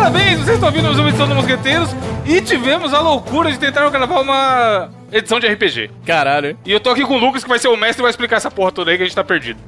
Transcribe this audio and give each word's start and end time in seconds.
Parabéns, 0.00 0.38
vocês 0.38 0.54
estão 0.54 0.70
ouvindo 0.70 0.84
mais 0.84 0.98
uma 0.98 1.08
edição 1.10 1.28
do 1.28 1.34
Mosqueteiros 1.34 1.90
e 2.24 2.40
tivemos 2.40 2.94
a 2.94 3.00
loucura 3.00 3.52
de 3.52 3.58
tentar 3.58 3.86
gravar 3.90 4.20
uma 4.22 4.88
edição 5.12 5.38
de 5.38 5.46
RPG. 5.46 5.90
Caralho. 6.06 6.56
E 6.64 6.72
eu 6.72 6.80
tô 6.80 6.88
aqui 6.88 7.04
com 7.04 7.16
o 7.16 7.18
Lucas, 7.18 7.42
que 7.42 7.48
vai 7.50 7.58
ser 7.58 7.68
o 7.68 7.76
mestre 7.76 8.00
e 8.00 8.04
vai 8.04 8.10
explicar 8.10 8.36
essa 8.36 8.50
porra 8.50 8.72
toda 8.72 8.90
aí 8.90 8.96
que 8.96 9.02
a 9.02 9.06
gente 9.06 9.14
tá 9.14 9.22
perdido. 9.22 9.60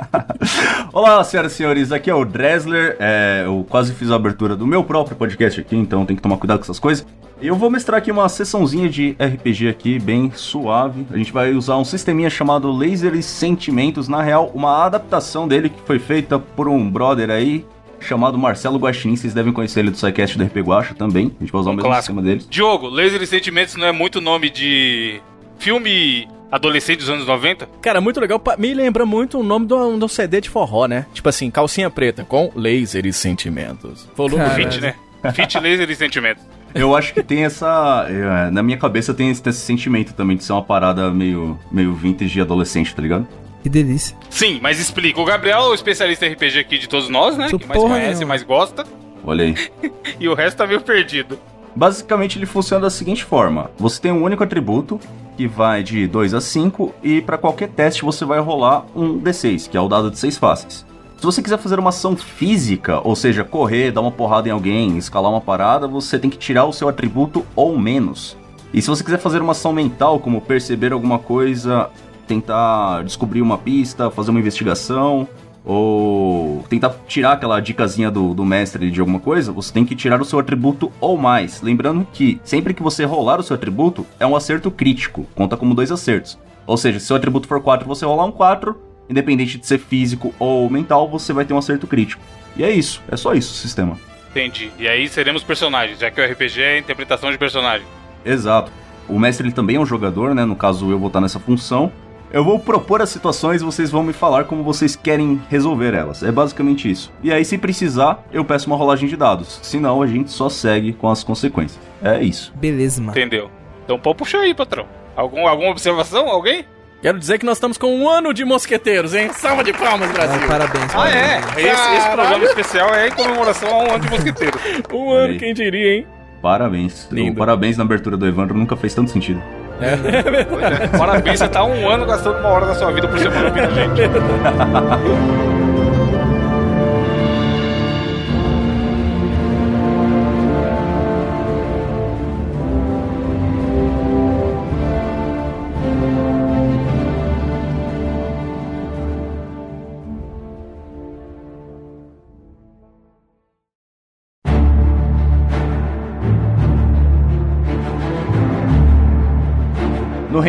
Olá, 0.92 1.24
senhoras 1.24 1.52
e 1.52 1.54
senhores, 1.54 1.92
aqui 1.92 2.10
é 2.10 2.14
o 2.14 2.26
Dresler. 2.26 2.98
É, 3.00 3.44
eu 3.46 3.64
quase 3.70 3.94
fiz 3.94 4.10
a 4.10 4.16
abertura 4.16 4.54
do 4.54 4.66
meu 4.66 4.84
próprio 4.84 5.16
podcast 5.16 5.58
aqui, 5.58 5.74
então 5.74 6.04
tem 6.04 6.14
que 6.14 6.20
tomar 6.20 6.36
cuidado 6.36 6.58
com 6.58 6.64
essas 6.64 6.78
coisas. 6.78 7.06
E 7.40 7.46
eu 7.46 7.56
vou 7.56 7.70
mestrar 7.70 7.98
aqui 7.98 8.10
uma 8.10 8.28
sessãozinha 8.28 8.88
de 8.88 9.16
RPG 9.18 9.68
aqui, 9.68 9.98
bem 9.98 10.30
suave. 10.34 11.06
A 11.10 11.16
gente 11.16 11.32
vai 11.32 11.52
usar 11.54 11.78
um 11.78 11.84
sisteminha 11.84 12.28
chamado 12.28 12.70
Laser 12.70 13.14
e 13.14 13.22
Sentimentos. 13.22 14.08
Na 14.08 14.20
real, 14.20 14.50
uma 14.52 14.84
adaptação 14.84 15.48
dele 15.48 15.70
que 15.70 15.80
foi 15.86 15.98
feita 15.98 16.38
por 16.38 16.68
um 16.68 16.90
brother 16.90 17.30
aí, 17.30 17.64
chamado 18.00 18.38
Marcelo 18.38 18.78
Guaxinim. 18.78 19.16
Vocês 19.16 19.34
devem 19.34 19.52
conhecer 19.52 19.80
ele 19.80 19.90
do 19.90 19.96
SciCast 19.96 20.36
do 20.38 20.44
RP 20.44 20.56
Guacha 20.58 20.94
também. 20.94 21.32
A 21.38 21.42
gente 21.42 21.52
vai 21.52 21.60
usar 21.60 21.70
o 21.70 21.74
mesmo 21.74 21.88
clássico. 21.88 22.14
sistema 22.14 22.22
dele. 22.22 22.44
Diogo, 22.48 22.88
Laser 22.88 23.22
e 23.22 23.26
Sentimentos 23.26 23.76
não 23.76 23.86
é 23.86 23.92
muito 23.92 24.20
nome 24.20 24.50
de 24.50 25.20
filme 25.58 26.28
adolescente 26.50 26.98
dos 27.00 27.10
anos 27.10 27.26
90? 27.26 27.68
Cara, 27.82 28.00
muito 28.00 28.20
legal. 28.20 28.40
Me 28.58 28.72
lembra 28.72 29.04
muito 29.04 29.38
o 29.38 29.42
nome 29.42 29.66
de 29.66 29.74
um, 29.74 29.98
de 29.98 30.04
um 30.04 30.08
CD 30.08 30.40
de 30.40 30.48
forró, 30.48 30.86
né? 30.86 31.06
Tipo 31.12 31.28
assim, 31.28 31.50
calcinha 31.50 31.90
preta 31.90 32.24
com 32.24 32.50
laser 32.54 33.04
e 33.06 33.12
sentimentos. 33.12 34.08
Volume 34.16 34.44
Cara, 34.44 34.54
Fit, 34.54 34.80
né? 34.80 34.94
Fit, 35.34 35.58
Laser 35.58 35.90
e 35.90 35.96
Sentimentos. 35.96 36.44
Eu 36.74 36.94
acho 36.94 37.12
que 37.12 37.22
tem 37.22 37.44
essa. 37.44 38.06
é, 38.08 38.50
Na 38.50 38.62
minha 38.62 38.76
cabeça 38.78 39.12
tem 39.12 39.30
esse, 39.30 39.42
esse 39.48 39.58
sentimento 39.60 40.12
também 40.12 40.36
de 40.36 40.44
ser 40.44 40.52
uma 40.52 40.62
parada 40.62 41.10
meio, 41.10 41.58
meio 41.72 41.92
vintage 41.94 42.40
adolescente, 42.40 42.94
tá 42.94 43.02
ligado? 43.02 43.26
Que 43.62 43.68
delícia. 43.68 44.16
Sim, 44.30 44.58
mas 44.62 44.78
explica. 44.78 45.20
O 45.20 45.24
Gabriel 45.24 45.58
é 45.62 45.68
o 45.68 45.74
especialista 45.74 46.26
em 46.26 46.32
RPG 46.32 46.58
aqui 46.60 46.78
de 46.78 46.88
todos 46.88 47.08
nós, 47.08 47.36
né? 47.36 47.48
Sou 47.48 47.58
Que 47.58 47.66
mais 47.66 47.80
conhece, 47.80 48.08
nenhuma. 48.10 48.26
mais 48.26 48.42
gosta. 48.42 48.84
Olha 49.24 49.44
aí. 49.44 49.54
E 50.20 50.28
o 50.28 50.34
resto 50.34 50.56
tá 50.58 50.66
meio 50.66 50.80
perdido. 50.80 51.38
Basicamente 51.76 52.38
ele 52.38 52.46
funciona 52.46 52.82
da 52.82 52.90
seguinte 52.90 53.24
forma: 53.24 53.70
você 53.78 54.00
tem 54.00 54.10
um 54.12 54.22
único 54.22 54.42
atributo 54.42 54.98
que 55.36 55.46
vai 55.46 55.82
de 55.82 56.06
2 56.08 56.34
a 56.34 56.40
5 56.40 56.92
e 57.02 57.20
para 57.20 57.38
qualquer 57.38 57.68
teste 57.68 58.02
você 58.04 58.24
vai 58.24 58.40
rolar 58.40 58.84
um 58.96 59.20
D6, 59.20 59.68
que 59.68 59.76
é 59.76 59.80
o 59.80 59.86
dado 59.88 60.10
de 60.10 60.18
6 60.18 60.36
faces. 60.38 60.86
Se 61.16 61.24
você 61.24 61.40
quiser 61.42 61.58
fazer 61.58 61.78
uma 61.78 61.90
ação 61.90 62.16
física, 62.16 63.00
ou 63.06 63.14
seja, 63.16 63.44
correr, 63.44 63.90
dar 63.92 64.00
uma 64.00 64.10
porrada 64.10 64.48
em 64.48 64.52
alguém, 64.52 64.96
escalar 64.98 65.30
uma 65.30 65.40
parada, 65.40 65.86
você 65.86 66.18
tem 66.18 66.30
que 66.30 66.36
tirar 66.38 66.64
o 66.64 66.72
seu 66.72 66.88
atributo 66.88 67.44
ou 67.56 67.76
menos. 67.78 68.36
E 68.72 68.80
se 68.82 68.88
você 68.88 69.02
quiser 69.02 69.18
fazer 69.18 69.40
uma 69.40 69.52
ação 69.52 69.72
mental, 69.72 70.20
como 70.20 70.40
perceber 70.40 70.92
alguma 70.92 71.18
coisa, 71.18 71.90
tentar 72.28 73.02
descobrir 73.02 73.42
uma 73.42 73.58
pista, 73.58 74.10
fazer 74.10 74.30
uma 74.30 74.38
investigação, 74.38 75.26
ou 75.64 76.64
tentar 76.68 76.94
tirar 77.06 77.32
aquela 77.32 77.60
dicasinha 77.60 78.10
do, 78.10 78.32
do 78.32 78.44
mestre 78.44 78.90
de 78.90 79.00
alguma 79.00 79.20
coisa, 79.20 79.52
você 79.52 79.72
tem 79.72 79.84
que 79.84 79.94
tirar 79.94 80.20
o 80.20 80.24
seu 80.24 80.38
atributo 80.38 80.92
ou 81.00 81.18
mais. 81.18 81.60
Lembrando 81.60 82.06
que 82.12 82.40
sempre 82.44 82.72
que 82.72 82.82
você 82.82 83.04
rolar 83.04 83.40
o 83.40 83.42
seu 83.42 83.54
atributo, 83.54 84.06
é 84.18 84.26
um 84.26 84.36
acerto 84.36 84.70
crítico, 84.70 85.26
conta 85.34 85.56
como 85.56 85.74
dois 85.74 85.90
acertos. 85.90 86.38
Ou 86.66 86.76
seja, 86.76 87.00
se 87.00 87.06
seu 87.06 87.16
atributo 87.16 87.48
for 87.48 87.60
4, 87.60 87.86
você 87.86 88.04
rolar 88.06 88.24
um 88.24 88.32
4, 88.32 88.76
independente 89.10 89.58
de 89.58 89.66
ser 89.66 89.78
físico 89.78 90.34
ou 90.38 90.70
mental, 90.70 91.08
você 91.08 91.32
vai 91.32 91.44
ter 91.44 91.54
um 91.54 91.58
acerto 91.58 91.86
crítico. 91.86 92.22
E 92.56 92.64
é 92.64 92.70
isso, 92.70 93.02
é 93.10 93.16
só 93.16 93.34
isso 93.34 93.52
o 93.52 93.56
sistema. 93.56 93.98
Entendi. 94.30 94.70
E 94.78 94.86
aí 94.86 95.08
seremos 95.08 95.42
personagens, 95.42 95.98
já 95.98 96.10
que 96.10 96.20
o 96.20 96.24
RPG 96.24 96.60
é 96.60 96.78
interpretação 96.78 97.30
de 97.30 97.38
personagem. 97.38 97.86
Exato. 98.24 98.70
O 99.08 99.18
mestre 99.18 99.46
ele 99.46 99.54
também 99.54 99.76
é 99.76 99.80
um 99.80 99.86
jogador, 99.86 100.34
né? 100.34 100.44
No 100.44 100.54
caso, 100.54 100.90
eu 100.90 100.98
vou 100.98 101.06
estar 101.08 101.20
nessa 101.20 101.40
função. 101.40 101.90
Eu 102.30 102.44
vou 102.44 102.58
propor 102.58 103.00
as 103.00 103.08
situações 103.08 103.62
e 103.62 103.64
vocês 103.64 103.90
vão 103.90 104.02
me 104.02 104.12
falar 104.12 104.44
como 104.44 104.62
vocês 104.62 104.94
querem 104.94 105.40
resolver 105.48 105.94
elas. 105.94 106.22
É 106.22 106.30
basicamente 106.30 106.90
isso. 106.90 107.10
E 107.22 107.32
aí, 107.32 107.42
se 107.44 107.56
precisar, 107.56 108.22
eu 108.30 108.44
peço 108.44 108.66
uma 108.66 108.76
rolagem 108.76 109.08
de 109.08 109.16
dados. 109.16 109.58
Senão, 109.62 110.02
a 110.02 110.06
gente 110.06 110.30
só 110.30 110.50
segue 110.50 110.92
com 110.92 111.08
as 111.08 111.24
consequências. 111.24 111.80
É 112.02 112.22
isso. 112.22 112.52
Beleza, 112.54 113.00
mano. 113.00 113.12
Entendeu? 113.12 113.50
Então 113.84 113.98
pode 113.98 114.18
puxar 114.18 114.40
aí, 114.40 114.54
patrão. 114.54 114.86
Algum, 115.16 115.48
alguma 115.48 115.70
observação? 115.70 116.28
Alguém? 116.28 116.66
Quero 117.00 117.18
dizer 117.18 117.38
que 117.38 117.46
nós 117.46 117.56
estamos 117.56 117.78
com 117.78 117.96
um 117.96 118.08
ano 118.08 118.34
de 118.34 118.44
mosqueteiros, 118.44 119.14
hein? 119.14 119.30
Salva 119.32 119.64
de 119.64 119.72
palmas, 119.72 120.10
Brasil! 120.10 120.40
Ah, 120.42 120.46
parabéns. 120.48 120.94
Ah, 120.94 121.08
é? 121.08 121.40
parabéns. 121.40 121.66
Esse, 121.66 121.96
esse 121.96 122.10
programa 122.10 122.44
especial 122.44 122.94
é 122.94 123.08
em 123.08 123.12
comemoração 123.12 123.68
a 123.70 123.84
um 123.84 123.90
ano 123.94 124.00
de 124.00 124.10
mosqueteiro. 124.10 124.58
Um 124.92 125.10
ano, 125.12 125.38
quem 125.38 125.54
diria, 125.54 125.96
hein? 125.96 126.06
Parabéns. 126.42 127.08
Lindo. 127.10 127.32
O 127.32 127.36
parabéns 127.36 127.76
na 127.76 127.84
abertura 127.84 128.16
do 128.16 128.26
Evandro 128.26 128.56
nunca 128.56 128.76
fez 128.76 128.94
tanto 128.94 129.10
sentido. 129.10 129.42
Pois 129.78 130.64
é. 130.64 130.88
Parabéns, 130.98 131.38
você 131.38 131.48
tá 131.48 131.64
um 131.64 131.88
ano 131.88 132.06
gastando 132.06 132.38
uma 132.38 132.48
hora 132.48 132.66
da 132.66 132.74
sua 132.74 132.92
vida 132.92 133.06
por 133.08 133.18
semana 133.18 133.48
ouvindo 133.48 133.66
a 133.66 133.70
gente. 133.70 134.02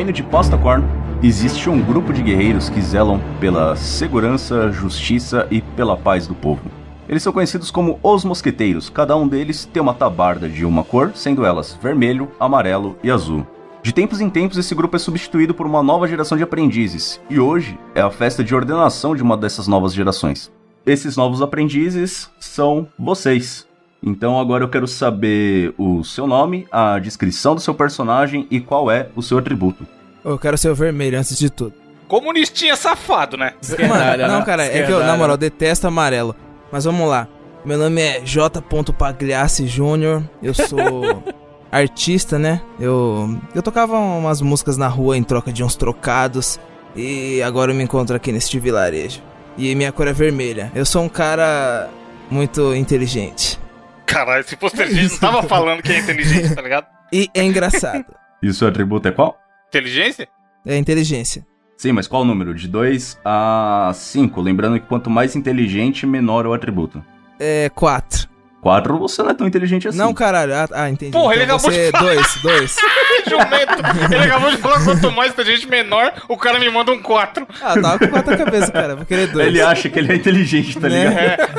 Reino 0.10 0.16
de 0.16 0.24
Pastacorn, 0.24 0.84
existe 1.22 1.70
um 1.70 1.80
grupo 1.80 2.12
de 2.12 2.24
guerreiros 2.24 2.68
que 2.68 2.82
zelam 2.82 3.22
pela 3.40 3.76
segurança, 3.76 4.72
justiça 4.72 5.48
e 5.52 5.62
pela 5.62 5.96
paz 5.96 6.26
do 6.26 6.34
povo. 6.34 6.64
Eles 7.08 7.22
são 7.22 7.32
conhecidos 7.32 7.70
como 7.70 8.00
os 8.02 8.26
mosqueteiros, 8.26 8.90
cada 8.90 9.16
um 9.16 9.28
deles 9.28 9.70
tem 9.72 9.80
uma 9.80 9.94
tabarda 9.94 10.50
de 10.50 10.66
uma 10.66 10.84
cor, 10.84 11.12
sendo 11.14 11.46
elas 11.46 11.78
vermelho, 11.80 12.28
amarelo 12.40 12.98
e 13.04 13.12
azul. 13.12 13.46
De 13.84 13.94
tempos 13.94 14.20
em 14.20 14.32
tempos, 14.32 14.58
esse 14.58 14.74
grupo 14.74 14.96
é 14.96 15.00
substituído 15.00 15.54
por 15.54 15.68
uma 15.68 15.84
nova 15.84 16.08
geração 16.08 16.36
de 16.36 16.44
aprendizes, 16.44 17.22
e 17.30 17.40
hoje 17.40 17.78
é 17.94 18.02
a 18.02 18.10
festa 18.10 18.44
de 18.44 18.56
ordenação 18.56 19.16
de 19.16 19.22
uma 19.22 19.38
dessas 19.38 19.68
novas 19.68 19.94
gerações. 19.94 20.52
Esses 20.88 21.16
novos 21.16 21.40
aprendizes 21.40 22.32
são 22.40 22.88
vocês. 22.98 23.68
Então 24.02 24.40
agora 24.40 24.64
eu 24.64 24.70
quero 24.70 24.88
saber 24.88 25.72
o 25.78 26.04
seu 26.04 26.26
nome, 26.26 26.66
a 26.72 26.98
descrição 26.98 27.54
do 27.54 27.62
seu 27.62 27.76
personagem 27.76 28.48
e 28.50 28.60
qual 28.60 28.90
é 28.90 29.10
o 29.16 29.22
seu 29.22 29.38
atributo. 29.38 29.86
Eu 30.24 30.38
quero 30.38 30.58
ser 30.58 30.70
o 30.70 30.76
vermelho 30.76 31.18
antes 31.18 31.38
de 31.38 31.50
tudo. 31.50 31.74
Comunistinha 32.08 32.76
safado, 32.76 33.38
né? 33.38 33.54
Mano, 33.88 34.28
não, 34.28 34.40
né? 34.40 34.46
cara, 34.46 34.66
é 34.66 34.84
que 34.84 34.92
eu, 34.92 35.00
na 35.00 35.16
moral, 35.16 35.38
detesto 35.38 35.88
amarelo. 35.88 36.36
Mas 36.72 36.86
vamos 36.86 37.08
lá. 37.08 37.28
Meu 37.64 37.78
nome 37.78 38.02
é 38.02 38.22
J. 38.22 38.62
Pagliassi 38.98 39.68
Júnior. 39.68 40.24
Eu 40.42 40.54
sou 40.54 41.24
artista, 41.72 42.40
né? 42.40 42.62
Eu, 42.80 43.38
eu 43.54 43.62
tocava 43.62 43.98
umas 43.98 44.42
músicas 44.42 44.76
na 44.76 44.88
rua 44.88 45.18
em 45.18 45.24
troca 45.24 45.52
de 45.52 45.64
uns 45.64 45.76
trocados. 45.76 46.60
E 46.96 47.42
agora 47.44 47.72
eu 47.72 47.76
me 47.76 47.84
encontro 47.84 48.16
aqui 48.16 48.32
neste 48.32 48.60
vilarejo. 48.60 49.22
E 49.58 49.76
minha 49.76 49.92
cor 49.92 50.08
é 50.08 50.14
vermelha. 50.14 50.72
Eu 50.74 50.86
sou 50.86 51.04
um 51.04 51.10
cara 51.10 51.90
muito 52.32 52.74
inteligente. 52.74 53.60
Caralho, 54.06 54.44
se 54.44 54.56
fosse 54.56 54.76
inteligente, 54.76 55.12
não 55.12 55.20
tava 55.20 55.44
falando 55.48 55.84
que 55.84 55.92
é 55.92 56.00
inteligente, 56.00 56.56
tá 56.56 56.62
ligado? 56.62 56.88
E 57.14 57.30
é 57.34 57.44
engraçado. 57.44 58.06
E 58.42 58.48
o 58.48 58.54
seu 58.54 58.68
atributo 58.68 59.08
é 59.08 59.12
qual? 59.12 59.38
Inteligência? 59.70 60.28
É 60.66 60.78
inteligência. 60.78 61.46
Sim, 61.78 61.94
mas 61.94 62.08
qual 62.08 62.24
o 62.24 62.26
número? 62.26 62.54
De 62.54 62.68
2 62.68 63.20
a 63.24 63.92
5. 63.94 64.42
Lembrando 64.42 64.80
que 64.80 64.86
quanto 64.88 65.10
mais 65.10 65.36
inteligente, 65.36 66.06
menor 66.06 66.46
é 66.46 66.50
o 66.50 66.54
atributo. 66.54 67.04
É 67.40 67.70
quatro. 67.74 68.28
4 68.62 68.98
você 69.00 69.24
não 69.24 69.30
é 69.30 69.34
tão 69.34 69.48
inteligente 69.48 69.88
assim. 69.88 69.98
Não, 69.98 70.14
caralho. 70.14 70.54
Ah, 70.54 70.68
ah, 70.74 70.90
entendi. 70.90 71.14
Porra, 71.14 71.34
ele 71.34 71.44
então 71.46 71.56
acabou 71.56 71.72
de 71.72 71.78
você 71.78 71.92
falar. 71.92 72.04
dois, 72.04 72.42
dois. 72.42 72.76
Jumento. 73.30 74.14
Ele 74.14 74.24
acabou 74.26 74.52
de 74.52 74.58
falar 74.58 74.84
quanto 74.84 75.12
mais 75.14 75.32
inteligente, 75.32 75.70
menor, 75.70 76.12
o 76.28 76.36
cara 76.36 76.60
me 76.60 76.70
manda 76.70 76.92
um 76.92 77.02
4. 77.02 77.48
Ah, 77.62 77.76
eu 77.78 77.82
tava 77.82 78.00
com 78.00 78.08
quatro 78.10 78.32
na 78.32 78.38
cabeça, 78.38 78.70
cara. 78.70 78.96
Vou 78.98 79.06
querer 79.06 79.28
dois. 79.28 79.48
Ele 79.48 79.62
acha 79.62 79.88
que 79.88 79.98
ele 79.98 80.12
é 80.12 80.16
inteligente, 80.18 80.78
tá 80.78 80.90
Né? 80.90 81.10
ligado? 81.10 81.50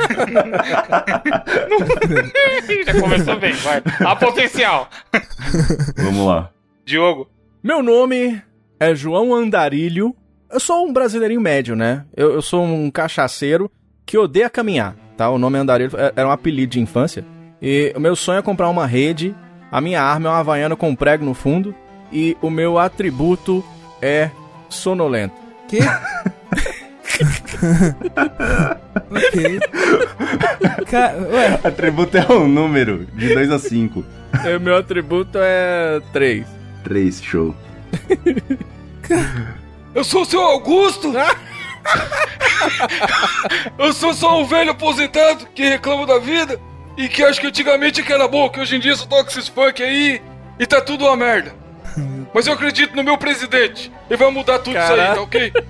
Já 2.85 2.99
começou 3.01 3.39
bem, 3.39 3.53
vai. 3.53 3.81
A 4.05 4.15
potencial. 4.15 4.87
Vamos 5.97 6.27
lá. 6.27 6.51
Diogo. 6.85 7.27
Meu 7.63 7.83
nome 7.83 8.41
é 8.79 8.95
João 8.95 9.33
Andarilho. 9.35 10.15
Eu 10.51 10.59
sou 10.59 10.87
um 10.87 10.93
brasileirinho 10.93 11.39
médio, 11.41 11.75
né? 11.75 12.05
Eu, 12.15 12.33
eu 12.33 12.41
sou 12.41 12.63
um 12.63 12.89
cachaceiro 12.91 13.69
que 14.05 14.17
odeia 14.17 14.49
caminhar, 14.49 14.95
tá? 15.15 15.29
O 15.29 15.37
nome 15.37 15.57
Andarilho 15.57 15.91
é- 15.97 16.11
era 16.15 16.27
um 16.27 16.31
apelido 16.31 16.71
de 16.73 16.79
infância. 16.81 17.23
E 17.61 17.93
o 17.95 17.99
meu 17.99 18.15
sonho 18.15 18.39
é 18.39 18.41
comprar 18.41 18.69
uma 18.69 18.87
rede. 18.87 19.35
A 19.71 19.79
minha 19.79 20.01
arma 20.01 20.27
é 20.29 20.31
uma 20.31 20.39
havaiana 20.39 20.75
com 20.75 20.95
prego 20.95 21.23
no 21.23 21.33
fundo. 21.33 21.73
E 22.11 22.35
o 22.41 22.49
meu 22.49 22.77
atributo 22.79 23.63
é 24.01 24.31
sonolento. 24.67 25.35
Que? 25.67 25.79
ok. 29.11 29.59
Ca... 30.89 31.13
Ué, 31.31 31.59
Atributo 31.63 32.17
é 32.17 32.25
um 32.33 32.47
número, 32.47 33.05
de 33.13 33.33
2 33.33 33.51
a 33.51 33.59
5. 33.59 34.03
E 34.45 34.55
o 34.55 34.61
meu 34.61 34.77
atributo 34.77 35.37
é 35.41 36.01
3. 36.13 36.47
3, 36.83 37.23
show. 37.23 37.55
Eu 39.93 40.03
sou 40.03 40.21
o 40.21 40.25
seu 40.25 40.41
Augusto! 40.41 41.11
Eu 43.77 43.91
sou 43.93 44.13
só 44.13 44.39
um 44.41 44.45
velho 44.45 44.71
aposentado 44.71 45.45
que 45.53 45.67
reclama 45.67 46.05
da 46.05 46.19
vida. 46.19 46.59
e 46.97 47.07
que 47.09 47.23
acho 47.23 47.39
que 47.41 47.47
antigamente 47.47 48.03
que 48.03 48.13
era 48.13 48.27
bom, 48.27 48.49
que 48.49 48.59
hoje 48.59 48.75
em 48.75 48.79
dia 48.79 48.95
só 48.95 49.05
toca 49.05 49.29
esses 49.29 49.47
funk 49.47 49.81
aí 49.83 50.21
e 50.59 50.65
tá 50.65 50.79
tudo 50.81 51.05
uma 51.05 51.17
merda. 51.17 51.53
Mas 52.33 52.47
eu 52.47 52.53
acredito 52.53 52.95
no 52.95 53.03
meu 53.03 53.17
presidente. 53.17 53.91
Ele 54.09 54.17
vai 54.17 54.31
mudar 54.31 54.59
tudo 54.59 54.77
isso 54.77 54.93
aí, 54.93 55.15
tá 55.15 55.21
ok? 55.21 55.53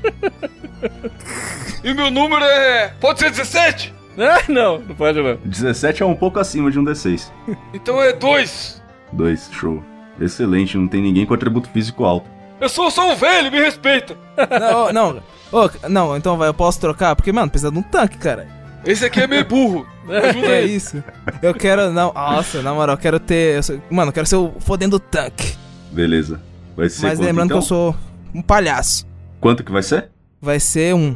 E 1.83 1.93
meu 1.95 2.11
número 2.11 2.43
é. 2.43 2.93
Pode 2.99 3.19
ser 3.19 3.31
17? 3.31 3.91
Ah, 4.19 4.43
não, 4.47 4.77
não 4.79 4.93
pode 4.95 5.19
não. 5.19 5.35
17 5.43 6.03
é 6.03 6.05
um 6.05 6.13
pouco 6.15 6.39
acima 6.39 6.69
de 6.69 6.77
um 6.77 6.85
D6. 6.85 7.31
Então 7.73 7.99
é 7.99 8.13
2. 8.13 8.83
2, 9.11 9.49
show. 9.51 9.83
Excelente, 10.21 10.77
não 10.77 10.87
tem 10.87 11.01
ninguém 11.01 11.25
com 11.25 11.33
atributo 11.33 11.69
físico 11.69 12.03
alto. 12.05 12.29
Eu 12.59 12.69
sou 12.69 12.91
só 12.91 13.11
um 13.11 13.15
velho, 13.15 13.51
me 13.51 13.59
respeita. 13.59 14.15
Não, 14.59 14.93
não. 14.93 15.23
Ô, 15.51 15.69
não, 15.89 16.15
então 16.15 16.37
vai, 16.37 16.47
eu 16.47 16.53
posso 16.53 16.79
trocar? 16.79 17.15
Porque, 17.15 17.31
mano, 17.31 17.49
precisa 17.49 17.71
de 17.71 17.77
um 17.79 17.81
tanque, 17.81 18.17
cara. 18.19 18.47
Esse 18.85 19.03
aqui 19.05 19.19
é 19.19 19.27
meio 19.27 19.43
burro. 19.45 19.85
Ajuda 20.07 20.47
É 20.47 20.57
aí. 20.59 20.75
isso. 20.75 21.03
Eu 21.41 21.53
quero, 21.55 21.91
não, 21.91 22.13
nossa, 22.13 22.61
na 22.61 22.73
moral, 22.73 22.95
eu 22.95 22.99
quero 22.99 23.19
ter, 23.19 23.57
eu 23.57 23.63
sou- 23.63 23.81
mano, 23.89 24.09
eu 24.09 24.13
quero 24.13 24.25
ser 24.27 24.35
o 24.35 24.53
fodendo 24.59 24.99
tanque. 24.99 25.55
Beleza. 25.91 26.39
Vai 26.77 26.87
ser 26.87 27.07
Mas 27.07 27.17
quanto, 27.19 27.25
lembrando 27.27 27.45
então? 27.47 27.57
que 27.57 27.63
eu 27.63 27.67
sou 27.67 27.95
um 28.33 28.41
palhaço. 28.41 29.05
Quanto 29.39 29.63
que 29.63 29.71
vai 29.71 29.83
ser? 29.83 30.09
Vai 30.39 30.59
ser 30.59 30.93
um. 30.95 31.15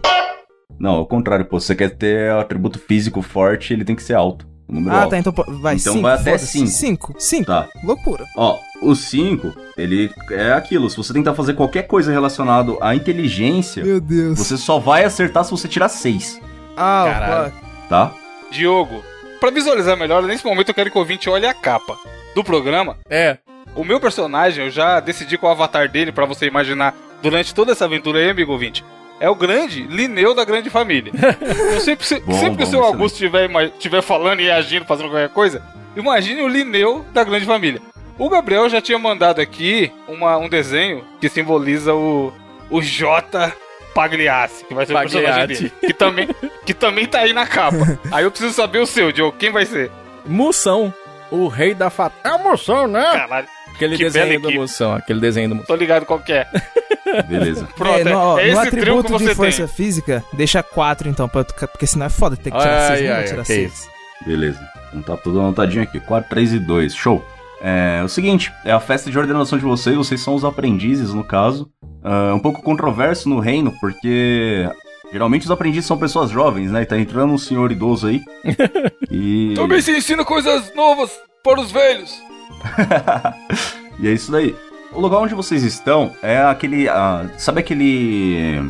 Não, 0.79 0.91
ao 0.95 1.05
contrário, 1.05 1.45
pô. 1.45 1.59
Se 1.59 1.67
você 1.67 1.75
quer 1.75 1.89
ter 1.91 2.31
atributo 2.31 2.77
físico 2.79 3.21
forte, 3.21 3.71
ele 3.71 3.85
tem 3.85 3.95
que 3.95 4.03
ser 4.03 4.15
alto. 4.15 4.47
O 4.67 4.73
número 4.73 4.95
Ah, 4.95 5.01
alto. 5.01 5.09
tá, 5.11 5.17
então 5.19 5.33
vai 5.61 5.75
Então 5.75 5.93
cinco, 5.93 6.01
vai 6.03 6.13
até 6.15 6.23
foda-se. 6.31 6.47
cinco. 6.47 6.67
Cinco, 6.69 7.15
cinco. 7.19 7.45
Tá. 7.45 7.67
Loucura. 7.83 8.25
Ó, 8.35 8.57
o 8.81 8.95
5, 8.95 9.53
ele 9.77 10.11
é 10.31 10.53
aquilo. 10.53 10.89
Se 10.89 10.97
você 10.97 11.13
tentar 11.13 11.33
fazer 11.35 11.53
qualquer 11.53 11.83
coisa 11.83 12.11
relacionado 12.11 12.77
à 12.81 12.95
inteligência, 12.95 13.83
Meu 13.83 13.99
Deus. 14.01 14.37
você 14.39 14.57
só 14.57 14.79
vai 14.79 15.03
acertar 15.03 15.43
se 15.45 15.51
você 15.51 15.67
tirar 15.67 15.89
6, 15.89 16.41
Ah, 16.75 17.05
Caralho. 17.07 17.53
tá? 17.89 18.13
Diogo, 18.51 19.03
pra 19.39 19.49
visualizar 19.51 19.95
melhor, 19.97 20.23
nesse 20.23 20.43
momento 20.45 20.69
eu 20.69 20.75
quero 20.75 20.89
que 20.91 20.97
o 20.97 21.01
ouvinte 21.01 21.29
olhe 21.29 21.45
a 21.45 21.53
capa 21.53 21.95
do 22.33 22.43
programa. 22.43 22.97
É. 23.09 23.37
O 23.75 23.83
meu 23.83 23.99
personagem, 23.99 24.65
eu 24.65 24.71
já 24.71 24.99
decidi 24.99 25.37
qual 25.37 25.51
o 25.51 25.55
avatar 25.55 25.89
dele 25.89 26.11
pra 26.11 26.25
você 26.25 26.45
imaginar 26.47 26.95
durante 27.21 27.53
toda 27.53 27.71
essa 27.71 27.85
aventura 27.85 28.19
aí, 28.19 28.29
amigo 28.29 28.51
ouvinte. 28.51 28.83
É 29.19 29.29
o 29.29 29.35
grande 29.35 29.83
Lineu 29.83 30.33
da 30.33 30.43
grande 30.43 30.69
família. 30.69 31.11
Eu 31.73 31.79
sempre, 31.79 32.05
se- 32.05 32.19
Bom, 32.19 32.33
sempre 32.33 32.57
que 32.57 32.63
o 32.63 32.67
seu. 32.67 32.83
Augusto 32.83 33.15
estiver 33.15 33.49
estiver 33.67 34.01
falando 34.01 34.41
e 34.41 34.51
agindo, 34.51 34.85
fazendo 34.85 35.09
qualquer 35.09 35.29
coisa, 35.29 35.63
imagine 35.95 36.41
o 36.41 36.47
Lineu 36.47 37.05
da 37.13 37.23
grande 37.23 37.45
família. 37.45 37.81
O 38.17 38.29
Gabriel 38.29 38.69
já 38.69 38.81
tinha 38.81 38.97
mandado 38.99 39.39
aqui 39.41 39.91
uma- 40.07 40.37
um 40.37 40.47
desenho 40.49 41.03
que 41.21 41.29
simboliza 41.29 41.93
o, 41.93 42.31
o 42.69 42.81
J 42.81 43.53
Pagliassi, 43.93 44.65
que 44.65 44.73
vai 44.73 44.85
ser 44.85 44.93
o 44.93 44.99
personagem 44.99 45.31
Pagliatti. 45.31 45.63
dele. 45.63 45.73
Que 45.87 45.93
também, 45.93 46.29
que 46.65 46.73
também 46.73 47.05
tá 47.05 47.19
aí 47.19 47.31
na 47.33 47.47
capa. 47.47 47.97
Aí 48.11 48.23
eu 48.25 48.31
preciso 48.31 48.53
saber 48.53 48.79
o 48.79 48.85
seu, 48.85 49.11
Diogo. 49.11 49.37
Quem 49.37 49.51
vai 49.51 49.65
ser? 49.65 49.89
Moção, 50.25 50.93
o 51.31 51.47
rei 51.47 51.73
da 51.73 51.89
fat... 51.89 52.11
É 52.23 52.29
a 52.29 52.37
Moção, 52.37 52.87
né? 52.87 53.03
Caralho, 53.13 53.47
Aquele 53.75 53.97
que 53.97 54.03
desenho 54.03 54.39
do. 54.41 54.51
Moção, 54.51 54.93
aquele 54.93 55.19
desenho 55.19 55.49
do 55.49 55.55
Moção. 55.55 55.67
tô 55.67 55.75
ligado 55.75 56.05
qual 56.05 56.19
que 56.19 56.31
é. 56.33 56.47
Beleza. 57.27 57.67
Pronto, 57.75 57.99
É, 57.99 58.03
no, 58.03 58.17
ó, 58.17 58.39
é, 58.39 58.49
é 58.49 58.53
no 58.53 58.59
atributo 58.59 59.11
você 59.11 59.27
de 59.27 59.35
força 59.35 59.67
tem. 59.67 59.67
física, 59.67 60.23
deixa 60.33 60.63
quatro 60.63 61.09
então, 61.09 61.27
pra, 61.29 61.43
porque 61.43 61.85
senão 61.85 62.05
é 62.05 62.09
foda 62.09 62.35
ter 62.35 62.51
que 62.51 62.57
tirar 62.57 62.91
Ai, 62.91 62.97
seis, 62.97 63.09
não 63.09 63.15
ai, 63.15 63.21
vou 63.21 63.29
tirar 63.29 63.41
que 63.41 63.47
seis. 63.47 63.73
isso. 63.73 63.89
Beleza. 64.25 64.69
Então 64.93 65.15
tá 65.15 65.21
tudo 65.21 65.39
anotadinho 65.41 65.83
aqui. 65.83 65.99
4, 65.99 66.29
3 66.29 66.53
e 66.53 66.59
2. 66.59 66.95
Show. 66.95 67.23
É 67.61 68.01
o 68.03 68.07
seguinte, 68.07 68.51
é 68.63 68.71
a 68.71 68.79
festa 68.79 69.09
de 69.09 69.17
ordenação 69.17 69.57
de 69.57 69.65
vocês, 69.65 69.95
vocês 69.95 70.21
são 70.21 70.35
os 70.35 70.45
aprendizes, 70.45 71.13
no 71.13 71.23
caso. 71.23 71.69
É 72.03 72.33
um 72.33 72.39
pouco 72.39 72.61
controverso 72.61 73.27
no 73.27 73.39
reino, 73.39 73.73
porque 73.79 74.69
geralmente 75.11 75.43
os 75.45 75.51
aprendizes 75.51 75.85
são 75.85 75.97
pessoas 75.97 76.29
jovens, 76.29 76.71
né? 76.71 76.83
E 76.83 76.85
tá 76.85 76.97
entrando 76.97 77.33
um 77.33 77.37
senhor 77.37 77.71
idoso 77.71 78.07
aí. 78.07 78.21
e... 79.11 79.53
Também 79.55 79.81
se 79.81 79.91
ensina 79.97 80.23
coisas 80.23 80.73
novas 80.75 81.11
para 81.43 81.59
os 81.59 81.71
velhos. 81.71 82.21
e 83.99 84.07
é 84.07 84.11
isso 84.11 84.31
daí. 84.31 84.55
O 84.91 84.99
lugar 84.99 85.19
onde 85.19 85.35
vocês 85.35 85.63
estão 85.63 86.13
é 86.21 86.41
aquele. 86.41 86.87
ah, 86.87 87.29
sabe 87.37 87.59
aquele. 87.59 88.61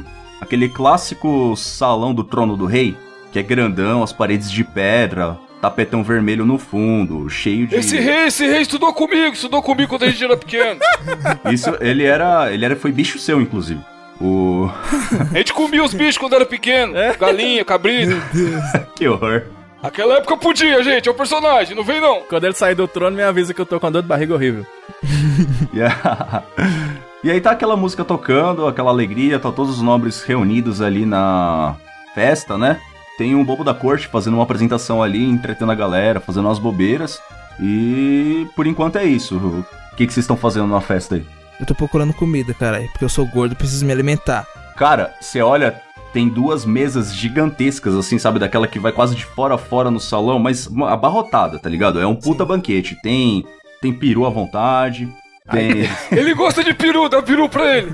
Aquele 0.41 0.69
clássico 0.69 1.55
salão 1.55 2.13
do 2.13 2.23
trono 2.23 2.57
do 2.57 2.65
rei? 2.65 2.95
Que 3.31 3.39
é 3.39 3.43
grandão, 3.43 4.03
as 4.03 4.13
paredes 4.13 4.51
de 4.51 4.63
pedra, 4.63 5.37
tapetão 5.61 6.03
vermelho 6.03 6.45
no 6.45 6.57
fundo, 6.57 7.29
cheio 7.29 7.67
de. 7.67 7.75
Esse 7.75 7.97
rei, 7.99 8.25
esse 8.27 8.45
rei 8.45 8.61
estudou 8.61 8.93
comigo, 8.93 9.33
estudou 9.33 9.61
comigo 9.61 9.89
quando 9.89 10.03
a 10.03 10.09
gente 10.09 10.23
era 10.23 10.37
pequeno. 10.37 10.79
Isso, 11.51 11.75
ele 11.79 12.03
era. 12.03 12.51
Ele 12.51 12.65
era. 12.65 12.75
Foi 12.75 12.91
bicho 12.91 13.19
seu, 13.19 13.41
inclusive. 13.41 13.81
O. 14.19 14.69
A 15.33 15.37
gente 15.37 15.53
comia 15.53 15.83
os 15.83 15.93
bichos 15.93 16.17
quando 16.17 16.35
era 16.35 16.45
pequeno. 16.45 16.93
Galinha, 17.19 17.65
cabrito. 17.65 18.15
que 18.95 19.07
horror. 19.07 19.43
Aquela 19.87 20.15
época 20.17 20.37
podia, 20.37 20.81
gente. 20.83 21.07
É 21.07 21.11
o 21.11 21.15
personagem, 21.15 21.75
não 21.75 21.83
vem 21.83 22.01
não. 22.01 22.21
Quando 22.21 22.43
ele 22.45 22.53
sair 22.55 22.75
do 22.75 22.87
trono, 22.87 23.15
me 23.15 23.23
avisa 23.23 23.53
que 23.53 23.61
eu 23.61 23.65
tô 23.65 23.79
com 23.79 23.87
a 23.87 23.89
dor 23.89 24.01
de 24.01 24.07
barriga 24.07 24.33
horrível. 24.33 24.65
E, 25.73 25.81
a- 25.81 26.43
e 27.23 27.29
aí 27.29 27.41
tá 27.41 27.51
aquela 27.51 27.75
música 27.75 28.05
tocando, 28.05 28.65
aquela 28.67 28.89
alegria, 28.91 29.37
tá 29.37 29.51
todos 29.51 29.75
os 29.75 29.81
nobres 29.81 30.23
reunidos 30.23 30.81
ali 30.81 31.05
na 31.05 31.75
festa, 32.13 32.57
né? 32.57 32.79
Tem 33.17 33.35
um 33.35 33.43
bobo 33.43 33.63
da 33.63 33.73
corte 33.73 34.07
fazendo 34.07 34.35
uma 34.35 34.43
apresentação 34.43 35.03
ali, 35.03 35.23
entretendo 35.29 35.71
a 35.71 35.75
galera, 35.75 36.21
fazendo 36.21 36.45
umas 36.47 36.59
bobeiras. 36.59 37.19
E 37.59 38.47
por 38.55 38.65
enquanto 38.67 38.97
é 38.97 39.03
isso. 39.03 39.35
O 39.37 39.95
que, 39.97 40.07
que 40.07 40.13
vocês 40.13 40.23
estão 40.23 40.37
fazendo 40.37 40.67
na 40.67 40.79
festa 40.79 41.15
aí? 41.15 41.25
Eu 41.59 41.65
tô 41.65 41.75
procurando 41.75 42.13
comida, 42.13 42.53
caralho, 42.53 42.87
porque 42.91 43.03
eu 43.05 43.09
sou 43.09 43.25
gordo, 43.25 43.55
preciso 43.55 43.85
me 43.85 43.91
alimentar. 43.91 44.45
Cara, 44.77 45.13
você 45.19 45.41
olha, 45.41 45.81
tem 46.15 46.29
duas 46.29 46.63
mesas 46.63 47.13
gigantescas, 47.13 47.93
assim, 47.93 48.17
sabe? 48.17 48.39
Daquela 48.39 48.67
que 48.67 48.79
vai 48.79 48.93
quase 48.93 49.13
de 49.17 49.25
fora 49.25 49.55
a 49.55 49.57
fora 49.57 49.91
no 49.91 49.99
salão, 49.99 50.39
mas 50.39 50.65
uma- 50.65 50.89
abarrotada, 50.89 51.59
tá 51.59 51.69
ligado? 51.69 51.99
É 51.99 52.07
um 52.07 52.15
puta 52.15 52.45
banquete. 52.45 52.95
Tem, 53.03 53.43
tem 53.81 53.91
peru 53.91 54.25
à 54.25 54.29
vontade, 54.29 55.09
tem, 55.51 55.89
Ele 56.17 56.33
gosta 56.33 56.63
de 56.63 56.73
peru, 56.73 57.09
dá 57.09 57.21
peru 57.21 57.49
pra 57.49 57.77
ele. 57.79 57.91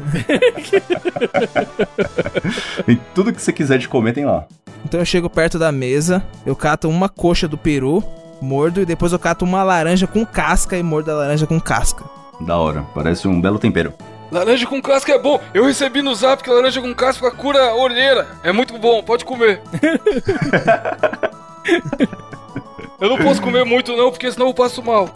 tem 2.85 3.00
tudo 3.15 3.33
que 3.33 3.41
você 3.41 3.51
quiser 3.51 3.79
de 3.79 3.89
comer 3.89 4.13
tem 4.13 4.23
lá. 4.23 4.45
Então 4.85 5.00
eu 5.00 5.06
chego 5.06 5.27
perto 5.27 5.57
da 5.57 5.71
mesa, 5.71 6.23
eu 6.45 6.56
cato 6.56 6.88
uma 6.88 7.09
coxa 7.09 7.47
do 7.47 7.57
peru, 7.57 8.03
mordo, 8.39 8.81
e 8.81 8.85
depois 8.85 9.12
eu 9.13 9.18
cato 9.19 9.44
uma 9.44 9.63
laranja 9.63 10.06
com 10.06 10.23
casca 10.23 10.77
e 10.77 10.83
mordo 10.83 11.09
a 11.09 11.15
laranja 11.15 11.47
com 11.47 11.59
casca. 11.59 12.06
Da 12.41 12.56
hora, 12.56 12.83
parece 12.94 13.27
um 13.27 13.41
belo 13.41 13.57
tempero. 13.57 13.91
Laranja 14.31 14.66
com 14.66 14.81
casca 14.81 15.12
é 15.12 15.19
bom. 15.19 15.42
Eu 15.54 15.66
recebi 15.66 16.01
no 16.01 16.16
zap 16.16 16.42
que 16.42 16.50
laranja 16.50 16.81
com 16.81 16.94
casca 16.95 17.30
cura 17.31 17.74
olheira. 17.75 18.28
É 18.44 18.51
muito 18.51 18.78
bom, 18.78 19.04
pode 19.04 19.25
comer. 19.25 19.62
Eu 23.00 23.09
não 23.09 23.18
posso 23.18 23.42
comer 23.42 23.66
muito 23.66 23.95
não, 23.97 24.11
porque 24.11 24.31
senão 24.31 24.47
eu 24.47 24.54
passo 24.54 24.83
mal. 24.83 25.09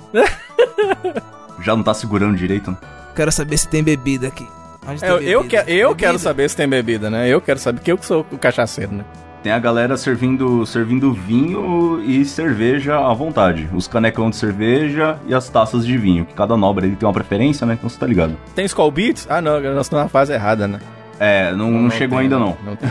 Já 1.62 1.76
não 1.76 1.84
tá 1.84 1.94
segurando 1.94 2.36
direito, 2.36 2.72
né? 2.72 2.78
Quero 3.16 3.32
saber 3.32 3.58
se 3.58 3.68
tem 3.68 3.84
bebida 3.84 4.28
aqui. 4.28 4.48
Onde 4.88 5.00
tem 5.02 5.10
É, 5.10 5.14
Eu, 5.14 5.44
bebida? 5.44 5.64
que- 5.64 5.72
eu 5.72 5.90
Bebida? 5.90 5.96
quero 6.08 6.20
saber 6.20 6.50
se 6.50 6.56
tem 6.56 6.68
bebida, 6.68 7.10
né? 7.12 7.28
Eu 7.30 7.40
quero 7.40 7.60
saber, 7.60 7.82
que 7.82 7.92
eu 7.92 7.98
que 7.98 8.06
sou 8.06 8.26
o 8.32 8.38
cachaceiro, 8.40 8.92
né? 8.92 9.06
Tem 9.46 9.52
a 9.52 9.60
galera 9.60 9.96
servindo, 9.96 10.66
servindo 10.66 11.14
vinho 11.14 12.02
e 12.04 12.26
cerveja 12.26 12.98
à 12.98 13.14
vontade. 13.14 13.70
Os 13.76 13.88
canecão 13.88 14.32
de 14.32 14.38
cerveja 14.38 15.20
e 15.28 15.36
as 15.36 15.48
taças 15.50 15.86
de 15.86 15.96
vinho. 16.00 16.26
Que 16.26 16.34
cada 16.34 16.58
nobre 16.58 16.88
ele 16.88 16.96
tem 16.96 17.08
uma 17.08 17.14
preferência, 17.14 17.64
né? 17.64 17.76
Então 17.76 17.88
você 17.88 18.00
tá 18.00 18.08
ligado. 18.08 18.36
Tem 18.56 18.66
Skull 18.66 18.90
Beats? 18.90 19.28
Ah, 19.30 19.42
não, 19.42 19.62
nós 19.62 19.86
estamos 19.86 20.06
na 20.06 20.10
fase 20.10 20.34
errada, 20.34 20.68
né? 20.68 20.80
É, 21.20 21.54
não, 21.54 21.70
não, 21.70 21.92
chegou 21.92 22.18
tem, 22.18 22.24
ainda 22.24 22.40
não. 22.40 22.54
tem. 22.54 22.90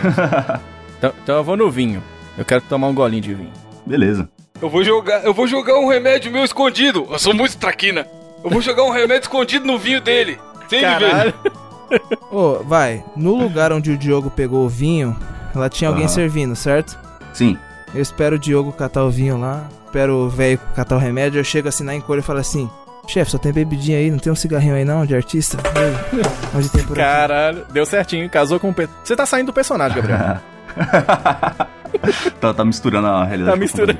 então, 0.96 1.12
então 1.24 1.36
eu 1.38 1.42
vou 1.42 1.56
no 1.56 1.68
vinho. 1.68 2.00
Eu 2.38 2.44
quero 2.44 2.60
tomar 2.60 2.86
um 2.86 2.94
golinho 2.94 3.22
de 3.22 3.34
vinho. 3.34 3.50
Beleza. 3.84 4.28
Eu 4.62 4.70
vou 4.70 4.84
jogar, 4.84 5.24
eu 5.24 5.34
vou 5.34 5.48
jogar 5.48 5.76
um 5.80 5.88
remédio 5.88 6.30
meu 6.30 6.44
escondido. 6.44 7.04
Eu 7.10 7.18
sou 7.18 7.34
muito 7.34 7.56
traquina. 7.56 8.06
Eu 8.44 8.50
vou 8.50 8.60
jogar 8.60 8.84
um 8.84 8.90
remédio 8.90 9.22
escondido 9.22 9.66
no 9.66 9.76
vinho 9.76 10.00
dele. 10.00 10.38
Sem. 10.68 10.82
Caralho. 10.82 11.34
Ô, 12.30 12.62
vai, 12.62 13.02
no 13.16 13.34
lugar 13.34 13.72
onde 13.72 13.90
o 13.90 13.98
Diogo 13.98 14.30
pegou 14.30 14.64
o 14.64 14.68
vinho, 14.68 15.16
lá 15.58 15.68
tinha 15.68 15.88
alguém 15.88 16.04
Aham. 16.06 16.12
servindo, 16.14 16.56
certo? 16.56 16.98
Sim. 17.32 17.56
Eu 17.94 18.02
espero 18.02 18.36
o 18.36 18.38
Diogo 18.38 18.72
catar 18.72 19.04
o 19.04 19.10
vinho 19.10 19.38
lá, 19.38 19.64
espero 19.86 20.14
o 20.16 20.28
velho 20.28 20.58
catar 20.74 20.96
o 20.96 20.98
remédio, 20.98 21.38
eu 21.38 21.44
chego 21.44 21.68
assim 21.68 21.84
na 21.84 21.94
encolha 21.94 22.18
e 22.20 22.22
falo 22.22 22.40
assim: 22.40 22.68
Chefe, 23.06 23.30
só 23.30 23.38
tem 23.38 23.52
bebidinha 23.52 23.98
aí, 23.98 24.10
não 24.10 24.18
tem 24.18 24.32
um 24.32 24.36
cigarrinho 24.36 24.74
aí 24.74 24.84
não, 24.84 25.04
de 25.06 25.14
artista? 25.14 25.58
Ei, 25.78 26.22
Onde 26.58 26.68
tem 26.70 26.82
por 26.84 26.98
aqui? 26.98 27.00
Caralho, 27.08 27.64
deu 27.72 27.86
certinho, 27.86 28.28
casou 28.30 28.58
com 28.58 28.70
o 28.70 28.74
Pedro. 28.74 28.94
Você 29.04 29.14
tá 29.14 29.24
saindo 29.26 29.46
do 29.46 29.52
personagem, 29.52 29.96
Gabriel. 29.96 30.38
tá, 32.40 32.54
tá 32.54 32.64
misturando 32.64 33.06
a 33.06 33.24
realidade. 33.24 33.52
Tá 33.56 33.60
misturando. 33.60 33.98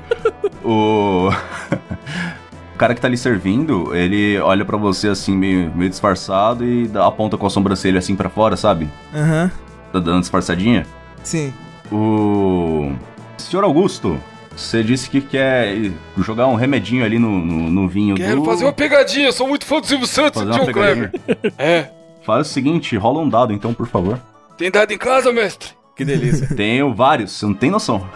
O... 0.65 1.29
o 2.75 2.79
cara 2.79 2.95
que 2.95 3.01
tá 3.01 3.07
ali 3.09 3.17
servindo, 3.17 3.95
ele 3.95 4.39
olha 4.41 4.65
pra 4.65 4.77
você 4.77 5.09
assim, 5.09 5.37
meio, 5.37 5.71
meio 5.75 5.91
disfarçado 5.91 6.65
e 6.65 6.89
dá- 6.89 7.07
aponta 7.07 7.37
com 7.37 7.47
a 7.47 7.51
sobrancelha 7.51 7.99
assim 7.99 8.17
pra 8.17 8.29
fora, 8.29 8.57
sabe? 8.57 8.89
Aham, 9.15 9.51
Tá 9.93 10.01
dando 10.01 10.21
disfarçadinha. 10.21 10.85
Sim. 11.25 11.53
O. 11.91 12.93
Senhor 13.37 13.65
Augusto, 13.65 14.19
você 14.57 14.83
disse 14.83 15.11
que 15.11 15.21
quer 15.21 15.77
jogar 16.19 16.47
um 16.47 16.55
remedinho 16.55 17.05
ali 17.05 17.19
no, 17.19 17.31
no, 17.45 17.71
no 17.71 17.89
vinho 17.89 18.15
Quero 18.15 18.41
do. 18.41 18.45
fazer 18.45 18.65
uma 18.65 18.73
pegadinha, 18.73 19.33
sou 19.33 19.47
muito 19.49 19.67
fã 19.67 19.81
do 19.81 19.87
Silvio 19.87 20.07
Santos 20.07 20.41
e 20.41 20.45
Fazer 20.47 20.59
uma 20.59 20.67
John 20.67 20.73
Kleber. 20.73 21.11
pegadinha. 21.11 21.53
É. 21.59 21.91
Faz 22.23 22.49
o 22.49 22.51
seguinte, 22.51 22.97
rola 22.97 23.21
um 23.21 23.29
dado 23.29 23.53
então, 23.53 23.75
por 23.75 23.87
favor. 23.87 24.19
Tem 24.57 24.71
dado 24.71 24.93
em 24.93 24.99
casa, 24.99 25.33
mestre? 25.33 25.71
Que 25.97 26.05
delícia. 26.05 26.49
Tenho 26.57 26.95
vários, 26.95 27.33
você 27.33 27.45
não 27.47 27.55
tem 27.55 27.71
noção. 27.71 28.09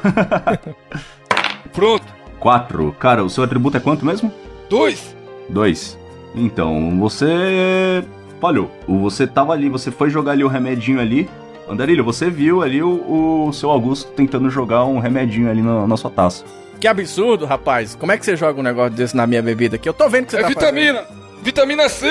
Pronto. 1.72 2.06
4. 2.40 2.92
Cara, 2.98 3.24
o 3.24 3.30
seu 3.30 3.44
atributo 3.44 3.76
é 3.76 3.80
quanto 3.80 4.04
mesmo? 4.06 4.32
Dois. 4.70 5.14
2. 5.48 5.98
Então, 6.34 6.98
você 6.98 8.04
falhou. 8.40 8.70
Você 8.86 9.26
tava 9.26 9.52
ali, 9.52 9.68
você 9.68 9.90
foi 9.90 10.08
jogar 10.10 10.32
ali 10.32 10.44
o 10.44 10.48
remedinho 10.48 11.00
ali. 11.00 11.28
Andarilho, 11.68 12.04
você 12.04 12.30
viu 12.30 12.62
ali 12.62 12.82
o, 12.82 13.46
o 13.48 13.52
seu 13.52 13.70
Augusto 13.70 14.10
tentando 14.12 14.48
jogar 14.50 14.84
um 14.84 14.98
remedinho 14.98 15.50
ali 15.50 15.62
na, 15.62 15.86
na 15.86 15.96
sua 15.96 16.10
taça. 16.10 16.44
Que 16.80 16.86
absurdo, 16.86 17.44
rapaz. 17.44 17.94
Como 17.96 18.12
é 18.12 18.16
que 18.18 18.24
você 18.24 18.36
joga 18.36 18.60
um 18.60 18.62
negócio 18.62 18.92
desse 18.92 19.16
na 19.16 19.26
minha 19.26 19.42
bebida 19.42 19.76
aqui? 19.76 19.88
Eu 19.88 19.92
tô 19.94 20.08
vendo 20.08 20.26
que 20.26 20.30
você 20.32 20.38
É 20.38 20.42
tá 20.42 20.48
vitamina. 20.48 21.04
Vitamina 21.42 21.88
C. 21.88 22.06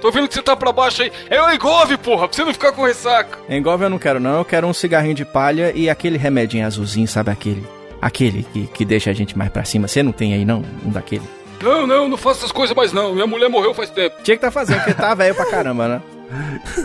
Tô 0.00 0.10
vendo 0.10 0.28
que 0.28 0.34
você 0.34 0.42
tá 0.42 0.54
pra 0.54 0.70
baixo 0.72 1.02
aí. 1.02 1.10
É 1.30 1.40
o 1.42 1.50
Engove, 1.50 1.96
porra, 1.96 2.28
pra 2.28 2.36
você 2.36 2.44
não 2.44 2.52
ficar 2.52 2.72
com 2.72 2.84
ressaca. 2.84 3.38
fazendo. 3.38 3.56
Engolve 3.56 3.84
eu 3.84 3.90
não 3.90 3.98
quero, 3.98 4.20
não. 4.20 4.38
Eu 4.38 4.44
quero 4.44 4.66
um 4.66 4.74
cigarrinho 4.74 5.14
de 5.14 5.24
palha 5.24 5.72
e 5.74 5.88
aquele 5.88 6.18
remedinho 6.18 6.66
azulzinho, 6.66 7.08
sabe 7.08 7.30
aquele? 7.30 7.66
Aquele 8.02 8.42
que, 8.52 8.66
que 8.66 8.84
deixa 8.84 9.08
a 9.10 9.14
gente 9.14 9.36
mais 9.38 9.50
pra 9.50 9.64
cima. 9.64 9.88
Você 9.88 10.02
não 10.02 10.12
tem 10.12 10.34
aí, 10.34 10.44
não? 10.44 10.62
Um 10.84 10.90
daquele? 10.90 11.22
Não, 11.62 11.86
não, 11.86 12.06
não 12.06 12.16
faço 12.18 12.40
essas 12.40 12.52
coisas 12.52 12.76
mais 12.76 12.92
não. 12.92 13.14
Minha 13.14 13.26
mulher 13.26 13.48
morreu 13.48 13.72
faz 13.72 13.88
tempo. 13.88 14.16
Tinha 14.22 14.36
que 14.36 14.42
tá 14.42 14.50
fazendo, 14.50 14.76
porque 14.80 14.92
tá 14.92 15.14
velho 15.14 15.34
pra 15.34 15.46
caramba, 15.46 15.88
né? 15.88 16.02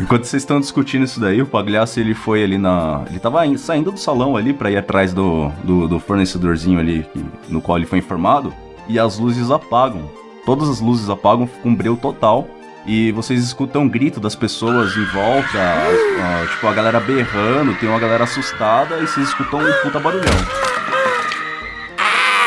Enquanto 0.01 0.24
vocês 0.25 0.43
estão 0.43 0.60
discutindo 0.60 1.05
isso 1.05 1.19
daí, 1.19 1.41
o 1.41 1.46
Pagliasso 1.46 2.00
ele 2.00 2.13
foi 2.13 2.43
ali 2.43 2.58
na. 2.58 3.03
Ele 3.10 3.19
tava 3.19 3.46
in- 3.46 3.58
saindo 3.58 3.91
do 3.91 3.98
salão 4.00 4.36
ali 4.38 4.53
pra 4.53 4.69
ir 4.69 4.77
atrás 4.77 5.13
do, 5.13 5.50
do, 5.63 5.88
do 5.88 6.00
fornecedorzinho 6.00 6.79
ali 6.79 7.05
que- 7.13 7.25
no 7.48 7.62
qual 7.62 7.77
ele 7.77 7.86
foi 7.88 8.00
informado. 8.00 8.53
E 8.88 9.00
as 9.00 9.17
luzes 9.17 9.50
apagam. 9.51 10.10
Todas 10.46 10.67
as 10.69 10.79
luzes 10.79 11.10
apagam, 11.10 11.48
fica 11.48 11.67
um 11.67 11.75
breu 11.75 11.96
total. 11.98 12.48
E 12.86 13.12
vocês 13.12 13.43
escutam 13.43 13.84
um 13.84 13.89
grito 13.89 14.19
das 14.19 14.36
pessoas 14.36 14.96
em 14.96 15.05
volta, 15.05 15.58
ah, 15.58 16.48
tipo 16.50 16.65
a 16.65 16.74
galera 16.74 17.00
berrando, 17.00 17.75
tem 17.75 17.88
uma 17.89 18.00
galera 18.00 18.24
assustada 18.24 18.98
e 18.98 19.05
vocês 19.08 19.27
escutam 19.27 19.60
um 19.60 19.74
puta 19.84 20.00
barulhão. 20.00 20.34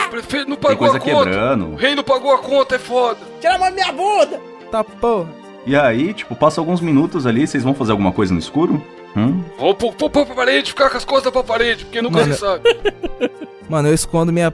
O 0.06 0.11
prefeito 0.11 0.49
não 0.49 0.56
Tem 0.56 0.70
pagou 0.70 0.78
coisa 0.78 0.96
a 0.96 1.00
conta. 1.00 1.30
quebrando. 1.30 1.66
O 1.72 1.76
rei 1.76 1.94
não 1.94 2.02
pagou 2.02 2.32
a 2.34 2.38
conta, 2.38 2.75
é 2.75 2.78
foda. 2.78 3.18
Tira 3.40 3.54
a 3.54 3.58
mão 3.58 3.68
da 3.68 3.75
minha 3.75 3.92
bunda! 3.92 4.40
Tá 4.70 4.82
porra. 4.82 5.28
E 5.64 5.76
aí, 5.76 6.12
tipo, 6.12 6.35
passa 6.35 6.61
alguns 6.61 6.81
minutos 6.81 7.26
ali, 7.26 7.47
vocês 7.47 7.62
vão 7.62 7.75
fazer 7.75 7.92
alguma 7.92 8.12
coisa 8.12 8.33
no 8.33 8.40
escuro? 8.40 8.83
Hum? 9.16 9.42
Vou 9.59 9.75
pôr 9.75 9.92
pôr 9.95 10.11
pra 10.11 10.26
parede, 10.26 10.71
ficar 10.71 10.90
com 10.90 10.97
as 10.97 11.04
costas 11.04 11.33
pra 11.33 11.45
parede, 11.45 11.85
porque 11.85 12.02
nunca 12.02 12.21
Mano. 12.21 12.33
se 12.35 12.40
sabe. 12.40 12.62
Mano, 13.69 13.88
eu 13.88 13.95
escondo 13.95 14.33
minha, 14.33 14.52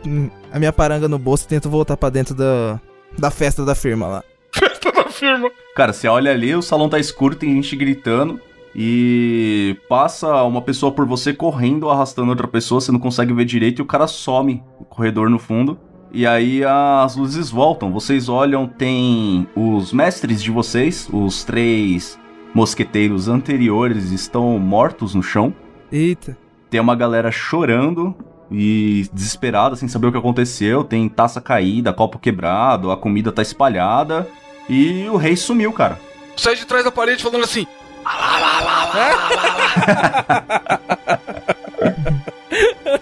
a 0.52 0.58
minha 0.58 0.72
paranga 0.72 1.08
no 1.08 1.18
bolso 1.18 1.44
e 1.44 1.48
tento 1.48 1.70
voltar 1.70 1.96
pra 1.96 2.10
dentro 2.10 2.34
da, 2.34 2.80
da 3.18 3.30
festa 3.30 3.64
da 3.64 3.74
firma 3.74 4.06
lá. 4.06 4.24
Festa 4.52 4.92
da 4.92 5.04
firma. 5.04 5.50
Cara, 5.74 5.92
você 5.92 6.08
olha 6.08 6.30
ali, 6.30 6.54
o 6.54 6.62
salão 6.62 6.88
tá 6.88 6.98
escuro, 6.98 7.34
tem 7.34 7.54
gente 7.54 7.74
gritando. 7.76 8.40
E 8.74 9.76
passa 9.88 10.42
uma 10.44 10.62
pessoa 10.62 10.92
por 10.92 11.06
você 11.06 11.32
correndo, 11.32 11.88
arrastando 11.88 12.30
outra 12.30 12.46
pessoa, 12.46 12.80
você 12.80 12.92
não 12.92 13.00
consegue 13.00 13.32
ver 13.32 13.44
direito 13.44 13.80
e 13.80 13.82
o 13.82 13.86
cara 13.86 14.06
some 14.06 14.62
no 14.78 14.86
corredor 14.86 15.28
no 15.30 15.38
fundo. 15.38 15.78
E 16.12 16.26
aí 16.26 16.64
as 16.64 17.16
luzes 17.16 17.50
voltam. 17.50 17.92
Vocês 17.92 18.28
olham, 18.28 18.66
tem 18.66 19.46
os 19.54 19.92
mestres 19.92 20.42
de 20.42 20.50
vocês, 20.50 21.08
os 21.12 21.44
três 21.44 22.18
mosqueteiros 22.54 23.28
anteriores 23.28 24.10
estão 24.10 24.58
mortos 24.58 25.14
no 25.14 25.22
chão. 25.22 25.54
Eita. 25.92 26.36
Tem 26.70 26.80
uma 26.80 26.96
galera 26.96 27.30
chorando 27.30 28.14
e 28.50 29.08
desesperada, 29.12 29.76
sem 29.76 29.88
saber 29.88 30.08
o 30.08 30.12
que 30.12 30.18
aconteceu. 30.18 30.82
Tem 30.84 31.08
taça 31.08 31.40
caída, 31.40 31.92
copo 31.92 32.18
quebrado, 32.18 32.90
a 32.90 32.96
comida 32.96 33.30
tá 33.30 33.42
espalhada. 33.42 34.28
E 34.68 35.06
o 35.08 35.16
rei 35.16 35.36
sumiu, 35.36 35.72
cara. 35.72 35.98
Sai 36.36 36.56
de 36.56 36.66
trás 36.66 36.84
da 36.84 36.90
parede 36.90 37.22
falando 37.22 37.44
assim. 37.44 37.66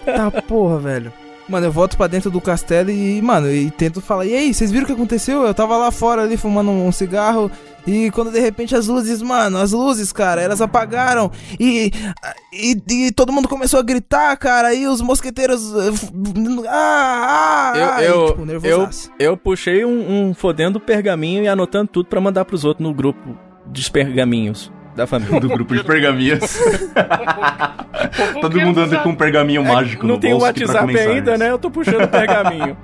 Tá 0.05 0.31
porra, 0.47 0.79
velho. 0.79 1.13
Mano, 1.47 1.65
eu 1.65 1.71
volto 1.71 1.95
pra 1.95 2.07
dentro 2.07 2.29
do 2.29 2.41
castelo 2.41 2.91
e, 2.91 3.21
mano, 3.21 3.49
e 3.49 3.71
tento 3.71 4.01
falar, 4.01 4.25
e 4.25 4.35
aí, 4.35 4.53
vocês 4.53 4.69
viram 4.69 4.83
o 4.83 4.87
que 4.87 4.93
aconteceu? 4.93 5.43
Eu 5.43 5.53
tava 5.53 5.77
lá 5.77 5.91
fora 5.91 6.23
ali 6.23 6.35
fumando 6.35 6.69
um 6.69 6.91
cigarro 6.91 7.49
e 7.87 8.11
quando 8.11 8.31
de 8.31 8.39
repente 8.41 8.75
as 8.75 8.87
luzes, 8.87 9.21
mano, 9.21 9.57
as 9.57 9.71
luzes, 9.71 10.11
cara, 10.11 10.41
elas 10.41 10.59
apagaram 10.59 11.31
e, 11.57 11.89
e, 12.51 12.77
e 12.89 13.11
todo 13.13 13.31
mundo 13.31 13.47
começou 13.47 13.79
a 13.79 13.83
gritar, 13.83 14.35
cara, 14.35 14.73
e 14.73 14.85
os 14.87 14.99
mosqueteiros. 14.99 15.73
Ah, 16.67 17.71
ah, 17.95 18.03
Eu, 18.03 18.03
e, 18.03 18.67
eu, 18.67 18.87
tipo, 18.89 19.13
eu, 19.17 19.31
eu 19.31 19.37
puxei 19.37 19.85
um, 19.85 20.27
um 20.29 20.33
fodendo 20.33 20.81
pergaminho 20.81 21.43
e 21.43 21.47
anotando 21.47 21.87
tudo 21.87 22.07
pra 22.07 22.19
mandar 22.19 22.43
pros 22.43 22.65
outros 22.65 22.85
no 22.85 22.93
grupo 22.93 23.37
dos 23.65 23.87
pergaminhos 23.87 24.69
da 24.97 25.07
família. 25.07 25.39
Do 25.39 25.47
grupo 25.47 25.75
de 25.75 25.83
pergaminhos. 25.83 26.39
Todo 28.41 28.59
mundo 28.59 28.81
anda 28.81 28.97
com 28.99 29.09
um 29.09 29.15
pergaminho 29.15 29.63
mágico 29.63 30.03
É, 30.03 30.07
não 30.07 30.15
no 30.15 30.21
tem 30.21 30.31
o 30.33 30.37
bolso 30.37 30.47
aqui 30.49 30.63
pra 30.65 30.73
WhatsApp 30.73 30.87
mensagens. 30.93 31.15
ainda, 31.15 31.37
né? 31.37 31.51
Eu 31.51 31.59
tô 31.59 31.69
puxando 31.71 32.03
o 32.03 32.07
pergaminho. 32.07 32.77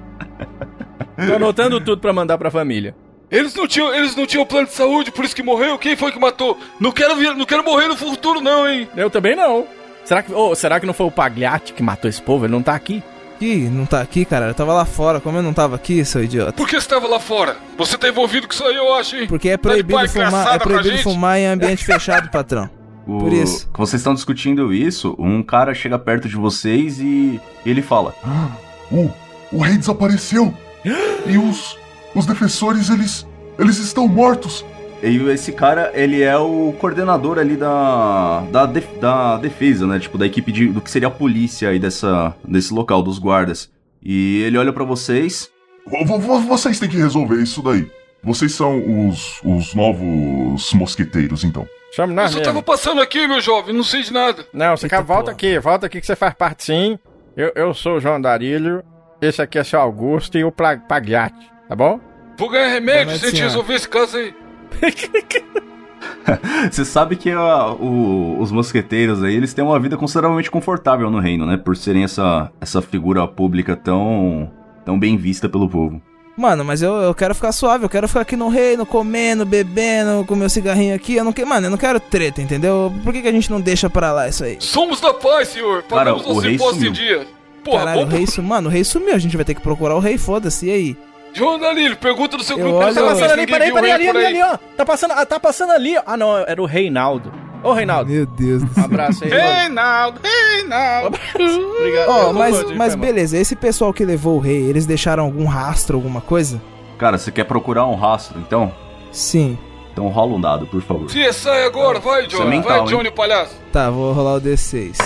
tô 1.27 1.35
anotando 1.35 1.81
tudo 1.81 1.99
pra 1.99 2.13
mandar 2.13 2.37
pra 2.37 2.49
família. 2.49 2.95
Eles 3.29 3.53
não 3.55 3.67
tinham, 3.67 3.93
eles 3.93 4.15
não 4.15 4.27
tinham 4.27 4.45
plano 4.45 4.67
de 4.67 4.73
saúde, 4.73 5.11
por 5.11 5.25
isso 5.25 5.35
que 5.35 5.41
morreu. 5.41 5.77
Quem 5.79 5.95
foi 5.95 6.11
que 6.11 6.19
matou? 6.19 6.57
Não 6.79 6.91
quero 6.91 7.15
vir, 7.15 7.35
não 7.35 7.45
quero 7.45 7.63
morrer 7.63 7.87
no 7.87 7.97
futuro 7.97 8.39
não, 8.39 8.69
hein? 8.69 8.87
Eu 8.95 9.09
também 9.09 9.35
não. 9.35 9.65
Será 10.05 10.21
que, 10.21 10.31
oh, 10.33 10.53
será 10.53 10.79
que 10.79 10.85
não 10.85 10.93
foi 10.93 11.07
o 11.07 11.11
Pagliatti 11.11 11.73
que 11.73 11.81
matou 11.81 12.07
esse 12.07 12.21
povo? 12.21 12.45
Ele 12.45 12.53
não 12.53 12.61
tá 12.61 12.75
aqui? 12.75 13.01
Ih, 13.43 13.69
não 13.69 13.85
tá 13.85 13.99
aqui, 13.99 14.23
cara, 14.23 14.47
eu 14.47 14.53
tava 14.53 14.73
lá 14.73 14.85
fora, 14.85 15.19
como 15.19 15.37
eu 15.37 15.43
não 15.43 15.53
tava 15.53 15.75
aqui, 15.75 16.05
seu 16.05 16.23
idiota? 16.23 16.53
Por 16.53 16.67
que 16.67 16.79
você 16.79 16.87
tava 16.87 17.07
lá 17.07 17.19
fora? 17.19 17.57
Você 17.77 17.97
tá 17.97 18.07
envolvido 18.07 18.47
com 18.47 18.53
isso 18.53 18.63
aí, 18.63 18.75
eu 18.75 18.93
acho, 18.95 19.15
hein? 19.17 19.27
Porque 19.27 19.49
é 19.49 19.57
Tá 19.57 19.63
proibido 19.69 19.97
pau 19.99 20.07
fumar, 20.07 20.55
é 20.55 20.59
proibido 20.59 20.97
fumar 20.99 21.37
em 21.39 21.47
ambiente 21.47 21.83
fechado, 21.85 22.29
patrão. 22.29 22.69
O- 23.05 23.17
Por 23.19 23.33
isso. 23.33 23.69
Vocês 23.77 23.99
estão 23.99 24.13
discutindo 24.13 24.73
isso, 24.73 25.13
um 25.19 25.43
cara 25.43 25.73
chega 25.73 25.99
perto 25.99 26.29
de 26.29 26.37
vocês 26.37 26.99
e 27.01 27.37
ele 27.65 27.81
fala: 27.81 28.15
O, 28.89 29.09
o 29.51 29.61
rei 29.61 29.77
desapareceu. 29.77 30.53
E 31.25 31.37
os, 31.37 31.77
os 32.13 32.25
defensores, 32.25 32.89
eles, 32.89 33.25
eles 33.57 33.77
estão 33.77 34.07
mortos. 34.07 34.65
E 35.03 35.17
esse 35.31 35.51
cara, 35.51 35.91
ele 35.93 36.21
é 36.21 36.37
o 36.37 36.73
coordenador 36.79 37.37
ali 37.37 37.57
da, 37.57 38.41
da, 38.51 38.65
def- 38.65 38.97
da 39.01 39.37
defesa, 39.37 39.85
né? 39.85 39.99
Tipo, 39.99 40.17
da 40.17 40.25
equipe 40.25 40.51
de, 40.51 40.67
do 40.67 40.79
que 40.79 40.89
seria 40.89 41.09
a 41.09 41.11
polícia 41.11 41.67
aí 41.69 41.77
dessa, 41.77 42.33
desse 42.47 42.73
local, 42.73 43.03
dos 43.03 43.19
guardas. 43.19 43.69
E 44.01 44.41
ele 44.43 44.57
olha 44.57 44.71
pra 44.71 44.83
vocês. 44.85 45.49
Vo- 45.85 46.05
vo- 46.05 46.19
vo- 46.19 46.39
Vocês 46.39 46.79
têm 46.79 46.87
que 46.89 46.95
resolver 46.97 47.35
isso 47.41 47.61
daí. 47.61 47.85
Vocês 48.23 48.53
são 48.53 49.09
os, 49.09 49.41
os 49.43 49.75
novos 49.75 50.73
mosqueteiros, 50.73 51.43
então. 51.43 51.67
Chame 51.93 52.13
Eu 52.13 52.15
nós 52.15 52.31
só 52.31 52.37
mesmo. 52.37 52.53
tava 52.53 52.63
passando 52.63 53.01
aqui, 53.01 53.27
meu 53.27 53.41
jovem, 53.41 53.75
não 53.75 53.83
sei 53.83 54.01
de 54.03 54.13
nada. 54.13 54.45
Não, 54.53 54.77
você 54.77 54.85
Eita 54.85 54.95
quer, 54.97 55.03
volta 55.03 55.31
aqui, 55.31 55.59
volta 55.59 55.85
aqui 55.87 55.99
que 55.99 56.07
você 56.07 56.15
faz 56.15 56.33
parte 56.33 56.63
sim. 56.63 56.97
Eu, 57.35 57.51
eu 57.55 57.73
sou 57.73 57.97
o 57.97 57.99
João 57.99 58.21
Darílio, 58.21 58.81
esse 59.21 59.41
aqui 59.41 59.59
é 59.59 59.63
seu 59.65 59.79
Augusto 59.81 60.37
e 60.37 60.43
o 60.45 60.51
Pagliatti, 60.51 61.45
tá 61.67 61.75
bom? 61.75 61.99
Vou 62.37 62.49
ganhar 62.49 62.69
remédio 62.69 63.09
se 63.17 63.25
a 63.25 63.27
gente 63.27 63.31
senhora. 63.37 63.49
resolver 63.49 63.73
esse 63.75 63.89
caso 63.89 64.17
aí. 64.17 64.33
Você 66.71 66.85
sabe 66.85 67.15
que 67.15 67.29
a- 67.31 67.71
o- 67.73 68.37
os 68.39 68.51
mosqueteiros 68.51 69.21
aí, 69.23 69.35
eles 69.35 69.53
têm 69.53 69.63
uma 69.63 69.79
vida 69.79 69.97
consideravelmente 69.97 70.49
confortável 70.49 71.09
no 71.09 71.19
reino, 71.19 71.45
né? 71.45 71.57
Por 71.57 71.75
serem 71.75 72.03
essa, 72.03 72.49
essa 72.61 72.81
figura 72.81 73.27
pública 73.27 73.75
tão, 73.75 74.49
tão 74.85 74.97
bem 74.97 75.17
vista 75.17 75.49
pelo 75.49 75.67
povo. 75.69 76.01
Mano, 76.37 76.63
mas 76.65 76.81
eu, 76.81 76.93
eu 76.95 77.13
quero 77.13 77.35
ficar 77.35 77.51
suave, 77.51 77.85
eu 77.85 77.89
quero 77.89 78.07
ficar 78.07 78.21
aqui 78.21 78.35
no 78.35 78.47
reino, 78.47 78.85
comendo, 78.85 79.45
bebendo, 79.45 80.25
com 80.25 80.35
meu 80.35 80.49
cigarrinho 80.49 80.95
aqui. 80.95 81.15
Eu 81.15 81.23
não 81.23 81.31
quero, 81.33 81.47
mano, 81.47 81.67
eu 81.67 81.71
não 81.71 81.77
quero 81.77 81.99
treta, 81.99 82.41
entendeu? 82.41 82.91
Por 83.03 83.13
que, 83.13 83.21
que 83.21 83.27
a 83.27 83.31
gente 83.31 83.51
não 83.51 83.61
deixa 83.61 83.89
pra 83.89 84.11
lá 84.11 84.27
isso 84.27 84.43
aí? 84.43 84.57
Somos 84.59 84.99
da 84.99 85.13
paz, 85.13 85.49
senhor. 85.49 85.83
Cara, 85.83 86.13
Pagamos 86.15 86.25
o 86.25 86.39
rei 86.39 86.57
sumiu. 86.57 86.91
dia. 86.91 87.27
Porra, 87.63 87.79
Caralho, 87.79 88.01
o 88.01 88.09
rei 88.09 88.25
sumiu. 88.25 88.49
Mano, 88.49 88.67
o 88.69 88.71
rei 88.71 88.83
sumiu, 88.83 89.13
a 89.13 89.19
gente 89.19 89.35
vai 89.35 89.45
ter 89.45 89.53
que 89.53 89.61
procurar 89.61 89.95
o 89.95 89.99
rei, 89.99 90.17
foda-se, 90.17 90.67
e 90.67 90.71
aí? 90.71 90.97
João 91.33 91.57
Dalírio, 91.59 91.97
pergunta 91.97 92.37
do 92.37 92.43
seu 92.43 92.57
Eu 92.57 92.63
grupo. 92.65 92.79
olho- 92.85 92.93
Tá 92.95 93.01
passando 93.03 93.31
ali, 93.31 93.47
peraí, 93.47 93.71
peraí, 93.73 93.91
ali, 93.91 94.09
ali, 94.09 94.25
ali, 94.25 94.41
ó. 94.41 94.57
Tá 94.77 94.85
passando, 94.85 95.11
ah, 95.11 95.25
tá 95.25 95.39
passando 95.39 95.71
ali, 95.71 95.97
ó. 95.97 96.01
Ah, 96.05 96.15
não, 96.17 96.37
era 96.37 96.61
o 96.61 96.65
Reinaldo. 96.65 97.31
Ô, 97.63 97.71
Reinaldo, 97.71 98.11
Meu 98.11 98.25
Deus 98.25 98.61
do 98.61 98.69
um 98.69 98.73
céu. 98.73 98.83
abraço 98.83 99.23
aí. 99.23 99.29
Reinaldo, 99.29 100.19
Reinaldo. 100.21 101.17
Obrigado. 101.33 102.09
Ó, 102.09 102.23
não 102.25 102.33
mas, 102.33 102.71
mas 102.75 102.95
beleza, 102.95 103.37
esse 103.37 103.55
pessoal 103.55 103.93
que 103.93 104.03
levou 104.03 104.35
o 104.35 104.39
rei, 104.39 104.63
eles 104.69 104.85
deixaram 104.85 105.23
algum 105.23 105.45
rastro, 105.45 105.95
alguma 105.97 106.19
coisa? 106.21 106.61
Cara, 106.97 107.17
você 107.17 107.31
quer 107.31 107.45
procurar 107.45 107.85
um 107.87 107.95
rastro, 107.95 108.37
então? 108.39 108.73
Sim. 109.11 109.57
Então 109.91 110.07
rola 110.09 110.33
um 110.35 110.41
dado, 110.41 110.65
por 110.67 110.81
favor. 110.81 111.09
Sim, 111.09 111.31
sai 111.31 111.65
agora, 111.65 111.99
vai, 111.99 112.23
é 112.23 112.27
Johnny. 112.27 112.49
mental, 112.49 112.79
vai, 112.79 112.87
Johnny, 112.87 113.11
palhaço. 113.11 113.55
Tá, 113.71 113.89
vou 113.89 114.11
rolar 114.11 114.35
o 114.35 114.41
D6. 114.41 114.97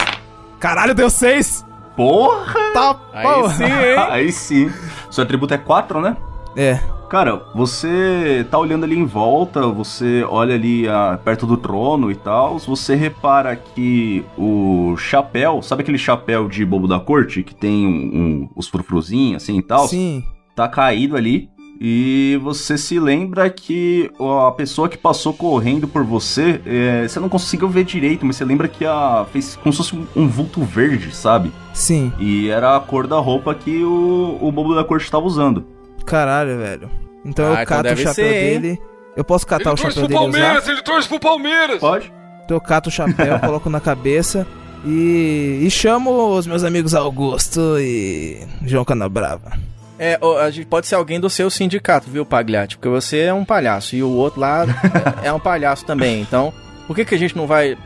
Caralho, 0.60 0.96
deu 0.96 1.10
6! 1.10 1.64
Porra! 1.98 2.72
Tá, 2.74 2.96
Aí 3.12 3.24
porra. 3.28 3.54
sim, 3.56 3.64
hein? 3.64 3.98
Aí 4.10 4.32
sim. 4.32 4.72
Seu 5.12 5.24
atributo 5.24 5.54
é 5.54 5.58
4, 5.58 6.00
né? 6.00 6.16
É, 6.56 6.80
Cara, 7.10 7.42
você 7.56 8.46
tá 8.52 8.58
olhando 8.60 8.84
ali 8.84 8.98
em 9.00 9.06
volta, 9.06 9.62
você 9.68 10.26
olha 10.28 10.56
ali 10.56 10.90
ah, 10.90 11.18
perto 11.24 11.46
do 11.48 11.56
trono 11.56 12.12
e 12.12 12.16
tal, 12.16 12.60
você 12.60 12.96
repara 12.96 13.56
que 13.56 14.26
o 14.38 14.94
chapéu, 14.98 15.62
sabe 15.62 15.84
aquele 15.84 15.98
chapéu 15.98 16.50
de 16.50 16.66
bobo 16.66 16.86
da 16.86 17.00
corte 17.00 17.44
que 17.44 17.56
tem 17.56 17.88
um, 17.88 17.90
um- 17.90 18.50
os 18.58 18.68
frufruzinhos 18.68 19.42
assim 19.42 19.58
e 19.58 19.62
tal? 19.64 19.88
sim. 19.88 20.22
Tá 20.54 20.68
caído 20.68 21.16
ali 21.16 21.50
E 21.80 22.40
você 22.42 22.78
se 22.78 23.00
lembra 23.00 23.50
que 23.50 24.10
a 24.48 24.52
pessoa 24.52 24.90
que 24.90 24.98
passou 24.98 25.34
correndo 25.34 25.88
por 25.88 26.04
você, 26.04 26.60
é, 26.66 27.08
você 27.08 27.20
não 27.20 27.30
conseguiu 27.30 27.70
ver 27.70 27.84
direito, 27.84 28.26
mas 28.26 28.36
você 28.36 28.46
lembra 28.46 28.68
que 28.68 28.86
a 28.86 29.26
fez 29.32 29.56
como 29.56 29.72
se 29.72 29.78
fosse 29.78 29.96
um, 29.96 30.08
um 30.16 30.28
vulto 30.28 30.62
verde, 30.64 31.16
sabe? 31.16 31.52
Sim. 31.74 32.12
E 32.20 32.50
era 32.50 32.76
a 32.76 32.80
cor 32.80 33.06
da 33.06 33.18
roupa 33.18 33.54
que 33.54 33.84
o, 33.84 34.38
o 34.42 34.52
bobo 34.52 34.74
da 34.74 34.84
corte 34.84 35.04
estava 35.04 35.26
usando. 35.26 35.66
Caralho, 36.06 36.58
velho. 36.58 36.90
Então 37.24 37.46
Ah, 37.46 37.50
eu 37.50 37.54
então 37.64 37.66
cato 37.66 37.94
o 37.94 37.98
chapéu 37.98 38.14
ser, 38.14 38.60
dele. 38.60 38.82
Eu 39.16 39.24
posso 39.24 39.46
catar 39.46 39.70
Ele 39.70 39.74
o 39.74 39.76
torce 39.76 39.96
chapéu 39.96 40.08
pro 40.08 40.08
dele 40.08 40.26
e 40.26 40.30
usar? 40.30 40.40
Palmeiras, 40.40 40.68
ele 40.68 40.82
torce 40.82 41.08
pro 41.08 41.20
Palmeiras. 41.20 41.80
Pode? 41.80 42.14
Então 42.46 42.58
eu 42.58 42.62
cato 42.62 42.90
o 42.90 42.92
chapéu, 42.92 43.40
coloco 43.42 43.70
na 43.70 43.80
cabeça 43.80 44.48
e, 44.86 45.60
e 45.64 45.70
chamo 45.70 46.38
os 46.38 46.48
meus 46.48 46.64
amigos 46.64 46.96
Augusto 46.96 47.78
e 47.80 48.40
João 48.64 48.86
Canabrava. 48.86 49.52
É, 50.00 50.20
a 50.42 50.50
gente 50.52 50.68
pode 50.68 50.88
ser 50.88 50.96
alguém 50.96 51.20
do 51.20 51.30
seu 51.30 51.50
sindicato, 51.50 52.10
viu, 52.10 52.26
Pagliatti? 52.26 52.78
Porque 52.78 52.90
você 52.90 53.20
é 53.22 53.34
um 53.34 53.44
palhaço 53.46 53.96
e 53.96 54.04
o 54.04 54.10
outro 54.10 54.40
lá 54.40 54.66
é, 55.24 55.32
um 55.34 55.40
palhaço 55.40 55.86
também. 55.86 56.22
Então, 56.22 56.54
por 56.86 56.96
que, 56.96 57.04
que 57.06 57.16
a 57.16 57.18
gente 57.18 57.36
não 57.36 57.48
vai 57.48 57.78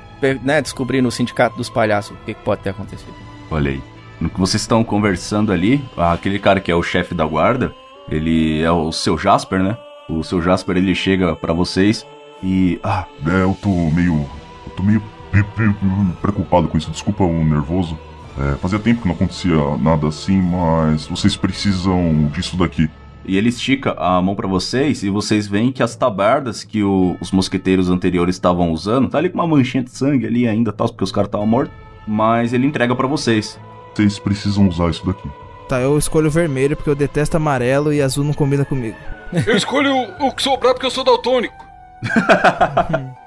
né, 0.44 0.62
descobrir 0.62 1.02
no 1.02 1.10
sindicato 1.12 1.56
dos 1.58 1.70
palhaços 1.70 2.12
o 2.12 2.26
que, 2.26 2.34
que 2.34 2.42
pode 2.44 2.62
ter 2.62 2.72
acontecido? 2.72 3.14
Olha 3.50 3.72
aí. 3.72 3.82
No 4.20 4.30
que 4.30 4.40
vocês 4.40 4.62
estão 4.62 4.84
conversando 4.84 5.52
ali, 5.52 5.84
aquele 5.98 6.38
cara 6.38 6.60
que 6.60 6.72
é 6.72 6.76
o 6.76 6.84
chefe 6.84 7.16
da 7.16 7.26
guarda, 7.26 7.74
ele 8.10 8.62
é 8.62 8.72
o 8.72 8.92
seu 8.92 9.18
Jasper, 9.18 9.64
né? 9.64 9.76
O 10.08 10.24
seu 10.24 10.42
Jasper 10.42 10.78
ele 10.78 10.94
chega 10.94 11.36
pra 11.36 11.54
vocês 11.54 12.06
e. 12.44 12.80
Ah, 12.84 13.06
É, 13.26 13.42
eu 13.42 13.58
tô 13.60 13.70
meio. 13.70 14.30
Eu 14.68 14.72
tô 14.76 14.84
meio 14.84 15.02
pre- 15.32 15.44
pre- 15.44 15.74
preocupado 16.22 16.68
com 16.68 16.78
isso. 16.78 16.92
Desculpa 16.92 17.24
o 17.24 17.44
nervoso. 17.44 17.98
É, 18.40 18.56
fazia 18.58 18.80
tempo 18.80 19.02
que 19.02 19.08
não 19.08 19.16
acontecia 19.16 19.56
nada 19.80 20.08
assim, 20.08 20.42
mas 20.42 21.06
vocês 21.08 21.36
precisam 21.36 22.30
disso 22.34 22.56
daqui. 22.58 22.90
E 23.26 23.38
ele 23.38 23.50
estica 23.50 23.92
a 24.00 24.20
mão 24.22 24.34
pra 24.36 24.48
vocês 24.48 25.04
e 25.04 25.10
vocês 25.10 25.46
veem 25.48 25.72
que 25.72 25.84
as 25.84 25.96
tabardas 25.96 26.64
que 26.64 26.82
o- 26.84 27.16
os 27.22 27.32
mosqueteiros 27.32 27.90
anteriores 27.90 28.36
estavam 28.36 28.72
usando, 28.72 29.10
tá 29.10 29.18
ali 29.20 29.30
com 29.30 29.38
uma 29.38 29.46
manchinha 29.48 29.84
de 29.84 29.92
sangue 29.92 30.26
ali 30.26 30.48
ainda, 30.48 30.72
tal, 30.74 30.88
porque 30.88 31.04
os 31.04 31.12
caras 31.12 31.28
estavam 31.28 31.46
mortos, 31.46 31.74
mas 32.08 32.52
ele 32.54 32.66
entrega 32.66 32.96
pra 32.96 33.06
vocês. 33.08 33.60
Vocês 33.94 34.18
precisam 34.18 34.68
usar 34.68 34.90
isso 34.90 35.06
daqui. 35.06 35.30
Tá, 35.68 35.80
eu 35.80 35.98
escolho 35.98 36.32
vermelho 36.32 36.76
porque 36.76 36.90
eu 36.90 36.96
detesto 36.96 37.38
amarelo 37.38 37.94
e 37.94 38.02
azul 38.02 38.24
não 38.24 38.34
combina 38.34 38.66
comigo. 38.66 38.98
Eu 39.48 39.56
escolho 39.56 39.94
o, 39.96 40.28
o 40.28 40.32
que 40.36 40.42
sobrar 40.44 40.74
porque 40.74 40.86
eu 40.86 40.92
sou 40.92 41.04
daltônico. 41.06 41.66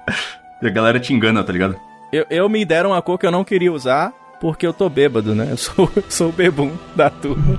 E 0.63 0.67
a 0.67 0.71
galera 0.71 0.99
te 1.01 1.13
engana, 1.13 1.43
tá 1.45 1.53
ligado? 1.53 1.77
Eu, 2.13 2.25
eu 2.31 2.49
me 2.49 2.65
deram 2.65 2.91
uma 2.91 3.03
cor 3.03 3.19
que 3.19 3.27
eu 3.27 3.31
não 3.31 3.45
queria 3.45 3.73
usar 3.73 4.13
porque 4.45 4.67
eu 4.67 4.75
tô 4.75 4.91
bêbado, 4.91 5.35
né? 5.35 5.49
Eu 5.51 5.57
sou, 5.57 5.91
sou 6.07 6.29
o 6.29 6.33
bebum 6.33 6.71
da 6.95 7.09
turma. 7.09 7.59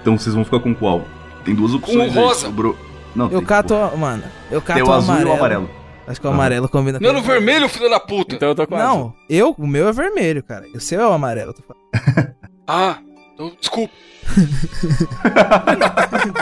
Então 0.00 0.16
vocês 0.16 0.32
vão 0.32 0.44
ficar 0.44 0.60
com 0.60 0.72
qual? 0.72 1.04
Tem 1.44 1.56
duas 1.56 1.74
opções. 1.74 2.12
Com 2.12 2.20
aí, 2.20 2.24
rosa. 2.24 2.40
sobrou- 2.42 2.76
Não, 3.16 3.24
Eu 3.26 3.38
tem, 3.38 3.44
cato, 3.46 3.74
mano, 3.98 4.22
eu 4.48 4.60
pô, 4.60 4.66
cato 4.68 4.78
tem 4.78 4.88
o 4.88 4.90
o 4.90 4.92
azul 4.92 5.10
amarelo. 5.10 5.28
e 5.28 5.32
o 5.32 5.36
amarelo. 5.36 5.70
Acho 6.06 6.20
que 6.20 6.26
o 6.28 6.30
amarelo 6.30 6.68
combina 6.68 7.00
Não 7.00 7.10
é 7.10 7.12
no 7.12 7.20
vermelho, 7.22 7.68
filho 7.68 7.90
da 7.90 7.98
puta. 7.98 8.36
Então 8.36 8.50
eu 8.50 8.54
tô 8.54 8.64
com 8.64 8.76
azul. 8.76 8.86
Não, 8.88 9.14
eu, 9.28 9.54
o 9.58 9.66
meu 9.66 9.88
é 9.88 9.92
vermelho, 9.92 10.40
cara. 10.44 10.66
O 10.72 10.78
seu 10.78 11.00
é 11.00 11.06
o 11.08 11.12
amarelo. 11.12 11.52
tô 11.52 11.62
falando. 11.62 12.32
Ah, 12.64 12.98
então, 13.34 13.52
desculpa. 13.60 13.92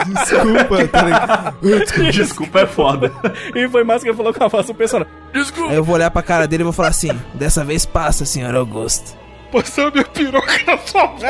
Desculpa, 0.05 0.87
tá 0.87 1.01
ligado? 1.01 1.55
Desculpa, 2.13 2.59
é 2.61 2.67
foda. 2.67 3.11
E 3.55 3.67
foi 3.67 3.83
mais 3.83 4.03
que 4.03 4.09
ele 4.09 4.15
falou 4.15 4.31
com 4.33 4.43
a 4.43 4.47
voz 4.47 4.67
do 4.67 4.73
personagem. 4.75 5.11
Desculpa. 5.33 5.71
Aí 5.71 5.75
eu 5.77 5.83
vou 5.83 5.95
olhar 5.95 6.11
pra 6.11 6.21
cara 6.21 6.47
dele 6.47 6.61
e 6.61 6.65
vou 6.65 6.71
falar 6.73 6.89
assim: 6.89 7.09
dessa 7.33 7.65
vez 7.65 7.85
passa, 7.87 8.23
senhor 8.23 8.55
Augusto. 8.55 9.17
Passar 9.51 9.91
minha 9.91 10.05
piroca 10.05 10.53
na 10.65 10.77
sua 10.79 11.07
boca. 11.07 11.27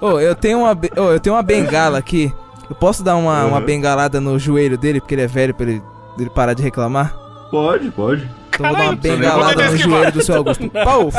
Ô, 0.00 0.18
eu 0.18 0.34
tenho 0.34 0.60
uma, 0.60 0.72
ô, 0.96 1.12
eu 1.12 1.20
tenho 1.20 1.34
uma 1.36 1.42
bengala 1.42 1.98
aqui. 1.98 2.32
Eu 2.68 2.76
posso 2.76 3.02
dar 3.04 3.16
uma, 3.16 3.44
uma 3.44 3.60
bengalada 3.60 4.20
no 4.20 4.38
joelho 4.38 4.78
dele, 4.78 5.00
porque 5.00 5.14
ele 5.14 5.22
é 5.22 5.26
velho, 5.26 5.54
pra 5.54 5.66
ele, 5.66 5.82
ele 6.18 6.30
parar 6.30 6.54
de 6.54 6.62
reclamar? 6.62 7.14
Pode, 7.50 7.90
pode. 7.90 8.28
Então 8.48 8.66
eu 8.66 8.72
vou 8.74 8.78
dar 8.84 8.90
uma 8.90 8.96
Caralho, 8.96 8.96
bengalada 8.96 9.70
no 9.70 9.76
joelho 9.76 10.12
do 10.12 10.22
seu 10.22 10.36
Augusto. 10.36 10.70
Pau! 10.70 11.10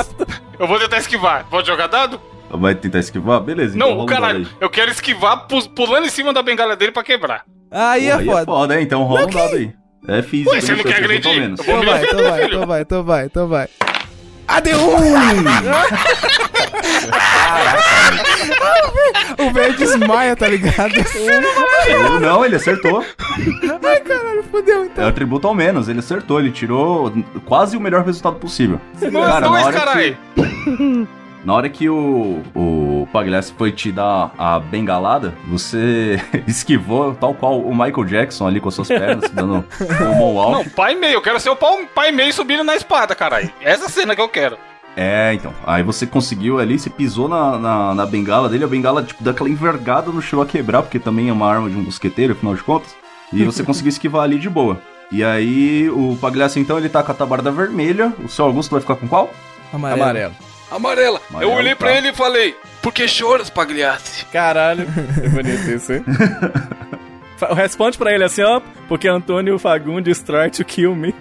Eu 0.59 0.67
vou 0.67 0.79
tentar 0.79 0.97
esquivar. 0.97 1.45
Pode 1.49 1.67
jogar 1.67 1.87
dado? 1.87 2.19
Vai 2.49 2.75
tentar 2.75 2.99
esquivar? 2.99 3.39
Beleza, 3.41 3.75
então 3.75 3.89
Não, 3.89 3.95
rola 3.95 4.03
o 4.03 4.03
um 4.03 4.09
dado 4.09 4.21
caralho. 4.21 4.39
aí. 4.45 4.47
Eu 4.59 4.69
quero 4.69 4.91
esquivar 4.91 5.47
pu- 5.47 5.69
pulando 5.69 6.05
em 6.05 6.09
cima 6.09 6.31
da 6.33 6.41
bengala 6.43 6.75
dele 6.75 6.91
pra 6.91 7.03
quebrar. 7.03 7.43
Aí 7.71 8.07
Porra, 8.09 8.21
é 8.21 8.25
foda. 8.25 8.45
foda, 8.45 8.75
é, 8.75 8.81
então 8.81 9.03
rola 9.03 9.25
um 9.25 9.29
dado 9.29 9.55
aí. 9.55 9.73
É 10.07 10.21
físico. 10.21 10.51
Ué, 10.51 10.61
você 10.61 10.75
não 10.75 10.83
quer 10.83 10.97
agredir? 10.97 11.39
menos. 11.39 11.59
Então 11.59 11.81
vai, 11.83 12.03
então 12.03 12.23
vai, 12.23 12.45
então 12.45 12.65
vai, 12.65 12.81
então 12.81 13.03
vai, 13.03 13.25
então 13.25 13.47
vai. 13.47 13.67
AD1! 14.47 14.73
o 19.47 19.51
velho 19.53 19.77
desmaia, 19.77 20.35
tá 20.35 20.47
ligado? 20.47 20.93
Ou 22.11 22.19
Não, 22.19 22.43
ele 22.45 22.57
acertou. 22.57 23.05
Ai, 23.83 23.99
caralho, 24.01 24.43
fodeu 24.51 24.85
então. 24.85 25.05
É 25.05 25.07
o 25.07 25.13
tributo 25.13 25.47
ao 25.47 25.55
menos. 25.55 25.87
Ele 25.87 25.99
acertou, 25.99 26.39
ele 26.39 26.51
tirou 26.51 27.13
quase 27.45 27.77
o 27.77 27.79
melhor 27.79 28.03
resultado 28.05 28.35
possível. 28.35 28.81
Não 29.11 29.25
é 29.25 29.41
dois, 29.41 29.75
caralho. 29.75 30.17
que, 30.35 31.07
na 31.43 31.53
hora 31.53 31.69
que 31.69 31.89
o, 31.89 32.41
o 32.55 33.07
Pagliassi 33.11 33.53
foi 33.57 33.71
te 33.71 33.91
dar 33.91 34.31
a 34.37 34.59
bengalada, 34.59 35.33
você 35.47 36.19
esquivou, 36.47 37.13
tal 37.15 37.33
qual 37.33 37.59
o 37.59 37.71
Michael 37.75 38.05
Jackson 38.05 38.47
ali 38.47 38.59
com 38.59 38.69
as 38.69 38.75
suas 38.75 38.87
pernas, 38.87 39.29
dando 39.33 39.65
um 40.01 40.15
moonwalk. 40.15 40.51
Não, 40.53 40.65
pai 40.71 40.93
e 40.93 40.95
meio. 40.95 41.13
Eu 41.15 41.21
quero 41.21 41.39
ser 41.39 41.49
o 41.49 41.55
pau- 41.55 41.79
pai 41.93 42.09
e 42.09 42.11
meio 42.11 42.33
subindo 42.33 42.63
na 42.63 42.75
espada, 42.75 43.13
caralho. 43.15 43.49
Essa 43.61 43.89
cena 43.89 44.15
que 44.15 44.21
eu 44.21 44.29
quero. 44.29 44.57
É, 44.95 45.33
então. 45.33 45.51
Aí 45.65 45.81
você 45.83 46.05
conseguiu 46.05 46.59
ali, 46.59 46.77
você 46.77 46.89
pisou 46.89 47.27
na, 47.27 47.57
na, 47.57 47.95
na 47.95 48.05
bengala 48.05 48.47
dele, 48.47 48.63
a 48.63 48.67
bengala, 48.67 49.01
tipo, 49.03 49.23
deu 49.23 49.33
aquela 49.33 49.49
envergada 49.49 50.11
no 50.11 50.21
chão 50.21 50.39
a 50.41 50.45
quebrar, 50.45 50.83
porque 50.83 50.99
também 50.99 51.29
é 51.29 51.33
uma 51.33 51.49
arma 51.49 51.69
de 51.69 51.75
um 51.75 51.81
mosqueteiro, 51.81 52.33
afinal 52.33 52.53
de 52.55 52.63
contas. 52.63 52.95
E 53.31 53.43
você 53.43 53.61
conseguiu 53.65 53.89
esquivar 53.89 54.21
ali 54.23 54.37
de 54.37 54.49
boa. 54.49 54.79
E 55.11 55.23
aí, 55.23 55.89
o 55.89 56.15
Pagliassi, 56.21 56.59
então, 56.59 56.77
ele 56.77 56.89
tá 56.89 57.01
com 57.03 57.11
a 57.11 57.15
tabarda 57.15 57.51
vermelha. 57.51 58.13
O 58.23 58.29
seu 58.29 58.45
Augusto 58.45 58.71
vai 58.71 58.81
ficar 58.81 58.95
com 58.95 59.07
qual? 59.07 59.31
Amarelo. 59.73 60.01
Amarelo. 60.03 60.33
Amarela. 60.73 61.21
Amarelo, 61.29 61.51
eu 61.51 61.57
olhei 61.57 61.75
pra 61.75 61.89
tá. 61.91 61.97
ele 61.97 62.09
e 62.09 62.13
falei, 62.13 62.55
por 62.81 62.93
que 62.93 63.07
choras, 63.07 63.49
Pagliassi? 63.49 64.25
Caralho. 64.25 64.87
É 65.23 65.29
bonito 65.29 65.69
isso, 65.69 65.93
hein? 65.93 66.03
Responde 67.55 67.97
pra 67.97 68.13
ele 68.13 68.23
assim, 68.23 68.41
ó. 68.41 68.61
Porque 68.87 69.07
Antônio 69.07 69.59
Fagundes 69.59 70.21
try 70.21 70.49
to 70.49 70.63
kill 70.63 70.95
me. 70.95 71.13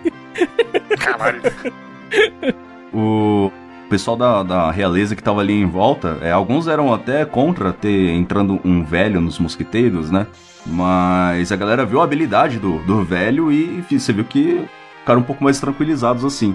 Caralho. 0.98 1.42
O 2.94 3.50
pessoal 3.88 4.18
da, 4.18 4.42
da 4.42 4.70
realeza 4.70 5.16
que 5.16 5.22
tava 5.22 5.40
ali 5.40 5.54
em 5.54 5.64
volta, 5.64 6.18
é, 6.20 6.30
alguns 6.30 6.68
eram 6.68 6.92
até 6.92 7.24
contra 7.24 7.72
ter 7.72 8.10
entrando 8.10 8.60
um 8.62 8.84
velho 8.84 9.18
nos 9.18 9.38
mosquiteiros, 9.38 10.10
né? 10.10 10.26
Mas 10.66 11.50
a 11.50 11.56
galera 11.56 11.86
viu 11.86 12.02
a 12.02 12.04
habilidade 12.04 12.58
do, 12.58 12.80
do 12.80 13.02
velho 13.02 13.50
e 13.50 13.78
enfim, 13.78 13.98
você 13.98 14.12
viu 14.12 14.24
que 14.26 14.62
ficaram 15.00 15.20
um 15.20 15.24
pouco 15.24 15.42
mais 15.42 15.58
tranquilizados 15.58 16.22
assim. 16.22 16.54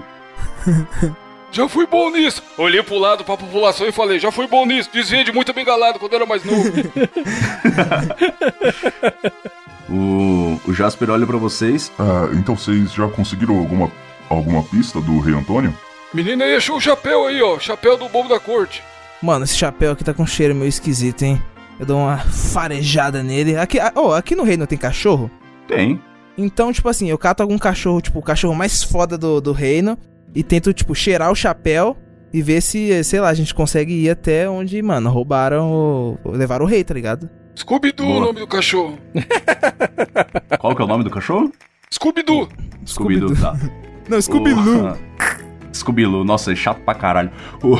Já 1.50 1.68
fui 1.68 1.86
bom 1.86 2.10
nisso. 2.10 2.42
Olhei 2.56 2.82
pro 2.82 2.98
lado 2.98 3.24
pra 3.24 3.36
população 3.36 3.86
e 3.86 3.92
falei, 3.92 4.18
já 4.18 4.30
fui 4.30 4.46
bom 4.46 4.66
nisso. 4.66 4.90
Desviei 4.92 5.24
de 5.24 5.32
muita 5.32 5.52
bengalada 5.52 5.98
quando 5.98 6.14
era 6.14 6.26
mais 6.26 6.44
novo. 6.44 6.72
O, 9.90 10.60
o 10.66 10.74
Jasper 10.74 11.10
olha 11.10 11.26
pra 11.26 11.38
vocês. 11.38 11.90
Ah, 11.98 12.28
então 12.34 12.54
vocês 12.54 12.92
já 12.92 13.08
conseguiram 13.08 13.58
alguma, 13.58 13.90
alguma 14.28 14.62
pista 14.62 15.00
do 15.00 15.18
Rei 15.18 15.34
Antônio? 15.34 15.74
Menina 16.12 16.44
aí 16.44 16.56
achou 16.56 16.76
o 16.76 16.80
chapéu 16.80 17.26
aí, 17.26 17.40
ó. 17.42 17.58
Chapéu 17.58 17.96
do 17.96 18.08
bobo 18.08 18.28
da 18.28 18.38
corte. 18.38 18.82
Mano, 19.22 19.44
esse 19.44 19.56
chapéu 19.56 19.92
aqui 19.92 20.04
tá 20.04 20.14
com 20.14 20.22
um 20.22 20.26
cheiro 20.26 20.54
meio 20.54 20.68
esquisito, 20.68 21.22
hein? 21.22 21.42
Eu 21.80 21.86
dou 21.86 21.98
uma 21.98 22.18
farejada 22.18 23.22
nele. 23.22 23.56
Aqui, 23.56 23.78
oh, 23.94 24.12
aqui 24.12 24.34
no 24.34 24.42
reino 24.42 24.66
tem 24.66 24.78
cachorro? 24.78 25.30
Tem. 25.66 26.00
Então, 26.36 26.72
tipo 26.72 26.88
assim, 26.88 27.10
eu 27.10 27.18
cato 27.18 27.42
algum 27.42 27.58
cachorro, 27.58 28.00
tipo, 28.00 28.18
o 28.18 28.22
cachorro 28.22 28.54
mais 28.54 28.82
foda 28.82 29.18
do, 29.18 29.40
do 29.40 29.52
reino, 29.52 29.98
e 30.34 30.42
tento, 30.42 30.72
tipo, 30.72 30.94
cheirar 30.94 31.30
o 31.30 31.34
chapéu 31.34 31.96
e 32.32 32.42
ver 32.42 32.60
se, 32.60 33.02
sei 33.04 33.20
lá, 33.20 33.28
a 33.28 33.34
gente 33.34 33.54
consegue 33.54 33.92
ir 33.94 34.10
até 34.10 34.48
onde, 34.48 34.80
mano, 34.82 35.08
roubaram 35.10 35.70
o. 35.72 36.18
levaram 36.32 36.64
o 36.64 36.68
rei, 36.68 36.84
tá 36.84 36.92
ligado? 36.94 37.28
Scooby-Doo 37.56 38.06
o 38.06 38.20
nome 38.20 38.38
do 38.40 38.46
cachorro. 38.46 38.98
Qual 40.60 40.76
que 40.76 40.82
é 40.82 40.84
o 40.84 40.88
nome 40.88 41.02
do 41.04 41.10
cachorro? 41.10 41.50
Scooby-Doo. 41.92 42.48
Scooby-Doo, 42.86 43.34
tá. 43.36 43.56
Não, 44.08 44.18
O- 44.18 44.22
Scooby-Doo, 45.74 46.24
nossa, 46.24 46.52
é 46.52 46.56
chato 46.56 46.80
pra 46.82 46.94
caralho. 46.94 47.30
O, 47.62 47.76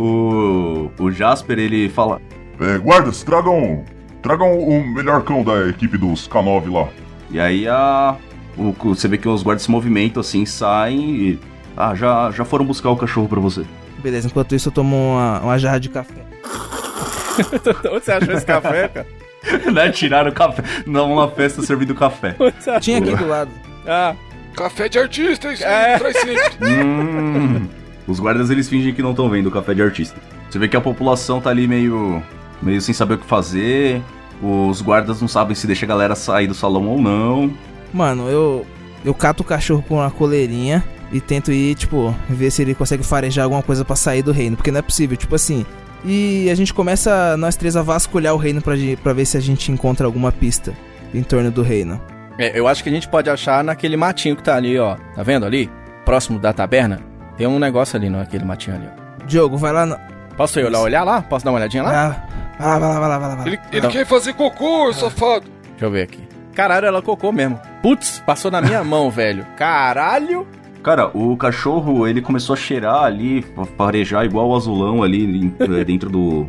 o, 0.00 0.90
o 0.98 1.10
Jasper, 1.10 1.58
ele 1.58 1.88
fala: 1.88 2.20
É, 2.60 2.78
guardas, 2.78 3.22
tragam. 3.22 3.84
Tragam 4.22 4.58
o 4.58 4.84
melhor 4.86 5.22
cão 5.22 5.44
da 5.44 5.68
equipe 5.68 5.96
dos 5.96 6.28
K9 6.28 6.72
lá. 6.72 6.88
E 7.30 7.38
aí 7.40 7.68
a. 7.68 8.16
o- 8.58 8.74
você 8.94 9.06
vê 9.08 9.16
que 9.18 9.28
os 9.28 9.42
guardas 9.42 9.62
se 9.62 9.70
movimentam 9.70 10.20
assim, 10.20 10.44
saem 10.46 11.00
e. 11.16 11.38
Ah, 11.76 11.94
já, 11.94 12.30
já 12.32 12.44
foram 12.44 12.64
buscar 12.64 12.90
o 12.90 12.96
cachorro 12.96 13.28
pra 13.28 13.40
você. 13.40 13.64
Beleza, 14.02 14.26
enquanto 14.26 14.54
isso 14.54 14.68
eu 14.68 14.72
tomo 14.72 14.96
uma, 14.96 15.40
uma 15.40 15.58
jarra 15.58 15.78
de 15.78 15.88
café. 15.88 16.22
Onde 17.92 18.04
você 18.04 18.12
achou 18.12 18.34
esse 18.34 18.44
café, 18.46 18.88
cara? 18.88 19.06
né? 19.72 19.90
Tiraram 19.90 20.30
o 20.30 20.34
café. 20.34 20.62
Numa 20.86 21.28
festa 21.28 21.62
servindo 21.62 21.94
café. 21.94 22.34
Tinha 22.80 22.98
aqui 22.98 23.14
do 23.14 23.26
lado. 23.28 23.50
Ah, 23.86 24.14
Café 24.56 24.88
de 24.88 24.98
artista, 24.98 25.52
isso 25.52 25.62
É. 25.64 25.96
traz 25.98 26.16
sempre. 26.16 26.42
hum, 26.84 27.66
Os 28.08 28.18
guardas 28.18 28.50
eles 28.50 28.68
fingem 28.68 28.92
que 28.92 29.00
não 29.02 29.10
estão 29.12 29.28
vendo 29.30 29.46
o 29.46 29.50
café 29.52 29.72
de 29.72 29.80
artista. 29.82 30.18
Você 30.50 30.58
vê 30.58 30.66
que 30.66 30.76
a 30.76 30.80
população 30.80 31.40
tá 31.40 31.50
ali 31.50 31.68
meio. 31.68 32.20
meio 32.60 32.80
sem 32.80 32.92
saber 32.92 33.14
o 33.14 33.18
que 33.18 33.26
fazer. 33.26 34.02
Os 34.42 34.80
guardas 34.82 35.20
não 35.20 35.28
sabem 35.28 35.54
se 35.54 35.64
deixa 35.66 35.84
a 35.86 35.88
galera 35.88 36.14
sair 36.16 36.48
do 36.48 36.54
salão 36.54 36.86
ou 36.88 37.00
não. 37.00 37.52
Mano, 37.92 38.28
eu. 38.28 38.66
Eu 39.04 39.14
cato 39.14 39.42
o 39.42 39.46
cachorro 39.46 39.84
com 39.86 39.94
uma 39.94 40.10
coleirinha 40.10 40.84
e 41.12 41.20
tento 41.20 41.52
ir, 41.52 41.76
tipo, 41.76 42.14
ver 42.28 42.50
se 42.50 42.62
ele 42.62 42.74
consegue 42.74 43.04
farejar 43.04 43.44
alguma 43.44 43.62
coisa 43.62 43.84
pra 43.84 43.94
sair 43.94 44.22
do 44.22 44.32
reino. 44.32 44.56
Porque 44.56 44.72
não 44.72 44.80
é 44.80 44.82
possível, 44.82 45.16
tipo 45.16 45.34
assim. 45.34 45.64
E 46.04 46.50
a 46.50 46.54
gente 46.54 46.74
começa, 46.74 47.36
nós 47.36 47.56
três, 47.56 47.76
a 47.76 47.82
vasculhar 47.82 48.34
o 48.34 48.36
reino 48.36 48.60
pra, 48.60 48.74
pra 49.02 49.12
ver 49.12 49.24
se 49.24 49.36
a 49.36 49.40
gente 49.40 49.70
encontra 49.70 50.06
alguma 50.06 50.32
pista 50.32 50.74
em 51.14 51.22
torno 51.22 51.50
do 51.50 51.62
reino. 51.62 52.00
É, 52.38 52.58
eu 52.58 52.68
acho 52.68 52.82
que 52.82 52.88
a 52.88 52.92
gente 52.92 53.08
pode 53.08 53.30
achar 53.30 53.64
naquele 53.64 53.96
matinho 53.96 54.36
que 54.36 54.42
tá 54.42 54.56
ali, 54.56 54.78
ó. 54.78 54.96
Tá 55.14 55.22
vendo 55.22 55.46
ali? 55.46 55.70
Próximo 56.04 56.38
da 56.38 56.52
taberna. 56.52 57.00
Tem 57.36 57.46
um 57.46 57.58
negócio 57.58 57.96
ali, 57.96 58.08
naquele 58.10 58.44
matinho 58.44 58.76
ali, 58.76 58.86
ó. 58.86 59.24
Diogo, 59.26 59.56
vai 59.56 59.72
lá. 59.72 59.86
No... 59.86 59.96
Posso 60.36 60.58
ir 60.60 60.68
lá 60.70 60.80
olhar 60.80 61.04
lá? 61.04 61.22
Posso 61.22 61.44
dar 61.44 61.50
uma 61.50 61.58
olhadinha 61.58 61.82
lá? 61.82 62.26
Ah, 62.58 62.78
vai 62.78 62.78
lá, 62.78 62.78
vai 62.78 62.90
lá, 62.90 62.98
vai 62.98 63.08
lá, 63.08 63.18
vai 63.18 63.28
lá. 63.28 63.34
Vai 63.36 63.44
lá. 63.44 63.50
Ele, 63.50 63.60
ele 63.72 63.88
quer 63.88 64.06
fazer 64.06 64.34
cocô, 64.34 64.92
safado. 64.92 65.46
Deixa 65.70 65.84
eu 65.84 65.90
ver 65.90 66.02
aqui. 66.02 66.26
Caralho, 66.54 66.86
ela 66.86 67.02
cocou 67.02 67.32
mesmo. 67.32 67.60
Putz, 67.82 68.22
passou 68.26 68.50
na 68.50 68.60
minha 68.60 68.82
mão, 68.84 69.10
velho. 69.10 69.46
Caralho. 69.56 70.46
Cara, 70.82 71.10
o 71.16 71.36
cachorro 71.36 72.06
ele 72.06 72.22
começou 72.22 72.54
a 72.54 72.56
cheirar 72.56 73.02
ali, 73.04 73.44
farejar 73.76 74.24
igual 74.24 74.48
o 74.48 74.56
azulão 74.56 75.02
ali 75.02 75.52
eh, 75.58 75.84
dentro 75.84 76.08
do, 76.08 76.46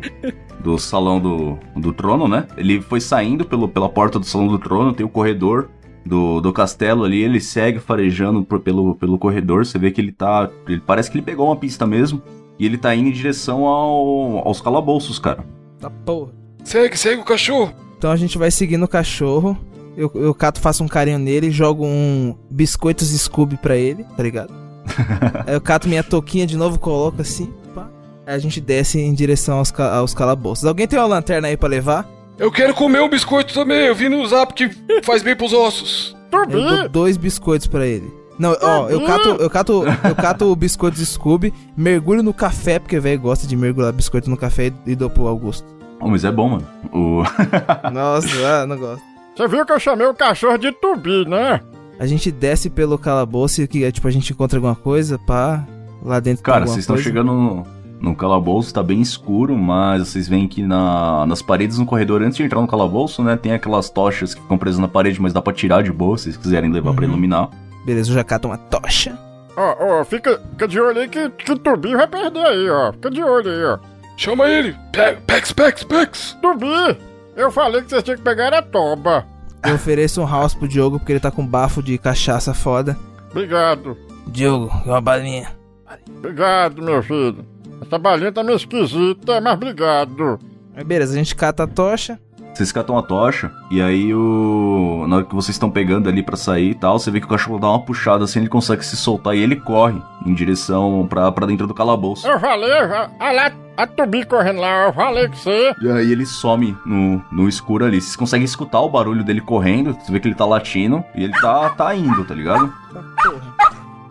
do 0.60 0.78
salão 0.78 1.18
do, 1.20 1.58
do 1.76 1.92
trono, 1.92 2.28
né? 2.28 2.46
Ele 2.56 2.80
foi 2.80 3.00
saindo 3.00 3.44
pelo, 3.44 3.68
pela 3.68 3.88
porta 3.88 4.18
do 4.18 4.24
salão 4.24 4.46
do 4.46 4.58
trono, 4.58 4.92
tem 4.94 5.04
o 5.04 5.08
corredor 5.10 5.68
do, 6.06 6.40
do 6.40 6.52
castelo 6.52 7.04
ali, 7.04 7.20
ele 7.22 7.40
segue 7.40 7.80
farejando 7.80 8.42
por- 8.44 8.60
pelo, 8.60 8.94
pelo 8.94 9.18
corredor. 9.18 9.66
Você 9.66 9.78
vê 9.78 9.90
que 9.90 10.00
ele 10.00 10.12
tá. 10.12 10.48
Ele, 10.66 10.80
parece 10.80 11.10
que 11.10 11.18
ele 11.18 11.24
pegou 11.24 11.46
uma 11.46 11.56
pista 11.56 11.86
mesmo. 11.86 12.22
E 12.58 12.64
ele 12.64 12.78
tá 12.78 12.94
indo 12.94 13.08
em 13.08 13.12
direção 13.12 13.64
ao, 13.66 14.46
aos 14.46 14.60
calabouços, 14.60 15.18
cara. 15.18 15.44
Tá 15.78 15.90
porra. 15.90 16.30
Segue, 16.62 16.96
segue 16.96 17.20
o 17.20 17.24
cachorro. 17.24 17.72
Então 17.98 18.10
a 18.12 18.16
gente 18.16 18.38
vai 18.38 18.50
seguindo 18.50 18.84
o 18.84 18.88
cachorro. 18.88 19.58
Eu, 19.96 20.10
eu 20.14 20.34
cato, 20.34 20.60
faço 20.60 20.82
um 20.84 20.88
carinho 20.88 21.18
nele, 21.18 21.50
jogo 21.50 21.84
um 21.84 22.34
biscoitos 22.50 23.08
Scooby 23.08 23.56
pra 23.56 23.76
ele, 23.76 24.04
tá 24.16 24.22
ligado? 24.22 24.52
Aí 25.46 25.54
eu 25.54 25.60
cato 25.60 25.88
minha 25.88 26.02
touquinha 26.02 26.46
de 26.46 26.56
novo, 26.56 26.78
coloco 26.78 27.20
assim, 27.20 27.52
pá. 27.74 27.88
Aí 28.26 28.34
a 28.34 28.38
gente 28.38 28.60
desce 28.60 28.98
em 29.00 29.12
direção 29.12 29.58
aos, 29.58 29.70
ca- 29.70 29.94
aos 29.96 30.14
calabouços. 30.14 30.64
Alguém 30.64 30.86
tem 30.86 30.98
uma 30.98 31.06
lanterna 31.06 31.48
aí 31.48 31.56
pra 31.56 31.68
levar? 31.68 32.08
Eu 32.38 32.50
quero 32.50 32.72
comer 32.74 33.00
o 33.00 33.08
biscoito 33.08 33.52
também. 33.52 33.86
Eu 33.86 33.94
vi 33.94 34.08
no 34.08 34.24
zap 34.26 34.54
que 34.54 34.70
faz 35.02 35.22
bem 35.22 35.36
pros 35.36 35.52
ossos. 35.52 36.16
Eu 36.32 36.46
dou 36.46 36.88
dois 36.88 37.16
biscoitos 37.16 37.66
pra 37.66 37.86
ele. 37.86 38.10
Não, 38.38 38.56
ó, 38.62 38.88
eu 38.88 39.04
cato, 39.04 39.28
eu 39.28 39.50
cato, 39.50 39.84
eu 40.08 40.14
cato 40.14 40.44
o 40.46 40.56
biscoito 40.56 40.96
Scooby, 41.04 41.52
mergulho 41.76 42.22
no 42.22 42.32
café, 42.32 42.78
porque 42.78 42.96
o 42.96 43.02
velho 43.02 43.20
gosta 43.20 43.46
de 43.46 43.54
mergulhar 43.54 43.92
biscoito 43.92 44.30
no 44.30 44.36
café 44.36 44.68
e, 44.86 44.92
e 44.92 44.96
dou 44.96 45.10
pro 45.10 45.26
Augusto. 45.26 45.66
Oh, 46.00 46.08
mas 46.08 46.24
é 46.24 46.32
bom, 46.32 46.48
mano. 46.48 46.66
O... 46.90 47.22
Nossa, 47.92 48.28
ah, 48.62 48.66
não 48.66 48.78
gosto. 48.78 49.02
Você 49.36 49.48
viu 49.48 49.64
que 49.64 49.72
eu 49.72 49.80
chamei 49.80 50.06
o 50.06 50.14
cachorro 50.14 50.58
de 50.58 50.72
Tubi, 50.72 51.26
né? 51.28 51.60
A 51.98 52.06
gente 52.06 52.30
desce 52.30 52.68
pelo 52.70 52.98
calabouço 52.98 53.62
e 53.62 53.68
que, 53.68 53.90
tipo, 53.92 54.06
a 54.08 54.10
gente 54.10 54.32
encontra 54.32 54.58
alguma 54.58 54.74
coisa, 54.74 55.18
pá, 55.18 55.64
lá 56.02 56.18
dentro 56.20 56.42
Cara, 56.42 56.66
vocês 56.66 56.78
estão 56.80 56.96
chegando 56.96 57.32
no, 57.32 57.66
no 58.00 58.16
calabouço, 58.16 58.72
tá 58.72 58.82
bem 58.82 59.00
escuro, 59.00 59.56
mas 59.56 60.08
vocês 60.08 60.26
veem 60.28 60.48
que 60.48 60.62
na, 60.62 61.26
nas 61.26 61.42
paredes 61.42 61.78
no 61.78 61.84
corredor, 61.86 62.22
antes 62.22 62.36
de 62.38 62.42
entrar 62.42 62.60
no 62.60 62.66
calabouço, 62.66 63.22
né, 63.22 63.36
tem 63.36 63.52
aquelas 63.52 63.90
tochas 63.90 64.34
que 64.34 64.40
ficam 64.40 64.56
presas 64.58 64.78
na 64.80 64.88
parede, 64.88 65.20
mas 65.20 65.32
dá 65.34 65.42
pra 65.42 65.52
tirar 65.52 65.82
de 65.82 65.92
boa, 65.92 66.16
se 66.16 66.24
vocês 66.24 66.36
quiserem 66.38 66.70
levar 66.72 66.94
pra 66.94 67.04
Uhum. 67.04 67.10
iluminar. 67.12 67.50
Beleza, 67.84 68.10
eu 68.10 68.14
já 68.14 68.24
cato 68.24 68.48
uma 68.48 68.56
tocha. 68.58 69.18
Ó, 69.56 70.00
ó, 70.00 70.04
fica, 70.04 70.40
fica 70.52 70.66
de 70.68 70.80
olho 70.80 71.00
aí 71.00 71.08
que, 71.08 71.28
que 71.30 71.58
Tubi 71.58 71.94
vai 71.94 72.06
perder 72.06 72.46
aí, 72.46 72.70
ó. 72.70 72.92
Fica 72.92 73.10
de 73.10 73.22
olho 73.22 73.50
aí, 73.50 73.64
ó. 73.64 73.78
Chama 74.16 74.48
ele. 74.48 74.74
Pe- 74.92 75.18
Pex, 75.26 75.52
Pex, 75.52 75.82
Pex. 75.84 76.38
Tubi, 76.40 76.96
eu 77.36 77.50
falei 77.50 77.82
que 77.82 77.90
vocês 77.90 78.02
tinham 78.02 78.16
que 78.16 78.24
pegar 78.24 78.52
a 78.52 78.62
toba. 78.62 79.24
Eu 79.62 79.74
ofereço 79.74 80.22
um 80.22 80.26
house 80.26 80.54
pro 80.54 80.68
Diogo 80.68 80.98
porque 80.98 81.12
ele 81.12 81.20
tá 81.20 81.30
com 81.30 81.46
bafo 81.46 81.82
de 81.82 81.98
cachaça 81.98 82.54
foda. 82.54 82.96
Obrigado, 83.30 83.96
Diogo, 84.26 84.70
é 84.86 84.88
uma 84.90 85.00
balinha. 85.00 85.52
obrigado, 86.18 86.82
meu 86.82 87.02
filho. 87.02 87.44
Essa 87.80 87.98
balinha 87.98 88.32
tá 88.32 88.42
meio 88.42 88.56
esquisita, 88.56 89.40
mas 89.40 89.54
obrigado. 89.54 90.38
Aí 90.74 90.84
beleza, 90.84 91.12
a 91.12 91.16
gente 91.16 91.34
cata 91.34 91.64
a 91.64 91.66
tocha. 91.66 92.18
Vocês 92.54 92.72
catam 92.72 92.98
a 92.98 93.02
tocha, 93.02 93.50
e 93.70 93.80
aí 93.80 94.12
o. 94.14 95.06
Na 95.08 95.16
hora 95.16 95.24
que 95.24 95.34
vocês 95.34 95.54
estão 95.54 95.70
pegando 95.70 96.08
ali 96.08 96.22
pra 96.22 96.36
sair 96.36 96.70
e 96.70 96.74
tal, 96.74 96.98
você 96.98 97.10
vê 97.10 97.18
que 97.20 97.26
o 97.26 97.28
cachorro 97.28 97.58
dá 97.58 97.68
uma 97.68 97.80
puxada 97.80 98.24
assim, 98.24 98.40
ele 98.40 98.48
consegue 98.48 98.84
se 98.84 98.96
soltar 98.96 99.34
e 99.34 99.40
ele 99.42 99.56
corre 99.56 100.00
em 100.26 100.34
direção 100.34 101.06
pra, 101.08 101.32
pra 101.32 101.46
dentro 101.46 101.66
do 101.66 101.72
calabouço. 101.72 102.26
Eu 102.26 102.38
falei, 102.38 102.70
eu 102.70 102.88
já- 102.88 103.10
olha 103.18 103.32
lá, 103.32 103.52
a 103.78 103.86
Tubi 103.86 104.24
correndo 104.26 104.60
lá, 104.60 104.86
eu 104.88 104.92
falei 104.92 105.28
que 105.28 105.38
você. 105.38 105.72
E 105.80 105.90
aí 105.90 106.12
ele 106.12 106.26
some 106.26 106.76
no, 106.84 107.22
no 107.32 107.48
escuro 107.48 107.84
ali. 107.86 107.98
Vocês 108.00 108.16
conseguem 108.16 108.44
escutar 108.44 108.80
o 108.80 108.90
barulho 108.90 109.24
dele 109.24 109.40
correndo, 109.40 109.94
você 109.94 110.12
vê 110.12 110.20
que 110.20 110.28
ele 110.28 110.34
tá 110.34 110.44
latindo 110.44 111.02
e 111.14 111.24
ele 111.24 111.32
tá, 111.40 111.70
tá 111.70 111.94
indo, 111.94 112.24
tá 112.24 112.34
ligado? 112.34 112.70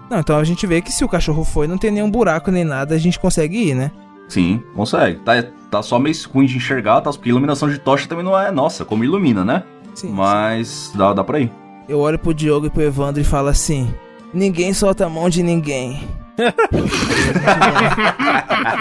Não, 0.10 0.20
então 0.20 0.38
a 0.40 0.44
gente 0.44 0.66
vê 0.66 0.82
que 0.82 0.92
se 0.92 1.04
o 1.06 1.10
cachorro 1.10 1.44
foi, 1.44 1.68
não 1.68 1.78
tem 1.78 1.92
nenhum 1.92 2.10
buraco 2.10 2.50
nem 2.50 2.64
nada, 2.64 2.96
a 2.96 2.98
gente 2.98 3.20
consegue 3.20 3.70
ir, 3.70 3.76
né? 3.76 3.92
Sim, 4.30 4.64
consegue. 4.76 5.20
Tá, 5.20 5.44
tá 5.70 5.84
só 5.84 6.00
meio 6.00 6.16
ruim 6.34 6.46
de 6.46 6.56
enxergar, 6.56 7.02
tá? 7.02 7.12
Porque 7.12 7.28
iluminação 7.30 7.68
de 7.70 7.78
tocha 7.80 8.08
também 8.08 8.24
não 8.24 8.40
é 8.40 8.52
nossa, 8.52 8.86
como 8.86 9.04
ilumina, 9.04 9.44
né? 9.44 9.64
Sim. 9.96 10.12
Mas 10.12 10.94
dá, 10.96 11.12
dá 11.14 11.24
pra 11.24 11.40
ir. 11.40 11.52
Eu 11.90 12.00
olho 12.00 12.18
pro 12.20 12.34
Diogo 12.34 12.68
e 12.68 12.70
pro 12.70 12.84
Evandro 12.84 13.20
e 13.20 13.26
falo 13.26 13.50
assim: 13.50 13.94
Ninguém 14.34 14.74
solta 14.74 15.06
a 15.08 15.10
mão 15.10 15.28
de 15.30 15.44
ninguém. 15.44 16.08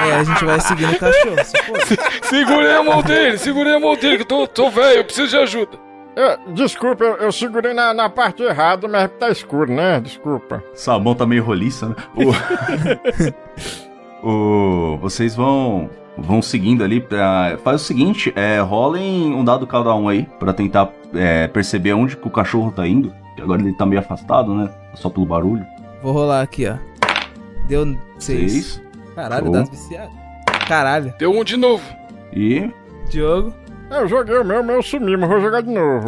é, 0.09 0.15
a 0.15 0.23
gente 0.23 0.45
vai 0.45 0.61
seguindo 0.61 0.93
o 0.93 0.99
cachorro. 0.99 1.45
se 1.45 1.63
for. 1.65 1.81
Segurei 2.23 2.73
a 2.73 2.83
mão 2.85 3.03
dele, 3.03 3.39
segurei 3.39 3.75
a 3.75 3.81
mão 3.81 3.97
dele, 3.97 4.17
que 4.19 4.23
eu 4.23 4.27
tô, 4.27 4.47
tô 4.47 4.71
velho, 4.71 4.99
eu 4.99 5.05
preciso 5.05 5.29
de 5.29 5.37
ajuda. 5.39 5.79
Eu- 6.15 6.53
desculpa, 6.53 7.03
eu, 7.05 7.17
eu 7.17 7.33
segurei 7.33 7.73
na, 7.73 7.95
na 7.95 8.09
parte 8.09 8.43
errada, 8.43 8.87
mas 8.87 9.11
tá 9.19 9.31
escuro, 9.31 9.73
né? 9.73 10.01
Desculpa. 10.01 10.63
Essa 10.73 10.99
mão 10.99 11.15
tá 11.15 11.27
meio 11.27 11.43
roliça, 11.43 11.89
né? 11.89 11.97
O... 12.15 12.33
o... 14.23 14.99
Vocês 15.01 15.35
vão 15.35 15.89
vão 16.17 16.43
seguindo 16.43 16.83
ali 16.83 17.01
pra... 17.01 17.59
Faz 17.63 17.83
o 17.83 17.85
seguinte, 17.85 18.33
é, 18.35 18.59
rolem 18.61 19.33
um 19.33 19.45
dado 19.45 19.67
cada 19.67 19.95
um 19.95 20.09
aí, 20.09 20.27
pra 20.39 20.53
tentar 20.53 20.91
é, 21.15 21.47
perceber 21.47 21.93
onde 21.93 22.17
que 22.17 22.27
o 22.27 22.31
cachorro 22.31 22.73
tá 22.73 22.87
indo. 22.87 23.13
Que 23.37 23.43
agora 23.43 23.63
ele 23.63 23.73
tá 23.75 23.87
meio 23.87 24.01
afastado, 24.01 24.53
né? 24.55 24.69
Só 24.95 25.09
pelo 25.09 25.27
barulho. 25.27 25.65
Vou 26.03 26.13
rolar 26.13 26.43
aqui, 26.43 26.67
ó. 26.67 26.77
Deu 27.69 27.97
seis. 28.19 28.53
Seis. 28.53 28.83
Caralho, 29.15 29.45
Show. 29.45 29.53
dado 29.53 29.71
viciado. 29.71 30.13
Caralho. 30.67 31.15
Deu 31.19 31.31
um 31.31 31.45
de 31.45 31.57
novo. 31.57 31.85
E... 32.33 32.71
Diogo. 33.11 33.53
Eu 33.91 34.07
joguei 34.07 34.37
o 34.37 34.45
meu, 34.45 34.61
o 34.61 34.65
meu 34.65 34.83
sumiu, 34.83 35.19
mas 35.19 35.31
vou 35.31 35.41
jogar 35.41 35.63
de 35.63 35.71
novo. 35.71 36.05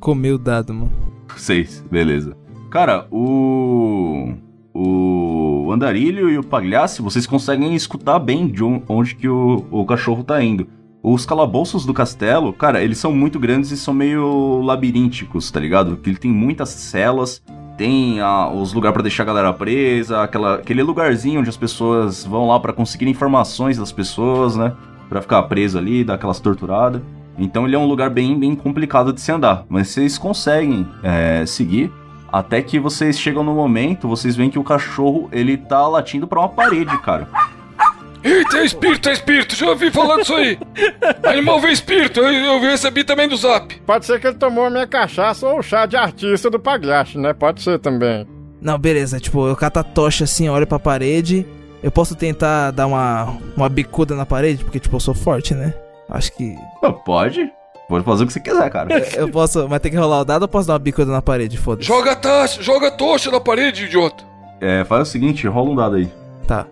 Comeu 0.00 0.34
o 0.34 0.38
dado, 0.38 0.74
mano. 0.74 0.92
Seis, 1.36 1.84
beleza. 1.90 2.36
Cara, 2.70 3.06
o. 3.10 4.34
O 4.74 5.25
Andarilho 5.72 6.28
e 6.30 6.38
o 6.38 6.44
Pagliassi, 6.44 7.02
vocês 7.02 7.26
conseguem 7.26 7.74
escutar 7.74 8.18
bem 8.18 8.46
de 8.48 8.62
on- 8.62 8.82
onde 8.88 9.14
que 9.14 9.28
o, 9.28 9.64
o 9.70 9.84
cachorro 9.84 10.22
tá 10.24 10.42
indo. 10.42 10.66
Os 11.02 11.24
calabouços 11.24 11.86
do 11.86 11.94
castelo, 11.94 12.52
cara, 12.52 12.82
eles 12.82 12.98
são 12.98 13.12
muito 13.12 13.38
grandes 13.38 13.70
e 13.70 13.76
são 13.76 13.94
meio 13.94 14.60
labirínticos, 14.62 15.50
tá 15.50 15.60
ligado? 15.60 15.96
Que 15.98 16.10
ele 16.10 16.18
tem 16.18 16.30
muitas 16.32 16.68
celas, 16.70 17.40
tem 17.78 18.18
os 18.54 18.72
lugares 18.72 18.94
pra 18.94 19.02
deixar 19.02 19.22
a 19.22 19.26
galera 19.26 19.52
presa, 19.52 20.22
aquela, 20.22 20.54
aquele 20.56 20.82
lugarzinho 20.82 21.40
onde 21.40 21.48
as 21.48 21.56
pessoas 21.56 22.24
vão 22.24 22.48
lá 22.48 22.58
pra 22.58 22.72
conseguir 22.72 23.06
informações 23.08 23.78
das 23.78 23.92
pessoas, 23.92 24.56
né? 24.56 24.72
Pra 25.08 25.22
ficar 25.22 25.42
preso 25.44 25.78
ali, 25.78 26.02
dar 26.02 26.14
aquelas 26.14 26.40
torturadas. 26.40 27.00
Então 27.38 27.66
ele 27.66 27.76
é 27.76 27.78
um 27.78 27.86
lugar 27.86 28.10
bem, 28.10 28.36
bem 28.36 28.56
complicado 28.56 29.12
de 29.12 29.20
se 29.20 29.30
andar. 29.30 29.64
Mas 29.68 29.88
vocês 29.88 30.18
conseguem 30.18 30.88
é, 31.02 31.44
seguir. 31.46 31.92
Até 32.36 32.60
que 32.60 32.78
vocês 32.78 33.18
chegam 33.18 33.42
no 33.42 33.54
momento, 33.54 34.06
vocês 34.06 34.36
veem 34.36 34.50
que 34.50 34.58
o 34.58 34.62
cachorro, 34.62 35.26
ele 35.32 35.56
tá 35.56 35.88
latindo 35.88 36.26
pra 36.26 36.40
uma 36.40 36.50
parede, 36.50 36.94
cara. 36.98 37.26
Eita, 38.22 38.58
é 38.58 38.64
espírito, 38.66 39.08
é 39.08 39.12
espírito, 39.14 39.56
já 39.56 39.70
ouvi 39.70 39.90
falando 39.90 40.20
isso 40.20 40.34
aí. 40.34 40.58
Animal 41.24 41.60
vê 41.62 41.70
espírito, 41.70 42.20
eu, 42.20 42.30
eu 42.30 42.60
recebi 42.60 43.04
também 43.04 43.26
do 43.26 43.38
zap. 43.38 43.74
Pode 43.86 44.04
ser 44.04 44.20
que 44.20 44.26
ele 44.26 44.36
tomou 44.36 44.66
a 44.66 44.70
minha 44.70 44.86
cachaça 44.86 45.46
ou 45.46 45.60
o 45.60 45.62
chá 45.62 45.86
de 45.86 45.96
artista 45.96 46.50
do 46.50 46.60
Pagliache, 46.60 47.16
né? 47.16 47.32
Pode 47.32 47.62
ser 47.62 47.78
também. 47.78 48.28
Não, 48.60 48.78
beleza. 48.78 49.18
Tipo, 49.18 49.48
eu 49.48 49.56
cato 49.56 49.78
a 49.78 49.82
tocha 49.82 50.24
assim, 50.24 50.46
olho 50.46 50.66
pra 50.66 50.78
parede. 50.78 51.46
Eu 51.82 51.90
posso 51.90 52.14
tentar 52.14 52.70
dar 52.70 52.86
uma, 52.86 53.38
uma 53.56 53.68
bicuda 53.70 54.14
na 54.14 54.26
parede, 54.26 54.62
porque, 54.62 54.78
tipo, 54.78 54.96
eu 54.96 55.00
sou 55.00 55.14
forte, 55.14 55.54
né? 55.54 55.72
Acho 56.10 56.36
que. 56.36 56.54
Pode. 57.06 57.50
Pode 57.88 58.04
fazer 58.04 58.24
o 58.24 58.26
que 58.26 58.32
você 58.32 58.40
quiser, 58.40 58.68
cara. 58.70 58.88
Eu 59.16 59.28
posso. 59.30 59.68
Mas 59.68 59.80
tem 59.80 59.90
que 59.92 59.96
rolar 59.96 60.20
o 60.20 60.24
dado 60.24 60.42
ou 60.42 60.48
posso 60.48 60.66
dar 60.66 60.72
uma 60.74 60.78
bicuda 60.80 61.12
na 61.12 61.22
parede? 61.22 61.56
Foda-se. 61.56 61.86
Joga 61.86 62.12
a 62.12 62.16
taxa, 62.16 62.60
joga 62.62 62.88
a 62.88 62.90
tocha 62.90 63.30
na 63.30 63.38
parede, 63.40 63.84
idiota. 63.84 64.24
É, 64.60 64.84
faz 64.84 65.08
o 65.08 65.10
seguinte, 65.10 65.46
rola 65.46 65.70
um 65.70 65.76
dado 65.76 65.96
aí. 65.96 66.08
Tá. 66.46 66.66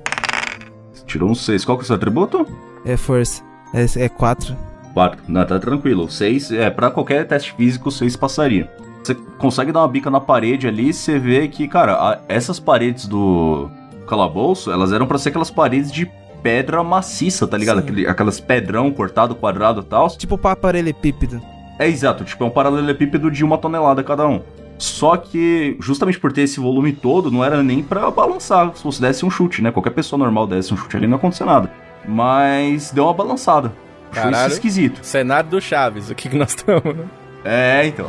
Tirou 1.06 1.30
um 1.30 1.34
6. 1.34 1.64
Qual 1.64 1.76
que 1.78 1.82
é 1.82 1.84
o 1.84 1.86
seu 1.86 1.96
atributo? 1.96 2.46
É 2.84 2.96
força. 2.96 3.42
É, 3.72 4.04
é 4.04 4.08
quatro. 4.08 4.56
4. 4.94 5.22
Não, 5.28 5.44
tá 5.44 5.58
tranquilo. 5.58 6.10
6, 6.10 6.50
é, 6.52 6.70
pra 6.70 6.90
qualquer 6.90 7.26
teste 7.26 7.52
físico, 7.54 7.90
6 7.90 8.16
passaria. 8.16 8.70
Você 9.02 9.14
consegue 9.38 9.70
dar 9.70 9.80
uma 9.80 9.88
bica 9.88 10.10
na 10.10 10.20
parede 10.20 10.66
ali, 10.66 10.92
você 10.92 11.18
vê 11.18 11.46
que, 11.46 11.68
cara, 11.68 11.92
a- 11.94 12.18
essas 12.28 12.58
paredes 12.58 13.06
do 13.06 13.68
calabouço, 14.08 14.70
elas 14.72 14.92
eram 14.92 15.06
pra 15.06 15.18
ser 15.18 15.28
aquelas 15.28 15.50
paredes 15.50 15.92
de 15.92 16.10
pedra 16.44 16.82
maciça, 16.84 17.46
tá 17.46 17.56
ligado? 17.56 17.78
Aquele- 17.78 18.06
aquelas 18.06 18.38
pedrão 18.38 18.90
cortado, 18.92 19.34
quadrado 19.34 19.80
e 19.80 19.84
tal. 19.84 20.08
Tipo 20.10 20.36
paralelepípedo. 20.38 21.40
É 21.78 21.88
exato, 21.88 22.22
tipo, 22.22 22.44
é 22.44 22.46
um 22.46 22.50
paralelepípedo 22.50 23.30
de 23.30 23.42
uma 23.42 23.58
tonelada 23.58 24.04
cada 24.04 24.28
um. 24.28 24.40
Só 24.78 25.16
que, 25.16 25.76
justamente 25.80 26.18
por 26.20 26.32
ter 26.32 26.42
esse 26.42 26.60
volume 26.60 26.92
todo, 26.92 27.30
não 27.30 27.42
era 27.44 27.62
nem 27.62 27.82
pra 27.82 28.10
balançar. 28.10 28.70
Se 28.76 28.84
você 28.84 29.00
desse 29.00 29.24
um 29.24 29.30
chute, 29.30 29.62
né? 29.62 29.70
Qualquer 29.72 29.90
pessoa 29.90 30.18
normal 30.18 30.46
desse 30.46 30.74
um 30.74 30.76
chute 30.76 30.96
ali, 30.96 31.06
não 31.06 31.14
ia 31.14 31.16
acontecer 31.18 31.44
nada. 31.44 31.70
Mas 32.06 32.90
deu 32.92 33.04
uma 33.04 33.14
balançada. 33.14 33.72
Caralho. 34.12 34.52
esquisito. 34.52 35.00
Cenário 35.02 35.48
do 35.50 35.60
Chaves, 35.60 36.10
o 36.10 36.14
que, 36.14 36.28
que 36.28 36.36
nós 36.36 36.50
estamos, 36.50 36.84
né? 36.94 37.04
É, 37.44 37.86
então. 37.86 38.06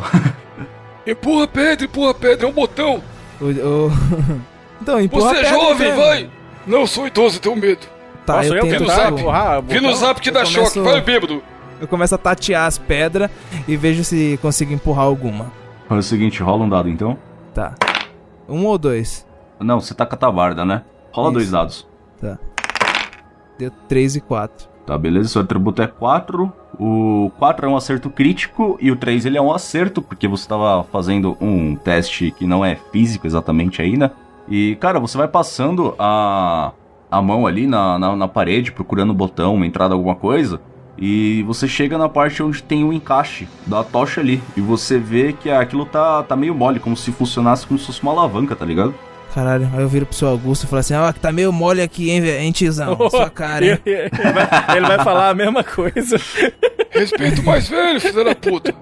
Empurra 1.08 1.43
a 1.45 1.48
pedra, 1.48 1.86
empurra 1.86 2.12
a 2.12 2.13
pedra, 2.15 2.48
é 2.48 2.50
um 2.50 2.54
botão. 2.54 3.02
O, 3.39 3.45
o- 3.45 3.91
então, 4.82 5.00
empurra 5.00 5.30
Você 5.30 5.36
a 5.36 5.39
é 5.39 5.43
pedra, 5.43 5.60
jovem, 5.60 5.88
então. 5.88 6.00
vai! 6.00 6.30
Não, 6.67 6.88
sou 6.88 7.06
idoso, 7.08 7.39
tenho 7.39 7.56
medo. 7.56 7.86
Tá, 8.26 8.38
Posso 8.38 8.50
eu, 8.50 8.56
eu 8.56 8.62
tento, 8.64 8.80
tentar 8.80 8.96
zap. 8.96 9.20
empurrar? 9.22 9.62
Vi 9.62 9.80
no 9.80 9.94
zap 9.96 10.20
que 10.20 10.32
dá 10.32 10.44
começo- 10.44 10.66
choque, 10.74 10.80
vai 10.80 11.02
bêbado. 11.02 11.44
eu 11.80 11.88
começo 11.88 12.16
a 12.16 12.18
tatear 12.18 12.66
as 12.66 12.78
pedras 12.78 13.30
e 13.68 13.78
vejo 13.78 14.04
se 14.04 14.40
consigo 14.42 14.74
empurrar 14.74 15.06
alguma. 15.06 15.52
Faz 15.88 16.06
o 16.06 16.08
seguinte, 16.10 16.42
rola 16.42 16.64
um 16.64 16.70
dado 16.70 16.90
então. 16.90 17.18
Tá. 17.54 17.76
Um 18.50 18.66
ou 18.66 18.78
dois? 18.78 19.26
Não, 19.60 19.80
você 19.80 19.94
tá 19.94 20.06
com 20.06 20.16
a 20.16 20.18
tabarda, 20.18 20.66
né? 20.66 20.82
Rola 21.12 21.28
Isso. 21.30 21.34
dois 21.36 21.52
dados. 21.52 21.88
Deu 23.58 23.72
três 23.88 24.16
e 24.16 24.22
quatro. 24.22 24.68
Tá, 24.86 24.98
beleza? 24.98 25.30
Seu 25.30 25.42
atributo 25.42 25.82
é 25.82 25.88
4. 25.88 26.52
O 26.80 27.32
4 27.40 27.66
é 27.66 27.70
um 27.70 27.76
acerto 27.78 28.10
crítico 28.10 28.78
e 28.82 28.92
o 28.92 28.96
3 28.96 29.26
ele 29.26 29.38
é 29.38 29.42
um 29.42 29.52
acerto, 29.54 30.02
porque 30.02 30.28
você 30.28 30.48
tava 30.48 30.84
fazendo 30.92 31.38
um 31.40 31.76
teste 31.76 32.32
que 32.32 32.46
não 32.46 32.64
é 32.66 32.76
físico 32.92 33.26
exatamente 33.26 33.82
aí, 33.82 33.96
né? 33.98 34.12
E, 34.48 34.76
cara, 34.76 35.00
você 35.00 35.18
vai 35.18 35.28
passando 35.28 35.96
a, 35.98 36.72
a 37.15 37.21
mão 37.21 37.47
ali 37.47 37.65
na, 37.65 37.97
na, 37.97 38.13
na 38.13 38.28
parede, 38.28 38.73
procurando 38.73 39.12
o 39.12 39.13
botão, 39.13 39.56
uma 39.56 39.65
entrada, 39.65 39.93
alguma 39.93 40.15
coisa. 40.15 40.60
E 40.97 41.43
você 41.43 41.65
chega 41.65 41.97
na 41.97 42.10
parte 42.10 42.43
onde 42.43 42.62
tem 42.62 42.84
o 42.84 42.91
encaixe 42.91 43.47
da 43.65 43.86
tocha 43.86 44.19
ali. 44.19 44.41
E 44.56 44.60
você 44.62 44.97
vê 44.97 45.32
que 45.32 45.49
aquilo 45.49 45.86
tá, 45.86 46.23
tá 46.23 46.36
meio 46.36 46.54
mole, 46.54 46.80
como 46.80 46.95
se 46.95 47.13
funcionasse 47.13 47.65
como 47.65 47.80
se 47.80 47.86
fosse 47.86 48.04
uma 48.04 48.12
alavanca, 48.12 48.54
tá 48.54 48.65
ligado? 48.65 48.93
Caralho, 49.34 49.69
aí 49.73 49.82
eu 49.82 49.88
viro 49.88 50.06
pro 50.06 50.15
seu 50.15 50.28
Augusto 50.28 50.63
e 50.63 50.67
falo 50.67 50.80
assim: 50.80 50.93
Ó, 50.93 51.12
que 51.12 51.19
tá 51.19 51.32
meio 51.32 51.51
mole 51.51 51.82
aqui, 51.82 52.10
hein? 52.10 52.25
Hein, 52.25 52.51
tiozão? 52.51 52.97
Sua 53.10 53.30
cara, 53.30 53.65
hein? 53.65 53.80
ele, 53.86 53.97
ele 53.97 54.32
vai, 54.34 54.78
ele 54.78 54.88
vai 54.88 55.04
falar 55.04 55.30
a 55.30 55.34
mesma 55.34 55.63
coisa. 55.63 56.17
Respeita 56.91 57.41
o 57.41 57.45
mais 57.45 57.67
velho, 57.67 57.99
filho 57.99 58.23
da 58.23 58.36
puta. 58.36 58.73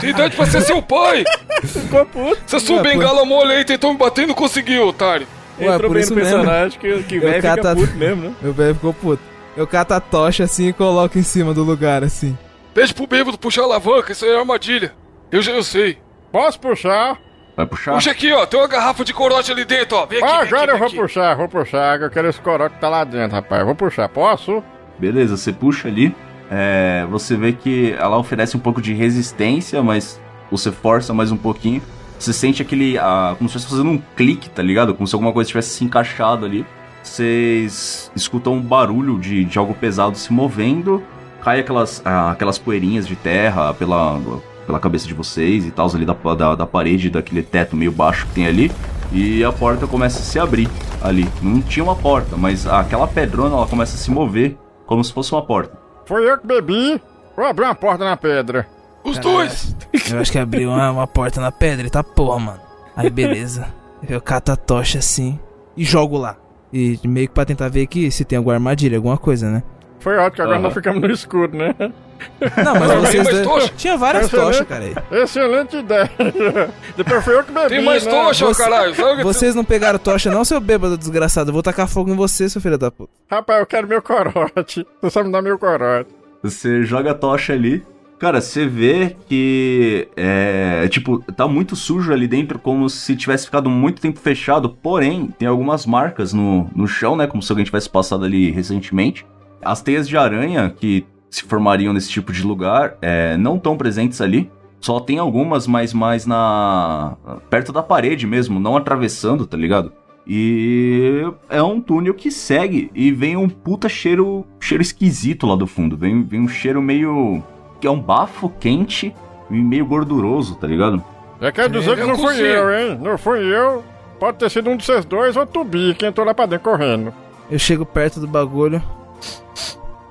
Tem 0.00 0.10
idade 0.10 0.36
pra 0.36 0.46
ser 0.46 0.62
seu 0.62 0.80
pai. 0.82 1.24
Ficou 1.62 2.06
puto. 2.06 2.40
Essa 2.46 2.60
sua 2.60 2.76
Ué, 2.76 2.82
bengala 2.82 3.24
mole 3.26 3.52
aí 3.52 3.64
tentou 3.64 3.92
me 3.92 3.98
bater 3.98 4.24
e 4.24 4.26
não 4.26 4.34
conseguiu, 4.34 4.88
otário. 4.88 5.26
Ué, 5.60 5.74
Entrou 5.74 5.90
por 5.90 5.96
bem 5.98 6.06
no 6.08 6.14
mesmo. 6.16 6.30
personagem 6.30 6.78
que, 6.80 7.02
que 7.04 7.16
Eu 7.16 7.20
velho 7.22 7.34
fica 7.34 7.56
cato 7.56 7.68
a- 7.68 7.74
puto 7.76 7.94
mesmo, 7.94 8.22
né? 8.22 8.34
Meu 8.42 8.52
velho 8.52 8.74
ficou 8.74 8.94
puto. 8.94 9.22
Eu 9.56 9.66
cato 9.66 9.94
a 9.94 10.00
tocha 10.00 10.44
assim 10.44 10.68
e 10.68 10.72
coloco 10.72 11.18
em 11.18 11.22
cima 11.22 11.52
do 11.52 11.64
lugar, 11.64 12.04
assim. 12.04 12.36
Pede 12.74 12.94
pro 12.94 13.06
bêbado 13.06 13.36
puxar 13.38 13.62
a 13.62 13.64
alavanca, 13.64 14.12
isso 14.12 14.24
aí 14.24 14.30
é 14.30 14.38
armadilha. 14.38 14.92
Eu 15.32 15.42
já 15.42 15.52
eu 15.52 15.62
sei. 15.62 15.98
Posso 16.30 16.60
puxar? 16.60 17.18
Vai 17.56 17.66
puxar? 17.66 17.94
Puxa 17.94 18.10
aqui, 18.12 18.32
ó. 18.32 18.46
Tem 18.46 18.60
uma 18.60 18.68
garrafa 18.68 19.04
de 19.04 19.12
corote 19.12 19.50
ali 19.50 19.64
dentro, 19.64 19.96
ó. 19.96 20.06
Vem 20.06 20.22
aqui, 20.22 20.30
Ah, 20.32 20.42
agora 20.42 20.72
eu 20.72 20.78
vou 20.78 20.86
aqui. 20.86 20.96
puxar, 20.96 21.34
vou 21.36 21.48
puxar, 21.48 22.00
eu 22.00 22.08
quero 22.10 22.28
esse 22.28 22.40
corote 22.40 22.76
que 22.76 22.80
tá 22.80 22.88
lá 22.88 23.02
dentro, 23.02 23.34
rapaz. 23.34 23.64
Vou 23.64 23.74
puxar, 23.74 24.08
posso? 24.08 24.62
Beleza, 24.98 25.36
você 25.36 25.52
puxa 25.52 25.88
ali. 25.88 26.14
é, 26.50 27.04
você 27.10 27.36
vê 27.36 27.52
que 27.52 27.94
ela 27.98 28.16
oferece 28.16 28.56
um 28.56 28.60
pouco 28.60 28.80
de 28.80 28.94
resistência, 28.94 29.82
mas 29.82 30.18
você 30.50 30.72
força 30.72 31.12
mais 31.12 31.30
um 31.30 31.36
pouquinho. 31.36 31.82
Você 32.18 32.32
sente 32.32 32.60
aquele. 32.62 32.98
ah, 32.98 33.34
como 33.38 33.48
se 33.48 33.56
estivesse 33.56 33.76
fazendo 33.76 33.90
um 33.90 34.02
clique, 34.16 34.50
tá 34.50 34.62
ligado? 34.62 34.94
Como 34.94 35.06
se 35.06 35.14
alguma 35.14 35.32
coisa 35.32 35.48
tivesse 35.48 35.70
se 35.70 35.84
encaixado 35.84 36.44
ali. 36.44 36.66
Vocês 37.02 38.10
escutam 38.14 38.54
um 38.54 38.60
barulho 38.60 39.18
de, 39.18 39.44
de 39.44 39.58
algo 39.58 39.74
pesado 39.74 40.16
se 40.18 40.32
movendo. 40.32 41.02
Cai 41.42 41.60
aquelas, 41.60 42.02
ah, 42.04 42.32
aquelas 42.32 42.58
poeirinhas 42.58 43.06
de 43.06 43.14
terra 43.14 43.72
pela, 43.72 44.20
pela 44.66 44.80
cabeça 44.80 45.06
de 45.06 45.14
vocês 45.14 45.64
e 45.64 45.70
tal, 45.70 45.88
ali 45.94 46.04
da, 46.04 46.14
da, 46.34 46.54
da 46.54 46.66
parede, 46.66 47.08
daquele 47.08 47.42
teto 47.42 47.76
meio 47.76 47.92
baixo 47.92 48.26
que 48.26 48.34
tem 48.34 48.46
ali. 48.46 48.70
E 49.12 49.42
a 49.42 49.52
porta 49.52 49.86
começa 49.86 50.18
a 50.18 50.22
se 50.22 50.38
abrir 50.38 50.68
ali. 51.02 51.26
Não 51.40 51.62
tinha 51.62 51.82
uma 51.84 51.96
porta, 51.96 52.36
mas 52.36 52.66
aquela 52.66 53.06
pedrona 53.06 53.56
ela 53.56 53.66
começa 53.66 53.94
a 53.94 53.98
se 53.98 54.10
mover 54.10 54.56
como 54.86 55.02
se 55.02 55.12
fosse 55.12 55.32
uma 55.32 55.42
porta. 55.42 55.78
Foi 56.04 56.28
eu 56.28 56.38
que 56.38 56.46
bebi. 56.46 57.00
Vou 57.36 57.46
abrir 57.46 57.64
uma 57.64 57.74
porta 57.74 58.04
na 58.04 58.16
pedra. 58.16 58.66
Os 59.10 59.18
dois. 59.18 59.76
Eu 60.10 60.18
acho 60.20 60.32
que 60.32 60.38
abriu 60.38 60.70
uma, 60.70 60.90
uma 60.90 61.06
porta 61.06 61.40
na 61.40 61.50
pedra 61.52 61.86
e 61.86 61.90
tá 61.90 62.02
porra, 62.02 62.38
mano. 62.38 62.60
Aí 62.96 63.08
beleza. 63.10 63.66
Eu 64.08 64.20
cato 64.20 64.52
a 64.52 64.56
tocha 64.56 64.98
assim 64.98 65.38
e 65.76 65.84
jogo 65.84 66.16
lá. 66.18 66.36
E 66.72 66.98
meio 67.04 67.28
que 67.28 67.34
pra 67.34 67.44
tentar 67.44 67.68
ver 67.68 67.82
aqui 67.82 68.10
se 68.10 68.24
tem 68.24 68.36
alguma 68.36 68.54
armadilha, 68.54 68.96
alguma 68.98 69.16
coisa, 69.16 69.50
né? 69.50 69.62
Foi 70.00 70.16
ótimo, 70.16 70.30
que 70.36 70.42
agora 70.42 70.56
Aham. 70.58 70.62
nós 70.62 70.74
ficamos 70.74 71.00
no 71.00 71.10
escuro, 71.10 71.56
né? 71.56 71.74
Não, 71.78 72.74
mas 72.74 72.88
Tem 72.90 73.00
vocês. 73.00 73.24
mais 73.24 73.36
dois- 73.36 73.46
tocha? 73.48 73.72
Tinha 73.76 73.96
várias 73.96 74.30
né? 74.30 74.38
tochas, 74.38 74.66
cara. 74.66 74.84
aí. 74.84 74.94
Excelente 75.22 75.76
ideia. 75.76 76.10
Depois 76.96 77.24
foi 77.24 77.34
eu 77.36 77.42
que 77.44 77.50
bebi, 77.52 77.68
Tem 77.68 77.84
mais 77.84 78.04
né? 78.04 78.10
tocha, 78.12 78.46
Você- 78.46 78.62
caralho. 78.62 78.94
Sabe? 78.94 79.22
Vocês 79.24 79.54
não 79.56 79.64
pegaram 79.64 79.98
tocha, 79.98 80.30
não, 80.30 80.44
seu 80.44 80.60
bêbado 80.60 80.96
desgraçado. 80.96 81.48
Eu 81.50 81.52
vou 81.54 81.62
tacar 81.62 81.88
fogo 81.88 82.10
em 82.10 82.16
você, 82.16 82.48
seu 82.48 82.60
filho 82.60 82.78
da 82.78 82.90
puta. 82.92 83.10
Rapaz, 83.30 83.58
eu 83.60 83.66
quero 83.66 83.88
meu 83.88 84.00
corote. 84.02 84.86
Você 85.02 85.10
só 85.10 85.24
me 85.24 85.32
dá 85.32 85.42
meu 85.42 85.58
corote. 85.58 86.10
Você 86.42 86.84
joga 86.84 87.10
a 87.10 87.14
tocha 87.14 87.52
ali. 87.52 87.84
Cara, 88.18 88.40
você 88.40 88.66
vê 88.66 89.16
que 89.28 90.08
é 90.16 90.88
tipo, 90.88 91.20
tá 91.32 91.46
muito 91.46 91.76
sujo 91.76 92.12
ali 92.12 92.26
dentro, 92.26 92.58
como 92.58 92.88
se 92.90 93.14
tivesse 93.14 93.44
ficado 93.44 93.70
muito 93.70 94.02
tempo 94.02 94.18
fechado. 94.18 94.70
Porém, 94.70 95.28
tem 95.38 95.46
algumas 95.46 95.86
marcas 95.86 96.32
no, 96.32 96.68
no 96.74 96.88
chão, 96.88 97.14
né? 97.14 97.28
Como 97.28 97.40
se 97.40 97.52
alguém 97.52 97.64
tivesse 97.64 97.88
passado 97.88 98.24
ali 98.24 98.50
recentemente. 98.50 99.24
As 99.62 99.80
teias 99.80 100.08
de 100.08 100.16
aranha 100.16 100.68
que 100.68 101.06
se 101.30 101.44
formariam 101.44 101.92
nesse 101.92 102.10
tipo 102.10 102.32
de 102.32 102.42
lugar 102.42 102.96
é, 103.00 103.36
não 103.36 103.56
estão 103.56 103.76
presentes 103.76 104.20
ali. 104.20 104.50
Só 104.80 104.98
tem 104.98 105.18
algumas, 105.18 105.66
mas 105.66 105.92
mais 105.92 106.26
na. 106.26 107.16
perto 107.48 107.72
da 107.72 107.82
parede 107.82 108.26
mesmo, 108.26 108.58
não 108.58 108.76
atravessando, 108.76 109.46
tá 109.46 109.56
ligado? 109.56 109.92
E 110.26 111.22
é 111.48 111.62
um 111.62 111.80
túnel 111.80 112.14
que 112.14 112.30
segue 112.30 112.90
e 112.94 113.10
vem 113.10 113.36
um 113.36 113.48
puta 113.48 113.88
cheiro, 113.88 114.44
cheiro 114.60 114.82
esquisito 114.82 115.46
lá 115.46 115.56
do 115.56 115.66
fundo. 115.66 115.96
Vem, 115.96 116.22
vem 116.22 116.40
um 116.40 116.48
cheiro 116.48 116.82
meio 116.82 117.42
é 117.86 117.90
um 117.90 118.00
bafo 118.00 118.48
quente 118.48 119.14
e 119.50 119.54
meio 119.54 119.86
gorduroso, 119.86 120.56
tá 120.56 120.66
ligado? 120.66 121.02
Já 121.40 121.52
quer 121.52 121.70
dizer 121.70 121.94
que 121.94 122.02
eu 122.02 122.08
não 122.08 122.18
fui 122.18 122.40
eu, 122.40 122.78
hein? 122.78 122.98
Não 123.00 123.16
fui 123.16 123.40
eu. 123.40 123.84
Pode 124.18 124.38
ter 124.38 124.50
sido 124.50 124.68
um 124.70 124.76
de 124.76 124.84
vocês 124.84 125.04
dois 125.04 125.36
ou 125.36 125.46
Tubi, 125.46 125.94
que 125.94 126.04
entrou 126.04 126.26
lá 126.26 126.34
pra 126.34 126.46
dentro 126.46 126.70
correndo. 126.70 127.14
Eu 127.50 127.58
chego 127.58 127.86
perto 127.86 128.18
do 128.18 128.26
bagulho. 128.26 128.82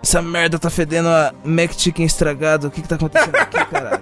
Essa 0.01 0.21
merda 0.21 0.57
tá 0.57 0.69
fedendo 0.69 1.09
a 1.09 1.33
Mac 1.43 1.71
Chicken 1.73 2.05
estragado. 2.05 2.67
O 2.67 2.71
que 2.71 2.81
que 2.81 2.87
tá 2.87 2.95
acontecendo 2.95 3.35
aqui, 3.35 3.57
caralho? 3.65 4.01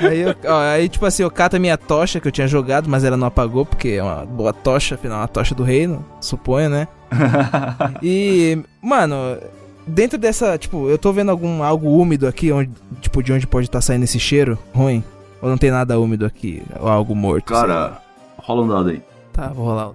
Aí, 0.00 0.20
eu, 0.20 0.34
ó, 0.46 0.60
aí, 0.60 0.88
tipo 0.88 1.04
assim, 1.06 1.22
eu 1.22 1.30
cato 1.30 1.56
a 1.56 1.58
minha 1.58 1.76
tocha 1.76 2.20
que 2.20 2.28
eu 2.28 2.32
tinha 2.32 2.46
jogado, 2.46 2.88
mas 2.88 3.04
ela 3.04 3.16
não 3.16 3.26
apagou, 3.26 3.64
porque 3.64 3.90
é 3.90 4.02
uma 4.02 4.24
boa 4.24 4.52
tocha, 4.52 4.94
afinal, 4.94 5.18
é 5.18 5.20
uma 5.22 5.28
tocha 5.28 5.54
do 5.54 5.62
reino, 5.62 6.04
suponho, 6.20 6.68
né? 6.68 6.88
E, 8.02 8.58
mano, 8.82 9.38
dentro 9.86 10.18
dessa, 10.18 10.56
tipo, 10.58 10.88
eu 10.88 10.98
tô 10.98 11.12
vendo 11.12 11.30
algum 11.30 11.62
algo 11.62 11.88
úmido 11.88 12.26
aqui, 12.26 12.52
onde, 12.52 12.70
tipo, 13.00 13.22
de 13.22 13.32
onde 13.32 13.46
pode 13.46 13.66
estar 13.66 13.80
saindo 13.80 14.04
esse 14.04 14.18
cheiro 14.18 14.58
ruim? 14.74 15.02
Ou 15.40 15.48
não 15.48 15.58
tem 15.58 15.70
nada 15.70 15.98
úmido 15.98 16.24
aqui? 16.24 16.62
Ou 16.80 16.88
algo 16.88 17.14
morto? 17.14 17.48
sei 17.48 17.56
lá. 17.56 17.62
Cara, 17.62 18.02
rola 18.38 18.62
um 18.62 18.68
dado 18.68 18.88
aí. 18.90 19.02
Tá, 19.32 19.48
vou 19.48 19.66
rolar 19.66 19.90
o. 19.90 19.94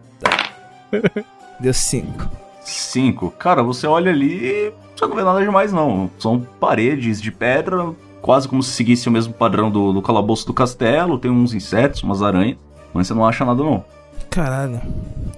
Deu 1.60 1.73
5. 1.73 2.30
Cinco. 2.62 3.32
Cara, 3.32 3.63
você 3.63 3.88
olha 3.88 4.12
ali 4.12 4.45
e 4.45 4.73
você 4.95 5.08
não 5.08 5.15
vê 5.15 5.23
nada 5.23 5.39
demais, 5.41 5.73
não. 5.73 6.10
São 6.19 6.45
paredes 6.60 7.21
de 7.21 7.32
pedra, 7.32 7.91
quase 8.21 8.47
como 8.47 8.62
se 8.62 8.71
seguisse 8.71 9.10
o 9.10 9.12
mesmo 9.12 9.34
padrão 9.34 9.71
do, 9.71 9.91
do 9.91 10.02
calabouço 10.02 10.45
do 10.45 10.54
castelo. 10.54 11.17
Tem 11.17 11.32
uns 11.32 11.54
insetos, 11.54 12.04
umas 12.04 12.21
aranhas, 12.21 12.58
mas 12.93 13.08
você 13.08 13.13
não 13.13 13.25
acha 13.25 13.43
nada, 13.43 13.63
não. 13.63 13.84
Caralho. 14.30 14.80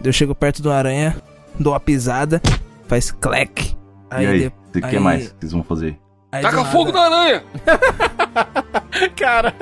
Eu 0.03 0.11
chego 0.11 0.35
perto 0.35 0.61
do 0.61 0.71
aranha, 0.71 1.15
dou 1.59 1.73
uma 1.73 1.79
pisada, 1.79 2.41
faz 2.87 3.11
clec. 3.11 3.75
E 4.19 4.25
aí, 4.25 4.39
de- 4.39 4.79
o 4.79 4.81
que 4.81 4.95
aí- 4.95 4.99
mais 4.99 5.29
que 5.29 5.39
vocês 5.39 5.51
vão 5.51 5.63
fazer? 5.63 5.97
aí 6.31 6.41
Taca 6.41 6.63
fogo 6.65 6.91
nada- 6.91 7.09
na 7.09 7.15
aranha. 7.17 7.43
Caralho. 9.15 9.55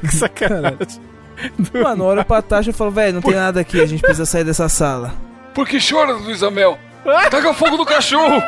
que 0.00 0.14
sacanagem. 0.14 0.78
Mano, 1.82 2.04
eu 2.04 2.08
olho 2.08 2.24
pra 2.24 2.42
taxa 2.42 2.70
e 2.70 2.72
falo, 2.72 2.90
velho, 2.90 3.14
não 3.14 3.22
tem 3.22 3.34
nada 3.34 3.60
aqui, 3.60 3.80
a 3.80 3.86
gente 3.86 4.00
precisa 4.00 4.26
sair 4.26 4.44
dessa 4.44 4.68
sala. 4.68 5.12
Por 5.54 5.66
que 5.66 5.78
chora, 5.80 6.12
Luísa 6.12 6.50
Mel? 6.50 6.78
Taca 7.30 7.54
fogo 7.54 7.76
no 7.76 7.86
cachorro. 7.86 8.42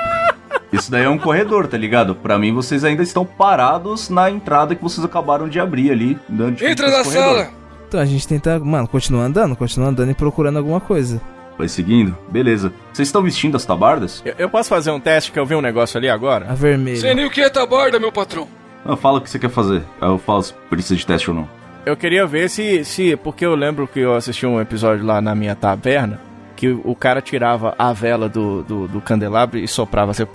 Isso 0.72 0.90
daí 0.90 1.04
é 1.04 1.08
um 1.08 1.18
corredor, 1.18 1.66
tá 1.66 1.76
ligado? 1.76 2.14
Pra 2.14 2.38
mim, 2.38 2.52
vocês 2.52 2.84
ainda 2.84 3.02
estão 3.02 3.24
parados 3.24 4.08
na 4.08 4.30
entrada 4.30 4.74
que 4.74 4.82
vocês 4.82 5.04
acabaram 5.04 5.48
de 5.48 5.58
abrir 5.60 5.90
ali. 5.90 6.18
Entra 6.60 6.90
na 6.90 7.04
corredor. 7.04 7.12
sala. 7.44 7.48
Então 7.88 8.00
a 8.00 8.04
gente 8.04 8.26
tenta, 8.26 8.58
mano, 8.58 8.86
continua 8.86 9.24
andando, 9.24 9.56
continua 9.56 9.88
andando 9.88 10.10
e 10.10 10.14
procurando 10.14 10.58
alguma 10.58 10.80
coisa. 10.80 11.20
Vai 11.60 11.68
seguindo? 11.68 12.16
Beleza. 12.30 12.72
Vocês 12.90 13.06
estão 13.08 13.22
vestindo 13.22 13.54
as 13.54 13.66
tabardas? 13.66 14.22
Eu, 14.24 14.34
eu 14.38 14.48
posso 14.48 14.70
fazer 14.70 14.90
um 14.90 14.98
teste 14.98 15.30
que 15.30 15.38
eu 15.38 15.44
vi 15.44 15.54
um 15.54 15.60
negócio 15.60 15.98
ali 15.98 16.08
agora? 16.08 16.46
A 16.46 16.56
Sei 16.56 16.70
vermelha. 16.70 17.14
nem 17.14 17.26
o 17.26 17.30
que 17.30 17.42
é 17.42 17.50
tabarda, 17.50 17.98
meu 18.00 18.10
patrão. 18.10 18.48
Não, 18.82 18.96
fala 18.96 19.18
o 19.18 19.20
que 19.20 19.28
você 19.28 19.38
quer 19.38 19.50
fazer. 19.50 19.82
Aí 20.00 20.08
eu 20.08 20.18
falo 20.18 20.42
se 20.42 20.54
precisa 20.70 20.96
de 20.96 21.06
teste 21.06 21.28
ou 21.30 21.36
não. 21.36 21.46
Eu 21.84 21.96
queria 21.98 22.26
ver 22.26 22.48
se, 22.48 22.82
se. 22.82 23.14
Porque 23.14 23.44
eu 23.44 23.54
lembro 23.54 23.86
que 23.86 24.00
eu 24.00 24.14
assisti 24.14 24.46
um 24.46 24.58
episódio 24.58 25.04
lá 25.04 25.20
na 25.20 25.34
minha 25.34 25.54
taverna 25.54 26.18
que 26.56 26.68
o 26.68 26.94
cara 26.94 27.20
tirava 27.20 27.74
a 27.78 27.92
vela 27.92 28.26
do, 28.28 28.62
do, 28.62 28.88
do 28.88 29.00
candelabro 29.00 29.58
e 29.58 29.68
soprava 29.68 30.10
assim. 30.12 30.26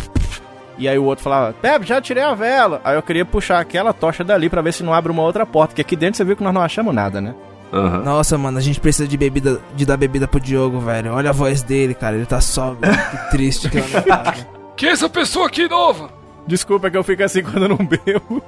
E 0.77 0.87
aí 0.87 0.97
o 0.97 1.05
outro 1.05 1.23
falava, 1.23 1.53
Pepe, 1.53 1.87
já 1.87 2.01
tirei 2.01 2.21
a 2.23 2.33
vela. 2.35 2.81
Aí 2.83 2.95
eu 2.95 3.01
queria 3.01 3.25
puxar 3.25 3.59
aquela 3.59 3.93
tocha 3.93 4.23
dali 4.23 4.47
pra 4.49 4.61
ver 4.61 4.73
se 4.73 4.83
não 4.83 4.93
abre 4.93 5.11
uma 5.11 5.21
outra 5.23 5.45
porta. 5.45 5.73
Que 5.73 5.81
aqui 5.81 5.95
dentro 5.95 6.17
você 6.17 6.23
viu 6.23 6.35
que 6.35 6.43
nós 6.43 6.53
não 6.53 6.61
achamos 6.61 6.93
nada, 6.93 7.19
né? 7.21 7.33
Aham. 7.75 8.03
Nossa, 8.03 8.37
mano, 8.37 8.57
a 8.57 8.61
gente 8.61 8.79
precisa 8.79 9.05
de 9.05 9.17
bebida, 9.17 9.59
de 9.75 9.85
dar 9.85 9.97
bebida 9.97 10.25
pro 10.27 10.39
Diogo, 10.39 10.79
velho. 10.79 11.11
Olha 11.11 11.31
a 11.31 11.33
voz 11.33 11.61
dele, 11.61 11.93
cara. 11.93 12.15
Ele 12.15 12.25
tá 12.25 12.39
sóbrio. 12.39 12.89
que 13.11 13.31
triste 13.31 13.69
que 13.69 13.81
tá. 13.81 14.33
Quem 14.77 14.89
é 14.89 14.91
essa 14.93 15.09
pessoa 15.09 15.47
aqui 15.47 15.67
nova? 15.67 16.09
Desculpa 16.47 16.89
que 16.89 16.95
eu 16.95 17.03
fico 17.03 17.23
assim 17.23 17.43
quando 17.43 17.63
eu 17.63 17.69
não 17.69 17.77
bebo. 17.77 18.41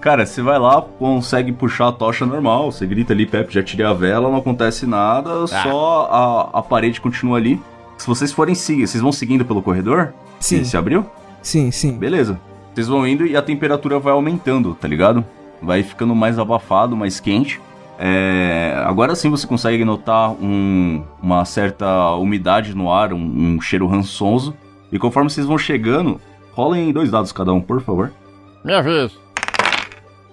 Cara, 0.00 0.24
você 0.24 0.40
vai 0.40 0.58
lá, 0.60 0.80
consegue 0.80 1.50
puxar 1.50 1.88
a 1.88 1.92
tocha 1.92 2.24
normal, 2.24 2.70
você 2.70 2.86
grita 2.86 3.12
ali, 3.12 3.26
Pepe, 3.26 3.54
já 3.54 3.62
tirei 3.62 3.84
a 3.84 3.92
vela, 3.92 4.30
não 4.30 4.36
acontece 4.36 4.86
nada, 4.86 5.46
só 5.48 6.50
a, 6.52 6.58
a 6.60 6.62
parede 6.62 7.00
continua 7.00 7.38
ali. 7.38 7.60
Se 7.98 8.06
vocês 8.06 8.30
forem 8.30 8.54
seguir, 8.54 8.86
vocês 8.86 9.02
vão 9.02 9.10
seguindo 9.10 9.44
pelo 9.44 9.62
corredor? 9.62 10.12
Sim. 10.38 10.60
Que 10.60 10.66
se 10.66 10.76
abriu? 10.76 11.04
Sim, 11.42 11.72
sim. 11.72 11.98
Beleza. 11.98 12.38
Vocês 12.72 12.86
vão 12.86 13.06
indo 13.06 13.26
e 13.26 13.36
a 13.36 13.42
temperatura 13.42 13.98
vai 13.98 14.12
aumentando, 14.12 14.74
tá 14.74 14.86
ligado? 14.86 15.24
Vai 15.62 15.82
ficando 15.82 16.14
mais 16.14 16.38
abafado, 16.38 16.96
mais 16.96 17.18
quente. 17.20 17.60
É, 17.98 18.74
Agora 18.86 19.14
sim 19.14 19.30
você 19.30 19.46
consegue 19.46 19.84
notar 19.84 20.30
um- 20.32 21.02
uma 21.22 21.44
certa 21.44 22.12
umidade 22.14 22.74
no 22.74 22.92
ar, 22.92 23.12
um, 23.12 23.18
um 23.56 23.60
cheiro 23.60 23.86
rançoso. 23.86 24.54
E 24.92 24.98
conforme 24.98 25.28
vocês 25.30 25.46
vão 25.46 25.58
chegando, 25.58 26.20
rolem 26.52 26.92
dois 26.92 27.10
dados 27.10 27.32
cada 27.32 27.52
um, 27.52 27.60
por 27.60 27.80
favor. 27.80 28.12
Minha 28.64 28.82
vez. 28.82 29.18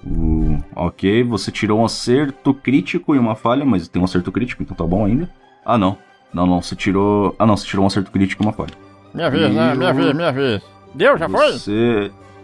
Uh, 0.05 0.61
ok, 0.75 1.23
você 1.23 1.49
tirou 1.51 1.79
um 1.79 1.85
acerto 1.85 2.53
crítico 2.53 3.15
e 3.15 3.19
uma 3.19 3.35
falha, 3.35 3.63
mas 3.63 3.87
tem 3.87 4.01
um 4.01 4.05
acerto 4.05 4.31
crítico, 4.31 4.61
então 4.61 4.75
tá 4.75 4.83
bom 4.85 5.05
ainda. 5.05 5.29
Ah, 5.65 5.77
não. 5.77 5.97
Não, 6.33 6.45
não, 6.45 6.61
você 6.61 6.75
tirou. 6.75 7.35
Ah, 7.39 7.45
não, 7.45 7.55
você 7.55 7.65
tirou 7.65 7.83
um 7.83 7.87
acerto 7.87 8.11
crítico 8.11 8.43
e 8.43 8.45
uma 8.45 8.51
falha. 8.53 8.73
Minha 9.13 9.29
vez, 9.29 9.53
né? 9.53 9.73
Minha 9.75 9.89
Eu- 9.91 9.95
vez, 9.95 10.13
minha 10.15 10.31
vez. 10.31 10.61
Deu, 10.93 11.17
já 11.17 11.29
foi? 11.29 11.53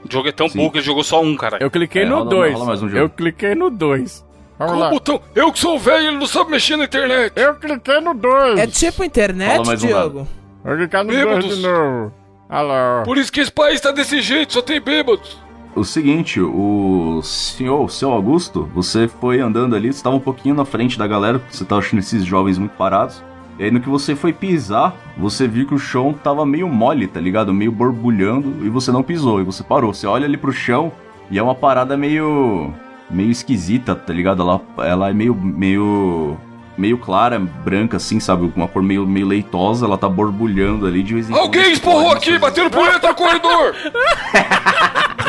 O 0.04 0.12
jogo 0.12 0.28
é 0.28 0.32
tão 0.32 0.48
Sim. 0.50 0.58
burro 0.60 0.72
que 0.72 0.78
ele 0.78 0.86
jogou 0.86 1.04
só 1.04 1.22
um, 1.22 1.36
cara. 1.36 1.58
Eu 1.60 1.70
cliquei 1.70 2.04
É, 2.04 2.06
no 2.06 2.18
rola- 2.20 2.30
2. 2.30 2.54
rola 2.54 2.66
mais 2.66 2.82
um 2.84 2.90
eu 2.90 3.10
cliquei 3.10 3.54
no 3.56 3.70
2. 3.70 4.26
Vamos 4.58 4.74
Qual 4.74 4.80
lá. 4.80 4.90
botão? 4.90 5.22
Eu 5.36 5.52
que 5.52 5.60
sou 5.60 5.80
velho, 5.80 6.08
ele 6.10 6.18
não 6.18 6.26
sabe 6.28 6.52
mexer 6.52 6.76
na 6.78 6.84
internet. 6.86 7.32
Eu 7.36 7.56
cliquei 7.56 8.00
no 8.02 8.14
2. 8.14 8.60
É 8.60 8.68
tipo 8.68 9.04
internet, 9.04 9.66
mais 9.66 9.84
um 9.84 9.88
Diogo? 9.88 10.28
Vou 10.64 10.76
clicar 10.76 11.04
no 11.04 11.12
2 11.12 11.24
Bêbados. 11.26 11.58
de 11.58 11.62
novo. 11.64 12.14
Alô. 12.50 13.04
Por 13.06 13.18
isso 13.18 13.32
que 13.32 13.40
esse 13.40 13.52
país 13.52 13.80
tá 13.80 13.92
desse 13.92 14.22
jeito, 14.22 14.54
só 14.54 14.62
tem 14.62 14.82
bêbados. 14.82 15.38
O 15.76 15.84
seguinte, 15.86 16.42
o 16.42 17.22
senhor, 17.24 17.86
o 17.86 17.88
seu 17.88 18.12
Augusto, 18.12 18.68
você 18.74 19.08
foi 19.08 19.40
andando 19.40 19.76
ali, 19.76 19.94
você 19.94 20.04
tava 20.04 20.16
um 20.16 20.20
pouquinho 20.20 20.56
na 20.56 20.66
frente 20.66 20.98
da 20.98 21.06
galera, 21.08 21.40
você 21.50 21.64
tava 21.64 21.80
achando 21.80 22.00
esses 22.00 22.26
jovens 22.26 22.58
muito 22.58 22.72
parados. 22.72 23.24
E 23.60 23.66
aí 23.66 23.72
no 23.72 23.82
que 23.82 23.90
você 23.90 24.16
foi 24.16 24.32
pisar, 24.32 24.96
você 25.18 25.46
viu 25.46 25.68
que 25.68 25.74
o 25.76 25.78
chão 25.80 26.14
tava 26.14 26.46
meio 26.46 26.68
mole, 26.70 27.08
tá 27.08 27.20
ligado? 27.20 27.54
Meio 27.54 27.72
borbulhando, 27.74 28.66
e 28.66 28.70
você 28.70 28.90
não 28.92 29.04
pisou, 29.04 29.42
e 29.42 29.44
você 29.44 29.62
parou. 29.62 29.94
Você 29.94 30.08
olha 30.08 30.26
ali 30.26 30.38
pro 30.38 30.54
chão, 30.54 30.92
e 31.30 31.38
é 31.38 31.44
uma 31.44 31.54
parada 31.54 31.98
meio. 31.98 32.74
meio 33.12 33.30
esquisita, 33.30 33.94
tá 33.96 34.14
ligado? 34.14 34.42
Ela, 34.42 34.62
ela 34.88 35.10
é 35.10 35.14
meio. 35.14 35.36
meio. 35.36 36.38
meio 36.78 36.98
clara, 36.98 37.38
branca, 37.38 37.98
assim, 37.98 38.18
sabe? 38.22 38.50
Uma 38.56 38.66
cor 38.70 38.82
meio, 38.82 39.06
meio 39.06 39.28
leitosa, 39.28 39.86
ela 39.86 39.98
tá 39.98 40.08
borbulhando 40.08 40.88
ali 40.88 41.04
de 41.04 41.16
vez 41.16 41.30
em 41.30 41.34
quando. 41.34 41.42
Alguém 41.44 41.74
esporrou 41.74 42.12
aqui, 42.12 42.32
você- 42.32 42.40
batendo 42.40 42.70
punheta 42.70 43.10
no 43.10 43.16
corredor. 43.16 43.76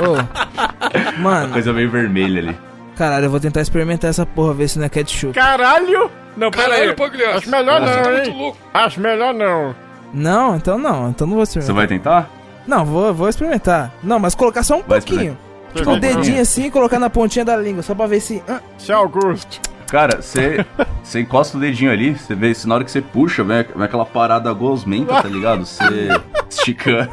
Ô. 0.06 1.20
Mano, 1.20 1.52
Coisa 1.52 1.72
meio 1.72 1.90
vermelha 1.90 2.40
ali. 2.40 2.56
Caralho, 3.00 3.24
eu 3.24 3.30
vou 3.30 3.40
tentar 3.40 3.62
experimentar 3.62 4.10
essa 4.10 4.26
porra, 4.26 4.52
ver 4.52 4.68
se 4.68 4.78
não 4.78 4.84
é 4.84 4.88
ketchup. 4.90 5.32
Caralho! 5.32 6.10
Não, 6.36 6.50
pera 6.50 6.68
Caralho, 6.68 6.96
aí. 6.98 7.24
Acho 7.34 7.50
melhor 7.50 7.80
Você 7.80 7.86
tá 7.86 8.02
não, 8.02 8.12
muito 8.12 8.30
hein? 8.30 8.36
louco. 8.38 8.58
Acho 8.74 9.00
melhor 9.00 9.32
não. 9.34 9.74
Não, 10.12 10.56
então 10.56 10.76
não. 10.76 11.08
Então 11.08 11.26
não 11.26 11.36
vou 11.36 11.46
Você 11.46 11.58
experimentar. 11.58 11.74
vai 11.76 11.86
tentar? 11.86 12.30
Não, 12.66 12.84
vou, 12.84 13.14
vou 13.14 13.28
experimentar. 13.28 13.90
Não, 14.02 14.18
mas 14.18 14.34
colocar 14.34 14.62
só 14.62 14.74
um 14.76 14.82
Vai 14.82 15.00
pouquinho. 15.00 15.36
Tipo, 15.74 15.90
o 15.90 15.94
ver. 15.94 16.00
dedinho 16.00 16.42
assim 16.42 16.66
e 16.66 16.70
colocar 16.70 16.98
na 16.98 17.08
pontinha 17.08 17.44
da 17.44 17.56
língua, 17.56 17.82
só 17.82 17.94
pra 17.94 18.06
ver 18.06 18.20
se. 18.20 18.42
Ah, 18.46 18.60
Seu 18.76 18.98
Augusto. 18.98 19.60
Cara, 19.90 20.20
você 20.22 20.64
você 21.02 21.20
encosta 21.20 21.56
o 21.56 21.60
dedinho 21.60 21.90
ali, 21.90 22.16
você 22.16 22.34
vê, 22.34 22.54
se 22.54 22.68
na 22.68 22.76
hora 22.76 22.84
que 22.84 22.90
você 22.92 23.00
puxa, 23.00 23.42
vem, 23.42 23.64
vem 23.74 23.82
aquela 23.84 24.04
parada 24.06 24.52
gosmenta, 24.52 25.20
tá 25.22 25.28
ligado? 25.28 25.64
Você 25.66 25.82
esticando, 26.48 27.10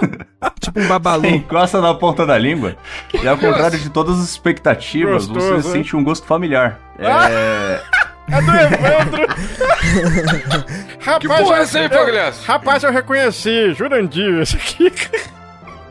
tipo 0.67 0.79
um 0.79 0.87
babalu. 0.87 1.23
você 1.23 1.29
encosta 1.29 1.81
na 1.81 1.93
ponta 1.93 2.25
da 2.25 2.37
língua, 2.37 2.75
e 3.13 3.27
ao 3.27 3.37
contrário 3.37 3.77
de 3.79 3.89
todas 3.89 4.19
as 4.19 4.29
expectativas, 4.29 5.25
Gostoso, 5.25 5.61
você 5.61 5.71
sente 5.71 5.95
um 5.95 6.03
gosto 6.03 6.25
familiar. 6.25 6.79
É. 6.99 7.81
É 8.29 8.41
do 8.41 8.51
Evandro. 8.51 9.25
rapaz, 10.99 11.19
Que 11.19 11.27
porra 11.29 11.57
é 11.57 11.61
essa 11.61 11.79
aí, 11.79 11.87
Pagliasso? 11.87 12.43
Rapaz, 12.45 12.83
eu 12.83 12.91
reconheci. 12.91 13.73
Jurandir, 13.73 14.41
esse 14.41 14.57
aqui. 14.57 14.91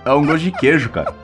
É 0.05 0.13
um 0.13 0.25
gosto 0.27 0.41
de 0.41 0.53
queijo, 0.53 0.91
cara. 0.91 1.15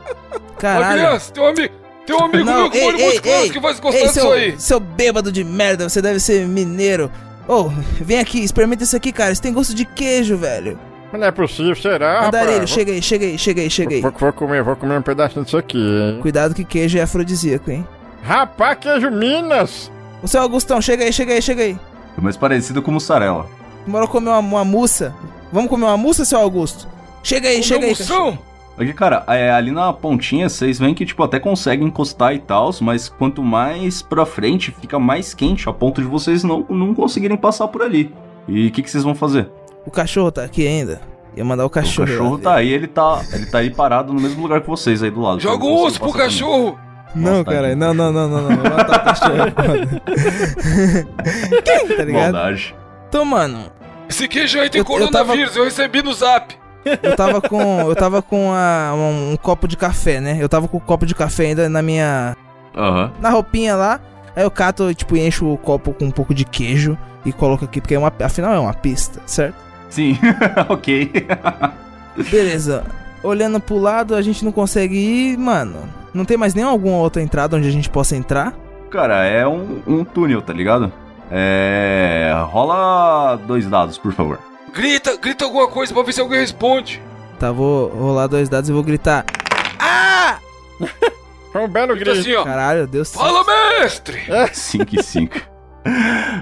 Caralho. 0.59 1.03
Pagliasso, 1.03 1.33
tem 1.35 1.43
um 1.43 1.47
amigo, 1.47 1.75
tem 2.07 2.17
um 2.17 2.25
amigo 2.25 2.45
Não, 2.45 2.61
meu 2.63 2.71
com 2.71 2.87
olho 2.87 2.99
ei, 2.99 3.21
ei, 3.23 3.51
que 3.51 3.61
vai 3.61 3.75
gostar 3.75 3.99
ei, 3.99 4.07
disso 4.07 4.15
seu, 4.15 4.33
aí. 4.33 4.59
seu 4.59 4.81
bêbado 4.81 5.31
de 5.31 5.45
merda, 5.45 5.87
você 5.87 6.01
deve 6.01 6.19
ser 6.19 6.47
mineiro. 6.47 7.13
Ô, 7.47 7.69
vem 8.01 8.19
aqui, 8.19 8.43
experimenta 8.43 8.85
isso 8.85 8.97
aqui, 8.97 9.13
cara. 9.13 9.33
Isso 9.33 9.43
tem 9.43 9.53
gosto 9.53 9.75
de 9.75 9.85
queijo, 9.85 10.37
velho. 10.37 10.79
Mas 11.13 11.21
não 11.21 11.29
é 11.29 11.31
possível, 11.31 11.77
será, 11.77 12.27
Andarilho, 12.27 12.53
rapaz? 12.53 12.71
chega 12.71 12.93
aí, 12.93 13.03
chega 13.03 13.27
aí, 13.27 13.39
chega 13.39 13.61
aí, 13.61 13.71
chega 13.71 13.95
aí. 13.97 14.01
Vou, 14.01 14.13
vou 14.19 14.33
comer, 14.33 14.63
vou 14.63 14.75
comer 14.75 14.99
um 14.99 15.03
pedacinho 15.03 15.45
disso 15.45 15.59
aqui, 15.59 15.79
hein? 15.79 16.19
Cuidado 16.23 16.55
que 16.55 16.65
queijo 16.65 16.97
é 16.97 17.03
afrodisíaco, 17.03 17.71
hein? 17.71 17.87
Rapaz, 18.23 18.79
queijo 18.79 19.11
Minas. 19.11 19.93
O 20.23 20.29
seu 20.29 20.41
Augustão, 20.41 20.81
chega 20.81 21.05
aí, 21.05 21.13
chega 21.13 21.35
aí, 21.35 21.43
chega 21.43 21.63
aí. 21.65 21.79
É 22.17 22.21
mais 22.21 22.37
parecido 22.37 22.81
com 22.81 22.91
mussarela. 22.91 23.47
Bora 23.87 24.07
comer 24.07 24.31
uma, 24.31 24.39
uma 24.39 24.65
mussa. 24.65 25.15
Vamos 25.53 25.69
comer 25.69 25.85
uma 25.85 25.97
mussa, 25.99 26.25
seu 26.25 26.39
Augusto? 26.39 26.89
Chega 27.23 27.49
aí, 27.49 27.63
chega 27.63 27.85
aí. 27.85 27.91
Moção? 27.91 28.39
Aqui, 28.79 28.95
cara, 28.95 29.23
é, 29.29 29.51
ali 29.51 29.71
na 29.71 29.93
pontinha, 29.93 30.49
vocês 30.49 30.79
veem 30.79 30.95
que, 30.95 31.05
tipo, 31.05 31.23
até 31.23 31.39
conseguem 31.39 31.89
encostar 31.89 32.35
e 32.35 32.39
tal, 32.39 32.71
mas 32.81 33.09
quanto 33.09 33.43
mais 33.43 34.01
pra 34.01 34.25
frente, 34.25 34.75
fica 34.81 34.99
mais 34.99 35.35
quente, 35.35 35.69
a 35.69 35.73
ponto 35.73 36.01
de 36.01 36.07
vocês 36.07 36.43
não, 36.43 36.65
não 36.71 36.95
conseguirem 36.95 37.37
passar 37.37 37.69
por 37.69 37.83
ali. 37.83 38.15
E 38.49 38.69
o 38.69 38.71
que, 38.71 38.83
que 38.83 38.91
vocês 38.91 39.05
vão 39.05 39.15
fazer? 39.15 39.51
O 39.87 39.91
cachorro 39.91 40.31
tá 40.33 40.45
aqui 40.45 40.67
ainda. 40.67 41.01
Ia 41.37 41.45
mandar 41.45 41.65
o 41.65 41.71
cachorro. 41.71 42.09
o 42.09 42.13
cachorro 42.13 42.39
tá 42.39 42.55
aí, 42.57 42.71
ele 42.73 42.87
tá, 42.87 43.23
ele 43.33 43.47
tá 43.47 43.59
aí 43.59 43.71
parado 43.71 44.13
no 44.13 44.21
mesmo 44.21 44.43
lugar 44.43 44.61
que 44.61 44.69
vocês 44.69 45.03
aí 45.03 45.11
do 45.11 45.21
lado. 45.21 45.41
Joga 45.41 45.65
um 45.65 45.77
você 45.79 45.87
osso 45.87 45.99
pro 46.01 46.09
passa 46.13 46.19
também. 46.19 46.31
cachorro. 46.31 46.79
Não, 47.15 47.31
Nossa, 47.33 47.45
caralho. 47.45 47.79
tadinho. 47.79 47.95
Não, 47.95 47.95
não, 47.95 48.13
não, 48.13 48.29
não, 48.29 48.43
não. 48.51 48.57
Vou 48.57 48.71
matar 48.77 49.01
o 49.01 49.05
cachorro. 49.05 49.37
Quem? 51.65 51.97
Tá 51.97 52.05
ligado? 52.05 52.33
Maldade. 52.33 52.75
Então, 53.09 53.25
mano, 53.25 53.71
Esse 54.09 54.29
queijo 54.29 54.59
aí 54.61 54.69
tem 54.69 54.81
Eu- 54.81 54.85
eu 54.99 55.11
tava- 55.11 55.25
coronavírus, 55.27 55.57
eu 55.57 55.65
recebi 55.65 56.03
no 56.03 56.13
zap. 56.13 56.55
eu 56.85 57.17
tava 57.17 57.41
com. 57.41 57.81
Eu 57.81 57.95
tava 57.97 58.21
com 58.21 58.53
a- 58.53 58.93
um, 58.95 59.33
um 59.33 59.37
copo 59.37 59.67
de 59.67 59.77
café, 59.77 60.21
né? 60.21 60.37
Eu 60.41 60.49
tava 60.49 60.69
com 60.69 60.77
o 60.77 60.81
copo 60.81 61.07
de 61.07 61.15
café 61.15 61.47
ainda 61.47 61.69
na 61.69 61.81
minha. 61.83 62.37
Aham. 62.77 63.11
Na 63.21 63.31
roupinha 63.31 63.75
lá. 63.77 64.01
Aí 64.35 64.43
eu 64.43 64.51
cato, 64.51 64.93
tipo, 64.95 65.17
encho 65.17 65.47
o 65.51 65.57
copo 65.59 65.93
com 65.95 66.07
um 66.07 66.11
pouco 66.11 66.35
de 66.35 66.45
queijo 66.45 66.97
e 67.25 67.33
coloco 67.33 67.65
aqui, 67.67 67.81
porque 67.81 67.95
é 67.95 67.99
uma, 67.99 68.13
afinal 68.23 68.53
é 68.55 68.59
uma 68.59 68.73
pista, 68.75 69.21
certo? 69.27 69.55
Sim, 69.93 70.19
ok. 70.71 71.13
Beleza. 72.31 72.83
Olhando 73.23 73.61
pro 73.61 73.77
lado, 73.77 74.15
a 74.15 74.23
gente 74.23 74.43
não 74.43 74.51
consegue 74.51 74.97
ir, 74.97 75.37
mano. 75.37 75.83
Não 76.15 76.25
tem 76.25 76.39
mais 76.39 76.55
nenhuma 76.55 76.73
alguma 76.73 76.97
outra 76.97 77.21
entrada 77.21 77.59
onde 77.59 77.69
a 77.69 77.71
gente 77.71 77.91
possa 77.91 78.17
entrar? 78.17 78.55
Cara, 78.91 79.25
é 79.27 79.47
um, 79.47 79.83
um 79.87 80.03
túnel, 80.03 80.41
tá 80.41 80.53
ligado? 80.55 80.91
É. 81.31 82.33
Rola 82.47 83.37
dois 83.47 83.67
dados, 83.67 83.99
por 83.99 84.15
favor. 84.15 84.39
Grita, 84.73 85.15
grita 85.19 85.45
alguma 85.45 85.69
coisa 85.69 85.93
pra 85.93 86.03
ver 86.03 86.13
se 86.15 86.23
alguém 86.23 86.41
responde. 86.41 87.03
Tá, 87.39 87.53
vou 87.53 87.89
rolar 87.89 88.29
dois 88.29 88.49
dados 88.49 88.71
e 88.71 88.73
vou 88.73 88.83
gritar. 88.83 89.27
Ah! 89.79 90.39
Foi 91.53 91.63
um 91.63 91.69
belo 91.69 91.95
grito. 91.95 92.13
assim, 92.13 92.35
ó. 92.35 92.45
Caralho, 92.45 92.87
Deus 92.87 93.13
Fala, 93.13 93.45
mestre! 93.81 94.23
5 94.55 94.97
e 94.97 95.03
5. 95.03 95.41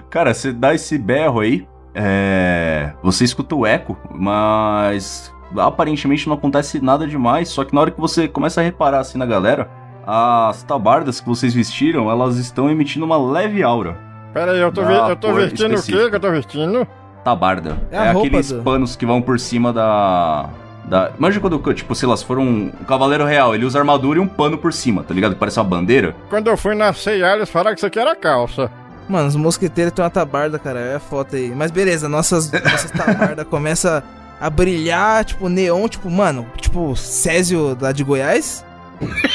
Cara, 0.08 0.32
você 0.32 0.52
dá 0.52 0.72
esse 0.72 0.96
berro 0.96 1.40
aí. 1.40 1.66
É. 1.94 2.92
Você 3.02 3.24
escuta 3.24 3.54
o 3.54 3.66
eco, 3.66 3.96
mas. 4.10 5.32
Aparentemente 5.56 6.28
não 6.28 6.36
acontece 6.36 6.80
nada 6.80 7.06
demais. 7.06 7.48
Só 7.48 7.64
que 7.64 7.74
na 7.74 7.80
hora 7.80 7.90
que 7.90 8.00
você 8.00 8.28
começa 8.28 8.60
a 8.60 8.64
reparar 8.64 9.00
assim 9.00 9.18
na 9.18 9.26
galera, 9.26 9.68
as 10.06 10.62
tabardas 10.62 11.20
que 11.20 11.26
vocês 11.28 11.52
vestiram, 11.52 12.08
elas 12.10 12.36
estão 12.36 12.70
emitindo 12.70 13.04
uma 13.04 13.18
leve 13.18 13.62
aura. 13.62 13.98
Pera 14.32 14.52
aí, 14.52 14.60
eu 14.60 14.70
tô, 14.70 14.82
Ah, 14.82 15.08
eu 15.10 15.16
tô 15.16 15.32
vestindo 15.34 15.72
o 15.72 15.74
específica. 15.74 16.04
que 16.04 16.10
que 16.10 16.16
eu 16.16 16.20
tô 16.20 16.30
vestindo? 16.30 16.86
Tabarda. 17.24 17.76
É 17.90 18.12
roupa 18.12 18.28
aqueles 18.28 18.52
do- 18.52 18.62
panos 18.62 18.94
que 18.94 19.04
vão 19.04 19.20
por 19.20 19.40
cima 19.40 19.72
da. 19.72 20.48
Da... 20.84 21.10
Imagina 21.18 21.40
quando, 21.40 21.74
tipo, 21.74 21.94
sei 21.96 22.08
lá, 22.08 22.16
se 22.16 22.24
for 22.24 22.38
um, 22.38 22.66
um 22.80 22.84
cavaleiro 22.86 23.24
real, 23.24 23.54
ele 23.54 23.64
usa 23.64 23.78
armadura 23.78 24.18
e 24.18 24.22
um 24.22 24.26
pano 24.28 24.56
por 24.56 24.72
cima, 24.72 25.02
tá 25.02 25.12
ligado? 25.12 25.32
Que 25.34 25.38
parece 25.38 25.58
uma 25.58 25.64
bandeira. 25.64 26.14
Quando 26.28 26.46
eu 26.48 26.56
fui 26.56 26.74
na 26.76 26.92
C&A, 26.92 27.34
eles 27.34 27.50
falaram 27.50 27.72
que 27.74 27.78
isso 27.80 27.86
aqui 27.86 27.98
era 27.98 28.14
calça. 28.16 28.70
Mano, 29.10 29.28
os 29.28 29.36
mosqueteiros 29.36 29.92
têm 29.92 30.04
uma 30.04 30.10
tabarda, 30.10 30.58
cara. 30.58 30.78
É 30.80 30.94
a 30.96 31.00
foto 31.00 31.34
aí. 31.36 31.52
Mas 31.54 31.70
beleza, 31.70 32.08
nossas, 32.08 32.50
nossas 32.52 32.90
tabardas 32.90 33.46
começam 33.50 34.02
a 34.40 34.48
brilhar, 34.48 35.24
tipo, 35.24 35.48
neon, 35.48 35.88
tipo, 35.88 36.08
mano, 36.10 36.46
tipo, 36.56 36.94
Césio 36.96 37.76
lá 37.80 37.92
de 37.92 38.04
Goiás. 38.04 38.64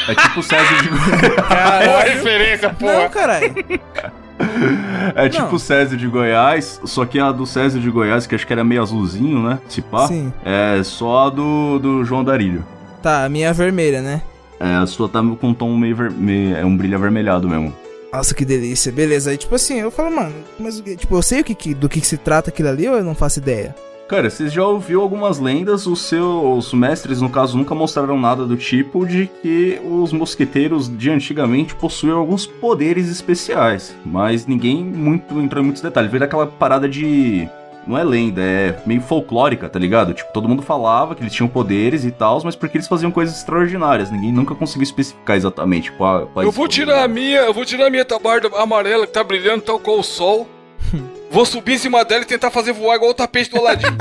É 0.08 0.14
tipo 0.14 0.40
o 0.40 0.42
César 0.42 0.82
de 0.82 0.88
Boa 0.88 2.02
referência, 2.06 2.68
Não, 2.68 2.74
porra. 2.76 3.08
caralho. 3.10 3.54
É 5.14 5.28
tipo 5.28 5.44
Não. 5.46 5.54
o 5.54 5.58
César 5.58 5.96
de 5.96 6.06
Goiás, 6.06 6.80
só 6.84 7.04
que 7.04 7.18
a 7.18 7.32
do 7.32 7.46
César 7.46 7.78
de 7.80 7.90
Goiás, 7.90 8.26
que 8.26 8.34
acho 8.34 8.46
que 8.46 8.52
era 8.52 8.62
meio 8.64 8.82
azulzinho, 8.82 9.42
né? 9.48 9.58
Se 9.68 9.80
pá. 9.82 10.06
Sim. 10.06 10.32
É 10.44 10.80
só 10.84 11.26
a 11.26 11.30
do, 11.30 11.78
do 11.78 12.04
João 12.04 12.22
Darilho. 12.22 12.64
Tá, 13.02 13.24
a 13.24 13.28
minha 13.28 13.48
é 13.48 13.52
vermelha, 13.52 14.00
né? 14.00 14.22
É, 14.60 14.74
a 14.76 14.86
sua 14.86 15.08
tá 15.08 15.20
com 15.40 15.48
um 15.48 15.54
tom 15.54 15.76
meio, 15.76 15.94
ver... 15.96 16.10
meio- 16.10 16.56
É 16.56 16.64
um 16.64 16.76
brilho 16.76 16.96
avermelhado 16.96 17.48
mesmo. 17.48 17.74
Nossa, 18.16 18.34
que 18.34 18.44
delícia. 18.46 18.90
Beleza. 18.90 19.30
Aí, 19.30 19.36
tipo 19.36 19.54
assim, 19.54 19.78
eu 19.80 19.90
falo, 19.90 20.14
mano, 20.16 20.34
mas 20.58 20.80
tipo, 20.80 21.14
eu 21.14 21.22
sei 21.22 21.40
o 21.40 21.44
que, 21.44 21.54
que- 21.54 21.74
do 21.74 21.86
que, 21.88 22.00
que 22.00 22.06
se 22.06 22.16
trata 22.16 22.48
aquilo 22.48 22.68
ali 22.70 22.88
ou 22.88 22.96
eu 22.96 23.04
não 23.04 23.14
faço 23.14 23.38
ideia? 23.40 23.74
Cara, 24.08 24.30
vocês 24.30 24.52
já 24.52 24.64
ouviu 24.64 25.02
algumas 25.02 25.38
lendas, 25.40 25.84
os 25.86 26.02
seus 26.02 26.72
mestres, 26.72 27.20
no 27.20 27.28
caso, 27.28 27.58
nunca 27.58 27.74
mostraram 27.74 28.16
nada 28.18 28.46
do 28.46 28.56
tipo 28.56 29.04
de 29.04 29.28
que 29.42 29.80
os 29.84 30.12
mosqueteiros 30.12 30.88
de 30.88 31.10
antigamente 31.10 31.74
possuíam 31.74 32.16
alguns 32.16 32.46
poderes 32.46 33.08
especiais. 33.10 33.92
Mas 34.04 34.46
ninguém 34.46 34.82
muito 34.84 35.38
entrou 35.40 35.60
em 35.60 35.66
muitos 35.66 35.82
detalhes. 35.82 36.10
Veio 36.10 36.20
daquela 36.20 36.46
parada 36.46 36.88
de. 36.88 37.48
Não 37.86 37.96
é 37.96 38.02
lenda, 38.02 38.42
é 38.42 38.76
meio 38.84 39.00
folclórica, 39.00 39.68
tá 39.68 39.78
ligado? 39.78 40.12
Tipo, 40.12 40.32
todo 40.32 40.48
mundo 40.48 40.60
falava 40.62 41.14
que 41.14 41.22
eles 41.22 41.32
tinham 41.32 41.46
poderes 41.48 42.04
e 42.04 42.10
tal, 42.10 42.40
mas 42.44 42.56
porque 42.56 42.76
eles 42.76 42.88
faziam 42.88 43.12
coisas 43.12 43.36
extraordinárias. 43.36 44.10
Ninguém 44.10 44.32
nunca 44.32 44.54
conseguiu 44.56 44.82
especificar 44.82 45.36
exatamente 45.36 45.92
qual, 45.92 46.26
quais 46.26 46.44
Eu 46.46 46.50
vou 46.52 46.66
tirar 46.66 47.04
a 47.04 47.08
minha, 47.08 47.38
eu 47.40 47.54
vou 47.54 47.64
tirar 47.64 47.86
a 47.86 47.90
minha 47.90 48.04
tabarda 48.04 48.48
amarela 48.60 49.06
que 49.06 49.12
tá 49.12 49.22
brilhando 49.22 49.62
tal 49.62 49.78
qual 49.78 50.00
o 50.00 50.02
sol. 50.02 50.48
Vou 51.28 51.44
subir 51.44 51.74
em 51.74 51.78
cima 51.78 52.04
dela 52.04 52.22
e 52.22 52.24
tentar 52.24 52.52
fazer 52.52 52.72
voar 52.72 52.94
igual 52.94 53.10
o 53.10 53.14
tapete 53.14 53.50
do 53.50 53.58
Aladim. 53.58 53.88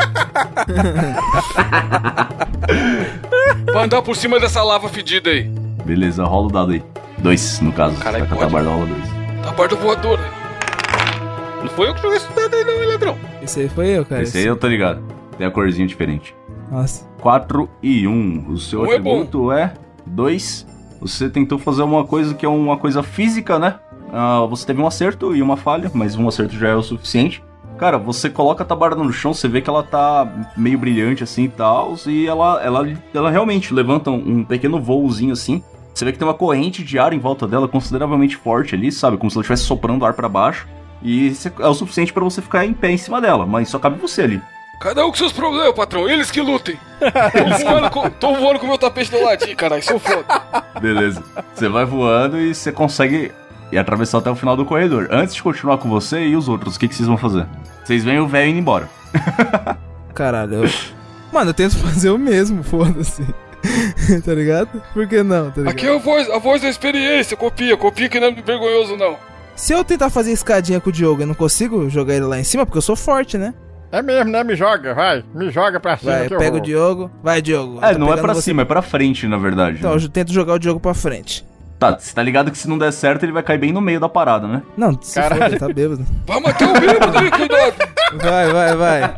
pra 3.66 3.84
andar 3.84 4.02
por 4.04 4.16
cima 4.16 4.40
dessa 4.40 4.62
lava 4.64 4.88
fedida 4.90 5.32
aí. 5.32 5.44
Beleza, 5.84 6.24
rola 6.24 6.48
o 6.48 6.52
dado 6.52 6.72
aí. 6.74 6.84
Dois, 7.18 7.60
no 7.62 7.72
caso. 7.72 7.98
Caralho, 7.98 8.26
Tá 8.26 8.30
com 8.30 8.36
a 8.36 8.38
pode? 8.38 8.52
tabarda, 8.52 8.70
rola 8.70 8.86
dois. 8.86 9.04
Tabarda 9.44 9.76
voadora. 9.76 10.22
Não 11.62 11.70
foi 11.70 11.90
eu 11.90 11.96
que 11.96 12.02
joguei 12.02 12.18
esse 12.18 12.32
dado 12.34 12.56
aí, 12.56 12.64
não, 12.64 12.84
hein, 12.84 12.90
ladrão? 12.90 13.18
Esse 13.46 13.60
aí 13.60 13.70
foi 13.70 13.90
eu, 13.90 14.04
cara. 14.04 14.24
Esse 14.24 14.40
aí 14.40 14.46
eu 14.46 14.56
tô 14.56 14.68
ligado. 14.68 15.04
Tem 15.38 15.46
a 15.46 15.52
corzinha 15.52 15.88
diferente. 15.88 16.36
Nossa. 16.72 17.06
4 17.22 17.70
e 17.82 18.08
1. 18.08 18.50
O 18.50 18.58
seu 18.58 18.82
Um 18.82 18.86
é 18.86 18.90
atributo 18.90 19.52
é 19.52 19.74
2. 20.04 20.68
Você 21.00 21.30
tentou 21.30 21.60
fazer 21.60 21.84
uma 21.84 22.04
coisa 22.06 22.34
que 22.34 22.44
é 22.44 22.50
uma 22.50 22.76
coisa 22.76 23.04
física, 23.04 23.60
né? 23.60 23.76
Ah, 24.12 24.46
você 24.50 24.66
teve 24.66 24.82
um 24.82 24.88
acerto 24.88 25.36
e 25.36 25.44
uma 25.44 25.56
falha, 25.56 25.92
mas 25.94 26.16
um 26.16 26.28
acerto 26.28 26.56
já 26.56 26.70
é 26.70 26.76
o 26.76 26.82
suficiente. 26.82 27.44
Cara, 27.78 28.00
você 28.00 28.32
coloca 28.32 28.64
a 28.64 28.66
tabarda 28.66 29.04
no 29.04 29.14
chão, 29.14 29.32
você 29.32 29.48
vê 29.48 29.62
que 29.62 29.70
ela 29.70 29.84
tá 29.84 30.48
meio 30.58 30.80
brilhante 30.80 31.24
assim 31.24 31.44
e 31.44 31.50
tal, 31.50 31.94
e 32.08 32.26
ela, 32.26 32.64
ela, 32.64 32.88
ela 33.14 33.30
realmente 33.30 33.74
levanta 33.74 34.10
um, 34.10 34.40
um 34.40 34.44
pequeno 34.44 34.82
voozinho 34.82 35.34
assim. 35.34 35.62
Você 35.94 36.04
vê 36.04 36.12
que 36.12 36.18
tem 36.18 36.28
uma 36.28 36.34
corrente 36.34 36.84
de 36.84 36.98
ar 36.98 37.14
em 37.14 37.20
volta 37.20 37.48
dela 37.48 37.68
consideravelmente 37.68 38.36
forte 38.38 38.74
ali, 38.74 38.92
sabe? 38.92 39.18
Como 39.18 39.30
se 39.30 39.38
ela 39.38 39.44
estivesse 39.44 39.64
soprando 39.64 40.04
ar 40.04 40.14
pra 40.14 40.28
baixo. 40.28 40.68
E 41.06 41.28
isso 41.28 41.52
é 41.60 41.68
o 41.68 41.74
suficiente 41.76 42.12
pra 42.12 42.24
você 42.24 42.42
ficar 42.42 42.66
em 42.66 42.74
pé 42.74 42.90
em 42.90 42.98
cima 42.98 43.22
dela, 43.22 43.46
mas 43.46 43.70
só 43.70 43.78
cabe 43.78 44.00
você 44.00 44.24
ali. 44.24 44.42
Cada 44.80 45.06
um 45.06 45.12
com 45.12 45.16
seus 45.16 45.32
problemas, 45.32 45.72
patrão. 45.76 46.10
Eles 46.10 46.32
que 46.32 46.42
lutem. 46.42 46.80
Tô 47.00 47.64
voando 47.64 47.90
com, 47.92 48.10
tô 48.10 48.34
voando 48.34 48.60
com 48.60 48.66
o 48.66 48.70
meu 48.70 48.78
tapete 48.78 49.12
do 49.12 49.18
Aladim, 49.18 49.56
caralho. 49.56 49.84
Sou 49.84 50.00
foda. 50.00 50.26
Beleza. 50.82 51.24
Você 51.54 51.70
vai 51.70 51.86
voando 51.86 52.40
e 52.40 52.56
você 52.56 52.72
consegue 52.72 53.32
ir 53.72 53.78
atravessar 53.78 54.18
até 54.18 54.32
o 54.32 54.36
final 54.36 54.58
do 54.58 54.66
corredor. 54.66 55.08
Antes 55.12 55.36
de 55.36 55.44
continuar 55.44 55.78
com 55.78 55.88
você 55.88 56.26
e 56.26 56.36
os 56.36 56.50
outros, 56.50 56.76
o 56.76 56.80
que, 56.80 56.88
que 56.88 56.96
vocês 56.96 57.08
vão 57.08 57.18
fazer? 57.18 57.46
Vocês 57.84 58.04
veem 58.04 58.20
o 58.20 58.28
velho 58.28 58.50
indo 58.50 58.60
embora. 58.60 58.90
Caralho, 60.14 60.64
eu... 60.64 60.70
Mano, 61.32 61.52
eu 61.52 61.54
tento 61.54 61.78
fazer 61.78 62.10
o 62.10 62.18
mesmo, 62.18 62.64
foda-se. 62.64 63.24
tá 64.26 64.34
ligado? 64.34 64.82
Por 64.92 65.08
que 65.08 65.22
não, 65.22 65.52
tá 65.52 65.62
ligado? 65.62 65.70
Aqui 65.72 65.86
é 65.86 65.96
a 65.96 66.00
voz, 66.00 66.28
a 66.32 66.40
voz 66.40 66.64
da 66.64 66.70
experiência. 66.70 67.38
Copia, 67.38 67.78
copia 67.78 68.10
que 68.10 68.20
não 68.20 68.28
é 68.28 68.32
vergonhoso, 68.32 68.98
não. 68.98 69.18
Se 69.56 69.74
eu 69.74 69.84
tentar 69.84 70.10
fazer 70.10 70.32
escadinha 70.32 70.80
com 70.82 70.90
o 70.90 70.94
Diogo, 70.94 71.22
eu 71.24 71.28
não 71.28 71.34
consigo 71.34 71.90
jogar 71.90 72.16
ele 72.16 72.26
lá 72.26 72.38
em 72.40 72.44
cima, 72.44 72.66
porque 72.66 72.78
eu 72.78 72.82
sou 72.82 72.96
forte, 72.96 73.38
né? 73.38 73.54
É 73.92 74.02
mesmo, 74.02 74.30
né? 74.32 74.44
Me 74.44 74.56
joga, 74.56 74.94
vai. 74.94 75.24
Me 75.34 75.50
joga 75.50 75.80
pra 75.80 75.96
cima 75.96 76.12
Vai, 76.12 76.28
que 76.28 76.34
eu 76.34 76.38
pega 76.38 76.58
o. 76.58 76.60
Diogo. 76.60 77.10
Vai, 77.24 77.42
Diogo. 77.42 77.80
É, 77.82 77.94
tô 77.94 78.00
não 78.00 78.12
é 78.14 78.18
pra 78.18 78.34
você. 78.34 78.42
cima, 78.42 78.64
é 78.64 78.66
pra 78.66 78.82
frente, 78.82 79.26
na 79.28 79.38
verdade. 79.38 79.78
Então, 79.80 79.94
eu 79.94 80.10
tento 80.10 80.34
jogar 80.34 80.56
o 80.56 80.60
Diogo 80.60 80.80
pra 80.80 80.94
frente. 80.94 81.46
Tá, 81.80 81.98
você 81.98 82.14
tá 82.14 82.22
ligado 82.24 82.52
que 82.52 82.58
se 82.58 82.68
não 82.70 82.78
der 82.78 82.92
certo, 82.92 83.24
ele 83.24 83.32
vai 83.34 83.44
cair 83.44 83.58
bem 83.58 83.72
no 83.72 83.82
meio 83.82 84.00
da 84.00 84.08
parada, 84.10 84.48
né? 84.48 84.62
Não, 84.78 84.98
se 85.02 85.16
Caralho. 85.16 85.42
for, 85.42 85.48
ele 85.50 85.60
tá 85.60 85.68
bêbado. 85.68 86.06
Vai 86.26 86.40
matar 86.40 86.70
o 86.70 86.80
bêbado 86.80 87.18
aí, 87.18 87.32
cuidado. 87.32 87.74
Vai, 88.22 88.52
vai, 88.52 88.76
vai. 88.76 89.16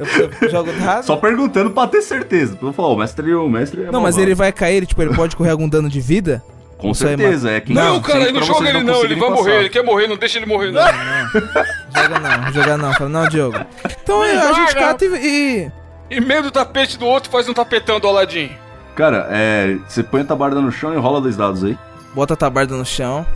Eu, 0.00 0.30
eu 0.42 0.50
jogo 0.50 0.70
raso. 0.80 1.06
Só 1.06 1.16
perguntando 1.16 1.70
pra 1.70 1.86
ter 1.86 2.02
certeza. 2.02 2.56
Pra 2.56 2.68
eu 2.68 2.72
falar, 2.72 2.88
o 2.88 2.96
mestre, 2.96 3.34
o 3.34 3.48
mestre 3.48 3.84
é 3.84 3.90
Não, 3.90 4.00
mas 4.02 4.16
ele 4.18 4.34
vai 4.34 4.52
cair, 4.52 4.86
tipo, 4.86 5.00
ele 5.02 5.14
pode 5.14 5.34
correr 5.34 5.50
algum 5.50 5.68
dano 5.68 5.88
de 5.88 6.00
vida? 6.00 6.42
Com 6.78 6.88
aí, 6.88 6.94
certeza, 6.94 7.50
é 7.50 7.60
quem 7.60 7.74
Não, 7.74 8.00
cara, 8.00 8.30
não 8.32 8.42
joga 8.42 8.68
ele 8.68 8.82
não. 8.82 9.04
Ele 9.04 9.14
vai 9.14 9.28
passar. 9.28 9.42
morrer. 9.42 9.58
Ele 9.60 9.68
quer 9.68 9.84
morrer, 9.84 10.06
não 10.06 10.16
deixa 10.16 10.38
ele 10.38 10.46
morrer, 10.46 10.70
não. 10.70 10.82
Joga 10.82 12.20
não, 12.20 12.52
joga 12.52 12.76
não. 12.76 12.92
Fala, 12.92 13.08
não, 13.08 13.28
Diogo. 13.28 13.58
Então 14.02 14.22
a 14.22 14.52
gente 14.52 14.74
cata 14.74 15.04
e... 15.04 15.70
e... 16.10 16.20
Meio 16.20 16.42
do 16.42 16.50
tapete 16.50 16.98
do 16.98 17.06
outro, 17.06 17.30
faz 17.30 17.48
um 17.48 17.54
tapetão 17.54 17.98
do 17.98 18.06
Aladim. 18.06 18.50
Cara, 18.94 19.28
é. 19.30 19.76
Você 19.88 20.02
põe 20.02 20.20
a 20.20 20.24
tabarda 20.24 20.60
no 20.60 20.70
chão 20.70 20.92
e 20.94 20.96
rola 20.96 21.20
dois 21.20 21.36
dados 21.36 21.64
aí. 21.64 21.76
Bota 22.14 22.34
a 22.34 22.36
tabarda 22.36 22.76
no 22.76 22.84
chão. 22.84 23.26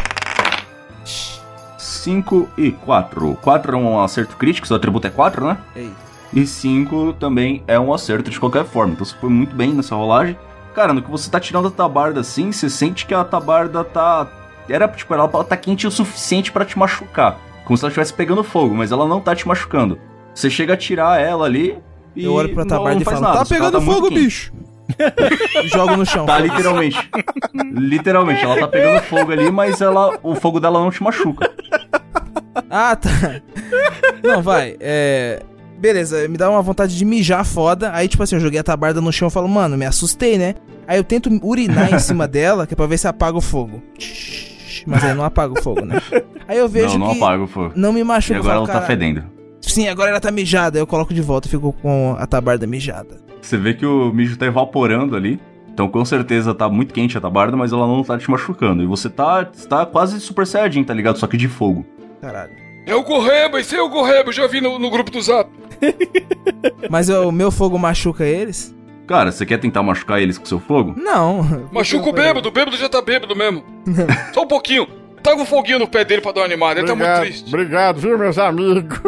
5 1.78 2.48
e 2.56 2.70
4. 2.70 3.38
4 3.42 3.72
é 3.72 3.76
um 3.76 4.00
acerto 4.00 4.36
crítico, 4.36 4.66
seu 4.66 4.76
atributo 4.76 5.06
é 5.06 5.10
4, 5.10 5.46
né? 5.46 5.58
É 5.74 5.80
isso. 5.80 6.08
E 6.32 6.46
5 6.46 7.14
também 7.14 7.62
é 7.66 7.78
um 7.78 7.92
acerto 7.92 8.30
de 8.30 8.38
qualquer 8.38 8.64
forma. 8.64 8.92
Então 8.92 9.04
você 9.04 9.16
foi 9.16 9.30
muito 9.30 9.54
bem 9.54 9.72
nessa 9.72 9.94
rolagem. 9.94 10.38
Cara, 10.78 10.92
no 10.92 11.02
que 11.02 11.10
você 11.10 11.28
tá 11.28 11.40
tirando 11.40 11.66
a 11.66 11.70
tabarda 11.72 12.20
assim, 12.20 12.52
você 12.52 12.70
sente 12.70 13.04
que 13.04 13.12
a 13.12 13.24
tabarda 13.24 13.82
tá. 13.82 14.28
Era, 14.68 14.86
tipo, 14.86 15.12
ela 15.12 15.26
tá 15.26 15.56
quente 15.56 15.88
o 15.88 15.90
suficiente 15.90 16.52
pra 16.52 16.64
te 16.64 16.78
machucar. 16.78 17.36
Como 17.64 17.76
se 17.76 17.82
ela 17.82 17.90
estivesse 17.90 18.12
pegando 18.14 18.44
fogo, 18.44 18.76
mas 18.76 18.92
ela 18.92 19.04
não 19.04 19.20
tá 19.20 19.34
te 19.34 19.48
machucando. 19.48 19.98
Você 20.32 20.48
chega 20.48 20.74
a 20.74 20.76
tirar 20.76 21.20
ela 21.20 21.46
ali 21.46 21.76
e. 22.14 22.24
Eu 22.24 22.32
olho 22.32 22.54
pra 22.54 22.64
tabarda 22.64 22.94
não 22.94 23.02
e 23.02 23.04
faz 23.04 23.18
falo, 23.18 23.32
nada, 23.32 23.44
tá 23.44 23.52
pegando 23.52 23.80
muito 23.80 24.02
fogo, 24.02 24.14
bicho. 24.14 24.52
Jogo 25.66 25.96
no 25.96 26.06
chão. 26.06 26.24
Tá, 26.24 26.38
literalmente. 26.38 27.10
literalmente, 27.72 28.44
ela 28.44 28.60
tá 28.60 28.68
pegando 28.68 29.02
fogo 29.02 29.32
ali, 29.32 29.50
mas 29.50 29.80
ela, 29.80 30.16
o 30.22 30.36
fogo 30.36 30.60
dela 30.60 30.78
não 30.78 30.92
te 30.92 31.02
machuca. 31.02 31.50
Ah, 32.70 32.94
tá. 32.94 33.42
Não, 34.22 34.40
vai. 34.42 34.76
É. 34.78 35.42
Beleza, 35.78 36.26
me 36.28 36.36
dá 36.36 36.50
uma 36.50 36.60
vontade 36.62 36.96
de 36.96 37.04
mijar 37.04 37.44
foda. 37.44 37.90
Aí, 37.94 38.08
tipo 38.08 38.22
assim, 38.22 38.34
eu 38.36 38.40
joguei 38.40 38.58
a 38.58 38.64
tabarda 38.64 39.00
no 39.00 39.12
chão 39.12 39.28
e 39.28 39.30
falo, 39.30 39.48
mano, 39.48 39.76
me 39.76 39.86
assustei, 39.86 40.36
né? 40.36 40.54
Aí 40.86 40.98
eu 40.98 41.04
tento 41.04 41.30
urinar 41.42 41.92
em 41.94 41.98
cima 41.98 42.26
dela, 42.28 42.66
que 42.66 42.74
é 42.74 42.76
pra 42.76 42.86
ver 42.86 42.98
se 42.98 43.06
apaga 43.06 43.36
o 43.38 43.40
fogo. 43.40 43.80
Mas 44.86 45.04
aí 45.04 45.14
não 45.14 45.24
apaga 45.24 45.52
o 45.58 45.62
fogo, 45.62 45.84
né? 45.84 46.00
Aí 46.48 46.58
eu 46.58 46.68
vejo 46.68 46.98
não, 46.98 47.06
não 47.08 47.12
que 47.14 47.18
apaga 47.22 47.42
o 47.42 47.46
fogo. 47.46 47.72
não 47.76 47.92
me 47.92 48.00
E 48.00 48.04
machuca. 48.04 48.34
eu 48.34 48.40
agora 48.40 48.54
falo, 48.56 48.70
ela 48.70 48.80
tá 48.80 48.86
fedendo. 48.86 49.24
Sim, 49.60 49.86
agora 49.88 50.10
ela 50.10 50.20
tá 50.20 50.30
mijada. 50.30 50.78
Aí 50.78 50.82
eu 50.82 50.86
coloco 50.86 51.12
de 51.12 51.20
volta 51.20 51.46
e 51.46 51.50
fico 51.50 51.72
com 51.74 52.16
a 52.18 52.26
tabarda 52.26 52.66
mijada. 52.66 53.20
Você 53.40 53.56
vê 53.56 53.74
que 53.74 53.84
o 53.86 54.12
mijo 54.12 54.36
tá 54.36 54.46
evaporando 54.46 55.14
ali. 55.14 55.38
Então 55.72 55.88
com 55.88 56.04
certeza 56.04 56.52
tá 56.54 56.68
muito 56.68 56.92
quente 56.92 57.16
a 57.16 57.20
tabarda, 57.20 57.56
mas 57.56 57.70
ela 57.72 57.86
não 57.86 58.02
tá 58.02 58.18
te 58.18 58.28
machucando. 58.30 58.82
E 58.82 58.86
você 58.86 59.08
tá, 59.08 59.44
tá 59.68 59.86
quase 59.86 60.18
super 60.20 60.44
saiyajin, 60.46 60.82
tá 60.82 60.92
ligado? 60.92 61.18
Só 61.18 61.26
que 61.28 61.36
de 61.36 61.46
fogo. 61.48 61.86
Caralho. 62.20 62.50
É 62.86 62.94
o 62.94 63.02
Gorreba, 63.04 63.60
esse 63.60 63.76
é 63.76 63.82
o 63.82 63.88
Gorreba. 63.88 64.30
Eu 64.30 64.32
já 64.32 64.46
vi 64.46 64.60
no, 64.60 64.78
no 64.78 64.90
grupo 64.90 65.10
do 65.10 65.20
Zap. 65.20 65.48
Mas 66.90 67.08
o 67.08 67.30
meu 67.32 67.50
fogo 67.50 67.78
machuca 67.78 68.24
eles? 68.24 68.74
Cara, 69.06 69.32
você 69.32 69.46
quer 69.46 69.58
tentar 69.58 69.82
machucar 69.82 70.20
eles 70.20 70.36
com 70.36 70.44
seu 70.44 70.60
fogo? 70.60 70.94
Não. 70.96 71.42
Machuca 71.72 72.10
o 72.10 72.12
bêbado. 72.12 72.48
O 72.48 72.52
bêbado 72.52 72.76
já 72.76 72.88
tá 72.90 73.00
bêbado 73.00 73.34
mesmo. 73.34 73.64
Só 74.34 74.42
um 74.42 74.46
pouquinho. 74.46 74.86
Taca 75.22 75.40
um 75.40 75.46
foguinho 75.46 75.78
no 75.78 75.88
pé 75.88 76.04
dele 76.04 76.20
pra 76.20 76.30
dar 76.32 76.40
uma 76.42 76.46
animada. 76.46 76.78
Ele 76.80 76.86
tá 76.86 76.94
muito 76.94 77.06
Obrigado, 77.08 77.24
triste. 77.26 77.48
obrigado, 77.48 78.00
viu, 78.00 78.18
meus 78.18 78.38
amigos? 78.38 78.98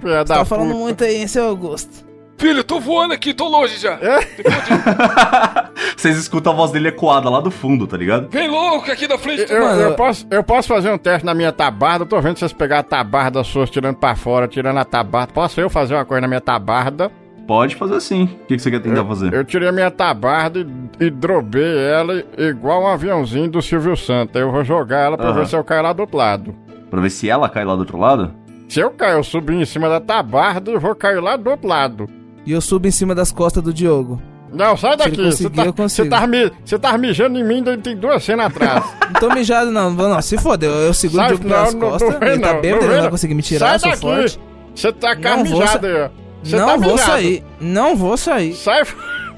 Filha 0.00 0.24
Tá 0.24 0.44
falando 0.44 0.68
puta. 0.70 0.78
muito 0.80 1.04
aí, 1.04 1.16
hein, 1.18 1.26
seu 1.28 1.44
Augusto. 1.44 2.04
Filho, 2.38 2.62
tô 2.62 2.78
voando 2.78 3.12
aqui, 3.12 3.34
tô 3.34 3.48
longe 3.48 3.76
já. 3.78 3.94
É? 3.94 4.20
Vocês 5.96 6.16
escutam 6.16 6.52
a 6.52 6.56
voz 6.56 6.70
dele 6.70 6.88
ecoada 6.88 7.28
lá 7.28 7.40
do 7.40 7.50
fundo, 7.50 7.84
tá 7.86 7.96
ligado? 7.96 8.28
Vem 8.30 8.48
louco 8.48 8.90
aqui 8.90 9.08
da 9.08 9.18
frente. 9.18 9.52
Eu, 9.52 9.60
Mano, 9.64 9.80
eu 9.82 9.94
posso, 9.94 10.26
eu 10.30 10.44
posso 10.44 10.68
fazer 10.68 10.90
um 10.90 10.98
teste 10.98 11.26
na 11.26 11.34
minha 11.34 11.50
tabarda. 11.50 12.04
Eu 12.04 12.08
tô 12.08 12.20
vendo 12.20 12.38
vocês 12.38 12.52
pegar 12.52 12.78
a 12.78 12.82
tabarda 12.84 13.42
suas, 13.42 13.68
tirando 13.68 13.96
pra 13.96 14.14
fora, 14.14 14.46
tirando 14.46 14.78
a 14.78 14.84
tabarda. 14.84 15.32
Posso 15.32 15.60
eu 15.60 15.68
fazer 15.68 15.94
uma 15.94 16.04
coisa 16.04 16.20
na 16.20 16.28
minha 16.28 16.40
tabarda? 16.40 17.10
Pode 17.46 17.74
fazer 17.74 18.00
sim. 18.00 18.24
O 18.24 18.46
que, 18.46 18.56
que 18.56 18.62
você 18.62 18.70
quer 18.70 18.80
tentar 18.80 19.04
fazer? 19.04 19.32
Eu 19.34 19.44
tirei 19.44 19.68
a 19.68 19.72
minha 19.72 19.90
tabarda 19.90 20.60
e, 21.00 21.06
e 21.06 21.10
drobei 21.10 21.76
ela 21.90 22.22
igual 22.36 22.82
um 22.84 22.86
aviãozinho 22.86 23.50
do 23.50 23.60
Silvio 23.60 23.96
Santos. 23.96 24.40
Eu 24.40 24.52
vou 24.52 24.62
jogar 24.62 24.98
ela 25.00 25.16
pra 25.16 25.30
Aham. 25.30 25.40
ver 25.40 25.46
se 25.48 25.56
eu 25.56 25.64
caio 25.64 25.82
lá 25.82 25.92
do 25.92 26.00
outro 26.00 26.16
lado. 26.16 26.54
Pra 26.88 27.00
ver 27.00 27.10
se 27.10 27.28
ela 27.28 27.48
cai 27.48 27.64
lá 27.64 27.74
do 27.74 27.80
outro 27.80 27.98
lado? 27.98 28.32
Se 28.68 28.78
eu 28.80 28.90
cair, 28.90 29.14
eu 29.14 29.24
subi 29.24 29.54
em 29.54 29.64
cima 29.64 29.88
da 29.88 29.98
tabarda 29.98 30.70
e 30.70 30.78
vou 30.78 30.94
cair 30.94 31.20
lá 31.20 31.36
do 31.36 31.50
outro 31.50 31.66
lado. 31.66 32.17
E 32.48 32.52
eu 32.52 32.60
subo 32.62 32.88
em 32.88 32.90
cima 32.90 33.14
das 33.14 33.30
costas 33.30 33.62
do 33.62 33.74
Diogo. 33.74 34.20
Não, 34.50 34.74
sai 34.76 34.96
Se 34.96 35.02
ele 35.08 35.16
daqui. 35.16 35.30
Você 35.32 35.50
tá, 35.50 35.64
eu 35.66 35.72
consigo. 35.74 36.08
você 36.08 36.10
tá, 36.10 36.26
mi- 36.26 36.50
você 36.64 36.78
tá 36.78 36.96
mijando 36.96 37.38
em 37.38 37.44
mim 37.44 37.62
tem 37.82 37.94
duas 37.94 38.24
cenas 38.24 38.46
atrás. 38.46 38.82
Não 39.12 39.20
tô 39.20 39.28
mijado, 39.34 39.70
não. 39.70 39.90
Não, 39.90 40.08
não, 40.08 40.22
se 40.22 40.38
foder, 40.38 40.70
eu, 40.70 40.76
eu 40.86 40.94
seguro 40.94 41.22
o 41.22 41.26
Sai, 41.26 41.36
Diogo 41.36 41.48
pelas 41.48 41.74
não, 41.74 41.80
não, 41.80 41.90
costas. 41.90 42.20
não 42.20 42.26
ele 42.28 42.38
tá 42.40 42.54
não, 42.54 42.60
bêbado, 42.62 42.64
não 42.64 42.70
ele 42.76 42.86
não 42.86 42.94
vai 42.94 43.02
não. 43.02 43.10
conseguir 43.10 43.34
me 43.34 43.42
tirar, 43.42 43.74
eu 43.74 43.78
sai 43.78 43.78
sou 43.80 43.90
daqui. 43.90 44.00
forte. 44.30 44.40
Você 44.74 44.92
tá 44.92 45.14
Não 45.14 45.20
com 45.38 45.44
vou 45.44 45.60
mijado 45.60 45.86
aí, 45.86 46.02
ó. 46.02 46.08
Você 46.42 46.56
não 46.56 46.66
tá 46.66 46.76
vou 46.76 46.92
mijado. 46.92 47.10
sair. 47.12 47.44
Não 47.60 47.96
vou 47.96 48.16
sair. 48.16 48.54
Sai, 48.54 48.82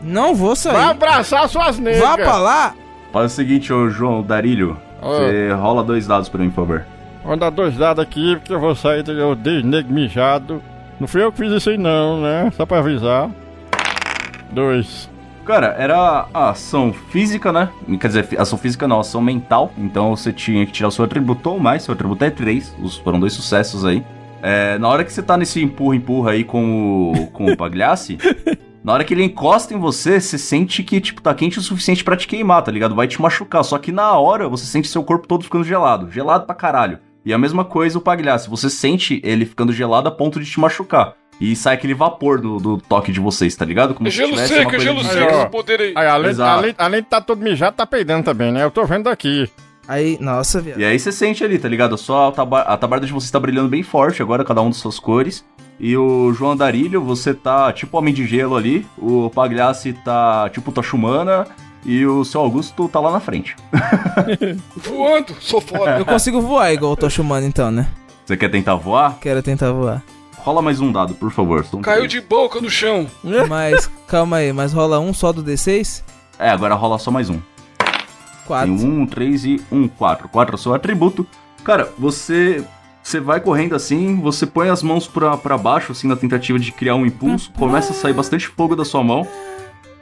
Não 0.02 0.34
vou 0.34 0.48
vai 0.48 0.56
sair. 0.56 0.76
abraçar 0.90 1.48
suas 1.48 1.78
negras. 1.78 2.00
Vá 2.02 2.16
pra 2.16 2.38
lá. 2.38 2.74
Faz 3.12 3.32
o 3.32 3.34
seguinte, 3.34 3.72
ô 3.72 3.88
João 3.90 4.22
Darilho. 4.22 4.76
Você 5.02 5.50
rola 5.52 5.82
dois 5.82 6.06
dados 6.06 6.28
pra 6.28 6.40
mim, 6.40 6.50
por 6.50 6.66
favor. 6.66 6.84
Vou 7.24 7.36
dar 7.36 7.50
dois 7.50 7.76
dados 7.76 8.02
aqui, 8.02 8.36
porque 8.36 8.52
eu 8.52 8.60
vou 8.60 8.74
sair 8.76 9.02
do 9.02 9.34
desnego 9.34 9.92
mijado. 9.92 10.62
Não 11.00 11.08
fui 11.08 11.24
eu 11.24 11.32
que 11.32 11.38
fiz 11.38 11.50
isso 11.50 11.70
aí 11.70 11.78
não, 11.78 12.20
né? 12.20 12.52
Só 12.54 12.66
pra 12.66 12.78
avisar. 12.78 13.30
Dois. 14.52 15.08
Cara, 15.46 15.74
era 15.78 16.28
a 16.32 16.50
ação 16.50 16.92
física, 16.92 17.50
né? 17.50 17.70
Quer 17.98 18.06
dizer, 18.06 18.28
ação 18.38 18.58
física 18.58 18.86
não, 18.86 19.00
ação 19.00 19.22
mental. 19.22 19.72
Então 19.78 20.14
você 20.14 20.32
tinha 20.32 20.66
que 20.66 20.72
tirar 20.72 20.88
o 20.88 20.92
seu 20.92 21.04
atributo 21.04 21.50
ou 21.50 21.58
mais. 21.58 21.82
Seu 21.82 21.94
atributo 21.94 22.22
é 22.22 22.30
3. 22.30 22.76
Os, 22.82 22.98
foram 22.98 23.18
dois 23.18 23.32
sucessos 23.32 23.84
aí. 23.84 24.04
É, 24.42 24.78
na 24.78 24.88
hora 24.88 25.02
que 25.02 25.12
você 25.12 25.22
tá 25.22 25.36
nesse 25.38 25.62
empurra-empurra 25.62 26.32
aí 26.32 26.44
com 26.44 27.12
o, 27.12 27.26
com 27.28 27.46
o 27.46 27.56
Pagliassi, 27.56 28.18
na 28.84 28.92
hora 28.92 29.04
que 29.04 29.12
ele 29.12 29.24
encosta 29.24 29.74
em 29.74 29.78
você, 29.78 30.20
você 30.20 30.38
sente 30.38 30.82
que, 30.82 31.00
tipo, 31.00 31.20
tá 31.20 31.34
quente 31.34 31.58
o 31.58 31.62
suficiente 31.62 32.04
para 32.04 32.16
te 32.16 32.28
queimar, 32.28 32.62
tá 32.62 32.70
ligado? 32.70 32.94
Vai 32.94 33.08
te 33.08 33.20
machucar. 33.20 33.64
Só 33.64 33.78
que 33.78 33.90
na 33.90 34.12
hora 34.18 34.48
você 34.48 34.66
sente 34.66 34.88
seu 34.88 35.02
corpo 35.02 35.26
todo 35.26 35.44
ficando 35.44 35.64
gelado. 35.64 36.10
Gelado 36.10 36.44
pra 36.44 36.54
caralho. 36.54 36.98
E 37.24 37.32
a 37.32 37.38
mesma 37.38 37.64
coisa 37.64 37.98
o 37.98 38.00
Pagliassi. 38.00 38.48
Você 38.48 38.70
sente 38.70 39.20
ele 39.24 39.44
ficando 39.44 39.72
gelado 39.72 40.08
a 40.08 40.10
ponto 40.10 40.40
de 40.40 40.50
te 40.50 40.58
machucar. 40.58 41.14
E 41.40 41.56
sai 41.56 41.74
aquele 41.74 41.94
vapor 41.94 42.38
do, 42.38 42.58
do 42.58 42.76
toque 42.76 43.10
de 43.10 43.18
vocês, 43.18 43.56
tá 43.56 43.64
ligado? 43.64 43.94
Como 43.94 44.06
É 44.06 44.10
se 44.10 44.18
gelo 44.18 44.32
tivesse 44.32 44.54
seco, 44.54 44.60
uma 44.60 44.68
é 44.68 44.70
coisa 44.70 44.84
gelo 44.84 45.04
seco, 45.04 45.34
esse 45.34 45.46
poder 45.48 45.80
aí. 45.80 45.92
Aí, 45.96 46.06
além, 46.06 46.34
além, 46.38 46.74
além 46.76 47.02
de 47.02 47.08
tá 47.08 47.20
todo 47.20 47.42
mijado, 47.42 47.76
tá 47.76 47.86
peidando 47.86 48.24
também, 48.24 48.52
né? 48.52 48.62
Eu 48.62 48.70
tô 48.70 48.84
vendo 48.84 49.08
aqui. 49.08 49.50
Aí, 49.88 50.18
nossa, 50.20 50.60
viado. 50.60 50.78
E 50.78 50.84
aí 50.84 50.98
você 50.98 51.10
sente 51.10 51.42
ali, 51.42 51.58
tá 51.58 51.66
ligado? 51.66 51.96
Só 51.96 52.28
a, 52.28 52.32
taba 52.32 52.60
a 52.60 52.76
tabarda 52.76 53.06
de 53.06 53.12
vocês 53.12 53.30
tá 53.30 53.40
brilhando 53.40 53.68
bem 53.70 53.82
forte 53.82 54.22
agora, 54.22 54.44
cada 54.44 54.60
um 54.60 54.68
das 54.68 54.76
suas 54.76 54.98
cores. 54.98 55.44
E 55.80 55.96
o 55.96 56.32
João 56.34 56.54
Darilho, 56.54 57.02
você 57.02 57.32
tá 57.32 57.72
tipo 57.72 57.96
Homem 57.96 58.12
de 58.12 58.26
Gelo 58.26 58.54
ali. 58.54 58.86
O 58.98 59.30
Pagliassi 59.30 59.94
tá 59.94 60.48
tipo 60.50 60.70
Toshumana. 60.70 61.46
E 61.84 62.04
o 62.06 62.24
seu 62.24 62.40
Augusto 62.40 62.88
tá 62.88 63.00
lá 63.00 63.10
na 63.10 63.20
frente. 63.20 63.56
Voando, 64.76 65.34
sou 65.40 65.60
foda. 65.60 65.98
Eu 65.98 66.04
consigo 66.04 66.40
voar 66.40 66.72
igual 66.72 66.92
o 66.92 66.96
Toshumano 66.96 67.46
então, 67.46 67.70
né? 67.70 67.88
Você 68.24 68.36
quer 68.36 68.50
tentar 68.50 68.74
voar? 68.74 69.18
Quero 69.20 69.42
tentar 69.42 69.72
voar. 69.72 70.02
Rola 70.38 70.62
mais 70.62 70.80
um 70.80 70.90
dado, 70.92 71.14
por 71.14 71.30
favor. 71.30 71.64
São 71.64 71.80
Caiu 71.80 72.00
três. 72.00 72.12
de 72.12 72.20
boca 72.20 72.60
no 72.60 72.70
chão. 72.70 73.06
Mas, 73.48 73.90
calma 74.06 74.36
aí, 74.38 74.52
mas 74.52 74.72
rola 74.72 74.98
um 75.00 75.12
só 75.12 75.32
do 75.32 75.42
D6? 75.44 76.02
É, 76.38 76.48
agora 76.50 76.74
rola 76.74 76.98
só 76.98 77.10
mais 77.10 77.28
um. 77.28 77.38
Quatro. 78.46 78.74
Tem 78.76 78.86
um, 78.86 79.06
três 79.06 79.44
e 79.44 79.60
um, 79.70 79.86
quatro. 79.86 80.28
Quatro 80.28 80.54
é 80.54 80.56
o 80.56 80.58
seu 80.58 80.74
atributo. 80.74 81.26
Cara, 81.64 81.92
você. 81.98 82.64
Você 83.02 83.18
vai 83.18 83.40
correndo 83.40 83.74
assim, 83.74 84.20
você 84.20 84.46
põe 84.46 84.68
as 84.68 84.82
mãos 84.82 85.06
pra, 85.08 85.34
pra 85.34 85.56
baixo, 85.56 85.90
assim, 85.92 86.06
na 86.06 86.16
tentativa 86.16 86.58
de 86.58 86.70
criar 86.70 86.94
um 86.96 87.06
impulso, 87.06 87.50
começa 87.58 87.92
a 87.92 87.94
sair 87.94 88.12
bastante 88.12 88.46
fogo 88.46 88.76
da 88.76 88.84
sua 88.84 89.02
mão. 89.02 89.26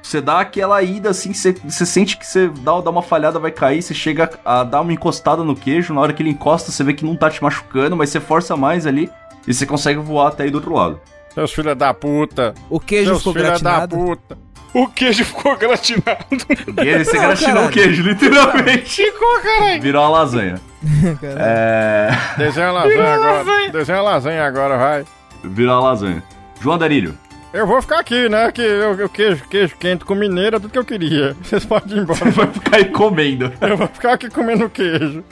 Você 0.09 0.23
dá 0.23 0.41
aquela 0.41 0.83
ida 0.83 1.11
assim, 1.11 1.35
você, 1.35 1.53
você 1.53 1.85
sente 1.85 2.17
que 2.17 2.27
você 2.27 2.49
dá, 2.49 2.81
dá 2.81 2.89
uma 2.89 3.03
falhada, 3.03 3.39
vai 3.39 3.51
cair, 3.51 3.83
você 3.83 3.93
chega 3.93 4.31
a 4.43 4.65
dar 4.65 4.81
uma 4.81 4.91
encostada 4.91 5.45
no 5.45 5.55
queijo, 5.55 5.93
na 5.93 6.01
hora 6.01 6.15
que 6.15 6.23
ele 6.23 6.31
encosta, 6.31 6.73
você 6.73 6.83
vê 6.83 6.95
que 6.95 7.05
não 7.05 7.15
tá 7.15 7.29
te 7.29 7.43
machucando, 7.43 7.95
mas 7.95 8.09
você 8.09 8.19
força 8.19 8.57
mais 8.57 8.87
ali 8.87 9.11
e 9.47 9.53
você 9.53 9.67
consegue 9.67 10.01
voar 10.01 10.29
até 10.29 10.45
aí 10.45 10.51
do 10.51 10.55
outro 10.55 10.73
lado. 10.73 10.99
Seus 11.35 11.53
filhos 11.53 11.77
da 11.77 11.93
puta. 11.93 12.55
O 12.71 12.81
queijo 12.81 13.11
Seus 13.11 13.19
ficou 13.19 13.33
filhos 13.35 13.61
da 13.61 13.71
gratinado? 13.71 13.97
puta. 13.97 14.39
O 14.73 14.89
queijo 14.89 15.25
ficou 15.27 15.57
gratinado. 15.59 16.25
E 16.83 16.89
ele, 16.89 17.05
você 17.05 17.17
Não, 17.19 17.23
gratinou 17.25 17.53
caralho. 17.55 17.69
o 17.69 17.71
queijo, 17.71 18.03
literalmente. 18.03 19.05
Ficou, 19.05 19.41
caralho. 19.43 19.83
Virou 19.83 20.03
uma 20.05 20.09
lasanha. 20.21 20.55
É. 21.39 22.09
Desenha 22.39 22.69
a 22.69 22.73
lasanha 22.73 23.15
agora. 23.15 23.71
Desenha 23.73 23.99
a 23.99 24.03
lasanha 24.03 24.47
agora, 24.47 24.79
vai. 24.79 25.05
Virou 25.45 25.75
uma 25.75 25.91
lasanha. 25.91 26.23
João 26.63 26.79
Darilho. 26.79 27.15
Eu 27.53 27.67
vou 27.67 27.81
ficar 27.81 28.01
aqui, 28.01 28.29
né? 28.29 28.53
Que 28.53 28.61
eu, 28.61 28.95
eu 28.95 29.09
queijo, 29.09 29.45
queijo 29.49 29.77
quente 29.77 30.05
com 30.05 30.15
mineiro 30.15 30.57
é 30.57 30.61
tudo 30.61 30.71
que 30.71 30.79
eu 30.79 30.85
queria. 30.85 31.35
Vocês 31.43 31.65
podem 31.65 31.99
ir 31.99 32.01
embora. 32.03 32.31
Vai 32.31 32.47
ficar 32.47 32.77
aí 32.77 32.85
comendo. 32.87 33.53
Eu 33.61 33.77
vou 33.77 33.89
ficar 33.89 34.13
aqui 34.15 34.29
comendo 34.29 34.69
queijo. 34.69 35.25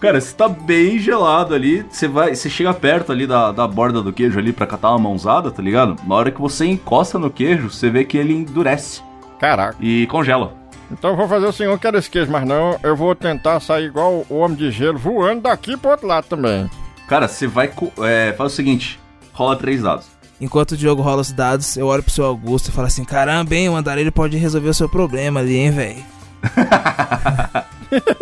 Cara, 0.00 0.20
você 0.20 0.34
tá 0.34 0.48
bem 0.48 0.98
gelado 0.98 1.54
ali. 1.54 1.84
Você 1.90 2.06
vai. 2.06 2.34
Você 2.34 2.48
chega 2.48 2.72
perto 2.72 3.12
ali 3.12 3.26
da, 3.26 3.50
da 3.52 3.66
borda 3.66 4.00
do 4.02 4.12
queijo 4.12 4.38
ali 4.38 4.52
pra 4.52 4.66
catar 4.66 4.90
uma 4.90 4.98
mãozada, 4.98 5.50
tá 5.50 5.62
ligado? 5.62 5.96
Na 6.06 6.14
hora 6.14 6.30
que 6.30 6.40
você 6.40 6.64
encosta 6.64 7.18
no 7.18 7.30
queijo, 7.30 7.70
você 7.70 7.90
vê 7.90 8.04
que 8.04 8.16
ele 8.16 8.32
endurece 8.32 9.02
Caraca. 9.38 9.76
e 9.80 10.06
congela. 10.06 10.54
Então 10.90 11.10
eu 11.10 11.16
vou 11.16 11.28
fazer 11.28 11.46
o 11.46 11.64
eu 11.64 11.70
não 11.70 11.78
quero 11.78 11.98
esse 11.98 12.08
queijo, 12.08 12.30
mas 12.30 12.46
não. 12.46 12.78
Eu 12.82 12.94
vou 12.94 13.14
tentar 13.14 13.58
sair 13.60 13.86
igual 13.86 14.24
o 14.28 14.36
homem 14.36 14.56
de 14.56 14.70
gelo, 14.70 14.96
voando 14.96 15.42
daqui 15.42 15.76
pro 15.76 15.90
outro 15.90 16.06
lado 16.06 16.26
também. 16.26 16.70
Cara, 17.08 17.26
você 17.26 17.46
vai. 17.46 17.70
É, 18.02 18.32
faz 18.32 18.52
o 18.52 18.56
seguinte: 18.56 18.98
rola 19.32 19.56
três 19.56 19.82
dados. 19.82 20.13
Enquanto 20.40 20.72
o 20.72 20.76
Diogo 20.76 21.00
rola 21.02 21.22
os 21.22 21.32
dados, 21.32 21.76
eu 21.76 21.86
olho 21.86 22.02
pro 22.02 22.12
seu 22.12 22.24
Augusto 22.24 22.68
e 22.68 22.72
falo 22.72 22.86
assim: 22.86 23.04
caramba, 23.04 23.54
hein, 23.54 23.68
o 23.68 23.76
andarilho 23.76 24.12
pode 24.12 24.36
resolver 24.36 24.68
o 24.68 24.74
seu 24.74 24.88
problema 24.88 25.40
ali, 25.40 25.56
hein, 25.56 25.70
velho. 25.70 26.04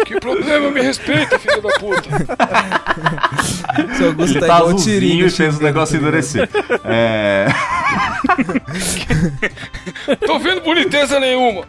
Que 0.05 0.21
problema, 0.21 0.71
me 0.71 0.83
respeita, 0.83 1.39
filho 1.39 1.63
da 1.63 1.71
puta. 1.79 2.11
Seu 3.97 4.09
Augusto 4.09 4.37
Ele 4.37 4.41
tá, 4.41 4.47
tá 4.49 4.59
igual 4.59 4.77
Tirinho. 4.77 5.27
e 5.27 5.31
fez 5.31 5.59
o 5.59 5.63
negócio 5.63 5.97
endurecer. 5.97 6.49
É. 6.85 7.47
Tô 10.27 10.39
vendo 10.39 10.61
boniteza 10.61 11.19
nenhuma. 11.19 11.65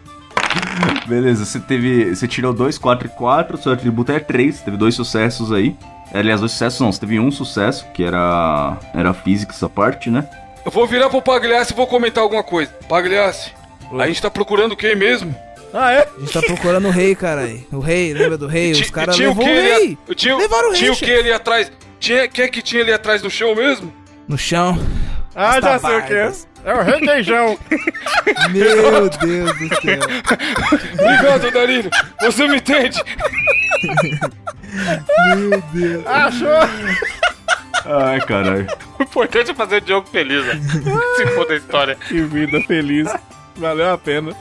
Beleza, 1.07 1.45
você 1.45 1.59
teve. 1.59 2.13
Você 2.13 2.27
tirou 2.27 2.53
2, 2.53 2.77
4 2.77 3.07
e 3.07 3.09
4, 3.09 3.57
seu 3.57 3.71
atributo 3.71 4.11
é 4.11 4.19
3, 4.19 4.61
teve 4.61 4.75
dois 4.77 4.95
sucessos 4.95 5.51
aí. 5.51 5.75
Aliás, 6.13 6.39
dois 6.39 6.51
sucessos 6.51 6.79
não, 6.79 6.91
você 6.91 6.99
teve 6.99 7.19
um 7.19 7.31
sucesso, 7.31 7.85
que 7.93 8.03
era. 8.03 8.77
Era 8.93 9.13
física 9.13 9.51
essa 9.51 9.67
parte, 9.67 10.09
né? 10.11 10.27
Eu 10.65 10.71
vou 10.71 10.85
virar 10.87 11.09
pro 11.09 11.21
Pagliassi 11.21 11.73
e 11.73 11.75
vou 11.75 11.87
comentar 11.87 12.23
alguma 12.23 12.43
coisa. 12.43 12.71
Pagliassi, 12.87 13.51
a 13.99 14.07
gente 14.07 14.21
tá 14.21 14.29
procurando 14.29 14.75
quem 14.77 14.95
mesmo? 14.95 15.35
Ah, 15.73 15.91
é? 15.91 16.07
A 16.15 16.19
gente 16.19 16.31
tá 16.31 16.41
procurando 16.41 16.87
o 16.87 16.91
rei, 16.91 17.15
caralho. 17.15 17.65
O 17.71 17.79
rei, 17.79 18.13
lembra 18.13 18.37
do 18.37 18.45
rei? 18.47 18.71
Os 18.71 18.89
caras 18.91 19.15
tinha 19.15 19.31
o 19.31 19.33
rei 19.33 19.97
a- 20.09 20.13
Tinha, 20.15 20.37
Levaram 20.37 20.69
o 20.69 20.71
rei, 20.71 20.79
tinha 20.79 20.93
o 20.93 20.95
que 20.95 21.11
ali 21.11 21.31
atrás? 21.31 21.71
Tinha, 21.99 22.27
quem 22.27 22.45
é 22.45 22.47
que 22.47 22.61
tinha 22.61 22.83
ali 22.83 22.93
atrás 22.93 23.21
do 23.21 23.29
chão 23.29 23.55
mesmo? 23.55 23.91
no 24.27 24.37
chão. 24.37 24.79
Ah, 25.35 25.59
já 25.59 25.79
sei 25.79 25.97
o 25.97 26.03
que 26.03 26.13
é. 26.13 26.31
É 26.65 26.73
o 26.73 26.81
requeijão. 26.81 27.57
Meu 28.51 29.09
Deus 29.09 29.57
do 29.57 29.67
céu. 29.81 29.99
Obrigado, 30.93 31.51
Darilho. 31.51 31.89
Você 32.21 32.47
me 32.47 32.57
entende? 32.57 32.97
Achou? 36.05 36.49
Ai, 37.85 38.21
caralho. 38.21 38.67
O 38.97 39.03
importante 39.03 39.51
é 39.51 39.53
fazer 39.53 39.77
o 39.77 39.81
Diogo 39.81 40.07
feliz, 40.09 40.45
né? 40.45 40.61
Se 41.17 41.27
for 41.35 41.45
da 41.47 41.55
história. 41.55 41.95
Que 42.07 42.21
vida 42.21 42.61
feliz. 42.61 43.13
Valeu 43.57 43.91
a 43.93 43.97
pena. 43.97 44.33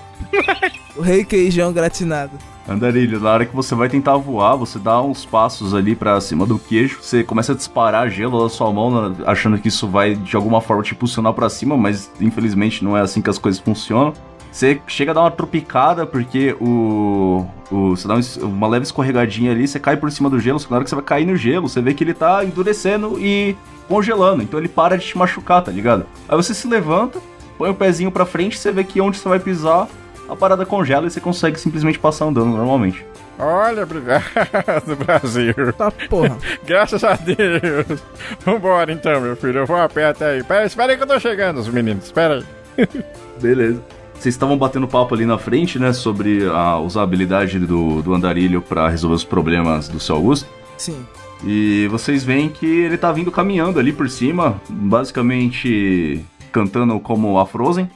O 0.97 1.03
rei 1.03 1.25
queijão 1.25 1.73
gratinado. 1.73 2.39
Andarilho, 2.69 3.19
na 3.19 3.31
hora 3.33 3.45
que 3.47 3.55
você 3.55 3.75
vai 3.75 3.89
tentar 3.89 4.17
voar, 4.17 4.55
você 4.57 4.79
dá 4.79 5.03
uns 5.03 5.25
passos 5.25 5.75
ali 5.75 5.97
pra 5.97 6.21
cima 6.21 6.47
do 6.47 6.59
queijo, 6.59 6.99
você 7.03 7.25
começa 7.25 7.53
a 7.53 7.57
disparar 7.57 8.09
gelo 8.09 8.43
da 8.43 8.49
sua 8.49 8.73
mão, 8.73 9.17
achando 9.27 9.59
que 9.59 9.67
isso 9.69 9.89
vai 9.89 10.15
de 10.15 10.37
alguma 10.37 10.61
forma 10.61 10.83
te 10.83 10.95
impulsionar 10.95 11.33
pra 11.33 11.49
cima, 11.51 11.77
mas 11.77 12.11
infelizmente 12.21 12.85
não 12.85 12.97
é 12.97 13.01
assim 13.01 13.21
que 13.21 13.29
as 13.29 13.39
coisas 13.39 13.61
funcionam. 13.61 14.13
Você 14.53 14.81
chega 14.87 15.11
a 15.11 15.15
dar 15.15 15.21
uma 15.23 15.31
tropicada 15.31 16.07
porque 16.07 16.55
o. 16.61 17.45
o 17.71 17.97
você 17.97 18.07
dá 18.07 18.15
um- 18.15 18.47
uma 18.47 18.69
leve 18.69 18.85
escorregadinha 18.85 19.51
ali, 19.51 19.67
você 19.67 19.81
cai 19.81 19.97
por 19.97 20.13
cima 20.13 20.29
do 20.31 20.39
gelo, 20.39 20.61
na 20.71 20.77
hora 20.77 20.85
que 20.85 20.91
você 20.91 20.95
vai 20.97 21.05
cair 21.05 21.27
no 21.27 21.35
gelo, 21.37 21.69
você 21.69 21.81
vê 21.81 21.95
que 21.95 22.05
ele 22.05 22.15
tá 22.15 22.45
endurecendo 22.45 23.19
e 23.19 23.57
congelando, 23.89 24.43
então 24.43 24.61
ele 24.61 24.69
para 24.69 24.97
de 24.97 25.05
te 25.07 25.19
machucar, 25.19 25.63
tá 25.63 25.73
ligado? 25.73 26.05
Aí 26.29 26.37
você 26.37 26.55
se 26.55 26.69
levanta, 26.69 27.19
põe 27.59 27.71
o 27.71 27.75
pezinho 27.75 28.11
pra 28.13 28.25
frente, 28.27 28.59
você 28.59 28.71
vê 28.71 28.85
que 28.85 29.01
onde 29.01 29.17
você 29.19 29.29
vai 29.29 29.41
pisar, 29.41 29.89
a 30.33 30.37
parada 30.37 30.67
congela 30.67 31.07
e 31.07 31.11
você 31.11 31.21
consegue 31.21 31.59
simplesmente 31.59 31.99
passar 31.99 32.27
andando 32.27 32.51
normalmente. 32.51 33.05
Olha, 33.39 33.83
obrigado, 33.83 34.25
Brasil. 35.05 35.73
Tá 35.77 35.91
porra. 35.91 36.37
Graças 36.65 37.03
a 37.03 37.15
Deus. 37.15 38.03
Vambora 38.45 38.93
então, 38.93 39.21
meu 39.21 39.37
filho. 39.37 39.61
Eu 39.61 39.67
vou 39.67 39.77
a 39.77 39.89
pé 39.89 40.07
até 40.07 40.33
aí. 40.33 40.45
Pera, 40.45 40.65
espera 40.65 40.93
aí 40.93 40.97
que 40.97 41.03
eu 41.03 41.09
tô 41.09 41.19
chegando, 41.19 41.59
os 41.59 41.69
meninos. 41.69 42.05
Espera 42.05 42.45
aí. 42.79 42.89
Beleza. 43.41 43.83
Vocês 44.15 44.35
estavam 44.35 44.57
batendo 44.57 44.87
papo 44.87 45.15
ali 45.15 45.27
na 45.27 45.37
frente, 45.37 45.81
né, 45.81 45.93
sobre 45.93 46.47
a 46.49 46.79
usabilidade 46.79 47.59
do, 47.59 48.03
do 48.03 48.15
andarilho 48.15 48.63
pra 48.63 48.89
resolver 48.89 49.17
os 49.17 49.25
problemas 49.25 49.89
do 49.89 49.99
seu 49.99 50.15
Augusto. 50.15 50.49
Sim. 50.77 51.05
E 51.45 51.89
vocês 51.89 52.23
veem 52.23 52.49
que 52.49 52.67
ele 52.67 52.97
tá 52.97 53.11
vindo 53.11 53.33
caminhando 53.33 53.81
ali 53.81 53.93
por 53.93 54.09
cima, 54.09 54.61
basicamente 54.69 56.25
cantando 56.53 57.01
como 57.01 57.37
a 57.39 57.47
Frozen. 57.47 57.91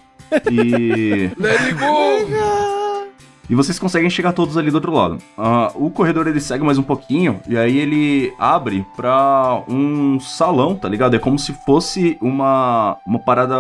E, 0.51 1.31
Let 1.39 1.61
it 1.61 1.75
go! 1.75 3.07
e 3.49 3.55
vocês 3.55 3.79
conseguem 3.79 4.11
chegar 4.11 4.33
todos 4.33 4.57
ali 4.57 4.71
do 4.71 4.75
outro 4.75 4.93
lado. 4.93 5.19
Ah, 5.39 5.71
o 5.75 5.91
corredor 5.91 6.27
ele 6.27 6.41
segue 6.41 6.65
mais 6.65 6.79
um 6.79 6.83
pouquinho 6.83 7.41
e 7.49 7.57
aí 7.57 7.79
ele 7.79 8.33
abre 8.39 8.85
pra 8.97 9.63
um 9.69 10.19
salão, 10.19 10.75
tá 10.75 10.89
ligado? 10.89 11.15
É 11.15 11.19
como 11.19 11.39
se 11.39 11.53
fosse 11.65 12.19
uma, 12.21 12.97
uma 13.07 13.19
parada 13.19 13.57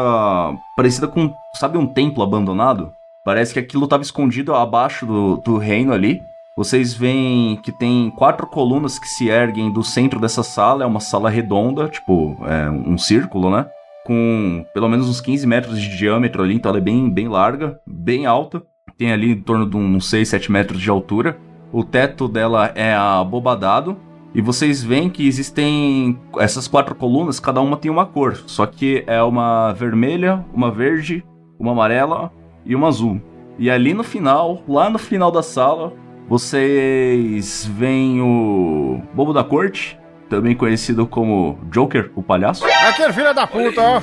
parecida 0.76 1.06
com, 1.06 1.32
sabe, 1.54 1.78
um 1.78 1.86
templo 1.86 2.22
abandonado? 2.22 2.92
Parece 3.24 3.52
que 3.52 3.58
aquilo 3.58 3.88
tava 3.88 4.02
escondido 4.02 4.54
abaixo 4.54 5.06
do, 5.06 5.36
do 5.38 5.56
reino 5.56 5.92
ali. 5.92 6.20
Vocês 6.56 6.94
veem 6.94 7.56
que 7.56 7.70
tem 7.70 8.10
quatro 8.16 8.46
colunas 8.46 8.98
que 8.98 9.06
se 9.06 9.28
erguem 9.28 9.70
do 9.70 9.82
centro 9.82 10.18
dessa 10.18 10.42
sala. 10.42 10.84
É 10.84 10.86
uma 10.86 11.00
sala 11.00 11.28
redonda, 11.28 11.88
tipo, 11.88 12.36
é 12.46 12.70
um 12.70 12.96
círculo, 12.96 13.50
né? 13.50 13.66
Com 14.06 14.64
pelo 14.72 14.88
menos 14.88 15.08
uns 15.08 15.20
15 15.20 15.44
metros 15.48 15.80
de 15.80 15.98
diâmetro 15.98 16.40
ali, 16.40 16.54
então 16.54 16.70
ela 16.70 16.78
é 16.78 16.80
bem, 16.80 17.10
bem 17.10 17.26
larga, 17.26 17.80
bem 17.84 18.24
alta. 18.24 18.62
tem 18.96 19.10
ali 19.12 19.32
em 19.32 19.40
torno 19.40 19.68
de 19.68 19.76
uns 19.76 20.08
6, 20.08 20.28
7 20.28 20.52
metros 20.52 20.80
de 20.80 20.88
altura. 20.88 21.36
O 21.72 21.82
teto 21.82 22.28
dela 22.28 22.70
é 22.76 22.94
abobadado. 22.94 23.96
E 24.32 24.40
vocês 24.40 24.80
veem 24.80 25.10
que 25.10 25.26
existem 25.26 26.16
essas 26.38 26.68
quatro 26.68 26.94
colunas, 26.94 27.40
cada 27.40 27.60
uma 27.60 27.76
tem 27.76 27.90
uma 27.90 28.06
cor. 28.06 28.36
Só 28.46 28.64
que 28.64 29.02
é 29.08 29.20
uma 29.22 29.72
vermelha, 29.72 30.44
uma 30.54 30.70
verde, 30.70 31.24
uma 31.58 31.72
amarela 31.72 32.30
e 32.64 32.76
uma 32.76 32.86
azul. 32.86 33.20
E 33.58 33.68
ali 33.68 33.92
no 33.92 34.04
final, 34.04 34.62
lá 34.68 34.88
no 34.88 34.98
final 34.98 35.32
da 35.32 35.42
sala, 35.42 35.92
vocês 36.28 37.68
veem 37.74 38.20
o 38.20 39.00
Bobo 39.14 39.32
da 39.32 39.42
Corte, 39.42 39.98
também 40.28 40.54
conhecido 40.56 41.06
como 41.06 41.58
Joker, 41.70 42.10
o 42.14 42.22
palhaço. 42.22 42.64
Aquele 42.64 43.12
filho 43.12 43.34
da 43.34 43.46
puta, 43.46 43.80
ó. 43.80 44.02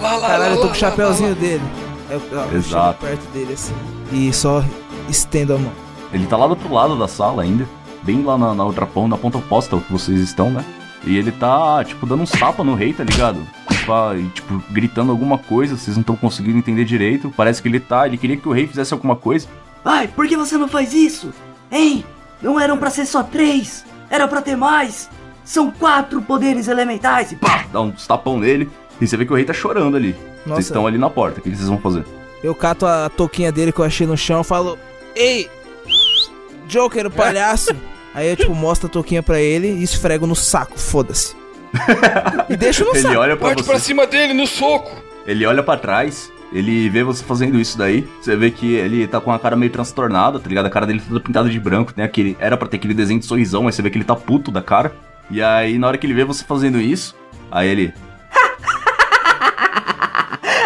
Lá, 0.00 0.16
lá, 0.16 0.28
Caralho, 0.28 0.54
eu 0.54 0.60
tô 0.60 0.66
com 0.68 0.72
o 0.72 0.76
chapéuzinho 0.76 1.34
dele. 1.34 1.62
Eu, 2.10 2.22
eu, 2.30 2.38
eu 2.38 2.56
Exato. 2.58 3.06
chego 3.06 3.16
perto 3.16 3.32
dele 3.32 3.52
assim. 3.52 3.74
E 4.12 4.32
só 4.32 4.62
estendo 5.08 5.54
a 5.54 5.58
mão. 5.58 5.72
Ele 6.12 6.26
tá 6.26 6.36
lá 6.36 6.46
do 6.46 6.50
outro 6.50 6.72
lado 6.72 6.96
da 6.98 7.08
sala 7.08 7.42
ainda. 7.42 7.66
Bem 8.02 8.22
lá 8.22 8.36
na, 8.36 8.54
na 8.54 8.64
outra 8.64 8.86
ponta, 8.86 9.08
na 9.08 9.16
ponta 9.16 9.38
oposta 9.38 9.74
ao 9.76 9.80
que 9.80 9.92
vocês 9.92 10.20
estão, 10.20 10.50
né? 10.50 10.64
E 11.04 11.16
ele 11.16 11.32
tá, 11.32 11.82
tipo, 11.84 12.06
dando 12.06 12.22
um 12.22 12.26
tapa 12.26 12.62
no 12.62 12.74
rei, 12.74 12.92
tá 12.92 13.02
ligado? 13.02 13.40
Tipo, 13.68 13.92
ah, 13.92 14.14
e, 14.16 14.28
tipo, 14.28 14.62
gritando 14.70 15.10
alguma 15.10 15.36
coisa, 15.38 15.76
vocês 15.76 15.96
não 15.96 16.02
estão 16.02 16.14
conseguindo 16.16 16.58
entender 16.58 16.84
direito. 16.84 17.32
Parece 17.36 17.60
que 17.60 17.68
ele 17.68 17.80
tá. 17.80 18.06
Ele 18.06 18.16
queria 18.16 18.36
que 18.36 18.48
o 18.48 18.52
rei 18.52 18.66
fizesse 18.66 18.92
alguma 18.92 19.16
coisa. 19.16 19.48
Ai, 19.84 20.06
por 20.06 20.28
que 20.28 20.36
você 20.36 20.56
não 20.56 20.68
faz 20.68 20.92
isso? 20.92 21.32
Hein? 21.70 22.04
Não 22.40 22.58
eram 22.58 22.76
pra 22.76 22.90
ser 22.90 23.06
só 23.06 23.22
três, 23.22 23.84
era 24.10 24.28
pra 24.28 24.42
ter 24.42 24.56
mais. 24.56 25.08
São 25.44 25.70
quatro 25.70 26.20
poderes 26.22 26.68
elementais 26.68 27.32
e 27.32 27.36
pá! 27.36 27.64
Dá 27.72 27.80
um 27.80 27.90
tapão 27.90 28.38
nele. 28.38 28.70
E 29.00 29.06
você 29.06 29.16
vê 29.16 29.24
que 29.26 29.32
o 29.32 29.36
rei 29.36 29.44
tá 29.44 29.52
chorando 29.52 29.96
ali. 29.96 30.12
Vocês 30.12 30.46
Nossa. 30.46 30.60
estão 30.60 30.86
ali 30.86 30.98
na 30.98 31.10
porta. 31.10 31.40
O 31.40 31.42
que 31.42 31.50
vocês 31.50 31.68
vão 31.68 31.78
fazer? 31.78 32.04
Eu 32.42 32.54
cato 32.54 32.86
a 32.86 33.08
touquinha 33.08 33.50
dele 33.50 33.72
que 33.72 33.78
eu 33.80 33.84
achei 33.84 34.06
no 34.06 34.16
chão 34.16 34.40
e 34.40 34.44
falo: 34.44 34.78
Ei, 35.16 35.48
Joker, 36.68 37.06
o 37.06 37.10
palhaço. 37.10 37.74
Aí 38.14 38.28
eu, 38.28 38.36
tipo, 38.36 38.54
mostro 38.54 38.88
a 38.88 38.90
touquinha 38.90 39.22
pra 39.22 39.40
ele 39.40 39.68
e 39.68 39.82
esfrego 39.82 40.26
no 40.26 40.36
saco, 40.36 40.78
foda-se. 40.78 41.34
e 42.50 42.56
deixo 42.56 42.84
no 42.84 42.90
Ele 42.94 43.00
saco. 43.00 43.16
olha 43.18 43.36
pra 43.36 43.48
Parte 43.48 43.62
você. 43.62 43.70
pra 43.70 43.78
cima 43.80 44.06
dele 44.06 44.34
no 44.34 44.46
soco. 44.46 44.90
Ele 45.26 45.46
olha 45.46 45.62
pra 45.62 45.78
trás, 45.78 46.30
ele 46.52 46.90
vê 46.90 47.02
você 47.02 47.24
fazendo 47.24 47.58
isso 47.58 47.78
daí. 47.78 48.06
Você 48.20 48.36
vê 48.36 48.50
que 48.50 48.74
ele 48.74 49.06
tá 49.06 49.18
com 49.20 49.32
a 49.32 49.38
cara 49.38 49.56
meio 49.56 49.72
transtornada, 49.72 50.38
tá 50.38 50.46
ligado? 50.46 50.66
A 50.66 50.70
cara 50.70 50.84
dele 50.86 51.00
toda 51.06 51.20
pintada 51.20 51.48
de 51.48 51.58
branco, 51.58 51.92
né? 51.96 52.04
Aquele, 52.04 52.36
era 52.38 52.54
pra 52.56 52.68
ter 52.68 52.76
aquele 52.76 52.92
desenho 52.92 53.18
de 53.20 53.24
sorrisão, 53.26 53.62
mas 53.62 53.74
você 53.74 53.80
vê 53.82 53.88
que 53.88 53.96
ele 53.96 54.04
tá 54.04 54.14
puto 54.14 54.50
da 54.50 54.60
cara. 54.60 54.92
E 55.30 55.42
aí, 55.42 55.78
na 55.78 55.86
hora 55.86 55.98
que 55.98 56.06
ele 56.06 56.14
vê 56.14 56.24
você 56.24 56.44
fazendo 56.44 56.80
isso, 56.80 57.14
aí 57.50 57.68
ele. 57.68 57.94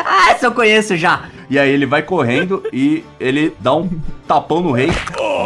Ah, 0.08 0.30
essa 0.30 0.46
eu 0.46 0.52
conheço 0.52 0.96
já! 0.96 1.24
E 1.48 1.58
aí 1.58 1.70
ele 1.70 1.86
vai 1.86 2.02
correndo 2.02 2.62
e 2.72 3.04
ele 3.20 3.54
dá 3.60 3.74
um 3.74 3.88
tapão 4.26 4.60
no 4.60 4.72
rei, 4.72 4.90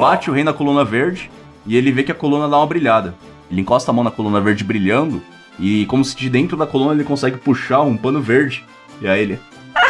bate 0.00 0.30
o 0.30 0.32
rei 0.32 0.42
na 0.42 0.52
coluna 0.52 0.84
verde 0.84 1.30
e 1.66 1.76
ele 1.76 1.92
vê 1.92 2.02
que 2.02 2.12
a 2.12 2.14
coluna 2.14 2.48
dá 2.48 2.56
uma 2.56 2.66
brilhada. 2.66 3.14
Ele 3.50 3.60
encosta 3.60 3.90
a 3.90 3.94
mão 3.94 4.02
na 4.02 4.10
coluna 4.10 4.40
verde 4.40 4.64
brilhando 4.64 5.20
e 5.58 5.84
como 5.86 6.04
se 6.04 6.16
de 6.16 6.30
dentro 6.30 6.56
da 6.56 6.66
coluna 6.66 6.94
ele 6.94 7.04
consegue 7.04 7.36
puxar 7.36 7.82
um 7.82 7.96
pano 7.96 8.20
verde. 8.20 8.64
E 9.00 9.08
aí 9.08 9.22
ele. 9.22 9.40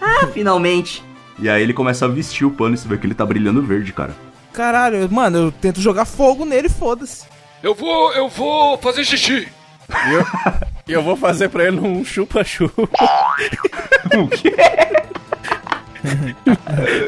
Ah, 0.00 0.26
finalmente! 0.28 1.04
E 1.38 1.48
aí 1.48 1.62
ele 1.62 1.74
começa 1.74 2.06
a 2.06 2.08
vestir 2.08 2.46
o 2.46 2.50
pano 2.50 2.74
e 2.74 2.78
você 2.78 2.88
vê 2.88 2.96
que 2.96 3.06
ele 3.06 3.14
tá 3.14 3.26
brilhando 3.26 3.60
verde, 3.62 3.92
cara. 3.92 4.16
Caralho, 4.56 5.06
mano, 5.12 5.36
eu 5.36 5.52
tento 5.52 5.82
jogar 5.82 6.06
fogo 6.06 6.46
nele, 6.46 6.70
foda-se. 6.70 7.26
Eu 7.62 7.74
vou, 7.74 8.10
eu 8.14 8.26
vou 8.26 8.78
fazer 8.78 9.04
xixi. 9.04 9.46
E 10.88 10.92
eu 10.92 11.02
vou 11.04 11.14
fazer 11.14 11.50
pra 11.50 11.64
ele 11.66 11.78
um 11.78 12.02
chupa-chupa. 12.02 12.88
o 14.16 14.28
quê? 14.28 14.54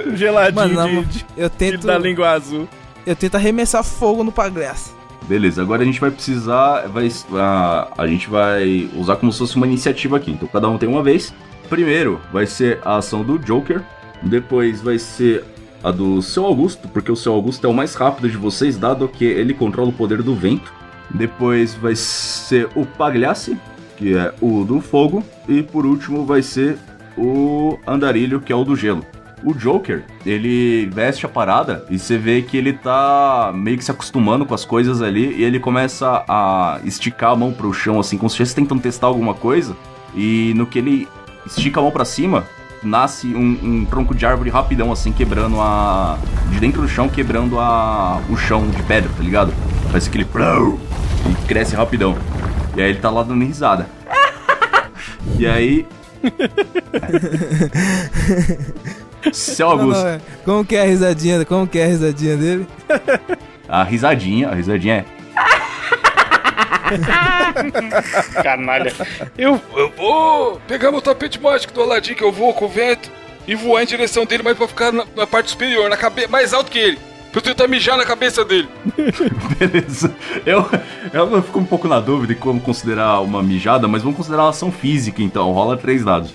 Um 0.06 0.14
geladinho 0.14 0.74
Mano, 0.74 0.74
na 0.74 1.00
de, 1.00 1.06
de, 1.06 1.26
eu 1.38 1.48
de- 1.48 1.56
tento. 1.56 1.86
da 1.86 1.96
língua 1.96 2.32
azul. 2.32 2.68
Eu 3.06 3.16
tento 3.16 3.36
arremessar 3.36 3.82
fogo 3.82 4.22
no 4.22 4.30
palhaço. 4.30 4.94
Beleza, 5.22 5.62
agora 5.62 5.80
a 5.82 5.84
gente 5.86 6.00
vai 6.00 6.10
precisar. 6.10 6.86
Vai, 6.88 7.08
a, 7.34 7.88
a 7.96 8.06
gente 8.06 8.28
vai 8.28 8.90
usar 8.94 9.16
como 9.16 9.32
se 9.32 9.38
fosse 9.38 9.56
uma 9.56 9.66
iniciativa 9.66 10.18
aqui. 10.18 10.32
Então 10.32 10.46
cada 10.52 10.68
um 10.68 10.76
tem 10.76 10.86
uma 10.86 11.02
vez. 11.02 11.32
Primeiro 11.70 12.20
vai 12.30 12.46
ser 12.46 12.78
a 12.84 12.96
ação 12.96 13.22
do 13.22 13.38
Joker. 13.38 13.82
Depois 14.22 14.82
vai 14.82 14.98
ser 14.98 15.44
a 15.82 15.90
do 15.90 16.20
seu 16.22 16.44
Augusto, 16.44 16.88
porque 16.88 17.10
o 17.10 17.16
seu 17.16 17.32
Augusto 17.32 17.66
é 17.66 17.70
o 17.70 17.74
mais 17.74 17.94
rápido 17.94 18.28
de 18.28 18.36
vocês, 18.36 18.76
dado 18.76 19.08
que 19.08 19.24
ele 19.24 19.54
controla 19.54 19.90
o 19.90 19.92
poder 19.92 20.22
do 20.22 20.34
vento. 20.34 20.72
Depois 21.10 21.74
vai 21.74 21.94
ser 21.94 22.68
o 22.74 22.84
Pagliassi, 22.84 23.58
que 23.96 24.16
é 24.16 24.32
o 24.40 24.64
do 24.64 24.80
fogo. 24.80 25.24
E 25.48 25.62
por 25.62 25.86
último 25.86 26.24
vai 26.24 26.42
ser 26.42 26.78
o 27.16 27.78
Andarilho, 27.86 28.40
que 28.40 28.52
é 28.52 28.56
o 28.56 28.64
do 28.64 28.76
gelo. 28.76 29.04
O 29.44 29.54
Joker, 29.54 30.04
ele 30.26 30.86
veste 30.86 31.24
a 31.24 31.28
parada 31.28 31.84
e 31.88 31.96
você 31.96 32.18
vê 32.18 32.42
que 32.42 32.56
ele 32.56 32.72
tá 32.72 33.52
meio 33.54 33.78
que 33.78 33.84
se 33.84 33.90
acostumando 33.90 34.44
com 34.44 34.52
as 34.52 34.64
coisas 34.64 35.00
ali 35.00 35.32
e 35.32 35.44
ele 35.44 35.60
começa 35.60 36.24
a 36.28 36.80
esticar 36.84 37.30
a 37.30 37.36
mão 37.36 37.52
pro 37.52 37.72
chão, 37.72 38.00
assim, 38.00 38.18
como 38.18 38.28
se 38.28 38.34
estivesse 38.34 38.56
tentando 38.56 38.82
testar 38.82 39.06
alguma 39.06 39.34
coisa. 39.34 39.76
E 40.14 40.52
no 40.56 40.66
que 40.66 40.80
ele 40.80 41.08
estica 41.46 41.78
a 41.78 41.82
mão 41.82 41.92
pra 41.92 42.04
cima, 42.04 42.44
nasce 42.82 43.34
um, 43.34 43.58
um 43.62 43.84
tronco 43.84 44.14
de 44.14 44.24
árvore 44.24 44.50
rapidão, 44.50 44.92
assim, 44.92 45.12
quebrando 45.12 45.60
a. 45.60 46.18
de 46.50 46.60
dentro 46.60 46.82
do 46.82 46.88
chão, 46.88 47.08
quebrando 47.08 47.58
a. 47.58 48.20
o 48.28 48.36
chão 48.36 48.68
de 48.68 48.82
pedra, 48.82 49.10
tá 49.16 49.22
ligado? 49.22 49.52
Parece 49.86 50.08
aquele. 50.08 50.24
E 50.24 51.46
cresce 51.46 51.74
rapidão. 51.74 52.16
E 52.76 52.82
aí 52.82 52.90
ele 52.90 52.98
tá 52.98 53.10
lá 53.10 53.22
dando 53.22 53.44
risada. 53.44 53.86
E 55.38 55.46
aí. 55.46 55.86
Não, 59.58 59.68
Augusto. 59.68 60.00
não, 60.00 60.08
é. 60.08 60.20
Como 60.44 60.64
que 60.64 60.76
é 60.76 60.82
a 60.82 60.84
risadinha? 60.84 61.44
Como 61.44 61.66
que 61.66 61.78
é 61.78 61.84
a 61.84 61.88
risadinha 61.88 62.36
dele? 62.36 62.66
A 63.68 63.82
risadinha, 63.82 64.48
a 64.48 64.54
risadinha 64.54 64.94
é. 64.94 65.04
Canalha. 68.42 68.92
Eu, 69.36 69.60
eu 69.76 69.90
vou 69.96 70.60
pegar 70.66 70.90
meu 70.90 71.00
tapete 71.00 71.40
mágico 71.40 71.72
do 71.72 71.82
Aladdin 71.82 72.14
que 72.14 72.22
eu 72.24 72.32
vou 72.32 72.52
com 72.54 72.64
o 72.66 72.68
vento 72.68 73.10
e 73.46 73.54
voar 73.54 73.82
em 73.82 73.86
direção 73.86 74.24
dele, 74.26 74.42
mas 74.42 74.56
pra 74.56 74.68
ficar 74.68 74.92
na, 74.92 75.04
na 75.16 75.26
parte 75.26 75.50
superior, 75.50 75.88
na 75.88 75.96
cabeça, 75.96 76.28
mais 76.28 76.52
alto 76.52 76.70
que 76.70 76.78
ele. 76.78 76.98
Pra 77.30 77.38
eu 77.38 77.42
tentar 77.42 77.68
mijar 77.68 77.96
na 77.96 78.04
cabeça 78.06 78.44
dele. 78.44 78.68
Beleza. 79.58 80.14
Eu, 80.46 80.68
eu 81.12 81.42
fico 81.42 81.58
um 81.58 81.64
pouco 81.64 81.86
na 81.86 82.00
dúvida 82.00 82.34
de 82.34 82.40
como 82.40 82.60
considerar 82.60 83.20
uma 83.20 83.42
mijada, 83.42 83.86
mas 83.86 84.02
vamos 84.02 84.16
considerar 84.16 84.44
uma 84.44 84.50
ação 84.50 84.72
física 84.72 85.22
então. 85.22 85.52
Rola 85.52 85.76
três 85.76 86.04
dados. 86.04 86.32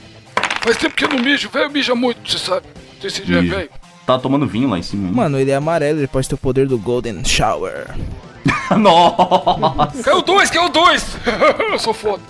Faz 0.62 0.78
tempo 0.78 0.96
que 0.96 1.04
eu 1.04 1.10
não 1.10 1.20
mijo, 1.20 1.50
velho 1.50 1.70
mija 1.72 1.94
muito, 1.96 2.30
você 2.32 2.38
sabe. 2.38 2.66
Não 2.94 3.02
sei 3.02 3.10
se 3.10 3.26
já 3.26 3.40
é 3.40 3.42
velho. 3.42 3.70
Tá 4.06 4.20
tomando 4.20 4.46
vinho 4.46 4.70
lá 4.70 4.78
em 4.78 4.84
cima. 4.84 5.08
hein? 5.08 5.14
Mano, 5.14 5.40
ele 5.40 5.52
é 5.52 5.56
amarelo, 5.56 6.00
ele 6.00 6.08
pode 6.08 6.28
ter 6.30 6.36
o 6.36 6.38
poder 6.38 6.68
do 6.68 6.78
Golden 6.78 7.24
Shower. 7.26 7.88
Nossa! 8.78 10.04
Caiu 10.04 10.22
dois, 10.22 10.50
caiu 10.50 10.70
dois! 10.70 11.18
eu 11.72 11.80
sou 11.80 11.94
foda. 11.94 12.22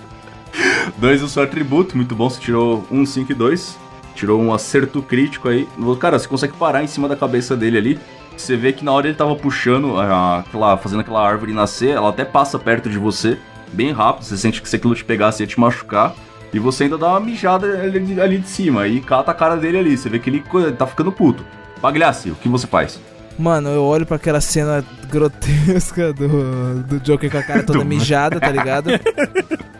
Dois 0.96 1.22
o 1.22 1.28
seu 1.28 1.42
atributo, 1.42 1.96
muito 1.96 2.14
bom. 2.14 2.28
Você 2.28 2.40
tirou 2.40 2.84
um, 2.90 3.04
cinco 3.04 3.32
e 3.32 3.34
dois. 3.34 3.76
Tirou 4.14 4.40
um 4.40 4.54
acerto 4.54 5.02
crítico 5.02 5.48
aí. 5.48 5.68
Cara, 5.98 6.18
você 6.18 6.28
consegue 6.28 6.52
parar 6.54 6.82
em 6.82 6.86
cima 6.86 7.08
da 7.08 7.16
cabeça 7.16 7.56
dele 7.56 7.78
ali. 7.78 8.00
Você 8.36 8.56
vê 8.56 8.72
que 8.72 8.84
na 8.84 8.92
hora 8.92 9.08
ele 9.08 9.16
tava 9.16 9.34
puxando, 9.36 9.98
ah, 9.98 10.40
aquela, 10.40 10.76
fazendo 10.76 11.00
aquela 11.00 11.26
árvore 11.26 11.52
nascer, 11.52 11.90
ela 11.90 12.08
até 12.08 12.24
passa 12.24 12.58
perto 12.58 12.88
de 12.88 12.98
você, 12.98 13.38
bem 13.72 13.92
rápido. 13.92 14.24
Você 14.24 14.36
sente 14.36 14.62
que 14.62 14.68
se 14.68 14.76
aquilo 14.76 14.94
te 14.94 15.04
pegasse 15.04 15.42
ia 15.42 15.46
te 15.46 15.58
machucar. 15.58 16.14
E 16.52 16.58
você 16.58 16.84
ainda 16.84 16.96
dá 16.96 17.08
uma 17.08 17.20
mijada 17.20 17.66
ali, 17.66 18.20
ali 18.20 18.38
de 18.38 18.48
cima. 18.48 18.86
E 18.86 19.00
cata 19.00 19.32
a 19.32 19.34
cara 19.34 19.56
dele 19.56 19.78
ali. 19.78 19.96
Você 19.96 20.08
vê 20.08 20.20
que 20.20 20.30
ele 20.30 20.44
tá 20.78 20.86
ficando 20.86 21.10
puto. 21.10 21.44
Pagliassi, 21.80 22.30
o 22.30 22.36
que 22.36 22.48
você 22.48 22.66
faz? 22.66 23.00
Mano, 23.38 23.68
eu 23.68 23.82
olho 23.82 24.06
pra 24.06 24.16
aquela 24.16 24.40
cena 24.40 24.84
grotesca 25.10 26.12
do, 26.12 26.82
do 26.82 27.00
Joker 27.00 27.30
com 27.30 27.38
a 27.38 27.42
cara 27.42 27.62
toda 27.62 27.84
mijada, 27.84 28.38
tá 28.38 28.50
ligado? 28.50 28.90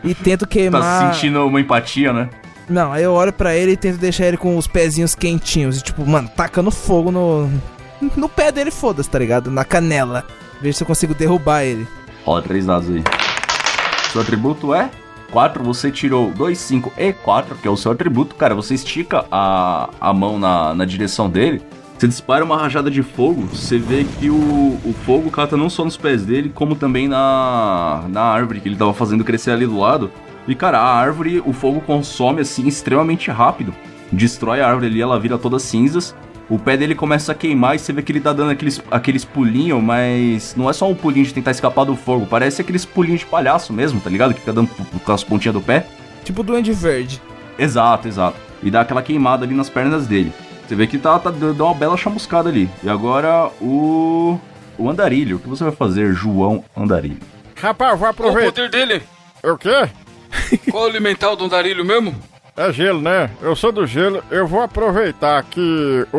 E 0.03 0.15
tento 0.15 0.47
queimar. 0.47 0.83
Tá 0.83 1.13
sentindo 1.13 1.47
uma 1.47 1.61
empatia, 1.61 2.13
né? 2.13 2.29
Não, 2.69 2.93
aí 2.93 3.03
eu 3.03 3.13
olho 3.13 3.33
pra 3.33 3.55
ele 3.55 3.73
e 3.73 3.77
tento 3.77 3.99
deixar 3.99 4.27
ele 4.27 4.37
com 4.37 4.57
os 4.57 4.67
pezinhos 4.67 5.15
quentinhos. 5.15 5.79
E 5.79 5.83
tipo, 5.83 6.05
mano, 6.07 6.29
tacando 6.35 6.71
fogo 6.71 7.11
no. 7.11 7.51
No 8.17 8.29
pé 8.29 8.53
dele, 8.53 8.71
foda-se, 8.71 9.09
tá 9.09 9.19
ligado? 9.19 9.51
Na 9.51 9.65
canela. 9.65 10.27
Veja 10.61 10.79
se 10.79 10.83
eu 10.83 10.87
consigo 10.87 11.15
derrubar 11.15 11.63
ele. 11.63 11.87
Rola 12.25 12.43
três 12.43 12.67
dados 12.67 12.91
aí. 12.91 13.03
Seu 14.13 14.21
atributo 14.21 14.75
é 14.75 14.91
4, 15.31 15.65
você 15.65 15.91
tirou 15.91 16.31
2, 16.31 16.57
5 16.57 16.93
e 16.97 17.13
4, 17.13 17.57
que 17.57 17.67
é 17.67 17.71
o 17.71 17.77
seu 17.77 17.91
atributo. 17.93 18.35
Cara, 18.35 18.55
você 18.55 18.75
estica 18.75 19.25
a, 19.31 19.91
a 20.01 20.13
mão 20.13 20.39
na, 20.39 20.75
na 20.75 20.85
direção 20.85 21.29
dele, 21.29 21.63
você 21.97 22.09
dispara 22.09 22.45
uma 22.45 22.57
rajada 22.57 22.91
de 22.91 23.03
fogo, 23.03 23.43
você 23.43 23.79
vê 23.79 24.05
que 24.05 24.29
o, 24.29 24.35
o 24.85 24.95
fogo 25.05 25.31
cata 25.31 25.57
não 25.57 25.71
só 25.71 25.85
nos 25.85 25.97
pés 25.97 26.25
dele, 26.25 26.51
como 26.55 26.75
também 26.75 27.09
na, 27.09 28.05
na 28.09 28.23
árvore 28.23 28.61
que 28.61 28.69
ele 28.69 28.77
tava 28.77 28.93
fazendo 28.93 29.25
crescer 29.25 29.53
ali 29.53 29.67
do 29.67 29.79
lado. 29.79 30.11
E 30.47 30.55
cara, 30.55 30.79
a 30.79 30.95
árvore, 30.95 31.43
o 31.45 31.53
fogo 31.53 31.81
consome 31.81 32.41
assim 32.41 32.67
extremamente 32.67 33.31
rápido. 33.31 33.73
Destrói 34.13 34.61
a 34.61 34.69
árvore 34.69 34.87
ali, 34.87 35.01
ela 35.01 35.19
vira 35.19 35.39
toda 35.39 35.59
cinzas. 35.59 36.15
O 36.49 36.59
pé 36.59 36.77
dele 36.77 36.95
começa 36.95 37.33
a 37.33 37.35
queimar 37.35 37.75
e 37.75 37.79
você 37.79 37.93
vê 37.93 38.03
que 38.03 38.13
ele 38.13 38.21
tá 38.21 38.33
dando 38.33 38.51
aqueles, 38.51 38.83
aqueles 38.91 39.25
pulinhos, 39.25 39.83
mas 39.83 40.55
não 40.55 40.69
é 40.69 40.75
só 40.75 40.91
um 40.91 40.95
pulinho 40.95 41.25
de 41.25 41.33
tentar 41.33 41.53
escapar 41.53 41.85
do 41.85 41.97
fogo, 41.97 42.27
parece 42.27 42.61
aqueles 42.61 42.85
pulinhos 42.85 43.21
de 43.21 43.27
palhaço 43.27 43.73
mesmo, 43.73 43.99
tá 43.99 44.11
ligado? 44.11 44.35
Que 44.35 44.41
fica 44.41 44.53
dando 44.53 44.69
com 44.69 45.13
as 45.13 45.25
pontinhas 45.25 45.55
do 45.55 45.63
pé. 45.63 45.87
Tipo 46.23 46.43
Duende 46.43 46.73
Verde. 46.73 47.23
Exato, 47.59 48.09
exato. 48.09 48.37
E 48.63 48.71
dá 48.71 48.83
aquela 48.83 49.03
queimada 49.03 49.45
ali 49.45 49.55
nas 49.55 49.71
pernas 49.71 50.07
dele. 50.07 50.33
Você 50.67 50.75
vê 50.75 50.87
que 50.87 50.99
tá, 50.99 51.19
tá 51.19 51.31
dando 51.31 51.65
uma 51.65 51.75
bela 51.75 51.97
chamuscada 51.97 52.49
ali. 52.49 52.69
E 52.83 52.89
agora 52.89 53.51
o. 53.61 54.39
O 54.77 54.91
andarilho. 54.91 55.37
O 55.37 55.39
que 55.39 55.49
você 55.49 55.63
vai 55.63 55.73
fazer, 55.73 56.13
João 56.13 56.65
Andarilho? 56.77 57.19
Rapaz, 57.55 57.93
eu 57.93 57.99
vou 57.99 58.13
Qual 58.13 58.29
o 58.29 58.31
aproveitar. 58.33 58.53
poder 58.53 58.71
dele? 58.71 59.03
O 59.43 59.57
quê? 59.57 59.89
Qual 60.71 60.85
o 60.85 60.89
elemental 60.89 61.37
do 61.37 61.45
andarilho 61.45 61.85
mesmo? 61.85 62.15
É 62.57 62.73
gelo, 62.73 63.01
né? 63.01 63.31
Eu 63.41 63.55
sou 63.55 63.71
do 63.71 63.87
gelo. 63.87 64.23
Eu 64.31 64.47
vou 64.47 64.63
aproveitar 64.63 65.43
que 65.45 66.07
o, 66.13 66.17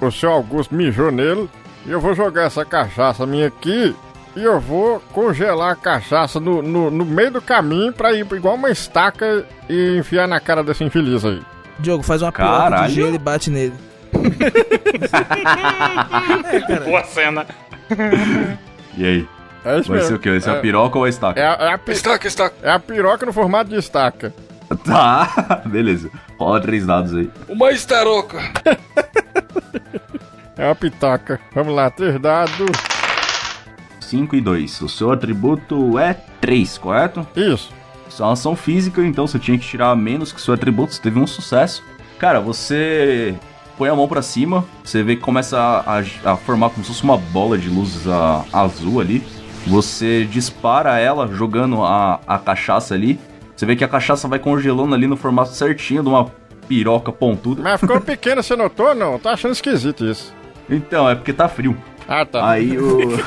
o, 0.00 0.06
o 0.06 0.10
seu 0.10 0.30
Augusto 0.32 0.74
mijou 0.74 1.10
nele. 1.10 1.48
E 1.86 1.90
eu 1.90 2.00
vou 2.00 2.14
jogar 2.14 2.42
essa 2.44 2.64
cachaça 2.64 3.24
minha 3.26 3.46
aqui. 3.46 3.94
E 4.36 4.42
eu 4.44 4.60
vou 4.60 5.00
congelar 5.12 5.72
a 5.72 5.76
cachaça 5.76 6.38
no, 6.38 6.62
no, 6.62 6.90
no 6.90 7.04
meio 7.04 7.32
do 7.32 7.42
caminho 7.42 7.92
pra 7.92 8.12
ir 8.12 8.26
igual 8.32 8.54
uma 8.54 8.70
estaca 8.70 9.44
e 9.68 9.96
enfiar 9.98 10.28
na 10.28 10.38
cara 10.38 10.62
desse 10.62 10.84
infeliz 10.84 11.24
aí. 11.24 11.40
Diogo, 11.80 12.02
faz 12.02 12.22
uma 12.22 12.32
piroca 12.32 12.58
Caralho. 12.58 12.88
de 12.88 12.94
gelo 12.94 13.14
e 13.14 13.18
bate 13.18 13.50
nele. 13.50 13.74
é, 16.52 16.60
cara. 16.60 16.80
Boa 16.84 17.04
cena. 17.04 17.46
E 18.96 19.04
aí? 19.04 19.28
É 19.64 19.78
isso 19.78 19.90
Vai 19.90 20.00
ser 20.00 20.14
o 20.14 20.18
quê? 20.18 20.30
Vai 20.30 20.40
ser 20.40 20.50
a 20.50 20.54
É- 20.54 20.60
piroca 20.60 20.98
ou 20.98 21.04
a 21.04 21.08
estaca? 21.08 21.38
É, 21.38 21.44
a, 21.46 21.70
é, 21.70 21.74
a, 21.74 21.78
pi- 21.78 21.92
Estaca, 21.92 22.26
estaca. 22.26 22.54
é 22.62 22.70
a 22.70 22.78
piroca 22.78 23.26
no 23.26 23.32
formato 23.32 23.70
de 23.70 23.76
estaca. 23.76 24.32
Tá, 24.84 25.62
beleza. 25.66 26.08
Rola 26.38 26.60
três 26.60 26.86
dados 26.86 27.12
aí. 27.14 27.28
Uma 27.48 27.72
estaroca. 27.72 28.38
É 30.56 30.64
uma 30.66 30.74
pitaca. 30.76 31.40
Vamos 31.52 31.74
lá, 31.74 31.90
três 31.90 32.20
dados. 32.20 32.70
5 34.00 34.36
e 34.36 34.40
2. 34.40 34.80
O 34.82 34.88
seu 34.88 35.10
atributo 35.10 35.98
é 35.98 36.14
3, 36.40 36.78
correto? 36.78 37.26
Isso. 37.34 37.72
Isso 38.10 38.22
é 38.22 38.26
uma 38.26 38.32
ação 38.32 38.54
física, 38.56 39.00
então 39.04 39.26
você 39.26 39.38
tinha 39.38 39.56
que 39.56 39.64
tirar 39.66 39.94
menos 39.96 40.32
que 40.32 40.40
seu 40.40 40.52
atributo, 40.52 40.92
você 40.94 41.00
teve 41.00 41.18
um 41.18 41.26
sucesso. 41.26 41.82
Cara, 42.18 42.40
você 42.40 43.34
põe 43.78 43.88
a 43.88 43.94
mão 43.94 44.06
pra 44.08 44.20
cima, 44.20 44.64
você 44.84 45.02
vê 45.02 45.16
que 45.16 45.22
começa 45.22 45.58
a, 45.58 45.98
a- 46.00 46.32
a 46.32 46.36
formar 46.36 46.70
como 46.70 46.84
se 46.84 46.90
fosse 46.92 47.02
uma 47.04 47.16
bola 47.16 47.56
de 47.56 47.68
luz 47.70 48.06
a- 48.08 48.44
azul 48.52 49.00
ali. 49.00 49.22
Você 49.66 50.24
dispara 50.24 50.98
ela 50.98 51.26
jogando 51.28 51.82
a, 51.84 52.20
a 52.26 52.38
cachaça 52.38 52.94
ali. 52.94 53.18
Você 53.54 53.64
vê 53.66 53.76
que 53.76 53.84
a 53.84 53.88
cachaça 53.88 54.26
vai 54.26 54.38
congelando 54.38 54.94
ali 54.94 55.06
no 55.06 55.16
formato 55.16 55.50
certinho 55.54 56.02
de 56.02 56.08
uma 56.08 56.26
piroca 56.66 57.12
pontuda. 57.12 57.62
Mas 57.62 57.78
ficou 57.80 58.00
pequena, 58.00 58.42
você 58.42 58.56
notou? 58.56 58.94
Não, 58.94 59.18
tá 59.18 59.32
achando 59.32 59.52
esquisito 59.52 60.04
isso. 60.04 60.32
Então, 60.68 61.08
é 61.08 61.14
porque 61.14 61.32
tá 61.32 61.48
frio. 61.48 61.76
Ah, 62.08 62.24
tá. 62.24 62.48
Aí 62.48 62.76
o. 62.78 63.00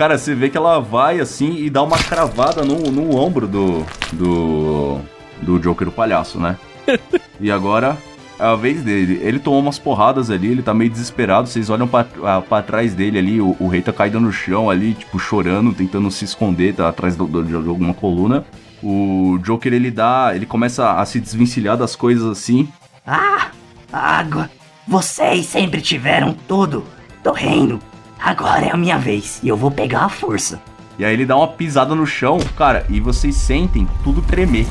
Cara, 0.00 0.16
você 0.16 0.34
vê 0.34 0.48
que 0.48 0.56
ela 0.56 0.80
vai 0.80 1.20
assim 1.20 1.56
e 1.56 1.68
dá 1.68 1.82
uma 1.82 1.98
cravada 1.98 2.64
no, 2.64 2.90
no 2.90 3.14
ombro 3.14 3.46
do. 3.46 3.84
do. 4.14 4.98
do 5.42 5.58
Joker 5.58 5.88
o 5.88 5.92
palhaço, 5.92 6.40
né? 6.40 6.56
E 7.38 7.50
agora 7.50 7.98
é 8.38 8.44
a 8.44 8.54
vez 8.54 8.82
dele. 8.82 9.20
Ele 9.22 9.38
tomou 9.38 9.60
umas 9.60 9.78
porradas 9.78 10.30
ali, 10.30 10.48
ele 10.48 10.62
tá 10.62 10.72
meio 10.72 10.90
desesperado. 10.90 11.48
Vocês 11.48 11.68
olham 11.68 11.86
pra, 11.86 12.04
pra 12.40 12.62
trás 12.62 12.94
dele 12.94 13.18
ali, 13.18 13.40
o, 13.42 13.54
o 13.60 13.68
rei 13.68 13.82
tá 13.82 13.92
caído 13.92 14.18
no 14.18 14.32
chão 14.32 14.70
ali, 14.70 14.94
tipo, 14.94 15.18
chorando, 15.18 15.74
tentando 15.74 16.10
se 16.10 16.24
esconder, 16.24 16.74
tá 16.74 16.88
atrás 16.88 17.14
do- 17.14 17.26
do- 17.26 17.44
de 17.44 17.54
alguma 17.54 17.92
coluna. 17.92 18.44
O 18.82 19.38
Joker 19.42 19.70
ele 19.74 19.90
dá. 19.90 20.32
ele 20.34 20.46
começa 20.46 20.92
a 20.92 21.04
se 21.04 21.20
desvencilhar 21.20 21.76
das 21.76 21.94
coisas 21.94 22.24
assim. 22.26 22.66
Ah, 23.06 23.48
água. 23.92 24.48
Vocês 24.88 25.44
sempre 25.44 25.82
tiveram 25.82 26.34
tudo 26.48 26.86
do 27.22 27.32
reino. 27.32 27.78
Agora 28.22 28.66
é 28.66 28.70
a 28.70 28.76
minha 28.76 28.98
vez 28.98 29.40
e 29.42 29.48
eu 29.48 29.56
vou 29.56 29.70
pegar 29.70 30.04
a 30.04 30.08
força. 30.08 30.60
E 30.98 31.04
aí 31.04 31.12
ele 31.14 31.24
dá 31.24 31.36
uma 31.36 31.48
pisada 31.48 31.94
no 31.94 32.06
chão, 32.06 32.38
cara, 32.56 32.84
e 32.90 33.00
vocês 33.00 33.34
sentem 33.36 33.88
tudo 34.04 34.20
tremer. 34.20 34.66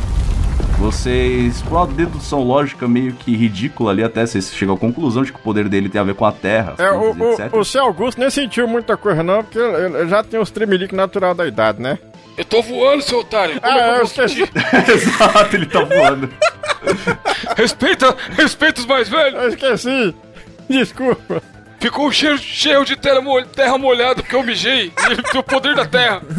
Vocês, 0.77 1.61
por 1.63 1.77
uma 1.77 1.87
dedução 1.87 2.41
lógica 2.43 2.87
meio 2.87 3.11
que 3.13 3.35
ridícula 3.35 3.91
ali, 3.91 4.03
até 4.03 4.25
vocês 4.25 4.53
chegam 4.53 4.75
à 4.75 4.77
conclusão 4.77 5.23
de 5.23 5.31
que 5.33 5.39
o 5.39 5.41
poder 5.41 5.67
dele 5.67 5.89
tem 5.89 5.99
a 5.99 6.03
ver 6.03 6.15
com 6.15 6.25
a 6.25 6.31
terra, 6.31 6.75
É, 6.77 6.91
o, 6.91 7.09
etc. 7.33 7.53
o, 7.53 7.59
o 7.59 7.65
seu 7.65 7.83
Augusto 7.83 8.19
nem 8.19 8.29
sentiu 8.29 8.67
muita 8.67 8.95
coisa, 8.95 9.21
não, 9.23 9.43
porque 9.43 9.59
já 10.07 10.23
tem 10.23 10.39
os 10.39 10.51
tremeliques 10.51 10.95
natural 10.95 11.33
da 11.33 11.45
idade, 11.47 11.81
né? 11.81 11.97
Eu 12.37 12.45
tô 12.45 12.61
voando, 12.61 13.01
seu 13.01 13.19
otário. 13.19 13.59
Como 13.59 13.73
Ah, 13.73 13.77
é 13.77 13.83
que 13.83 13.89
eu 13.89 13.95
eu 13.97 14.03
esqueci. 14.03 14.41
Exato, 14.93 15.55
ele 15.55 15.65
tá 15.65 15.83
voando. 15.83 16.29
Respeita, 17.57 18.15
respeita 18.37 18.79
os 18.79 18.85
mais 18.87 19.09
velhos. 19.09 19.41
Eu 19.43 19.49
esqueci. 19.49 20.15
Desculpa. 20.69 21.41
Ficou 21.79 22.11
cheio 22.11 22.83
de 22.83 22.95
terra, 22.95 23.21
terra 23.55 23.77
molhada 23.77 24.21
porque 24.21 24.35
eu 24.35 24.43
mijei. 24.43 24.91
E 25.33 25.37
o 25.37 25.43
poder 25.43 25.75
da 25.75 25.85
terra. 25.85 26.21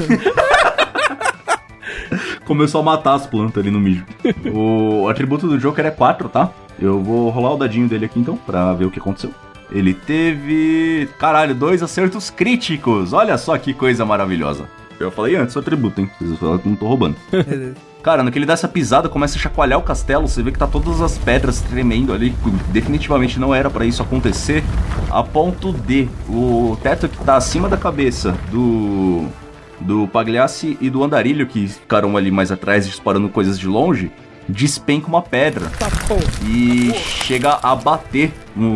Começou 2.45 2.81
a 2.81 2.85
matar 2.85 3.15
as 3.15 3.27
plantas 3.27 3.63
ali 3.63 3.71
no 3.71 3.81
mijo. 3.81 4.05
o 4.53 5.09
atributo 5.09 5.47
do 5.47 5.59
Joker 5.59 5.87
é 5.87 5.91
4, 5.91 6.29
tá? 6.29 6.51
Eu 6.79 7.03
vou 7.03 7.31
rolar 7.31 7.55
o 7.55 7.57
dadinho 7.57 7.89
dele 7.89 8.07
aqui 8.07 8.19
então, 8.19 8.37
pra 8.37 8.73
ver 8.73 8.87
o 8.87 8.91
que 8.91 8.99
aconteceu. 8.99 9.33
Ele 9.71 9.95
teve. 9.95 11.09
Caralho, 11.19 11.55
dois 11.55 11.83
acertos 11.83 12.29
críticos. 12.29 13.13
Olha 13.13 13.39
só 13.39 13.57
que 13.57 13.73
coisa 13.73 14.05
maravilhosa. 14.05 14.69
Eu 15.01 15.11
falei 15.11 15.35
antes 15.35 15.57
o 15.57 15.59
atributo, 15.59 15.99
hein? 15.99 16.11
Vocês 16.21 16.39
falaram 16.39 16.59
que 16.59 16.67
eu 16.67 16.71
não 16.71 16.77
tô 16.77 16.87
roubando. 16.87 17.17
Cara, 18.03 18.23
no 18.23 18.31
que 18.31 18.39
ele 18.39 18.47
dá 18.47 18.53
essa 18.53 18.69
pisada, 18.69 19.09
começa 19.09 19.37
a 19.37 19.41
chacoalhar 19.41 19.79
o 19.79 19.83
castelo, 19.83 20.29
você 20.29 20.43
vê 20.43 20.53
que 20.53 20.59
tá 20.59 20.67
todas 20.67 21.01
as 21.01 21.19
pedras 21.19 21.61
tremendo 21.61 22.13
ali, 22.13 22.35
definitivamente 22.69 23.39
não 23.39 23.55
era 23.55 23.69
pra 23.69 23.85
isso 23.85 24.03
acontecer, 24.03 24.63
a 25.11 25.23
ponto 25.23 25.73
de 25.73 26.09
o 26.29 26.79
teto 26.83 27.09
que 27.09 27.19
tá 27.25 27.37
acima 27.37 27.69
da 27.69 27.77
cabeça 27.77 28.35
do 28.51 29.27
do 29.81 30.07
Pagliassi 30.09 30.77
e 30.81 30.91
do 30.91 31.03
Andarilho, 31.03 31.47
que 31.47 31.67
ficaram 31.67 32.15
ali 32.17 32.31
mais 32.31 32.53
atrás 32.53 32.87
disparando 32.87 33.31
coisas 33.31 33.59
de 33.59 33.67
longe, 33.67 34.11
despenca 34.49 35.09
uma 35.09 35.23
pedra 35.23 35.71
e 36.45 36.93
chega 36.95 37.59
a 37.63 37.75
bater, 37.75 38.33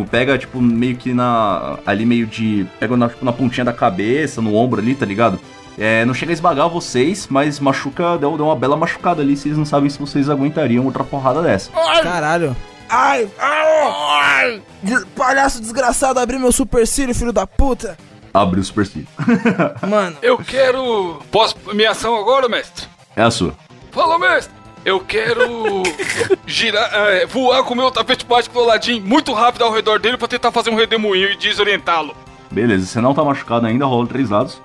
pega 0.09 0.37
tipo 0.37 0.61
meio 0.61 0.95
que 0.95 1.13
na 1.13 1.77
ali 1.85 2.05
meio 2.05 2.25
de, 2.25 2.65
pega 2.79 2.95
na, 2.97 3.09
tipo, 3.09 3.23
na 3.23 3.33
pontinha 3.33 3.65
da 3.65 3.73
cabeça, 3.73 4.41
no 4.41 4.55
ombro 4.55 4.81
ali, 4.81 4.95
tá 4.95 5.05
ligado? 5.05 5.39
É, 5.77 6.05
não 6.05 6.13
chega 6.13 6.31
a 6.31 6.33
esmagar 6.33 6.69
vocês, 6.69 7.27
mas 7.29 7.59
machuca, 7.59 8.17
deu, 8.17 8.37
deu 8.37 8.45
uma 8.45 8.55
bela 8.55 8.77
machucada 8.77 9.21
ali. 9.21 9.35
Vocês 9.35 9.57
não 9.57 9.65
sabem 9.65 9.89
se 9.89 9.99
vocês 9.99 10.29
aguentariam 10.29 10.85
outra 10.85 11.03
porrada 11.03 11.41
dessa. 11.41 11.69
Caralho. 12.01 12.55
Ai! 12.89 13.27
Ai! 13.39 14.61
Des- 14.81 15.03
Palhaço 15.15 15.59
desgraçado, 15.61 16.19
abri 16.19 16.37
meu 16.39 16.51
supercílio, 16.51 17.13
filho 17.15 17.33
da 17.33 17.45
puta! 17.47 17.97
Abre 18.33 18.59
o 18.59 18.63
supercílio. 18.63 19.07
Mano, 19.87 20.17
Eu 20.21 20.37
quero. 20.37 21.19
Posso. 21.31 21.55
Minha 21.73 21.91
ação 21.91 22.15
agora, 22.15 22.47
mestre? 22.49 22.85
É 23.15 23.21
a 23.23 23.31
sua. 23.31 23.53
Fala, 23.91 24.19
mestre! 24.19 24.53
Eu 24.83 24.99
quero 24.99 25.81
girar, 26.45 26.89
é, 26.93 27.25
voar 27.25 27.63
com 27.63 27.73
o 27.73 27.77
meu 27.77 27.89
tapete 27.89 28.25
mágico 28.29 28.53
do 28.53 28.61
Aladdin 28.61 28.99
muito 28.99 29.33
rápido 29.33 29.63
ao 29.63 29.73
redor 29.73 29.99
dele 29.99 30.15
pra 30.17 30.27
tentar 30.27 30.51
fazer 30.51 30.69
um 30.69 30.75
redemoinho 30.75 31.31
e 31.31 31.35
desorientá-lo. 31.37 32.15
Beleza, 32.51 32.85
você 32.85 33.01
não 33.01 33.13
tá 33.13 33.23
machucado 33.23 33.65
ainda, 33.65 33.85
rola 33.85 34.05
três 34.05 34.29
dados. 34.29 34.61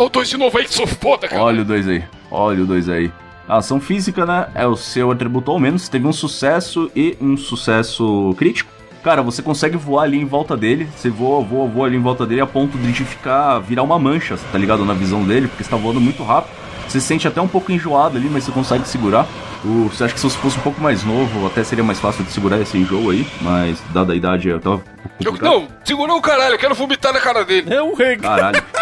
Olha 0.00 0.06
o 0.06 0.08
dois 0.08 0.30
de 0.30 0.38
novo 0.38 0.56
aí 0.56 0.64
que 0.64 0.72
sou 0.72 0.86
foda, 0.86 1.28
cara. 1.28 1.42
Olha 1.42 1.60
o 1.60 1.64
dois 1.64 1.86
aí. 1.86 2.02
Olha 2.30 2.62
o 2.62 2.66
dois 2.66 2.88
aí. 2.88 3.12
A 3.46 3.58
ação 3.58 3.78
física, 3.78 4.24
né? 4.24 4.46
É 4.54 4.66
o 4.66 4.74
seu 4.74 5.10
atributo 5.10 5.50
ao 5.50 5.58
menos. 5.58 5.90
Teve 5.90 6.06
um 6.06 6.12
sucesso 6.12 6.90
e 6.96 7.18
um 7.20 7.36
sucesso 7.36 8.34
crítico. 8.38 8.72
Cara, 9.04 9.20
você 9.20 9.42
consegue 9.42 9.76
voar 9.76 10.04
ali 10.04 10.18
em 10.18 10.24
volta 10.24 10.56
dele. 10.56 10.88
Você 10.96 11.10
voa, 11.10 11.44
voa, 11.44 11.68
voa 11.68 11.86
ali 11.86 11.98
em 11.98 12.00
volta 12.00 12.24
dele 12.24 12.40
a 12.40 12.46
ponto 12.46 12.78
de 12.78 13.04
ficar. 13.04 13.58
virar 13.58 13.82
uma 13.82 13.98
mancha, 13.98 14.38
tá 14.50 14.56
ligado? 14.56 14.86
Na 14.86 14.94
visão 14.94 15.22
dele, 15.22 15.48
porque 15.48 15.64
você 15.64 15.68
tá 15.68 15.76
voando 15.76 16.00
muito 16.00 16.22
rápido. 16.22 16.54
Você 16.88 16.98
se 16.98 17.06
sente 17.06 17.28
até 17.28 17.42
um 17.42 17.48
pouco 17.48 17.70
enjoado 17.70 18.16
ali, 18.16 18.30
mas 18.30 18.44
você 18.44 18.52
consegue 18.52 18.88
segurar. 18.88 19.26
O, 19.62 19.90
você 19.90 20.04
acha 20.04 20.14
que 20.14 20.20
se 20.20 20.30
você 20.30 20.38
fosse 20.38 20.58
um 20.58 20.62
pouco 20.62 20.80
mais 20.80 21.04
novo, 21.04 21.46
até 21.46 21.62
seria 21.62 21.84
mais 21.84 22.00
fácil 22.00 22.24
de 22.24 22.32
segurar 22.32 22.58
esse 22.58 22.78
enjoo 22.78 23.10
aí. 23.10 23.26
Mas, 23.42 23.78
dada 23.92 24.14
a 24.14 24.16
idade, 24.16 24.48
eu 24.48 24.58
tava. 24.60 24.82
Eu, 25.22 25.34
não, 25.34 25.68
segurou 25.84 26.16
o 26.16 26.22
caralho, 26.22 26.54
eu 26.54 26.58
quero 26.58 26.74
vomitar 26.74 27.12
na 27.12 27.20
cara 27.20 27.44
dele. 27.44 27.74
É 27.74 27.82
um 27.82 27.92
rei. 27.92 28.16
Caralho. 28.16 28.62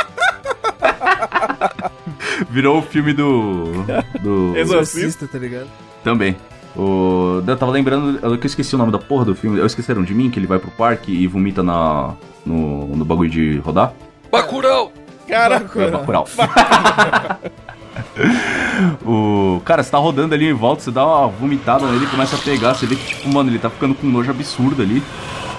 Virou 2.50 2.78
o 2.78 2.82
filme 2.82 3.12
do. 3.12 3.84
Do. 4.20 4.56
exorcista, 4.56 5.26
tá 5.26 5.38
ligado? 5.38 5.68
Também. 6.04 6.36
O... 6.76 7.42
Eu 7.46 7.56
tava 7.56 7.72
lembrando. 7.72 8.18
Eu 8.22 8.38
que 8.38 8.46
eu 8.46 8.48
esqueci 8.48 8.74
o 8.74 8.78
nome 8.78 8.92
da 8.92 8.98
porra 8.98 9.24
do 9.24 9.34
filme. 9.34 9.58
Eu 9.58 9.66
esqueceram 9.66 10.02
de 10.02 10.14
mim, 10.14 10.30
que 10.30 10.38
ele 10.38 10.46
vai 10.46 10.58
pro 10.58 10.70
parque 10.70 11.12
e 11.12 11.26
vomita 11.26 11.62
na. 11.62 12.14
No, 12.46 12.96
no 12.96 13.04
bagulho 13.04 13.28
de 13.28 13.58
rodar. 13.58 13.92
Bacurau! 14.30 14.92
Caraca. 15.26 15.82
É 15.82 15.90
Bacurau. 15.90 16.26
o 19.04 19.60
cara, 19.64 19.82
você 19.82 19.90
tá 19.90 19.98
rodando 19.98 20.34
ali 20.34 20.46
em 20.48 20.52
volta, 20.52 20.82
você 20.82 20.90
dá 20.90 21.04
uma 21.04 21.28
vomitada 21.28 21.86
nele, 21.86 22.06
começa 22.06 22.36
a 22.36 22.38
pegar, 22.38 22.74
você 22.74 22.86
vê 22.86 22.96
que, 22.96 23.06
tipo, 23.06 23.28
mano, 23.32 23.50
ele 23.50 23.58
tá 23.58 23.70
ficando 23.70 23.94
com 23.94 24.06
um 24.06 24.10
nojo 24.10 24.30
absurdo 24.30 24.82
ali. 24.82 25.02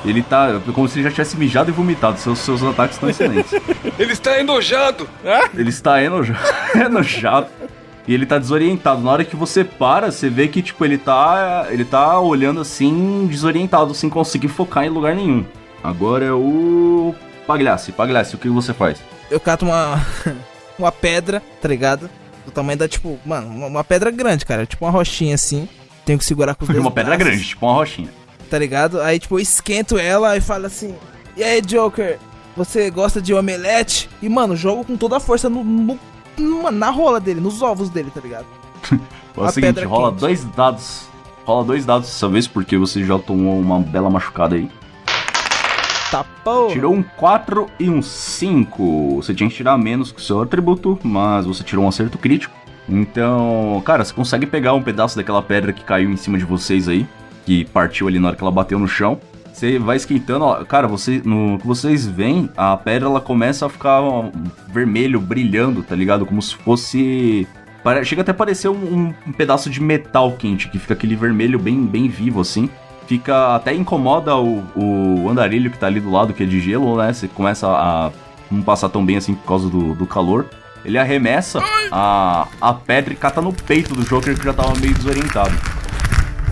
Ele 0.05 0.23
tá 0.23 0.61
como 0.73 0.87
se 0.87 0.97
ele 0.97 1.03
já 1.03 1.11
tivesse 1.11 1.35
mijado 1.37 1.69
e 1.69 1.73
vomitado. 1.73 2.17
Seus, 2.19 2.39
seus 2.39 2.63
ataques 2.63 2.95
estão 2.95 3.09
excelentes. 3.09 3.51
Ele 3.99 4.13
está 4.13 4.39
enojado! 4.39 5.09
Ele 5.53 5.69
está 5.69 6.01
enoja- 6.01 6.37
enojado. 6.73 7.47
E 8.07 8.13
ele 8.13 8.25
tá 8.25 8.39
desorientado. 8.39 9.01
Na 9.01 9.11
hora 9.11 9.25
que 9.25 9.35
você 9.35 9.61
para, 9.63 10.09
você 10.09 10.29
vê 10.29 10.47
que, 10.47 10.61
tipo, 10.61 10.85
ele 10.85 10.97
tá. 10.97 11.67
Ele 11.69 11.83
tá 11.83 12.17
olhando 12.17 12.61
assim, 12.61 13.27
desorientado, 13.29 13.93
sem 13.93 14.09
conseguir 14.09 14.47
focar 14.47 14.85
em 14.85 14.89
lugar 14.89 15.13
nenhum. 15.13 15.45
Agora 15.83 16.23
é 16.25 16.31
o. 16.31 17.13
Pagliassi. 17.45 17.91
Pagliassi, 17.91 18.35
o 18.35 18.39
que 18.39 18.47
você 18.47 18.73
faz? 18.73 18.97
Eu 19.29 19.39
cato 19.39 19.65
uma. 19.65 20.01
uma 20.79 20.91
pedra, 20.93 21.43
tá 21.61 21.67
ligado? 21.67 22.09
Do 22.49 22.53
tamanho 22.53 22.77
da, 22.77 22.87
tipo, 22.87 23.19
mano, 23.25 23.67
uma, 23.67 23.83
pedra 23.83 24.09
grande, 24.11 24.45
cara. 24.45 24.65
Tipo 24.65 24.85
uma 24.85 24.91
rochinha 24.91 25.35
assim. 25.35 25.67
tenho 26.05 26.17
que 26.19 26.25
segurar 26.25 26.55
com 26.55 26.63
os 26.63 26.67
dois 26.69 26.79
uma 26.79 26.91
pedra 26.91 27.15
braços, 27.15 27.27
grande, 27.33 27.47
tipo 27.47 27.65
uma 27.65 27.73
rochinha. 27.75 28.09
Tá 28.49 28.57
ligado? 28.57 28.99
Aí, 29.01 29.19
tipo, 29.19 29.35
eu 29.35 29.39
esquento 29.41 29.97
ela 29.97 30.35
e 30.35 30.41
falo 30.41 30.65
assim: 30.65 30.95
E 31.37 31.43
aí, 31.43 31.61
Joker, 31.61 32.17
você 32.57 32.89
gosta 32.89 33.21
de 33.21 33.33
omelete? 33.33 34.09
E, 34.21 34.27
mano, 34.27 34.55
jogo 34.55 34.83
com 34.83 34.97
toda 34.97 35.17
a 35.17 35.19
força 35.19 35.47
no, 35.49 35.63
no- 35.63 35.99
no- 36.37 36.71
na 36.71 36.89
rola 36.89 37.19
dele, 37.19 37.39
nos 37.39 37.61
ovos 37.61 37.89
dele, 37.89 38.11
tá 38.13 38.21
ligado? 38.21 38.45
É 39.37 39.41
o 39.41 39.51
seguinte, 39.51 39.83
rola 39.85 40.09
quente. 40.09 40.19
dois 40.19 40.43
dados. 40.43 41.03
Rola 41.45 41.63
dois 41.63 41.85
dados 41.85 42.07
dessa 42.09 42.27
vez, 42.27 42.45
porque 42.45 42.77
você 42.77 43.05
já 43.05 43.17
tomou 43.17 43.57
uma 43.57 43.79
bela 43.79 44.09
machucada 44.09 44.55
aí. 44.55 44.69
Tá 46.11 46.23
porra. 46.43 46.73
Tirou 46.73 46.93
um 46.93 47.03
4 47.03 47.67
e 47.79 47.89
um 47.89 48.01
5. 48.01 49.17
Você 49.17 49.33
tinha 49.33 49.49
que 49.49 49.55
tirar 49.55 49.77
menos 49.77 50.11
que 50.11 50.19
o 50.19 50.23
seu 50.23 50.41
atributo, 50.41 50.97
mas 51.03 51.45
você 51.45 51.63
tirou 51.63 51.85
um 51.85 51.87
acerto 51.87 52.17
crítico. 52.17 52.55
Então, 52.87 53.81
cara, 53.85 54.03
você 54.03 54.13
consegue 54.13 54.47
pegar 54.47 54.73
um 54.73 54.81
pedaço 54.81 55.15
daquela 55.15 55.43
pedra 55.43 55.71
que 55.71 55.83
caiu 55.83 56.09
em 56.09 56.17
cima 56.17 56.37
de 56.37 56.45
vocês 56.45 56.87
aí, 56.87 57.05
que 57.45 57.65
partiu 57.65 58.07
ali 58.07 58.17
na 58.19 58.29
hora 58.29 58.35
que 58.37 58.43
ela 58.43 58.51
bateu 58.51 58.79
no 58.79 58.87
chão. 58.87 59.19
Você 59.53 59.77
vai 59.77 59.97
esquentando, 59.97 60.45
ó, 60.45 60.63
cara, 60.63 60.87
você, 60.87 61.21
no 61.23 61.59
que 61.59 61.67
vocês 61.67 62.07
veem, 62.07 62.49
a 62.55 62.75
pedra 62.77 63.07
ela 63.07 63.21
começa 63.21 63.65
a 63.65 63.69
ficar 63.69 64.01
ó, 64.01 64.29
vermelho, 64.69 65.19
brilhando, 65.19 65.83
tá 65.83 65.95
ligado? 65.95 66.25
Como 66.25 66.41
se 66.41 66.55
fosse 66.55 67.47
Chega 68.03 68.21
até 68.21 68.31
a 68.31 68.35
parecer 68.35 68.67
um- 68.69 69.13
um 69.25 69.31
pedaço 69.31 69.69
de 69.69 69.81
metal 69.81 70.33
quente, 70.33 70.67
que 70.67 70.77
fica 70.77 70.93
aquele 70.93 71.15
vermelho 71.15 71.57
bem, 71.57 71.85
bem 71.85 72.07
vivo, 72.07 72.41
assim. 72.41 72.69
Fica. 73.09 73.55
Até 73.55 73.73
incomoda 73.73 74.35
o, 74.37 74.63
o 74.75 75.27
andarilho 75.27 75.71
que 75.71 75.79
tá 75.79 75.87
ali 75.87 75.99
do 75.99 76.11
lado, 76.11 76.31
que 76.31 76.43
é 76.43 76.45
de 76.45 76.59
gelo, 76.59 76.95
né? 76.95 77.11
Você 77.11 77.27
começa 77.27 77.67
a 77.67 78.11
não 78.51 78.61
passar 78.61 78.87
tão 78.87 79.03
bem 79.03 79.17
assim 79.17 79.33
por 79.33 79.47
causa 79.47 79.67
do, 79.67 79.95
do 79.95 80.05
calor. 80.05 80.45
Ele 80.85 80.95
arremessa 80.95 81.59
a, 81.91 82.47
a 82.61 82.71
pedra 82.71 83.11
e 83.11 83.15
cata 83.15 83.41
no 83.41 83.51
peito 83.51 83.95
do 83.95 84.03
Joker 84.03 84.37
que 84.37 84.45
já 84.45 84.53
tava 84.53 84.79
meio 84.79 84.93
desorientado. 84.93 85.49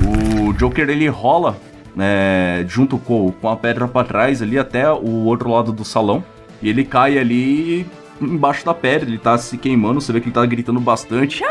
O 0.04 0.52
Joker 0.54 0.90
ele 0.90 1.08
rola 1.08 1.56
né, 1.96 2.66
junto 2.68 2.98
com, 2.98 3.32
com 3.32 3.50
a 3.50 3.56
pedra 3.56 3.88
pra 3.88 4.04
trás 4.04 4.42
ali 4.42 4.58
até 4.58 4.92
o 4.92 5.26
outro 5.26 5.52
lado 5.52 5.72
do 5.72 5.86
salão. 5.86 6.24
E 6.60 6.70
ele 6.70 6.84
cai 6.84 7.20
ali 7.20 7.86
embaixo 8.20 8.66
da 8.66 8.74
pedra, 8.74 9.08
ele 9.08 9.20
tá 9.20 9.38
se 9.38 9.60
queimando, 9.60 10.02
você 10.02 10.12
vê 10.12 10.20
que 10.20 10.26
ele 10.26 10.34
tá 10.34 10.44
gritando 10.44 10.80
bastante. 10.80 11.44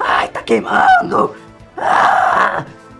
Ai, 0.00 0.26
tá 0.26 0.42
queimando! 0.42 1.36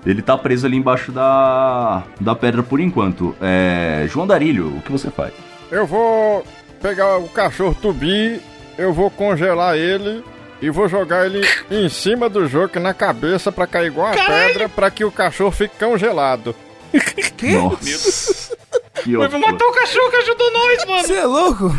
Ele 0.09 0.23
tá 0.23 0.39
preso 0.39 0.67
ali 0.67 0.79
embaixo 0.79 1.13
da, 1.13 2.03
da 2.19 2.35
pedra 2.35 2.63
por 2.63 2.81
enquanto. 2.81 3.37
É, 3.43 4.07
João 4.09 4.27
Darilho, 4.27 4.69
o 4.79 4.81
que 4.81 4.91
você 4.91 5.11
faz? 5.11 5.35
Eu 5.71 5.87
vou 5.87 6.43
pegar 6.81 7.19
o 7.19 7.29
cachorro 7.29 7.77
Tubi, 7.81 8.41
eu 8.79 8.91
vou 8.95 9.11
congelar 9.11 9.77
ele 9.77 10.25
e 10.63 10.71
vou 10.71 10.89
jogar 10.89 11.27
ele 11.27 11.47
em 11.71 11.91
cima 11.91 12.27
do 12.27 12.49
Joker 12.49 12.81
na 12.81 12.95
cabeça 12.95 13.53
pra 13.53 13.67
cair 13.67 13.89
igual 13.89 14.07
a 14.07 14.17
pedra 14.17 14.67
pra 14.67 14.91
que 14.91 15.05
o 15.05 15.13
cachorro 15.13 15.51
fique 15.53 15.79
congelado. 15.79 16.55
Que? 17.37 17.53
Nossa. 17.53 18.57
que 19.05 19.11
Mas 19.17 19.33
ótimo. 19.33 19.47
matou 19.47 19.69
o 19.69 19.73
cachorro 19.73 20.11
que 20.11 20.17
ajudou 20.17 20.53
nós, 20.53 20.85
mano. 20.87 21.07
Você 21.07 21.15
é 21.15 21.25
louco? 21.25 21.71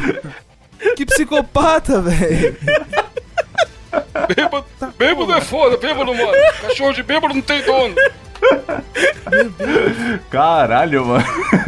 Que 0.95 1.05
psicopata, 1.05 1.99
velho. 2.01 2.55
Bêbado, 4.35 4.65
bêbado 4.97 5.33
é 5.33 5.41
foda, 5.41 5.77
bêbado, 5.77 6.13
mano. 6.13 6.31
Cachorro 6.61 6.93
de 6.93 7.03
bêbado 7.03 7.33
não 7.33 7.41
tem 7.41 7.63
dono. 7.63 7.95
Caralho, 10.29 11.05
mano. 11.05 11.25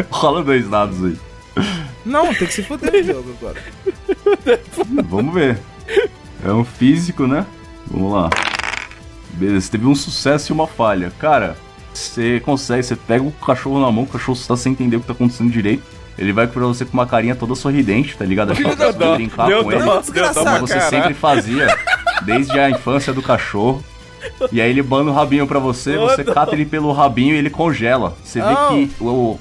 Rola 0.10 0.44
dois 0.44 0.68
dados 0.70 1.04
aí. 1.04 1.18
Não, 2.06 2.34
tem 2.34 2.48
que 2.48 2.54
se 2.54 2.64
fuder 2.64 2.92
no 2.92 3.04
jogo 3.04 3.36
agora. 3.40 3.62
Vamos 5.06 5.34
ver. 5.34 5.60
É 6.44 6.52
um 6.52 6.64
físico, 6.64 7.28
né? 7.28 7.46
Vamos 7.88 8.14
lá. 8.14 8.30
Beleza, 9.34 9.72
teve 9.72 9.86
um 9.86 9.96
sucesso 9.96 10.52
e 10.52 10.54
uma 10.54 10.68
falha. 10.68 11.12
Cara, 11.20 11.56
você 11.94 12.40
consegue, 12.40 12.84
você 12.84 12.96
pega 12.96 13.24
o 13.24 13.32
cachorro 13.32 13.80
na 13.80 13.92
mão, 13.92 14.04
o 14.04 14.08
cachorro 14.08 14.38
está 14.38 14.56
sem 14.56 14.72
entender 14.72 14.98
o 14.98 15.02
que 15.02 15.08
tá 15.08 15.14
acontecendo 15.14 15.52
direito. 15.52 15.84
Ele 16.22 16.32
vai 16.32 16.46
pra 16.46 16.62
você 16.68 16.86
com 16.86 16.94
uma 16.94 17.08
carinha 17.08 17.36
toda 17.36 17.56
sorridente, 17.56 18.16
tá 18.16 18.24
ligado? 18.24 18.54
Coisa 18.56 18.94
de 18.94 19.16
brincar 19.16 19.50
com 19.64 19.72
ele. 19.72 20.00
desgraçado. 20.02 20.46
Como 20.46 20.68
você 20.68 20.80
sempre 20.82 21.16
fazia, 21.16 21.76
desde 22.22 22.60
a 22.60 22.70
infância 22.70 23.12
do 23.12 23.24
cachorro. 23.24 23.84
E 24.52 24.62
aí 24.62 24.70
ele 24.70 24.84
manda 24.84 25.10
o 25.10 25.14
rabinho 25.14 25.48
pra 25.48 25.58
você, 25.58 25.98
você 25.98 26.24
cata 26.24 26.54
ele 26.54 26.64
pelo 26.66 26.92
rabinho 26.92 27.34
e 27.34 27.38
ele 27.40 27.50
congela. 27.50 28.16
Você 28.24 28.40
vê 28.40 28.54
Oh. 28.54 28.68
que 28.68 28.92
o, 29.02 29.40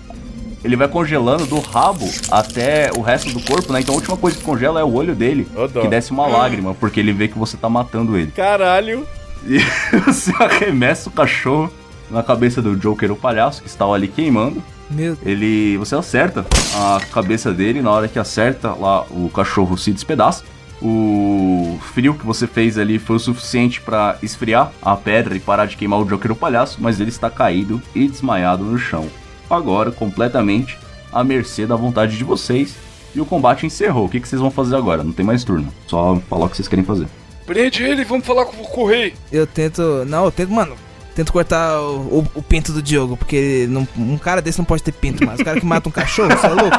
ele 0.64 0.74
vai 0.74 0.88
congelando 0.88 1.44
do 1.44 1.60
rabo 1.60 2.08
até 2.30 2.90
o 2.96 3.02
resto 3.02 3.30
do 3.30 3.40
corpo, 3.40 3.74
né? 3.74 3.80
Então 3.80 3.94
a 3.94 3.98
última 3.98 4.16
coisa 4.16 4.38
que 4.38 4.42
congela 4.42 4.80
é 4.80 4.84
o 4.84 4.90
olho 4.94 5.14
dele, 5.14 5.46
dó. 5.54 5.82
que 5.82 5.86
desce 5.88 6.10
uma 6.12 6.26
lágrima, 6.26 6.72
porque 6.74 6.98
ele 6.98 7.12
vê 7.12 7.28
que 7.28 7.38
você 7.38 7.58
tá 7.58 7.68
matando 7.68 8.16
ele. 8.16 8.30
Caralho. 8.30 9.06
E 9.46 9.58
você 10.06 10.32
arremessa 10.42 11.10
o 11.10 11.12
cachorro 11.12 11.70
na 12.10 12.22
cabeça 12.22 12.62
do 12.62 12.74
Joker, 12.74 13.12
o 13.12 13.16
palhaço, 13.16 13.60
que 13.62 13.68
estava 13.68 13.92
ali 13.92 14.08
queimando. 14.08 14.62
Meu 14.90 15.16
Ele. 15.24 15.76
Você 15.78 15.94
acerta 15.94 16.44
a 16.74 17.00
cabeça 17.12 17.52
dele, 17.52 17.80
na 17.80 17.90
hora 17.90 18.08
que 18.08 18.18
acerta 18.18 18.72
lá, 18.72 19.02
o 19.10 19.30
cachorro 19.30 19.78
se 19.78 19.92
despedaça. 19.92 20.44
O 20.82 21.78
frio 21.92 22.14
que 22.14 22.24
você 22.24 22.46
fez 22.46 22.78
ali 22.78 22.98
foi 22.98 23.16
o 23.16 23.20
suficiente 23.20 23.80
para 23.80 24.18
esfriar 24.22 24.72
a 24.80 24.96
pedra 24.96 25.36
e 25.36 25.40
parar 25.40 25.66
de 25.66 25.76
queimar 25.76 26.00
o 26.00 26.04
Joker 26.04 26.32
o 26.32 26.36
palhaço, 26.36 26.78
mas 26.80 26.98
ele 26.98 27.10
está 27.10 27.28
caído 27.28 27.80
e 27.94 28.08
desmaiado 28.08 28.64
no 28.64 28.78
chão. 28.78 29.08
Agora, 29.48 29.90
completamente 29.90 30.78
à 31.12 31.22
mercê 31.22 31.66
da 31.66 31.76
vontade 31.76 32.16
de 32.16 32.24
vocês. 32.24 32.76
E 33.14 33.20
o 33.20 33.26
combate 33.26 33.66
encerrou. 33.66 34.06
O 34.06 34.08
que, 34.08 34.20
que 34.20 34.28
vocês 34.28 34.40
vão 34.40 34.50
fazer 34.50 34.76
agora? 34.76 35.02
Não 35.02 35.12
tem 35.12 35.26
mais 35.26 35.42
turno. 35.42 35.72
Só 35.86 36.16
falar 36.28 36.46
o 36.46 36.48
que 36.48 36.56
vocês 36.56 36.68
querem 36.68 36.84
fazer. 36.84 37.08
Prende 37.44 37.82
ele 37.82 38.04
vamos 38.04 38.24
falar 38.24 38.44
com, 38.44 38.62
com 38.62 38.82
o 38.82 38.86
rei. 38.86 39.14
Eu 39.32 39.46
tento. 39.46 40.04
Não, 40.06 40.24
eu 40.24 40.30
tento, 40.30 40.52
mano. 40.52 40.76
Tento 41.20 41.34
cortar 41.34 41.78
o, 41.82 41.96
o, 42.20 42.26
o 42.36 42.42
pinto 42.42 42.72
do 42.72 42.80
Diogo, 42.80 43.14
porque 43.14 43.66
não- 43.68 43.86
um 43.98 44.16
cara 44.16 44.40
desse 44.40 44.56
não 44.56 44.64
pode 44.64 44.82
ter 44.82 44.90
pinto, 44.92 45.22
mas 45.26 45.38
o 45.38 45.44
cara 45.44 45.60
que 45.60 45.66
mata 45.66 45.86
um 45.86 45.92
cachorro, 45.92 46.30
você 46.30 46.46
é 46.46 46.48
louco? 46.48 46.78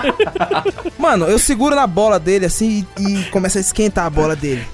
Mano, 0.97 1.25
eu 1.27 1.37
seguro 1.37 1.75
na 1.75 1.85
bola 1.85 2.19
dele 2.19 2.47
assim 2.47 2.83
e, 2.97 3.03
e 3.19 3.23
começa 3.25 3.59
a 3.59 3.61
esquentar 3.61 4.07
a 4.07 4.09
bola 4.09 4.35
dele. 4.35 4.65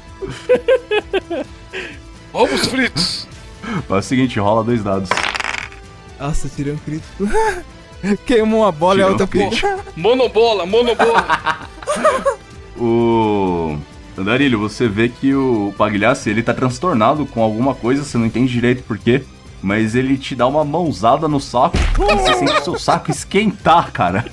Ovos 2.32 2.65
fritos. 2.68 3.28
É 3.89 3.93
o 3.93 4.01
seguinte, 4.01 4.39
rola 4.39 4.63
dois 4.63 4.82
dados. 4.82 5.09
Nossa, 6.18 6.47
tirei 6.47 6.72
um 6.72 6.78
crítico. 6.78 7.28
Queimou 8.26 8.61
uma 8.61 8.72
bola 8.72 8.99
e 9.01 9.03
a 9.03 9.07
Tirou 9.07 9.20
outra 9.20 9.26
um 9.26 9.28
crítico. 9.49 9.68
Monobola, 9.99 10.65
monobola. 10.65 11.68
O. 12.78 13.78
Darilho, 14.18 14.59
você 14.59 14.88
vê 14.88 15.09
que 15.09 15.36
o 15.36 15.74
Pagliassi, 15.78 16.30
ele 16.30 16.41
tá 16.41 16.53
transtornado 16.53 17.26
com 17.26 17.43
alguma 17.43 17.76
coisa, 17.76 18.05
você 18.05 18.18
não 18.18 18.26
entende 18.26 18.49
direito 18.51 18.82
por 18.84 18.97
quê. 18.97 19.24
Mas 19.62 19.95
ele 19.95 20.18
te 20.18 20.36
dá 20.36 20.45
uma 20.45 20.64
mãozada 20.64 21.28
no 21.28 21.39
saco 21.39 21.78
e 21.78 22.16
você 22.16 22.34
sente 22.34 22.53
o 22.53 22.64
seu 22.64 22.80
saco 22.80 23.10
esquentar, 23.10 23.91
cara. 23.91 24.26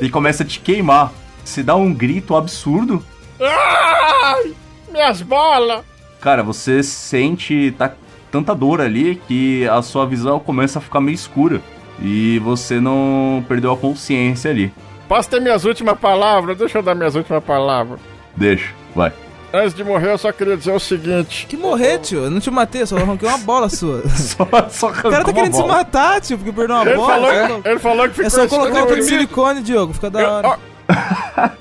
E 0.00 0.08
começa 0.08 0.42
a 0.42 0.46
te 0.46 0.60
queimar. 0.60 1.12
Você 1.44 1.62
dá 1.62 1.76
um 1.76 1.92
grito 1.92 2.34
absurdo. 2.34 3.04
Ai, 3.40 4.54
minhas 4.90 5.22
bolas. 5.22 5.82
Cara, 6.20 6.42
você 6.42 6.82
sente 6.82 7.74
tá, 7.76 7.92
tanta 8.30 8.54
dor 8.54 8.80
ali 8.80 9.20
que 9.26 9.66
a 9.68 9.82
sua 9.82 10.06
visão 10.06 10.38
começa 10.38 10.78
a 10.78 10.82
ficar 10.82 11.00
meio 11.00 11.14
escura. 11.14 11.60
E 12.02 12.38
você 12.38 12.80
não 12.80 13.44
perdeu 13.46 13.72
a 13.72 13.76
consciência 13.76 14.50
ali. 14.50 14.72
Posso 15.06 15.28
ter 15.28 15.40
minhas 15.40 15.64
últimas 15.64 15.98
palavras? 15.98 16.56
Deixa 16.56 16.78
eu 16.78 16.82
dar 16.82 16.94
minhas 16.94 17.14
últimas 17.14 17.42
palavras. 17.44 18.00
Deixa, 18.36 18.72
vai. 18.94 19.12
Antes 19.52 19.74
de 19.74 19.82
morrer, 19.82 20.12
eu 20.12 20.18
só 20.18 20.30
queria 20.30 20.56
dizer 20.56 20.70
o 20.72 20.78
seguinte. 20.78 21.46
Que 21.48 21.56
morrer, 21.56 21.98
tio. 21.98 22.24
Eu 22.24 22.30
não 22.30 22.38
te 22.38 22.50
matei, 22.50 22.82
eu 22.82 22.86
só 22.86 22.96
arranquei 22.96 23.28
uma 23.28 23.38
bola 23.38 23.68
sua. 23.68 24.02
Só, 24.16 24.46
só 24.70 24.88
O 24.90 25.10
cara 25.10 25.24
tá 25.24 25.32
querendo 25.32 25.56
se 25.56 25.62
matar, 25.64 26.20
tio, 26.20 26.38
porque 26.38 26.52
perdeu 26.52 26.76
uma 26.76 26.86
Ele 26.86 26.94
bola. 26.96 27.12
falou, 27.14 27.30
é 27.32 27.60
ele 27.70 27.78
falou 27.80 28.08
que 28.08 28.14
ficou 28.14 28.26
É 28.26 28.30
só 28.30 28.46
colocar 28.46 28.68
escuro. 28.70 28.84
aquele 28.84 29.02
silicone, 29.02 29.62
Diogo, 29.62 29.92
fica 29.92 30.08
da 30.08 30.20
Eu- 30.20 30.28
hora. 30.30 30.48
ó, 30.48 30.56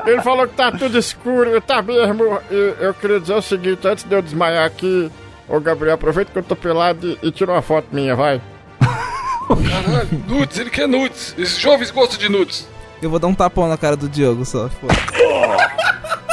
Ele 0.06 0.22
falou 0.22 0.48
que 0.48 0.54
tá 0.56 0.72
tudo 0.72 0.98
escuro, 1.00 1.60
tá 1.62 1.82
mesmo. 1.82 2.40
E 2.52 2.76
eu 2.80 2.94
queria 2.94 3.20
dizer 3.20 3.34
o 3.34 3.42
seguinte, 3.42 3.88
antes 3.88 4.04
de 4.04 4.14
eu 4.14 4.22
desmaiar 4.22 4.66
aqui, 4.66 5.10
ô 5.48 5.60
Gabriel, 5.60 5.96
aproveita 5.96 6.32
que 6.32 6.38
eu 6.38 6.44
tô 6.44 6.56
pelado 6.56 7.18
e, 7.24 7.28
e 7.28 7.32
tira 7.32 7.52
uma 7.54 7.62
foto 7.64 7.88
minha, 7.92 8.16
vai. 8.16 8.40
Caralho, 9.48 10.24
nudes, 10.28 10.60
ele 10.60 10.70
quer 10.70 10.88
nudes. 10.88 11.34
Esses 11.38 11.58
jovens 11.58 11.90
gostam 11.90 12.20
de 12.20 12.30
nudes. 12.30 12.68
Eu 13.02 13.10
vou 13.10 13.18
dar 13.18 13.28
um 13.28 13.34
tapão 13.34 13.68
na 13.68 13.78
cara 13.78 13.96
do 13.96 14.08
Diogo 14.08 14.46
só. 14.46 14.70
foda. 14.70 14.94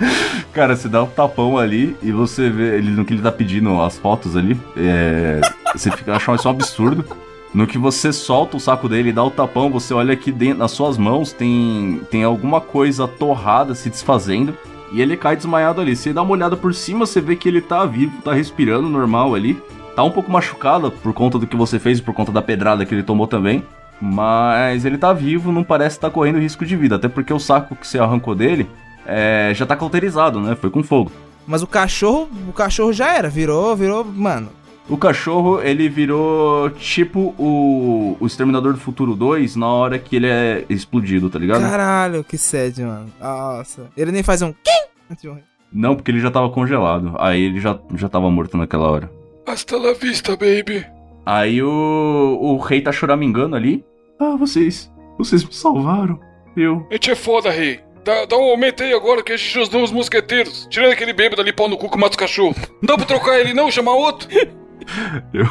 Cara, 0.52 0.76
você 0.76 0.88
dá 0.88 1.02
um 1.02 1.06
tapão 1.06 1.58
ali 1.58 1.96
e 2.02 2.10
você 2.12 2.50
vê 2.50 2.76
ele 2.76 2.90
no 2.90 3.04
que 3.04 3.14
ele 3.14 3.22
tá 3.22 3.32
pedindo 3.32 3.80
as 3.80 3.98
fotos 3.98 4.36
ali. 4.36 4.58
É, 4.76 5.40
você 5.72 5.90
fica 5.90 6.16
achando 6.16 6.38
isso 6.38 6.48
um 6.48 6.52
absurdo. 6.52 7.04
No 7.52 7.66
que 7.66 7.78
você 7.78 8.12
solta 8.12 8.56
o 8.56 8.60
saco 8.60 8.88
dele 8.88 9.10
e 9.10 9.12
dá 9.12 9.24
o 9.24 9.30
tapão, 9.30 9.70
você 9.70 9.92
olha 9.92 10.14
que 10.16 10.30
dentro, 10.30 10.58
nas 10.58 10.70
suas 10.70 10.96
mãos 10.96 11.32
tem, 11.32 12.00
tem 12.10 12.22
alguma 12.22 12.60
coisa 12.60 13.08
torrada 13.08 13.74
se 13.74 13.90
desfazendo. 13.90 14.56
E 14.92 15.00
ele 15.00 15.16
cai 15.16 15.36
desmaiado 15.36 15.80
ali. 15.80 15.94
Você 15.94 16.12
dá 16.12 16.22
uma 16.22 16.32
olhada 16.32 16.56
por 16.56 16.74
cima, 16.74 17.06
você 17.06 17.20
vê 17.20 17.36
que 17.36 17.48
ele 17.48 17.60
tá 17.60 17.84
vivo, 17.84 18.22
tá 18.22 18.32
respirando 18.32 18.88
normal 18.88 19.34
ali. 19.34 19.60
Tá 19.94 20.04
um 20.04 20.10
pouco 20.10 20.30
machucado 20.30 20.90
por 20.90 21.12
conta 21.12 21.38
do 21.38 21.46
que 21.46 21.56
você 21.56 21.78
fez 21.78 21.98
e 21.98 22.02
por 22.02 22.14
conta 22.14 22.32
da 22.32 22.40
pedrada 22.40 22.86
que 22.86 22.94
ele 22.94 23.02
tomou 23.02 23.26
também. 23.26 23.64
Mas 24.00 24.84
ele 24.84 24.96
tá 24.96 25.12
vivo, 25.12 25.52
não 25.52 25.62
parece 25.62 25.96
estar 25.96 26.10
correndo 26.10 26.38
risco 26.38 26.64
de 26.64 26.74
vida. 26.74 26.96
Até 26.96 27.08
porque 27.08 27.32
o 27.32 27.38
saco 27.38 27.76
que 27.76 27.86
você 27.86 27.98
arrancou 27.98 28.34
dele 28.34 28.68
é, 29.06 29.52
já 29.54 29.66
tá 29.66 29.76
cauterizado, 29.76 30.40
né? 30.40 30.56
Foi 30.56 30.70
com 30.70 30.82
fogo. 30.82 31.10
Mas 31.46 31.62
o 31.62 31.66
cachorro, 31.66 32.28
o 32.48 32.52
cachorro 32.52 32.92
já 32.92 33.12
era, 33.12 33.28
virou, 33.28 33.74
virou, 33.74 34.04
mano. 34.04 34.50
O 34.88 34.96
cachorro, 34.96 35.60
ele 35.62 35.88
virou 35.88 36.68
tipo 36.70 37.34
o, 37.38 38.16
o 38.18 38.26
Exterminador 38.26 38.72
do 38.72 38.80
Futuro 38.80 39.14
2 39.14 39.54
na 39.54 39.68
hora 39.68 39.98
que 39.98 40.16
ele 40.16 40.26
é 40.26 40.64
explodido, 40.68 41.30
tá 41.30 41.38
ligado? 41.38 41.60
Caralho, 41.60 42.24
que 42.24 42.36
sede, 42.36 42.82
mano. 42.82 43.06
Nossa. 43.20 43.88
Ele 43.96 44.10
nem 44.10 44.22
faz 44.22 44.42
um. 44.42 44.52
Quim? 44.52 44.90
antes 45.10 45.22
de 45.22 45.28
morrer. 45.28 45.44
Não, 45.72 45.94
porque 45.94 46.10
ele 46.10 46.20
já 46.20 46.30
tava 46.30 46.50
congelado. 46.50 47.14
Aí 47.18 47.42
ele 47.42 47.60
já, 47.60 47.78
já 47.94 48.08
tava 48.08 48.30
morto 48.30 48.56
naquela 48.56 48.90
hora. 48.90 49.10
Hasta 49.46 49.76
la 49.76 49.92
vista, 49.92 50.32
baby. 50.32 50.84
Aí 51.24 51.62
o, 51.62 52.38
o 52.40 52.58
rei 52.58 52.80
tá 52.80 52.92
choramingando 52.92 53.56
ali. 53.56 53.84
Ah, 54.18 54.36
vocês. 54.36 54.90
Vocês 55.18 55.44
me 55.44 55.52
salvaram. 55.52 56.18
Eu. 56.56 56.86
A 56.90 56.94
gente 56.94 57.10
é 57.10 57.14
foda, 57.14 57.50
rei. 57.50 57.80
Dá, 58.04 58.24
dá 58.24 58.36
um 58.36 58.44
aumento 58.50 58.82
aí 58.82 58.92
agora 58.92 59.22
que 59.22 59.32
a 59.32 59.36
gente 59.36 59.58
ajudou 59.58 59.82
os 59.82 59.92
mosqueteiros. 59.92 60.66
Tirando 60.70 60.92
aquele 60.92 61.12
bêbado 61.12 61.40
ali, 61.42 61.52
pau 61.52 61.68
no 61.68 61.76
cu 61.76 61.90
que 61.90 61.98
mata 61.98 62.10
os 62.12 62.16
cachorros. 62.16 62.56
Não 62.80 62.86
dá 62.86 62.96
pra 62.96 63.04
trocar 63.06 63.38
ele 63.38 63.52
não, 63.54 63.70
chamar 63.70 63.92
outro? 63.92 64.28
Eu. 65.32 65.46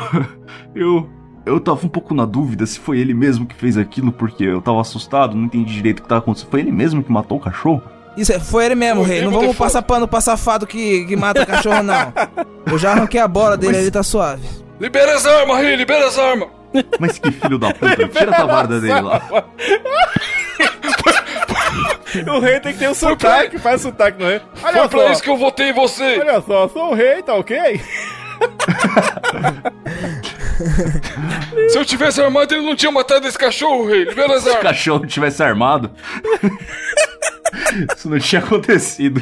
Eu. 0.76 1.10
Eu 1.46 1.60
tava 1.60 1.84
um 1.86 1.90
pouco 1.90 2.14
na 2.14 2.26
dúvida 2.26 2.66
se 2.66 2.80
foi 2.80 3.00
ele 3.00 3.14
mesmo 3.14 3.46
que 3.46 3.56
fez 3.56 3.78
aquilo, 3.78 4.12
porque 4.12 4.44
eu 4.44 4.62
tava 4.62 4.82
assustado, 4.82 5.36
não 5.36 5.46
entendi 5.46 5.74
direito 5.74 6.00
o 6.00 6.04
que 6.04 6.08
tava 6.10 6.20
acontecendo. 6.20 6.50
Foi 6.50 6.60
ele 6.60 6.72
mesmo 6.72 7.02
que 7.04 7.12
matou 7.12 7.38
o 7.38 7.42
cachorro? 7.42 7.82
Isso 8.18 8.32
é- 8.34 8.40
foi 8.40 8.66
ele 8.66 8.76
mesmo, 8.76 9.02
rei. 9.02 9.22
Não 9.22 9.32
vamos 9.32 9.56
passar 9.56 9.82
pano 9.82 10.08
pra 10.08 10.20
safado 10.22 10.68
que, 10.68 11.06
que 11.06 11.16
mata 11.16 11.46
cachorro, 11.46 11.82
não. 11.82 12.14
Eu 12.70 12.78
já 12.78 12.92
arranquei 12.92 13.20
a 13.20 13.28
bola 13.28 13.56
dele, 13.58 13.74
Mas- 13.74 13.82
ele 13.84 13.92
tá 13.92 14.04
suave. 14.04 14.44
Libera 14.80 15.16
as 15.16 15.26
armas, 15.26 15.58
rei, 15.62 15.76
libera 15.76 16.08
as 16.08 16.20
armas. 16.20 16.50
Mas 17.00 17.18
que 17.18 17.32
filho 17.32 17.58
da 17.58 17.74
puta, 17.74 18.08
tira 18.10 18.32
a 18.32 18.36
tabarda 18.36 18.80
dele 18.80 19.02
lá. 19.02 19.22
O 22.28 22.40
rei 22.40 22.60
tem 22.60 22.74
que 22.74 22.80
ter 22.80 22.90
um 22.90 22.94
sotaque, 22.94 23.58
faz 23.60 23.82
sotaque 23.82 24.24
rei. 24.24 24.40
Foi 24.56 24.70
Olha 24.70 24.88
pra 24.90 25.00
só, 25.00 25.12
isso 25.12 25.24
que 25.24 25.30
eu 25.30 25.38
votei 25.38 25.70
em 25.70 25.74
você. 25.74 26.18
olha 26.20 26.42
só, 26.42 26.68
sou 26.70 26.92
o 26.92 26.94
rei, 26.96 27.22
tá 27.22 27.36
ok? 27.36 27.82
Se 31.70 31.78
eu 31.78 31.86
tivesse 31.86 32.22
armado, 32.22 32.54
ele 32.54 32.66
não 32.66 32.76
tinha 32.76 32.92
matado 32.92 33.28
esse 33.28 33.38
cachorro, 33.38 33.86
rei. 33.88 34.06
Libera 34.06 34.36
as 34.36 34.44
Se 34.44 34.50
o 34.50 34.58
cachorro 34.60 35.06
tivesse 35.06 35.42
armado. 35.44 35.92
Isso 37.96 38.10
não 38.10 38.20
tinha 38.20 38.42
acontecido. 38.42 39.22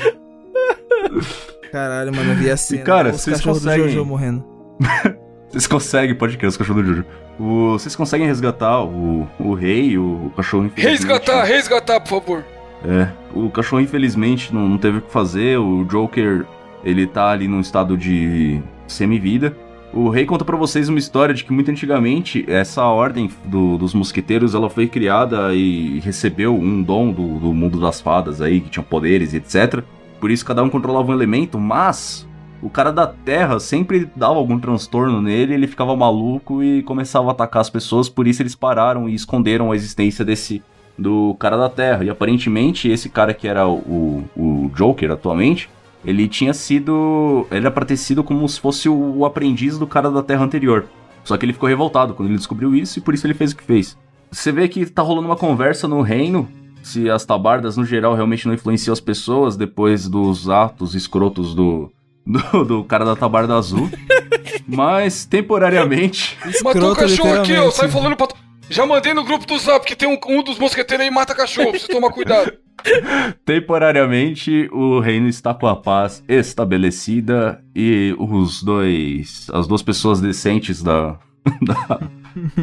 Caralho, 1.72 2.14
mano, 2.16 2.32
eu 2.32 2.36
vi 2.36 2.50
a 2.50 2.58
cena. 2.58 2.84
cara, 2.84 3.10
os 3.10 3.22
vocês 3.22 3.42
conseguem- 3.42 3.86
do 3.88 3.90
Jojo 3.92 4.06
morrendo. 4.06 4.46
Vocês 5.50 5.66
conseguem, 5.66 6.14
pode 6.14 6.38
crer, 6.38 6.50
os 6.50 6.58
cachorros 6.58 6.84
do 6.84 6.90
Jojo. 6.90 7.06
O- 7.40 7.72
vocês 7.80 7.96
conseguem 7.96 8.28
resgatar 8.28 8.84
o, 8.84 9.26
o 9.40 9.54
rei, 9.54 9.98
o 9.98 10.30
cachorro. 10.36 10.70
Resgatar, 10.76 11.44
resgatar, 11.46 12.02
por 12.02 12.10
favor. 12.10 12.46
É, 12.86 13.10
o 13.34 13.50
cachorro 13.50 13.82
infelizmente 13.82 14.54
não, 14.54 14.68
não 14.70 14.78
teve 14.78 15.00
o 15.00 15.02
que 15.02 15.12
fazer, 15.12 15.58
o 15.58 15.84
Joker, 15.86 16.46
ele 16.84 17.08
tá 17.08 17.30
ali 17.32 17.48
num 17.48 17.60
estado 17.60 17.98
de 17.98 18.62
semi-vida. 18.88 19.56
O 19.94 20.10
rei 20.10 20.26
conta 20.26 20.46
pra 20.46 20.56
vocês 20.58 20.90
uma 20.90 21.00
história 21.00 21.34
de 21.34 21.44
que 21.44 21.52
muito 21.52 21.72
antigamente 21.72 22.46
essa 22.48 22.84
ordem 22.86 23.30
do- 23.46 23.78
dos 23.78 23.94
mosqueteiros 23.94 24.54
ela 24.54 24.70
foi 24.70 24.88
criada 24.88 25.54
e 25.56 26.00
recebeu 26.00 26.54
um 26.56 26.84
dom 26.84 27.12
do, 27.12 27.40
do 27.40 27.54
mundo 27.54 27.80
das 27.80 28.00
fadas 28.02 28.42
aí, 28.42 28.60
que 28.60 28.70
tinham 28.70 28.84
poderes 28.84 29.34
e 29.34 29.38
etc. 29.38 29.82
Por 30.20 30.30
isso 30.30 30.46
cada 30.46 30.62
um 30.62 30.70
controlava 30.70 31.12
um 31.12 31.16
elemento, 31.16 31.58
mas 31.60 32.28
o 32.62 32.70
cara 32.70 32.92
da 32.92 33.08
terra 33.08 33.60
sempre 33.60 34.10
dava 34.16 34.36
algum 34.36 34.60
transtorno 34.60 35.22
nele, 35.22 35.54
ele 35.54 35.68
ficava 35.68 35.96
maluco 35.96 36.62
e 36.62 36.84
começava 36.84 37.30
a 37.30 37.32
atacar 37.32 37.62
as 37.62 37.70
pessoas, 37.70 38.10
por 38.10 38.28
isso 38.28 38.42
eles 38.42 38.56
pararam 38.56 39.08
e 39.08 39.16
esconderam 39.16 39.72
a 39.72 39.76
existência 39.76 40.26
desse 40.26 40.62
do 40.98 41.36
cara 41.40 41.58
da 41.58 41.70
Terra. 41.70 42.04
E 42.04 42.10
aparentemente 42.10 42.90
esse 42.90 43.10
cara 43.10 43.34
que 43.34 43.48
era 43.48 43.68
o, 43.68 44.24
o 44.36 44.72
Joker 44.76 45.12
atualmente, 45.12 45.70
ele 46.04 46.28
tinha 46.28 46.54
sido. 46.54 47.46
Ele 47.52 47.62
era 47.62 47.72
pra 47.72 47.86
ter 47.86 47.98
sido 47.98 48.24
como 48.24 48.48
se 48.48 48.60
fosse 48.60 48.90
o, 48.90 49.26
aprendiz 49.26 49.78
do 49.78 49.86
cara 49.86 50.10
da 50.10 50.24
Terra 50.24 50.44
anterior. 50.44 50.86
Só 51.24 51.36
que 51.36 51.46
ele 51.46 51.54
ficou 51.54 51.68
revoltado 51.68 52.14
quando 52.14 52.30
ele 52.30 52.38
descobriu 52.38 52.74
isso 52.74 53.00
e 53.00 53.02
por 53.02 53.14
isso 53.14 53.28
ele 53.28 53.34
fez 53.34 53.52
o 53.52 53.58
que 53.58 53.64
fez. 53.64 53.98
Você 54.32 54.52
vê 54.52 54.68
que 54.68 54.86
tá 54.86 55.02
rolando 55.02 55.28
uma 55.28 55.36
conversa 55.36 55.88
no 55.88 56.02
reino. 56.02 56.48
Se 56.82 57.10
as 57.10 57.26
tabardas 57.26 57.76
no 57.76 57.84
geral 57.84 58.16
realmente 58.16 58.48
não 58.48 58.54
influenciam 58.54 58.94
as 58.94 59.02
pessoas 59.02 59.58
depois 59.58 60.08
dos 60.08 60.50
atos 60.50 60.96
escrotos 60.96 61.54
do, 61.54 61.92
do, 62.26 62.64
do 62.64 62.84
cara 62.86 63.04
da 63.04 63.16
tabarda 63.16 63.56
azul. 63.56 63.90
Mas 64.66 65.26
temporariamente. 65.26 66.38
Matou 66.64 66.92
o 66.92 66.96
cachorro 66.96 67.34
aqui, 67.34 67.56
ó. 67.58 67.70
Sai 67.72 67.90
falando 67.90 68.16
pra. 68.16 68.28
Já 68.70 68.86
mandei 68.86 69.14
no 69.14 69.24
grupo 69.24 69.46
do 69.46 69.58
zap 69.58 69.86
que 69.86 69.96
tem 69.96 70.08
um, 70.08 70.20
um 70.28 70.44
dos 70.44 70.60
mosqueteiros 70.60 71.06
aí 71.06 71.12
e 71.12 71.14
mata 71.14 71.34
cachorro. 71.34 71.72
Precisa 71.72 71.92
tomar 71.92 72.12
cuidado. 72.12 72.52
Temporariamente, 73.46 74.70
o 74.72 75.00
reino 75.00 75.28
está 75.28 75.54
com 75.54 75.68
a 75.68 75.76
paz 75.76 76.24
estabelecida 76.28 77.64
e 77.76 78.16
os 78.20 78.62
dois, 78.62 79.48
as 79.52 79.68
duas 79.68 79.82
pessoas 79.82 80.22
decentes 80.22 80.84
da 80.84 81.18
da, 81.62 82.00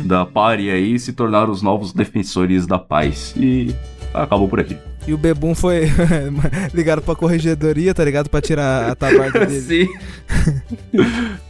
da 0.04 0.26
party 0.26 0.70
aí 0.70 0.98
se 0.98 1.12
tornaram 1.12 1.50
os 1.50 1.62
novos 1.62 1.92
defensores 1.92 2.66
da 2.66 2.78
paz 2.78 3.34
e 3.36 3.74
acabou 4.12 4.48
por 4.48 4.60
aqui. 4.60 4.76
E 5.06 5.12
o 5.12 5.18
Bebum 5.18 5.54
foi 5.54 5.90
ligado 6.72 7.02
pra 7.02 7.14
corregedoria, 7.14 7.94
tá 7.94 8.04
ligado? 8.04 8.28
Pra 8.30 8.40
tirar 8.40 8.90
a 8.90 8.94
tabarda 8.94 9.44
dele. 9.46 9.60
Sim. 9.60 9.88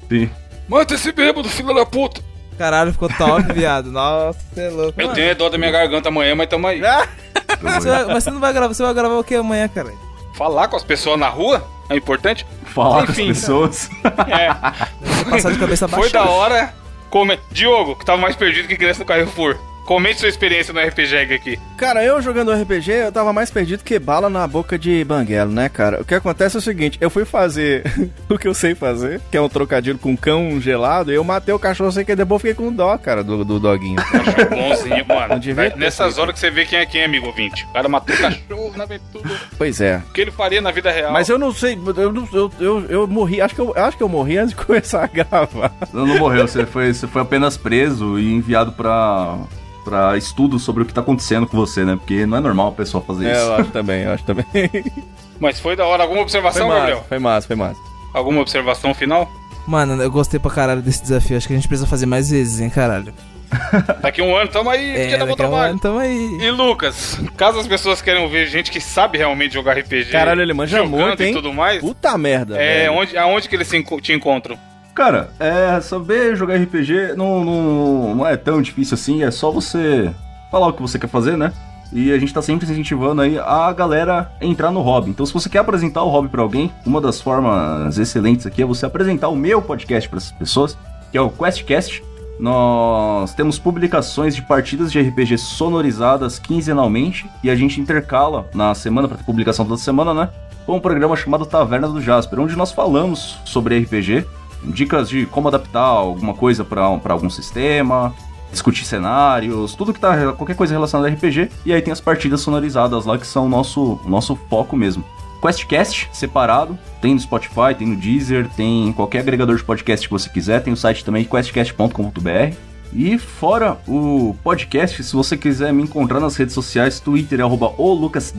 Sim. 0.08 0.30
Mata 0.68 0.94
esse 0.94 1.12
bêbado, 1.12 1.48
filho 1.48 1.74
da 1.74 1.86
puta. 1.86 2.20
Caralho, 2.58 2.92
ficou 2.92 3.08
top, 3.08 3.52
viado. 3.52 3.90
Nossa, 3.90 4.38
você 4.52 4.60
é 4.62 4.68
louco. 4.70 5.00
Eu 5.00 5.06
Mano, 5.06 5.14
tenho 5.16 5.34
dó 5.36 5.48
da 5.48 5.58
minha 5.58 5.70
garganta 5.70 6.08
amanhã, 6.08 6.34
mas 6.34 6.48
tamo 6.48 6.66
aí. 6.66 6.80
você 6.80 7.88
vai- 7.88 8.04
mas 8.06 8.24
você 8.24 8.30
não 8.30 8.40
vai 8.40 8.52
gravar, 8.52 8.72
você 8.74 8.82
vai 8.82 8.94
gravar 8.94 9.14
o 9.18 9.24
que 9.24 9.34
amanhã, 9.34 9.66
cara? 9.68 9.92
Falar 10.34 10.68
com 10.68 10.76
as 10.76 10.84
pessoas 10.84 11.18
na 11.18 11.28
rua 11.28 11.64
é 11.88 11.96
importante. 11.96 12.46
Falar 12.66 13.04
Enfim. 13.04 13.26
com 13.26 13.30
as 13.32 13.38
pessoas. 13.38 13.90
É, 14.28 14.48
Passar 15.30 15.52
de 15.52 15.58
cabeça 15.58 15.86
baixa. 15.88 16.02
foi 16.02 16.10
da 16.12 16.24
hora. 16.24 16.74
Come... 17.10 17.38
Diogo, 17.52 17.94
que 17.96 18.04
tava 18.04 18.18
mais 18.20 18.34
perdido 18.34 18.66
que 18.66 18.76
criança 18.76 18.98
no 19.00 19.04
Carrefour. 19.04 19.56
Comente 19.84 20.18
sua 20.20 20.28
experiência 20.28 20.72
no 20.72 20.80
RPG 20.80 21.34
aqui. 21.34 21.58
Cara, 21.76 22.02
eu 22.02 22.20
jogando 22.22 22.52
RPG, 22.52 22.90
eu 22.90 23.12
tava 23.12 23.32
mais 23.32 23.50
perdido 23.50 23.84
que 23.84 23.98
bala 23.98 24.30
na 24.30 24.46
boca 24.46 24.78
de 24.78 25.04
banguelo, 25.04 25.50
né, 25.52 25.68
cara? 25.68 26.00
O 26.00 26.04
que 26.04 26.14
acontece 26.14 26.56
é 26.56 26.58
o 26.58 26.62
seguinte, 26.62 26.96
eu 27.00 27.10
fui 27.10 27.24
fazer 27.24 27.82
o 28.28 28.38
que 28.38 28.48
eu 28.48 28.54
sei 28.54 28.74
fazer, 28.74 29.20
que 29.30 29.36
é 29.36 29.40
um 29.40 29.48
trocadilho 29.48 29.98
com 29.98 30.16
cão 30.16 30.58
gelado, 30.60 31.12
e 31.12 31.14
eu 31.14 31.22
matei 31.24 31.52
o 31.54 31.58
cachorro 31.58 31.92
sem 31.92 32.04
querer, 32.04 32.16
depois 32.16 32.40
fiquei 32.40 32.54
com 32.54 32.72
dó, 32.72 32.96
cara, 32.96 33.22
do, 33.22 33.44
do 33.44 33.60
doguinho. 33.60 33.96
Cachorro 34.00 34.50
bonzinho, 34.50 35.04
mano. 35.06 35.40
Ter 35.40 35.76
Nessas 35.76 36.16
horas 36.18 36.32
que 36.34 36.40
você 36.40 36.50
vê 36.50 36.64
quem 36.64 36.78
é 36.78 36.86
quem, 36.86 37.04
amigo 37.04 37.26
ouvinte. 37.26 37.64
O 37.70 37.72
cara 37.74 37.88
matou 37.88 38.14
o 38.14 38.18
cachorro 38.18 38.72
na 38.76 38.84
aventura. 38.84 39.28
pois 39.58 39.80
é. 39.80 40.02
O 40.08 40.12
que 40.12 40.20
ele 40.22 40.30
faria 40.30 40.60
na 40.62 40.70
vida 40.70 40.90
real? 40.90 41.12
Mas 41.12 41.28
eu 41.28 41.38
não 41.38 41.52
sei, 41.52 41.74
eu, 41.96 42.12
não- 42.12 42.28
eu, 42.32 42.52
eu, 42.58 42.86
eu 42.88 43.06
morri, 43.06 43.40
acho 43.40 43.54
que 43.54 43.60
eu, 43.60 43.74
acho 43.76 43.96
que 43.96 44.02
eu 44.02 44.08
morri 44.08 44.38
antes 44.38 44.56
de 44.56 44.56
começar 44.64 45.04
a 45.04 45.06
gravar. 45.06 45.72
Não, 45.92 46.06
não 46.06 46.18
morreu, 46.18 46.46
você 46.48 46.64
foi, 46.64 46.92
você 46.94 47.06
foi 47.06 47.20
apenas 47.22 47.56
preso 47.58 48.18
e 48.18 48.32
enviado 48.32 48.72
pra, 48.72 49.36
pra 49.84 50.16
estudo 50.16 50.58
sobre 50.58 50.82
o 50.82 50.86
que 50.86 50.92
tá 50.94 51.00
acontecendo 51.02 51.46
com 51.46 51.56
você, 51.56 51.84
né? 51.84 51.96
Porque 51.96 52.24
não 52.26 52.38
é 52.38 52.40
normal 52.40 52.68
a 52.68 52.72
pessoa 52.72 53.02
fazer 53.04 53.26
É, 53.28 53.32
isso. 53.32 53.40
eu 53.42 53.54
acho 53.56 53.70
também, 53.70 54.02
eu 54.02 54.12
acho 54.12 54.24
também. 54.24 54.44
Mas 55.38 55.60
foi 55.60 55.76
da 55.76 55.84
hora. 55.86 56.02
Alguma 56.02 56.18
Foi 56.18 56.22
observação, 56.24 56.68
massa, 56.68 56.78
Gabriel? 56.80 57.04
foi 57.08 57.18
massa, 57.18 57.46
foi 57.46 57.56
massa. 57.56 57.80
Alguma 58.14 58.40
observação 58.40 58.94
final? 58.94 59.30
Mano, 59.66 60.00
eu 60.02 60.10
gostei 60.10 60.38
pra 60.40 60.50
caralho 60.50 60.80
desse 60.82 61.02
desafio. 61.02 61.36
Acho 61.36 61.46
que 61.46 61.52
a 61.52 61.56
gente 61.56 61.68
precisa 61.68 61.86
fazer 61.88 62.06
mais 62.06 62.30
vezes, 62.30 62.60
hein, 62.60 62.70
caralho. 62.70 63.12
Daqui 64.02 64.20
um 64.22 64.34
ano, 64.34 64.48
tamo 64.50 64.68
aí, 64.70 64.90
É, 65.12 65.16
daqui 65.18 65.42
a 65.42 65.48
um 65.48 65.54
ano 65.54 65.78
tamo 65.78 65.98
aí. 65.98 66.38
E 66.40 66.50
Lucas, 66.50 67.20
caso 67.36 67.58
as 67.60 67.66
pessoas 67.66 68.02
queiram 68.02 68.28
ver 68.28 68.46
gente 68.46 68.70
que 68.70 68.80
sabe 68.80 69.18
realmente 69.18 69.54
jogar 69.54 69.78
RPG, 69.78 70.10
Caralho, 70.10 70.42
ele 70.42 70.52
manja 70.52 70.82
muito, 70.84 71.22
e 71.22 71.26
hein? 71.26 71.32
tudo 71.34 71.52
mais, 71.52 71.80
Puta 71.80 72.16
merda, 72.18 72.56
é, 72.60 72.84
velho. 72.86 72.92
onde, 72.94 73.16
aonde 73.16 73.48
que 73.48 73.54
eles 73.54 73.68
se 73.68 73.76
enco- 73.76 74.00
te 74.00 74.12
encontram? 74.12 74.58
Cara, 74.94 75.30
é, 75.40 75.80
saber 75.80 76.36
jogar 76.36 76.56
RPG 76.56 77.14
não, 77.16 77.44
não, 77.44 78.14
não 78.14 78.26
é 78.26 78.36
tão 78.36 78.62
difícil 78.62 78.94
assim, 78.94 79.24
é 79.24 79.30
só 79.30 79.50
você 79.50 80.14
falar 80.50 80.68
o 80.68 80.72
que 80.72 80.80
você 80.80 80.98
quer 80.98 81.08
fazer, 81.08 81.36
né? 81.36 81.52
E 81.92 82.12
a 82.12 82.18
gente 82.18 82.32
tá 82.32 82.40
sempre 82.40 82.64
incentivando 82.64 83.22
aí 83.22 83.38
a 83.38 83.72
galera 83.72 84.32
a 84.40 84.44
entrar 84.44 84.70
no 84.70 84.80
hobby. 84.80 85.10
Então, 85.10 85.26
se 85.26 85.32
você 85.34 85.48
quer 85.48 85.58
apresentar 85.58 86.02
o 86.02 86.08
hobby 86.08 86.28
pra 86.28 86.42
alguém, 86.42 86.72
uma 86.86 87.00
das 87.00 87.20
formas 87.20 87.98
excelentes 87.98 88.46
aqui 88.46 88.62
é 88.62 88.64
você 88.64 88.86
apresentar 88.86 89.28
o 89.28 89.36
meu 89.36 89.60
podcast 89.60 90.08
para 90.08 90.18
essas 90.18 90.32
pessoas, 90.32 90.78
que 91.10 91.18
é 91.18 91.20
o 91.20 91.30
QuestCast. 91.30 92.02
Nós 92.38 93.32
temos 93.34 93.58
publicações 93.58 94.34
de 94.34 94.42
partidas 94.42 94.90
de 94.90 95.00
RPG 95.00 95.38
sonorizadas 95.38 96.38
quinzenalmente 96.38 97.30
e 97.44 97.50
a 97.50 97.54
gente 97.54 97.80
intercala 97.80 98.48
na 98.52 98.74
semana, 98.74 99.06
para 99.06 99.18
publicação 99.18 99.64
toda 99.64 99.80
semana, 99.80 100.12
né? 100.12 100.28
Com 100.66 100.76
um 100.76 100.80
programa 100.80 101.14
chamado 101.14 101.46
Taverna 101.46 101.88
do 101.88 102.00
Jasper, 102.00 102.40
onde 102.40 102.56
nós 102.56 102.72
falamos 102.72 103.38
sobre 103.44 103.78
RPG, 103.78 104.24
dicas 104.66 105.08
de 105.08 105.26
como 105.26 105.48
adaptar 105.48 105.80
alguma 105.80 106.34
coisa 106.34 106.64
para 106.64 106.82
algum 106.82 107.30
sistema, 107.30 108.14
discutir 108.50 108.84
cenários, 108.84 109.74
tudo 109.74 109.92
que 109.92 110.00
tá 110.00 110.32
qualquer 110.32 110.56
coisa 110.56 110.72
relacionada 110.72 111.08
a 111.08 111.12
RPG, 111.12 111.50
e 111.66 111.72
aí 111.72 111.82
tem 111.82 111.92
as 111.92 112.00
partidas 112.00 112.40
sonorizadas 112.40 113.04
lá 113.04 113.18
que 113.18 113.26
são 113.26 113.46
o 113.46 113.48
nosso 113.48 114.00
nosso 114.06 114.36
foco 114.48 114.76
mesmo. 114.76 115.04
QuestCast 115.40 116.08
separado, 116.10 116.78
tem 117.02 117.12
no 117.12 117.20
Spotify, 117.20 117.74
tem 117.76 117.86
no 117.86 117.96
Deezer, 117.96 118.48
tem 118.56 118.88
em 118.88 118.92
qualquer 118.92 119.18
agregador 119.18 119.56
de 119.56 119.62
podcast 119.62 120.08
que 120.08 120.12
você 120.12 120.30
quiser, 120.30 120.62
tem 120.62 120.72
o 120.72 120.76
site 120.76 121.04
também 121.04 121.22
questcast.com.br. 121.24 122.56
E 122.94 123.18
fora 123.18 123.76
o 123.88 124.36
podcast, 124.42 125.02
se 125.02 125.12
você 125.14 125.36
quiser 125.36 125.72
me 125.72 125.82
encontrar 125.82 126.20
nas 126.20 126.36
redes 126.36 126.54
sociais, 126.54 127.00
Twitter 127.00 127.40
é 127.40 127.44
o 127.44 127.92
Lucas 127.92 128.32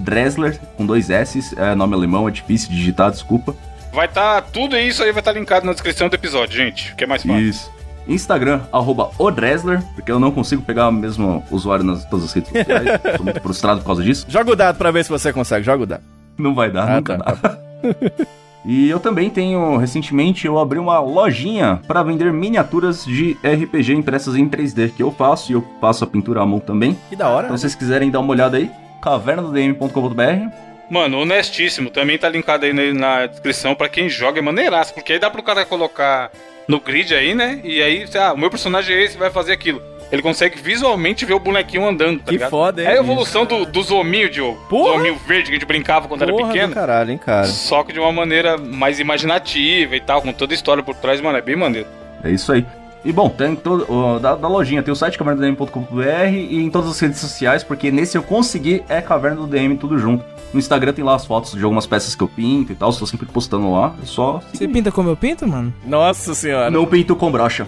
com 0.77 0.85
dois 0.85 1.09
S, 1.09 1.55
é 1.57 1.75
nome 1.75 1.93
alemão, 1.93 2.27
é 2.27 2.31
difícil 2.31 2.69
digitar, 2.69 3.11
desculpa. 3.11 3.53
Vai 3.95 4.05
estar. 4.07 4.41
tudo 4.43 4.77
isso 4.77 5.01
aí 5.01 5.11
vai 5.11 5.21
estar 5.21 5.31
linkado 5.31 5.65
na 5.65 5.71
descrição 5.71 6.09
do 6.09 6.15
episódio, 6.15 6.55
gente. 6.55 6.91
O 6.91 6.95
que 6.95 7.03
é 7.05 7.07
mais 7.07 7.23
fácil. 7.23 7.39
Isso. 7.39 7.71
Instagram, 8.07 8.61
arroba 8.71 9.09
Odresler, 9.17 9.81
porque 9.95 10.11
eu 10.11 10.19
não 10.19 10.29
consigo 10.31 10.61
pegar 10.61 10.89
o 10.89 10.91
mesmo 10.91 11.43
usuário 11.49 11.83
nas 11.83 12.05
todas 12.05 12.25
as 12.25 12.33
redes 12.33 12.51
sociais. 12.51 13.01
Tô 13.17 13.23
muito 13.23 13.41
frustrado 13.41 13.79
por 13.79 13.87
causa 13.87 14.03
disso. 14.03 14.25
Joga 14.29 14.51
o 14.51 14.55
dado 14.55 14.77
pra 14.77 14.91
ver 14.91 15.03
se 15.03 15.09
você 15.09 15.33
consegue, 15.33 15.65
joga 15.65 15.83
o 15.83 15.85
dado. 15.87 16.03
Não 16.37 16.53
vai 16.53 16.69
dar, 16.69 16.87
Ah, 16.91 16.95
nunca 16.97 17.17
tá. 17.17 17.31
dá. 17.41 17.57
E 18.67 18.89
eu 18.89 18.99
também 18.99 19.29
tenho, 19.29 19.77
recentemente, 19.77 20.47
eu 20.47 20.57
abri 20.57 20.79
uma 20.79 20.99
lojinha 20.99 21.79
para 21.87 22.01
vender 22.01 22.33
miniaturas 22.33 23.05
de 23.05 23.37
RPG 23.43 23.93
impressas 23.93 24.35
em 24.35 24.49
3D, 24.49 24.91
que 24.91 25.03
eu 25.03 25.11
faço, 25.11 25.51
e 25.51 25.53
eu 25.53 25.63
faço 25.79 26.03
a 26.03 26.07
pintura 26.07 26.41
à 26.41 26.45
mão 26.47 26.59
também. 26.59 26.97
Que 27.07 27.15
da 27.15 27.29
hora. 27.29 27.45
Então, 27.45 27.55
se 27.57 27.61
vocês 27.61 27.75
quiserem 27.75 28.09
dar 28.09 28.19
uma 28.21 28.31
olhada 28.31 28.57
aí, 28.57 28.71
cavernadodm.com.br. 29.03 30.55
Mano, 30.89 31.19
honestíssimo. 31.21 31.89
Também 31.89 32.17
tá 32.17 32.29
linkado 32.29 32.65
aí 32.65 32.93
na, 32.93 33.25
descrição 33.25 33.75
pra 33.75 33.89
quem 33.89 34.09
joga. 34.09 34.39
É 34.39 34.41
maneiraço, 34.41 34.93
porque 34.93 35.13
aí 35.13 35.19
dá 35.19 35.29
pro 35.29 35.43
cara 35.43 35.65
colocar 35.65 36.31
no 36.67 36.79
grid 36.79 37.13
aí, 37.13 37.33
né? 37.33 37.59
E 37.63 37.81
aí, 37.81 38.05
ah, 38.19 38.33
o 38.33 38.37
meu 38.37 38.49
personagem 38.49 38.95
é 38.95 39.03
esse, 39.03 39.17
vai 39.17 39.29
fazer 39.29 39.53
aquilo. 39.53 39.81
Ele 40.11 40.21
consegue 40.21 40.59
visualmente 40.61 41.25
ver 41.25 41.33
o 41.33 41.39
bonequinho 41.39 41.87
andando, 41.87 42.19
tá 42.19 42.25
Que 42.25 42.31
ligado? 42.33 42.49
foda, 42.51 42.81
hein? 42.81 42.87
É 42.87 42.91
a 42.91 42.97
evolução 42.97 43.43
do, 43.43 43.65
do 43.65 43.81
zominho, 43.81 44.29
Diogo. 44.29 44.59
Porra! 44.69 44.97
Zominho 44.97 45.15
verde 45.27 45.45
que 45.45 45.51
a 45.51 45.53
gente 45.55 45.65
brincava 45.65 46.07
quando 46.07 46.21
era 46.21 46.31
Porra 46.31 46.47
pequeno. 46.53 46.69
do 46.69 46.75
caralho, 46.75 47.11
hein, 47.11 47.17
cara. 47.17 47.47
Só 47.47 47.83
que 47.83 47.91
de 47.91 47.99
uma 47.99 48.11
maneira 48.11 48.55
mais 48.57 48.99
imaginativa 48.99 49.95
e 49.95 49.99
tal, 49.99 50.21
com 50.21 50.31
toda 50.31 50.53
a 50.53 50.55
história 50.55 50.83
por 50.83 50.95
trás, 50.95 51.19
mano, 51.19 51.37
é 51.37 51.41
bem 51.41 51.55
maneiro. 51.55 51.87
É 52.23 52.29
isso 52.29 52.51
aí. 52.51 52.63
E 53.05 53.13
bom, 53.13 53.29
tem 53.29 53.55
todo, 53.55 53.85
o- 53.89 54.19
da, 54.19 54.33
da 54.35 54.47
lojinha, 54.47 54.81
tem 54.81 54.91
o 54.91 54.95
site 54.95 55.15
cavernadodm.com.br 55.17 56.01
e 56.33 56.57
em 56.63 56.69
todas 56.71 56.89
as 56.89 56.99
redes 56.99 57.19
sociais, 57.19 57.63
porque 57.63 57.91
nesse 57.91 58.17
eu 58.17 58.23
consegui 58.23 58.83
é 58.89 58.99
Caverna 58.99 59.37
do 59.37 59.47
DM 59.47 59.77
tudo 59.77 59.97
junto. 59.99 60.25
No 60.51 60.59
Instagram 60.59 60.93
tem 60.93 61.03
lá 61.03 61.15
as 61.15 61.25
fotos 61.25 61.51
de 61.51 61.63
algumas 61.63 61.85
peças 61.85 62.15
que 62.15 62.23
eu 62.23 62.27
pinto 62.27 62.71
e 62.71 62.75
tal, 62.75 62.89
estou 62.89 63.05
sempre 63.07 63.25
postando 63.27 63.71
lá. 63.73 63.93
É 64.01 64.05
só. 64.05 64.41
Você 64.53 64.67
pinta 64.67 64.91
como 64.91 65.09
eu 65.09 65.15
pinto, 65.15 65.45
mano? 65.47 65.71
Nossa 65.85 66.33
senhora. 66.33 66.71
Não 66.71 66.85
pinto 66.85 67.15
com 67.15 67.29
brocha. 67.31 67.67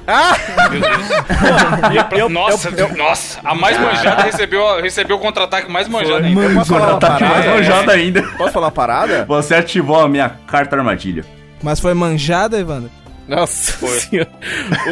Meu 0.71 0.79
Deus. 0.79 1.09
E 1.93 1.97
é 1.99 2.03
pra- 2.03 2.17
eu- 2.17 2.29
nossa, 2.29 2.71
nossa, 2.95 3.39
a 3.43 3.53
mais 3.53 3.79
manjada 3.79 4.23
recebeu, 4.23 4.81
recebeu 4.81 5.17
o 5.17 5.19
contra-ataque 5.19 5.69
mais 5.71 5.87
manjado 5.87 6.25
ainda. 6.25 6.41
Eu 6.41 6.53
posso 6.55 6.73
falar 6.73 6.89
uma 6.93 6.99
Tá 6.99 7.19
mais 7.19 7.45
manjada 7.45 7.91
ainda. 7.91 8.23
Posso 8.37 8.53
falar 8.53 8.65
uma 8.67 8.71
parada? 8.71 9.25
Você 9.27 9.53
ativou 9.53 9.99
a 9.99 10.07
minha 10.09 10.29
carta 10.47 10.75
armadilha. 10.77 11.23
Mas 11.61 11.79
foi 11.79 11.93
manjada, 11.93 12.57
Evandro? 12.57 12.89
Nossa 13.27 13.73
senhora. 13.99 14.29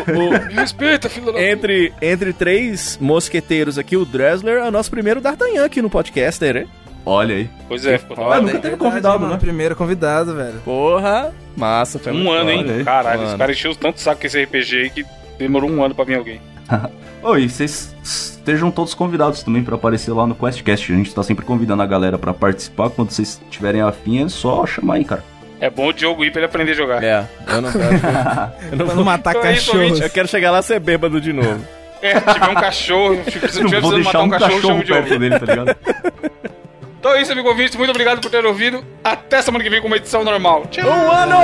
O- 0.07 0.11
o- 0.11 0.45
Me 0.47 0.53
respeita, 0.53 1.09
filho 1.09 1.31
da. 1.31 1.41
entre, 1.41 1.93
entre 2.01 2.33
três 2.33 2.97
mosqueteiros 3.01 3.77
aqui, 3.77 3.95
o 3.95 4.03
Dressler 4.05 4.57
é 4.57 4.67
o 4.67 4.71
nosso 4.71 4.91
primeiro 4.91 5.21
D'Artagnan 5.21 5.63
aqui 5.65 5.81
no 5.81 5.89
podcaster, 5.89 6.57
hein? 6.57 6.67
Olha 7.05 7.35
aí. 7.35 7.49
Pois 7.67 7.85
é, 7.85 7.97
ficou 7.99 8.15
da 8.17 8.23
Ah, 8.23 8.25
hora. 8.27 8.41
nunca 8.41 8.59
teve 8.59 8.77
convidado, 8.77 9.19
mano. 9.19 9.33
né? 9.33 9.39
Primeiro 9.39 9.75
convidado, 9.75 10.35
velho. 10.35 10.59
Porra, 10.65 11.31
massa. 11.55 11.99
Foi 11.99 12.11
Um 12.11 12.15
muito 12.15 12.31
ano, 12.31 12.51
foda. 12.57 12.73
hein? 12.77 12.83
Caralho, 12.83 13.17
Mano. 13.19 13.29
esse 13.29 13.37
cara 13.37 13.51
encheu 13.51 13.75
tanto 13.75 14.01
saco 14.01 14.21
com 14.21 14.27
esse 14.27 14.41
RPG 14.43 14.75
aí 14.77 14.89
que 14.89 15.05
demorou 15.37 15.69
um 15.69 15.83
ano 15.83 15.93
pra 15.93 16.03
vir 16.03 16.15
alguém. 16.15 16.41
Oi, 17.21 17.47
vocês 17.47 17.95
estejam 18.03 18.69
todos 18.71 18.93
convidados 18.95 19.43
também 19.43 19.63
pra 19.63 19.75
aparecer 19.75 20.11
lá 20.13 20.25
no 20.27 20.35
QuestCast. 20.35 20.91
A 20.91 20.95
gente 20.95 21.13
tá 21.13 21.21
sempre 21.23 21.45
convidando 21.45 21.81
a 21.83 21.85
galera 21.85 22.17
pra 22.17 22.33
participar. 22.33 22.89
Quando 22.89 23.11
vocês 23.11 23.39
tiverem 23.51 23.81
afim, 23.81 24.23
é 24.23 24.29
só 24.29 24.65
chamar 24.65 24.95
aí, 24.95 25.05
cara. 25.05 25.23
É 25.65 25.69
bom 25.71 25.87
o 25.87 25.91
Diogo 25.93 26.23
ir 26.23 26.29
pra 26.29 26.41
ele 26.41 26.45
aprender 26.45 26.73
a 26.73 26.75
jogar. 26.75 27.03
É, 27.03 27.25
eu 27.47 27.59
não, 27.59 27.69
eu 27.73 28.77
Pra 28.77 28.85
não 28.85 28.85
vou... 28.87 29.03
matar 29.03 29.31
Então 29.35 29.45
é 29.49 29.53
isso, 29.53 29.71
cachorros. 29.71 29.99
Eu 29.99 30.09
quero 30.11 30.27
chegar 30.27 30.51
lá 30.51 30.59
e 30.59 30.63
ser 30.63 30.79
bêbado 30.79 31.19
de 31.19 31.33
novo. 31.33 31.65
É, 32.03 32.19
se 32.19 32.33
tiver 32.33 32.49
um 32.49 32.53
cachorro, 32.53 33.19
se 33.25 33.31
tiver 33.31 33.47
Não 33.63 33.69
vou 33.69 33.69
precisando 33.71 33.95
deixar 33.95 34.19
matar 34.19 34.21
um 34.21 34.25
um 34.25 34.29
cachorro, 34.29 34.51
cachorro 34.51 34.61
chama 34.61 34.79
o 34.79 34.83
Diogo. 34.83 35.19
dele, 35.19 35.39
tá 35.39 35.45
ligado? 35.47 35.75
Então 36.99 37.13
é 37.13 37.21
isso, 37.21 37.31
amigo 37.33 37.47
ouvinte. 37.49 37.77
Muito 37.77 37.91
obrigado 37.91 38.19
por 38.19 38.31
ter 38.31 38.43
ouvido. 38.43 38.83
Até 39.03 39.39
semana 39.39 39.63
que 39.63 39.69
vem 39.69 39.79
com 39.79 39.85
uma 39.85 39.95
edição 39.97 40.23
normal. 40.23 40.65
Tchau. 40.71 40.89
Um 40.89 41.11
ano! 41.11 41.37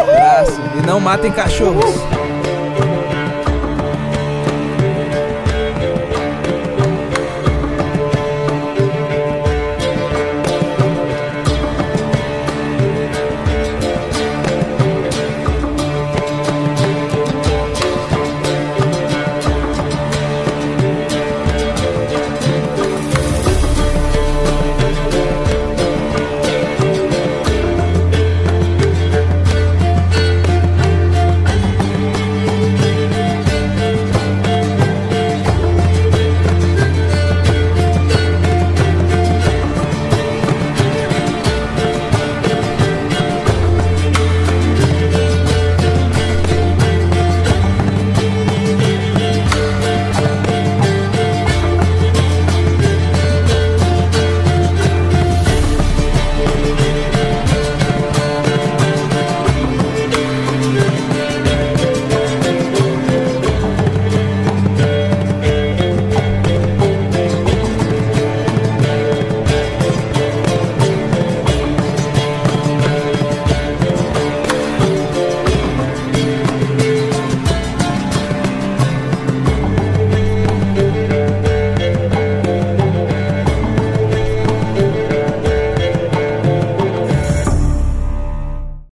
Abraço. 0.00 0.60
E 0.80 0.86
não 0.86 1.00
matem 1.00 1.32
cachorros. 1.32 1.96